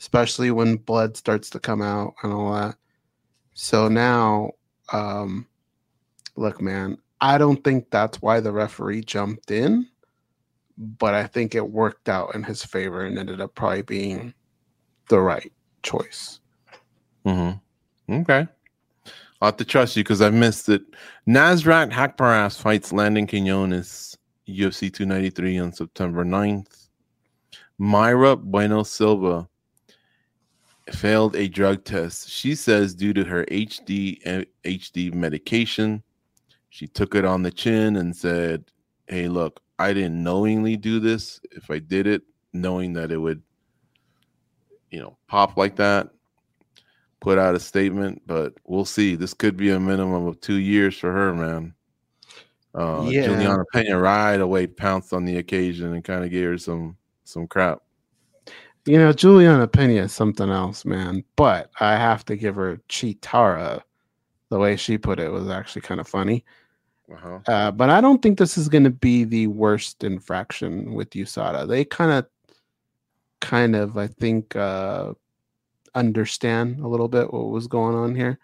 especially 0.00 0.50
when 0.50 0.76
blood 0.76 1.16
starts 1.16 1.50
to 1.50 1.60
come 1.60 1.82
out 1.82 2.14
and 2.22 2.32
all 2.32 2.52
that. 2.52 2.76
So 3.54 3.88
now, 3.88 4.52
um, 4.92 5.46
look, 6.36 6.60
man, 6.60 6.98
I 7.20 7.38
don't 7.38 7.62
think 7.62 7.90
that's 7.90 8.22
why 8.22 8.40
the 8.40 8.52
referee 8.52 9.02
jumped 9.02 9.50
in, 9.50 9.86
but 10.76 11.14
I 11.14 11.26
think 11.26 11.54
it 11.54 11.70
worked 11.70 12.08
out 12.08 12.34
in 12.34 12.42
his 12.42 12.64
favor 12.64 13.04
and 13.04 13.18
ended 13.18 13.40
up 13.40 13.54
probably 13.54 13.82
being 13.82 14.34
the 15.08 15.20
right 15.20 15.52
choice. 15.82 16.40
Mm-hmm. 17.26 18.12
Okay. 18.20 18.46
I'll 19.40 19.48
have 19.48 19.56
to 19.56 19.64
trust 19.64 19.96
you 19.96 20.04
because 20.04 20.20
I 20.20 20.30
missed 20.30 20.68
it. 20.68 20.82
Nasrat 21.26 21.90
Haqparast 21.90 22.60
fights 22.60 22.92
Landon 22.92 23.26
Quinones, 23.26 24.16
UFC 24.48 24.92
293 24.92 25.58
on 25.58 25.72
September 25.72 26.24
9th. 26.24 26.88
Mayra 27.80 28.38
Bueno 28.38 28.82
Silva 28.82 29.48
failed 30.90 31.36
a 31.36 31.48
drug 31.48 31.84
test. 31.84 32.28
She 32.28 32.54
says 32.54 32.94
due 32.94 33.14
to 33.14 33.24
her 33.24 33.44
HD 33.46 34.46
HD 34.64 35.14
medication, 35.14 36.02
she 36.68 36.86
took 36.86 37.14
it 37.14 37.24
on 37.24 37.42
the 37.42 37.50
chin 37.50 37.96
and 37.96 38.14
said, 38.14 38.64
"Hey, 39.06 39.28
look, 39.28 39.62
I 39.80 39.92
didn't 39.92 40.22
knowingly 40.22 40.76
do 40.76 41.00
this. 41.00 41.40
If 41.50 41.70
I 41.70 41.78
did 41.78 42.06
it 42.06 42.22
knowing 42.52 42.92
that 42.94 43.10
it 43.10 43.18
would 43.18 43.42
you 44.90 45.00
know, 45.00 45.16
pop 45.28 45.56
like 45.56 45.76
that, 45.76 46.10
put 47.20 47.38
out 47.38 47.54
a 47.54 47.60
statement, 47.60 48.22
but 48.26 48.54
we'll 48.64 48.84
see. 48.84 49.14
This 49.14 49.34
could 49.34 49.56
be 49.56 49.70
a 49.70 49.80
minimum 49.80 50.26
of 50.26 50.40
2 50.40 50.54
years 50.54 50.96
for 50.96 51.12
her, 51.12 51.34
man." 51.34 51.74
Uh, 52.74 53.06
yeah. 53.08 53.26
Juliana 53.26 53.64
Pena 53.72 53.98
right 53.98 54.40
away 54.40 54.66
pounced 54.66 55.12
on 55.12 55.24
the 55.24 55.38
occasion 55.38 55.92
and 55.92 56.04
kind 56.04 56.24
of 56.24 56.30
gave 56.30 56.46
her 56.46 56.58
some 56.58 56.96
some 57.24 57.46
crap. 57.46 57.80
You 58.86 58.98
know, 58.98 59.12
Juliana 59.12 59.66
Pena 59.66 60.02
is 60.02 60.12
something 60.12 60.48
else, 60.48 60.84
man. 60.84 61.24
But 61.36 61.70
I 61.80 61.96
have 61.96 62.24
to 62.26 62.36
give 62.36 62.56
her 62.56 62.80
Chitara. 62.88 63.82
The 64.50 64.58
way 64.58 64.76
she 64.76 64.98
put 64.98 65.20
it 65.20 65.30
was 65.30 65.48
actually 65.48 65.82
kind 65.82 66.00
of 66.00 66.08
funny. 66.08 66.44
Uh-huh. 67.12 67.40
Uh, 67.48 67.70
but 67.72 67.90
I 67.90 68.00
don't 68.00 68.22
think 68.22 68.38
this 68.38 68.56
is 68.56 68.68
going 68.68 68.84
to 68.84 68.90
be 68.90 69.24
the 69.24 69.48
worst 69.48 70.04
infraction 70.04 70.94
with 70.94 71.10
USADA. 71.10 71.66
They 71.68 71.84
kind 71.84 72.12
of, 72.12 72.26
kind 73.40 73.74
of, 73.74 73.96
I 73.98 74.06
think, 74.06 74.54
uh, 74.54 75.14
understand 75.94 76.78
a 76.80 76.86
little 76.86 77.08
bit 77.08 77.32
what 77.32 77.48
was 77.50 77.66
going 77.66 77.96
on 77.96 78.14
here, 78.14 78.38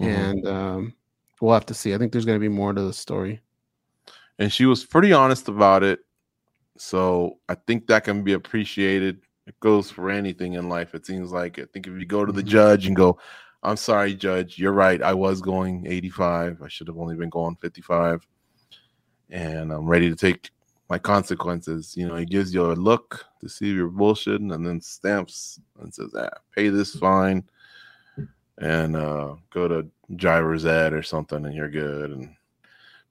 Mhm. 0.00 0.06
and 0.06 0.48
um, 0.48 0.94
we'll 1.40 1.52
have 1.52 1.66
to 1.66 1.74
see. 1.74 1.92
I 1.94 1.98
think 1.98 2.10
there's 2.12 2.24
going 2.24 2.38
to 2.38 2.40
be 2.40 2.48
more 2.48 2.72
to 2.72 2.82
the 2.82 2.92
story. 2.92 3.40
and 4.38 4.50
she 4.50 4.64
was 4.64 4.86
pretty 4.86 5.12
honest 5.12 5.48
about 5.48 5.82
it. 5.82 6.00
So 6.78 7.40
I 7.50 7.54
think 7.66 7.86
that 7.88 8.04
can 8.04 8.24
be 8.24 8.32
appreciated. 8.32 9.20
It 9.46 9.60
goes 9.60 9.90
for 9.90 10.08
anything 10.08 10.54
in 10.54 10.70
life. 10.70 10.94
It 10.94 11.04
seems 11.04 11.30
like 11.30 11.58
I 11.58 11.66
think 11.66 11.86
if 11.86 11.92
you 11.92 12.06
go 12.06 12.24
to 12.24 12.32
the 12.32 12.42
Mhm. 12.42 12.46
judge 12.46 12.86
and 12.86 12.96
go, 12.96 13.18
"I'm 13.62 13.76
sorry, 13.76 14.14
judge, 14.14 14.58
you're 14.58 14.72
right. 14.72 15.02
I 15.02 15.14
was 15.14 15.40
going 15.40 15.86
85. 15.86 16.62
I 16.62 16.68
should 16.68 16.88
have 16.88 16.98
only 16.98 17.16
been 17.16 17.30
going 17.30 17.56
55, 17.56 18.26
and 19.30 19.72
I'm 19.72 19.86
ready 19.86 20.08
to 20.08 20.16
take 20.16 20.50
my 20.88 20.98
consequences." 20.98 21.96
You 21.96 22.08
know, 22.08 22.16
he 22.16 22.26
gives 22.26 22.54
you 22.54 22.70
a 22.70 22.74
look 22.74 23.24
to 23.40 23.48
see 23.48 23.70
if 23.70 23.76
you're 23.76 23.90
bullshitting, 23.90 24.54
and 24.54 24.66
then 24.66 24.80
stamps 24.80 25.60
and 25.80 25.92
says, 25.92 26.14
"Ah, 26.16 26.30
pay 26.54 26.68
this 26.68 26.94
fine." 26.94 27.44
And 28.58 28.94
uh, 28.94 29.36
go 29.50 29.68
to 29.68 29.88
driver's 30.16 30.66
ed 30.66 30.92
or 30.92 31.02
something, 31.02 31.46
and 31.46 31.54
you're 31.54 31.70
good. 31.70 32.10
And 32.10 32.34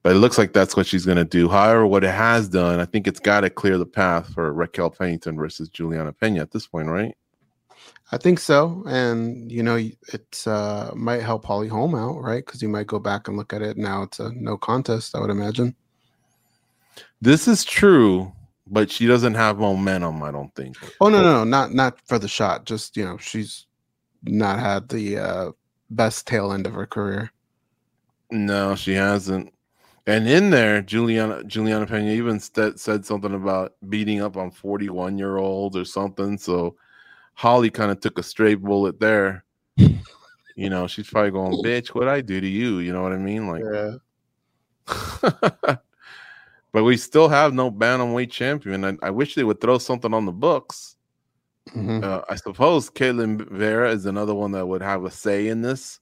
but 0.02 0.16
it 0.16 0.20
looks 0.20 0.38
like 0.38 0.54
that's 0.54 0.78
what 0.78 0.88
she's 0.88 1.06
going 1.06 1.18
to 1.18 1.26
do. 1.26 1.50
However, 1.50 1.86
what 1.86 2.04
it 2.04 2.12
has 2.12 2.48
done, 2.48 2.80
I 2.80 2.86
think 2.86 3.06
it's 3.06 3.20
got 3.20 3.42
to 3.42 3.50
clear 3.50 3.78
the 3.78 3.86
path 3.86 4.34
for 4.34 4.54
Raquel 4.54 4.90
Pennington 4.90 5.36
versus 5.36 5.68
Juliana 5.70 6.14
Pena 6.14 6.42
at 6.42 6.52
this 6.52 6.68
point, 6.68 6.88
right? 6.88 7.16
I 8.12 8.18
think 8.18 8.40
so, 8.40 8.84
and 8.88 9.52
you 9.52 9.62
know, 9.62 9.76
it's 10.14 10.48
uh, 10.48 10.92
might 10.96 11.22
help 11.22 11.46
Holly 11.46 11.68
Holm 11.68 11.94
out, 11.94 12.22
right? 12.22 12.44
Because 12.44 12.62
you 12.62 12.68
might 12.68 12.88
go 12.88 12.98
back 12.98 13.28
and 13.28 13.38
look 13.38 13.54
at 13.54 13.62
it 13.62 13.78
now. 13.78 14.02
It's 14.04 14.20
a 14.20 14.32
no 14.34 14.58
contest, 14.58 15.16
I 15.16 15.20
would 15.20 15.30
imagine. 15.30 15.76
This 17.22 17.48
is 17.48 17.64
true, 17.64 18.32
but 18.66 18.90
she 18.90 19.06
doesn't 19.06 19.36
have 19.36 19.60
momentum, 19.60 20.24
I 20.24 20.32
don't 20.32 20.54
think. 20.56 20.76
Oh 21.00 21.10
no, 21.10 21.22
no, 21.22 21.40
no, 21.40 21.44
not 21.44 21.74
not 21.74 22.00
for 22.08 22.18
the 22.18 22.28
shot. 22.28 22.66
Just 22.66 22.98
you 22.98 23.06
know, 23.06 23.18
she's 23.18 23.68
not 24.24 24.60
had 24.60 24.90
the 24.90 25.18
uh, 25.20 25.52
best 25.92 26.26
tail 26.26 26.52
end 26.52 26.66
of 26.66 26.74
her 26.74 26.88
career. 26.88 27.32
No, 28.32 28.76
she 28.76 28.94
hasn't. 28.94 29.54
And 30.08 30.28
in 30.28 30.50
there, 30.50 30.82
Juliana 30.82 31.44
Juliana 31.44 31.86
Pena 31.86 32.10
even 32.10 32.40
st- 32.40 32.80
said 32.80 33.06
something 33.06 33.36
about 33.36 33.74
beating 33.88 34.22
up 34.22 34.36
on 34.36 34.50
41 34.50 35.20
year 35.20 35.38
olds 35.38 35.76
or 35.78 35.86
something. 35.86 36.40
So 36.40 36.76
Holly 37.40 37.70
kind 37.70 37.90
of 37.90 38.02
took 38.02 38.20
a 38.20 38.24
stray 38.24 38.56
bullet 38.56 39.00
there. 39.00 39.46
You 40.56 40.70
know, 40.70 40.88
she's 40.88 41.10
probably 41.10 41.32
going, 41.32 41.54
bitch, 41.64 41.96
what 41.96 42.10
I 42.10 42.20
do 42.20 42.42
to 42.42 42.46
you? 42.46 42.80
You 42.80 42.92
know 42.92 43.02
what 43.02 43.14
I 43.14 43.16
mean? 43.16 43.48
Like, 43.48 43.64
Yeah. 43.64 43.96
but 46.74 46.84
we 46.84 46.98
still 46.98 47.30
have 47.30 47.54
no 47.54 47.72
bantamweight 47.72 48.30
champion. 48.30 48.84
I, 48.84 48.98
I 49.02 49.10
wish 49.10 49.36
they 49.36 49.46
would 49.46 49.62
throw 49.62 49.78
something 49.78 50.14
on 50.14 50.26
the 50.26 50.34
books. 50.34 50.98
Mhm. 51.70 52.04
Uh, 52.04 52.24
I 52.30 52.36
suppose 52.36 52.90
Ketlen 52.90 53.38
Vieira 53.50 53.94
is 53.94 54.06
another 54.06 54.36
one 54.36 54.52
that 54.52 54.68
would 54.68 54.82
have 54.82 55.06
a 55.06 55.12
say 55.12 55.48
in 55.48 55.62
this. 55.62 56.02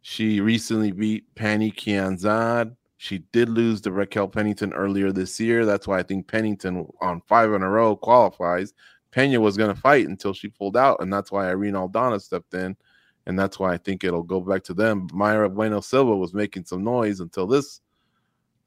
She 0.00 0.40
recently 0.40 0.90
beat 0.90 1.26
Pannie 1.34 1.70
Kianzad. 1.70 2.74
She 2.96 3.18
did 3.30 3.50
lose 3.50 3.82
to 3.82 3.92
Raquel 3.92 4.28
Pennington 4.28 4.72
earlier 4.72 5.12
this 5.12 5.38
year. 5.38 5.66
That's 5.66 5.86
why 5.86 5.98
I 5.98 6.02
think 6.02 6.28
Pennington 6.28 6.88
on 7.02 7.20
five 7.26 7.52
in 7.52 7.62
a 7.62 7.68
row 7.68 7.94
qualifies. 7.94 8.72
Pena 9.16 9.40
was 9.40 9.56
going 9.56 9.74
to 9.74 9.80
fight 9.80 10.06
until 10.06 10.34
she 10.34 10.48
pulled 10.48 10.76
out, 10.76 10.98
and 11.00 11.10
that's 11.10 11.32
why 11.32 11.48
Irene 11.48 11.72
Aldana 11.72 12.20
stepped 12.20 12.52
in, 12.52 12.76
and 13.24 13.38
that's 13.38 13.58
why 13.58 13.72
I 13.72 13.78
think 13.78 14.04
it'll 14.04 14.22
go 14.22 14.40
back 14.40 14.62
to 14.64 14.74
them. 14.74 15.08
Mayra 15.08 15.52
Bueno 15.52 15.80
Silva 15.80 16.14
was 16.14 16.34
making 16.34 16.66
some 16.66 16.84
noise 16.84 17.20
until 17.20 17.46
this 17.46 17.80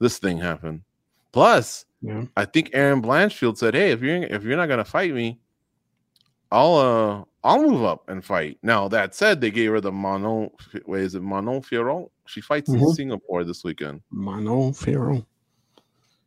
this 0.00 0.18
thing 0.18 0.38
happened. 0.38 0.82
Plus, 1.32 1.84
Yeah. 2.02 2.24
I 2.36 2.46
think 2.46 2.70
Erin 2.72 3.00
Blanchfield 3.00 3.58
said, 3.58 3.74
"Hey, 3.74 3.92
if 3.92 4.02
you're 4.02 4.24
if 4.24 4.42
you're 4.42 4.56
not 4.56 4.68
gonna 4.68 4.84
fight 4.84 5.14
me, 5.14 5.38
I'll 6.50 6.74
uh 6.74 7.24
I'll 7.44 7.62
move 7.62 7.84
up 7.84 8.08
and 8.08 8.24
fight." 8.24 8.58
Now 8.62 8.88
that 8.88 9.14
said, 9.14 9.40
they 9.40 9.50
gave 9.52 9.70
her 9.70 9.80
the 9.80 9.92
Manon. 9.92 10.50
Wait, 10.86 11.02
is 11.04 11.14
it 11.14 11.22
Manon 11.22 11.60
Fiorot? 11.62 12.10
She 12.26 12.40
fights 12.40 12.68
in 12.70 12.80
Mhm. 12.80 12.94
Singapore 12.94 13.44
this 13.44 13.62
weekend. 13.62 14.00
Manon 14.10 14.72
Fiorot. 14.72 15.24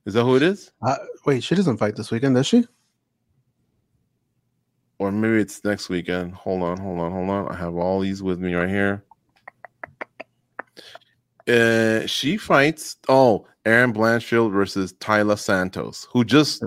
Is 0.06 0.14
that 0.14 0.24
who 0.24 0.36
it 0.38 0.44
is? 0.44 0.72
Uh, 0.82 0.96
wait, 1.26 1.44
she 1.44 1.56
doesn't 1.56 1.78
fight 1.78 1.96
this 1.96 2.12
weekend, 2.12 2.36
does 2.36 2.48
she? 2.48 2.66
Or 5.04 5.12
maybe 5.12 5.42
it's 5.42 5.66
next 5.66 5.90
weekend. 5.90 6.34
Hold 6.34 6.64
on, 6.64 6.80
hold 6.80 7.02
on, 7.02 7.12
hold 7.12 7.30
on. 7.30 7.50
I 7.50 7.58
have 7.58 7.76
all 7.76 8.00
these 8.00 8.24
with 8.24 8.40
me 8.40 8.54
right 8.54 8.70
here. 8.70 9.04
Uh, 11.46 12.08
she 12.08 12.38
fights. 12.38 12.96
Oh, 13.10 13.46
Erin 13.66 13.92
Blanchfield 13.92 14.54
versus 14.54 14.94
Taila 14.94 15.38
Santos, 15.38 16.08
who 16.10 16.24
just 16.24 16.64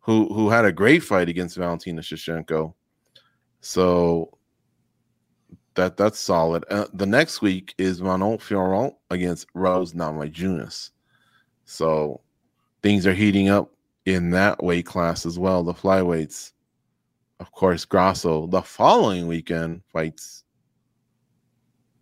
who 0.00 0.34
who 0.34 0.48
had 0.50 0.64
a 0.64 0.72
great 0.72 1.04
fight 1.04 1.28
against 1.28 1.56
Valentina 1.56 2.00
Shevchenko. 2.00 2.74
So 3.60 4.36
that 5.74 5.96
that's 5.96 6.18
solid. 6.18 6.64
Uh, 6.68 6.86
the 6.92 7.06
next 7.06 7.40
week 7.40 7.72
is 7.78 8.02
Manon 8.02 8.38
Fiorot 8.38 8.96
against 9.10 9.46
Rose 9.54 9.92
Namajunas. 9.92 10.90
So 11.66 12.20
things 12.82 13.06
are 13.06 13.14
heating 13.14 13.48
up 13.48 13.70
in 14.06 14.30
that 14.30 14.60
weight 14.60 14.86
class 14.86 15.24
as 15.24 15.38
well. 15.38 15.62
The 15.62 15.72
flyweights, 15.72 16.50
of 17.40 17.52
course, 17.52 17.84
Grasso. 17.84 18.46
The 18.46 18.62
following 18.62 19.26
weekend 19.26 19.82
fights 19.92 20.44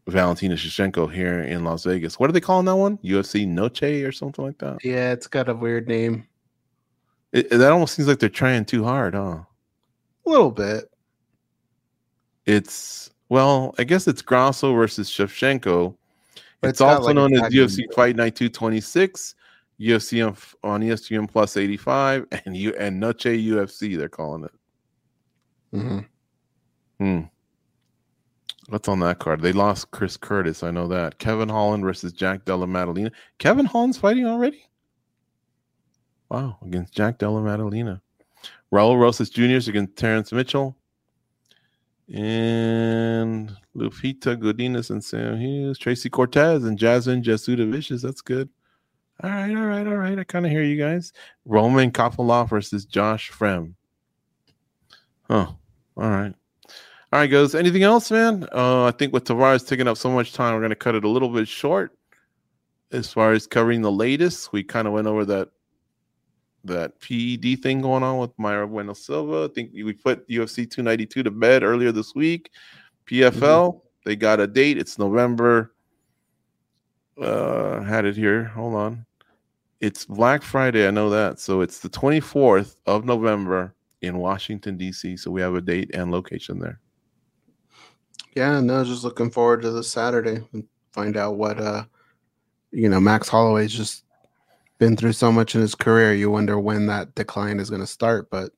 Valentina 0.06 0.54
Shevchenko 0.54 1.12
here 1.12 1.40
in 1.40 1.64
Las 1.64 1.84
Vegas. 1.84 2.18
What 2.18 2.28
are 2.28 2.32
they 2.32 2.40
calling 2.40 2.66
that 2.66 2.76
one? 2.76 2.98
UFC 2.98 3.46
Noche 3.46 4.04
or 4.04 4.12
something 4.12 4.44
like 4.44 4.58
that. 4.58 4.84
Yeah, 4.84 5.12
it's 5.12 5.26
got 5.26 5.48
a 5.48 5.54
weird 5.54 5.88
name. 5.88 6.26
It, 7.32 7.50
that 7.50 7.72
almost 7.72 7.94
seems 7.94 8.08
like 8.08 8.18
they're 8.18 8.28
trying 8.28 8.64
too 8.64 8.84
hard, 8.84 9.14
huh? 9.14 9.40
A 10.26 10.28
little 10.30 10.50
bit. 10.50 10.90
It's 12.44 13.10
well, 13.28 13.74
I 13.78 13.84
guess 13.84 14.06
it's 14.06 14.20
Grasso 14.20 14.74
versus 14.74 15.08
Shevchenko. 15.08 15.96
It's, 16.62 16.72
it's 16.72 16.80
also 16.80 17.06
like, 17.06 17.14
known 17.14 17.34
as 17.34 17.52
UFC. 17.52 17.92
Fight 17.94 18.14
Night 18.14 18.36
226, 18.36 19.34
UFC 19.80 20.26
on, 20.26 20.36
on 20.70 20.82
ESPN 20.82 21.30
Plus 21.30 21.56
85, 21.56 22.26
and 22.44 22.56
you 22.56 22.74
and 22.74 23.00
Noche 23.00 23.24
UFC. 23.24 23.96
They're 23.96 24.08
calling 24.08 24.44
it. 24.44 24.52
Mhm. 25.72 26.06
Hmm. 26.98 27.20
What's 28.68 28.88
on 28.88 29.00
that 29.00 29.18
card? 29.18 29.40
They 29.40 29.52
lost 29.52 29.90
Chris 29.90 30.16
Curtis. 30.16 30.62
I 30.62 30.70
know 30.70 30.86
that. 30.88 31.18
Kevin 31.18 31.48
Holland 31.48 31.82
versus 31.84 32.12
Jack 32.12 32.44
Della 32.44 32.66
Maddalena. 32.66 33.10
Kevin 33.38 33.66
Holland's 33.66 33.98
fighting 33.98 34.26
already. 34.26 34.64
Wow, 36.30 36.58
against 36.64 36.94
Jack 36.94 37.18
Della 37.18 37.42
Maddalena. 37.42 38.00
Raul 38.72 38.98
Rosas 38.98 39.28
Jr. 39.28 39.68
against 39.68 39.96
Terrence 39.96 40.32
Mitchell. 40.32 40.76
And 42.12 43.54
Lupita 43.76 44.36
Godinez 44.36 44.90
and 44.90 45.02
Sam 45.02 45.38
Hughes, 45.38 45.78
Tracy 45.78 46.08
Cortez 46.10 46.64
and 46.64 46.78
Jasmine 46.78 47.22
Jasudavicius. 47.22 48.02
That's 48.02 48.20
good. 48.20 48.48
All 49.22 49.30
right, 49.30 49.54
all 49.54 49.66
right, 49.66 49.86
all 49.86 49.96
right. 49.96 50.18
I 50.18 50.24
kind 50.24 50.46
of 50.46 50.52
hear 50.52 50.62
you 50.62 50.76
guys. 50.76 51.12
Roman 51.44 51.90
Kopylov 51.92 52.48
versus 52.50 52.84
Josh 52.84 53.30
Fremd. 53.30 53.74
Huh. 55.28 55.52
All 55.96 56.08
right. 56.08 56.34
All 57.12 57.18
right, 57.18 57.26
guys. 57.26 57.54
Anything 57.54 57.82
else, 57.82 58.10
man? 58.10 58.46
Uh, 58.52 58.84
I 58.84 58.90
think 58.90 59.12
with 59.12 59.24
Tavares 59.24 59.66
taking 59.66 59.86
up 59.86 59.98
so 59.98 60.10
much 60.10 60.32
time, 60.32 60.54
we're 60.54 60.60
going 60.60 60.70
to 60.70 60.76
cut 60.76 60.94
it 60.94 61.04
a 61.04 61.08
little 61.08 61.28
bit 61.28 61.46
short. 61.46 61.96
As 62.90 63.12
far 63.12 63.32
as 63.32 63.46
covering 63.46 63.82
the 63.82 63.92
latest, 63.92 64.52
we 64.52 64.62
kind 64.62 64.86
of 64.86 64.94
went 64.94 65.06
over 65.06 65.24
that 65.26 65.50
that 66.64 67.00
PED 67.00 67.60
thing 67.60 67.82
going 67.82 68.02
on 68.02 68.18
with 68.18 68.36
Mayra 68.36 68.68
Bueno 68.68 68.92
Silva. 68.92 69.48
I 69.50 69.54
think 69.54 69.72
we 69.74 69.92
put 69.92 70.26
UFC 70.28 70.70
292 70.70 71.24
to 71.24 71.30
bed 71.30 71.62
earlier 71.62 71.90
this 71.90 72.14
week. 72.14 72.50
PFL, 73.06 73.80
they 74.04 74.14
got 74.14 74.40
a 74.40 74.46
date. 74.46 74.78
It's 74.78 74.98
November. 74.98 75.74
Uh, 77.20 77.80
had 77.82 78.04
it 78.04 78.16
here. 78.16 78.44
Hold 78.44 78.74
on. 78.74 79.06
It's 79.80 80.06
Black 80.06 80.42
Friday. 80.42 80.86
I 80.86 80.92
know 80.92 81.10
that. 81.10 81.40
So 81.40 81.60
it's 81.60 81.80
the 81.80 81.90
24th 81.90 82.76
of 82.86 83.04
November 83.04 83.74
in 84.02 84.18
Washington, 84.18 84.76
D.C. 84.76 85.16
So 85.16 85.30
we 85.30 85.40
have 85.40 85.54
a 85.54 85.60
date 85.60 85.90
and 85.94 86.10
location 86.10 86.58
there. 86.58 86.80
Yeah, 88.34 88.60
no, 88.60 88.84
just 88.84 89.04
looking 89.04 89.30
forward 89.30 89.62
to 89.62 89.70
this 89.70 89.90
Saturday 89.90 90.40
and 90.52 90.64
find 90.92 91.16
out 91.16 91.36
what 91.36 91.58
uh 91.58 91.84
you 92.70 92.88
know, 92.88 93.00
Max 93.00 93.28
Holloway's 93.28 93.72
just 93.72 94.04
been 94.78 94.96
through 94.96 95.12
so 95.12 95.30
much 95.30 95.54
in 95.54 95.60
his 95.60 95.74
career. 95.74 96.14
You 96.14 96.30
wonder 96.30 96.58
when 96.58 96.86
that 96.86 97.14
decline 97.14 97.60
is 97.60 97.70
gonna 97.70 97.86
start, 97.86 98.30
but 98.30 98.52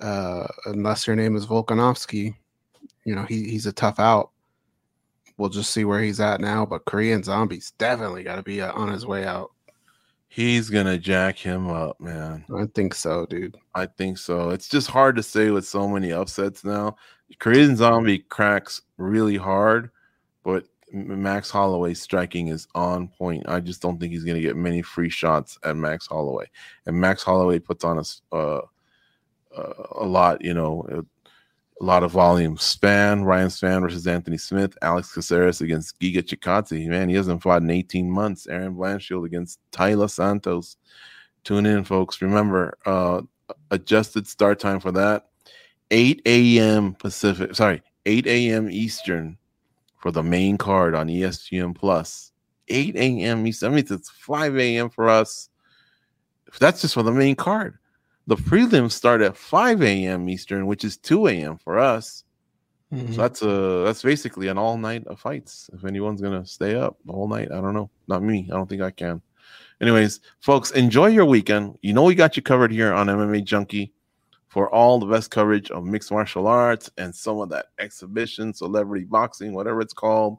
uh 0.00 0.46
unless 0.66 1.06
your 1.06 1.16
name 1.16 1.36
is 1.36 1.46
Volkanovski, 1.46 2.34
you 3.04 3.14
know, 3.14 3.24
he, 3.24 3.48
he's 3.48 3.66
a 3.66 3.72
tough 3.72 3.98
out. 3.98 4.30
We'll 5.38 5.50
just 5.50 5.72
see 5.72 5.84
where 5.84 6.00
he's 6.00 6.20
at 6.20 6.40
now, 6.40 6.64
but 6.64 6.86
Korean 6.86 7.22
Zombies 7.22 7.72
definitely 7.78 8.22
got 8.22 8.36
to 8.36 8.42
be 8.42 8.62
uh, 8.62 8.72
on 8.72 8.90
his 8.90 9.04
way 9.04 9.26
out. 9.26 9.52
He's 10.28 10.68
to 10.86 10.98
jack 10.98 11.38
him 11.38 11.68
up, 11.68 12.00
man. 12.00 12.44
I 12.54 12.66
think 12.74 12.94
so, 12.94 13.26
dude. 13.26 13.56
I 13.74 13.86
think 13.86 14.18
so. 14.18 14.50
It's 14.50 14.68
just 14.68 14.88
hard 14.88 15.16
to 15.16 15.22
say 15.22 15.50
with 15.50 15.66
so 15.66 15.88
many 15.88 16.12
upsets 16.12 16.64
now. 16.64 16.96
Korean 17.38 17.76
Zombie 17.76 18.18
cracks 18.18 18.82
really 18.98 19.36
hard, 19.36 19.90
but 20.44 20.64
Max 20.92 21.50
Holloway 21.50 21.94
striking 21.94 22.48
is 22.48 22.68
on 22.74 23.08
point. 23.08 23.48
I 23.48 23.60
just 23.60 23.82
don't 23.82 23.98
think 23.98 24.12
he's 24.12 24.24
to 24.36 24.46
get 24.46 24.56
many 24.56 24.82
free 24.82 25.10
shots 25.10 25.58
at 25.64 25.76
Max 25.76 26.06
Holloway. 26.06 26.46
And 26.86 27.00
Max 27.00 27.22
Holloway 27.22 27.58
puts 27.58 27.84
on 27.84 27.98
a, 27.98 28.34
uh, 28.34 28.60
uh, 29.56 29.72
a 29.92 30.04
lot, 30.04 30.44
you 30.44 30.54
know, 30.54 30.86
a, 31.80 31.84
lot 31.84 32.02
of 32.02 32.12
volume. 32.12 32.56
Spann, 32.56 33.24
Ryan 33.24 33.48
Spann 33.48 33.80
versus 33.80 34.06
Anthony 34.06 34.38
Smith, 34.38 34.76
Alex 34.82 35.12
Caceres 35.12 35.60
against 35.60 35.98
Giga 36.00 36.22
Chikadze. 36.22 36.86
Man, 36.86 37.08
he 37.08 37.14
hasn't 37.14 37.42
fought 37.42 37.62
in 37.62 37.70
18 37.70 38.10
months. 38.10 38.46
Erin 38.46 38.74
Blanchfield 38.74 39.26
against 39.26 39.58
Taila 39.72 40.10
Santos. 40.10 40.76
Tune 41.44 41.66
in, 41.66 41.84
folks. 41.84 42.20
Remember, 42.22 42.76
uh, 42.86 43.22
adjusted 43.70 44.26
start 44.26 44.58
time 44.58 44.80
for 44.80 44.92
that 44.92 45.28
8 45.90 46.22
a.m. 46.26 46.94
Pacific, 46.94 47.54
sorry, 47.54 47.82
8 48.06 48.26
a.m. 48.26 48.70
Eastern 48.70 49.38
for 49.98 50.10
the 50.10 50.22
main 50.22 50.58
card 50.58 50.94
on 50.94 51.08
ESPN 51.08 51.74
Plus. 51.74 52.32
8 52.68 52.96
a.m. 52.96 53.46
Eastern. 53.46 53.70
That 53.70 53.76
means 53.76 53.90
it's 53.90 54.10
5 54.10 54.58
a.m. 54.58 54.90
for 54.90 55.08
us. 55.08 55.48
That's 56.58 56.80
just 56.80 56.94
for 56.94 57.02
the 57.02 57.12
main 57.12 57.36
card. 57.36 57.78
The 58.26 58.36
prelims 58.36 58.92
start 58.92 59.20
at 59.22 59.36
5 59.36 59.82
a.m. 59.82 60.28
Eastern, 60.28 60.66
which 60.66 60.84
is 60.84 60.96
2 60.96 61.28
a.m. 61.28 61.58
for 61.58 61.78
us. 61.78 62.24
Mm-hmm. 62.92 63.12
So 63.12 63.20
that's 63.20 63.42
a 63.42 63.84
that's 63.84 64.02
basically 64.02 64.48
an 64.48 64.58
all 64.58 64.78
night 64.78 65.06
of 65.06 65.18
fights. 65.18 65.68
If 65.72 65.84
anyone's 65.84 66.20
gonna 66.20 66.46
stay 66.46 66.76
up 66.76 66.96
the 67.04 67.12
whole 67.12 67.28
night, 67.28 67.50
I 67.50 67.60
don't 67.60 67.74
know. 67.74 67.90
Not 68.06 68.22
me. 68.22 68.48
I 68.50 68.54
don't 68.54 68.68
think 68.68 68.82
I 68.82 68.90
can. 68.90 69.20
Anyways, 69.80 70.20
folks, 70.40 70.70
enjoy 70.70 71.06
your 71.06 71.24
weekend. 71.24 71.78
You 71.82 71.92
know 71.92 72.04
we 72.04 72.14
got 72.14 72.36
you 72.36 72.42
covered 72.42 72.72
here 72.72 72.92
on 72.92 73.08
MMA 73.08 73.44
Junkie 73.44 73.92
for 74.48 74.72
all 74.72 74.98
the 74.98 75.06
best 75.06 75.30
coverage 75.30 75.70
of 75.70 75.84
mixed 75.84 76.10
martial 76.10 76.46
arts 76.46 76.90
and 76.96 77.14
some 77.14 77.40
of 77.40 77.50
that 77.50 77.66
exhibition, 77.78 78.54
celebrity 78.54 79.04
boxing, 79.04 79.52
whatever 79.52 79.80
it's 79.80 79.92
called, 79.92 80.38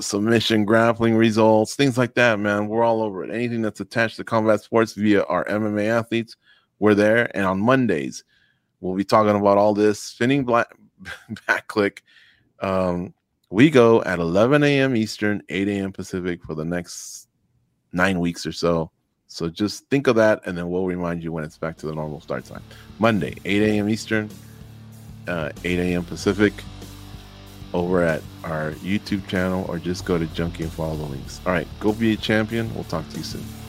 submission, 0.00 0.64
grappling 0.64 1.16
results, 1.16 1.74
things 1.74 1.98
like 1.98 2.14
that, 2.14 2.38
man. 2.38 2.68
We're 2.68 2.84
all 2.84 3.02
over 3.02 3.22
it. 3.24 3.30
Anything 3.30 3.60
that's 3.60 3.80
attached 3.80 4.16
to 4.16 4.24
combat 4.24 4.62
sports 4.62 4.94
via 4.94 5.24
our 5.24 5.44
MMA 5.44 5.88
athletes, 5.88 6.36
we're 6.82 6.94
there. 6.96 7.34
And 7.34 7.46
on 7.46 7.60
Mondays, 7.60 8.24
we'll 8.80 8.96
be 8.96 9.04
talking 9.04 9.40
about 9.40 9.56
all 9.56 9.72
this 9.72 10.00
spinning 10.00 10.44
black 10.44 10.66
Back 11.46 11.68
Clique. 11.68 12.02
Um, 12.58 13.14
we 13.50 13.70
go 13.70 14.02
at 14.02 14.18
11 14.18 14.64
a.m. 14.64 14.96
Eastern, 14.96 15.42
8 15.48 15.68
a.m. 15.68 15.92
Pacific 15.92 16.42
for 16.42 16.54
the 16.54 16.64
next 16.64 17.28
nine 17.92 18.18
weeks 18.18 18.44
or 18.44 18.52
so. 18.52 18.90
So 19.28 19.48
just 19.48 19.88
think 19.90 20.08
of 20.08 20.16
that, 20.16 20.40
and 20.44 20.58
then 20.58 20.68
we'll 20.70 20.84
remind 20.84 21.22
you 21.22 21.30
when 21.30 21.44
it's 21.44 21.56
back 21.56 21.76
to 21.78 21.86
the 21.86 21.94
normal 21.94 22.20
start 22.20 22.44
time. 22.44 22.62
Monday, 22.98 23.36
8 23.44 23.62
a.m. 23.62 23.88
Eastern, 23.88 24.28
uh, 25.28 25.50
8 25.64 25.78
a.m. 25.78 26.04
Pacific, 26.04 26.52
over 27.72 28.02
at 28.02 28.22
our 28.42 28.72
YouTube 28.82 29.26
channel, 29.28 29.64
or 29.68 29.78
just 29.78 30.04
go 30.04 30.18
to 30.18 30.26
Junkie 30.26 30.64
and 30.64 30.72
follow 30.72 30.96
the 30.96 31.04
links. 31.04 31.40
All 31.46 31.52
right, 31.52 31.68
go 31.78 31.92
be 31.92 32.12
a 32.12 32.16
champion. 32.16 32.74
We'll 32.74 32.84
talk 32.84 33.08
to 33.10 33.18
you 33.18 33.24
soon. 33.24 33.61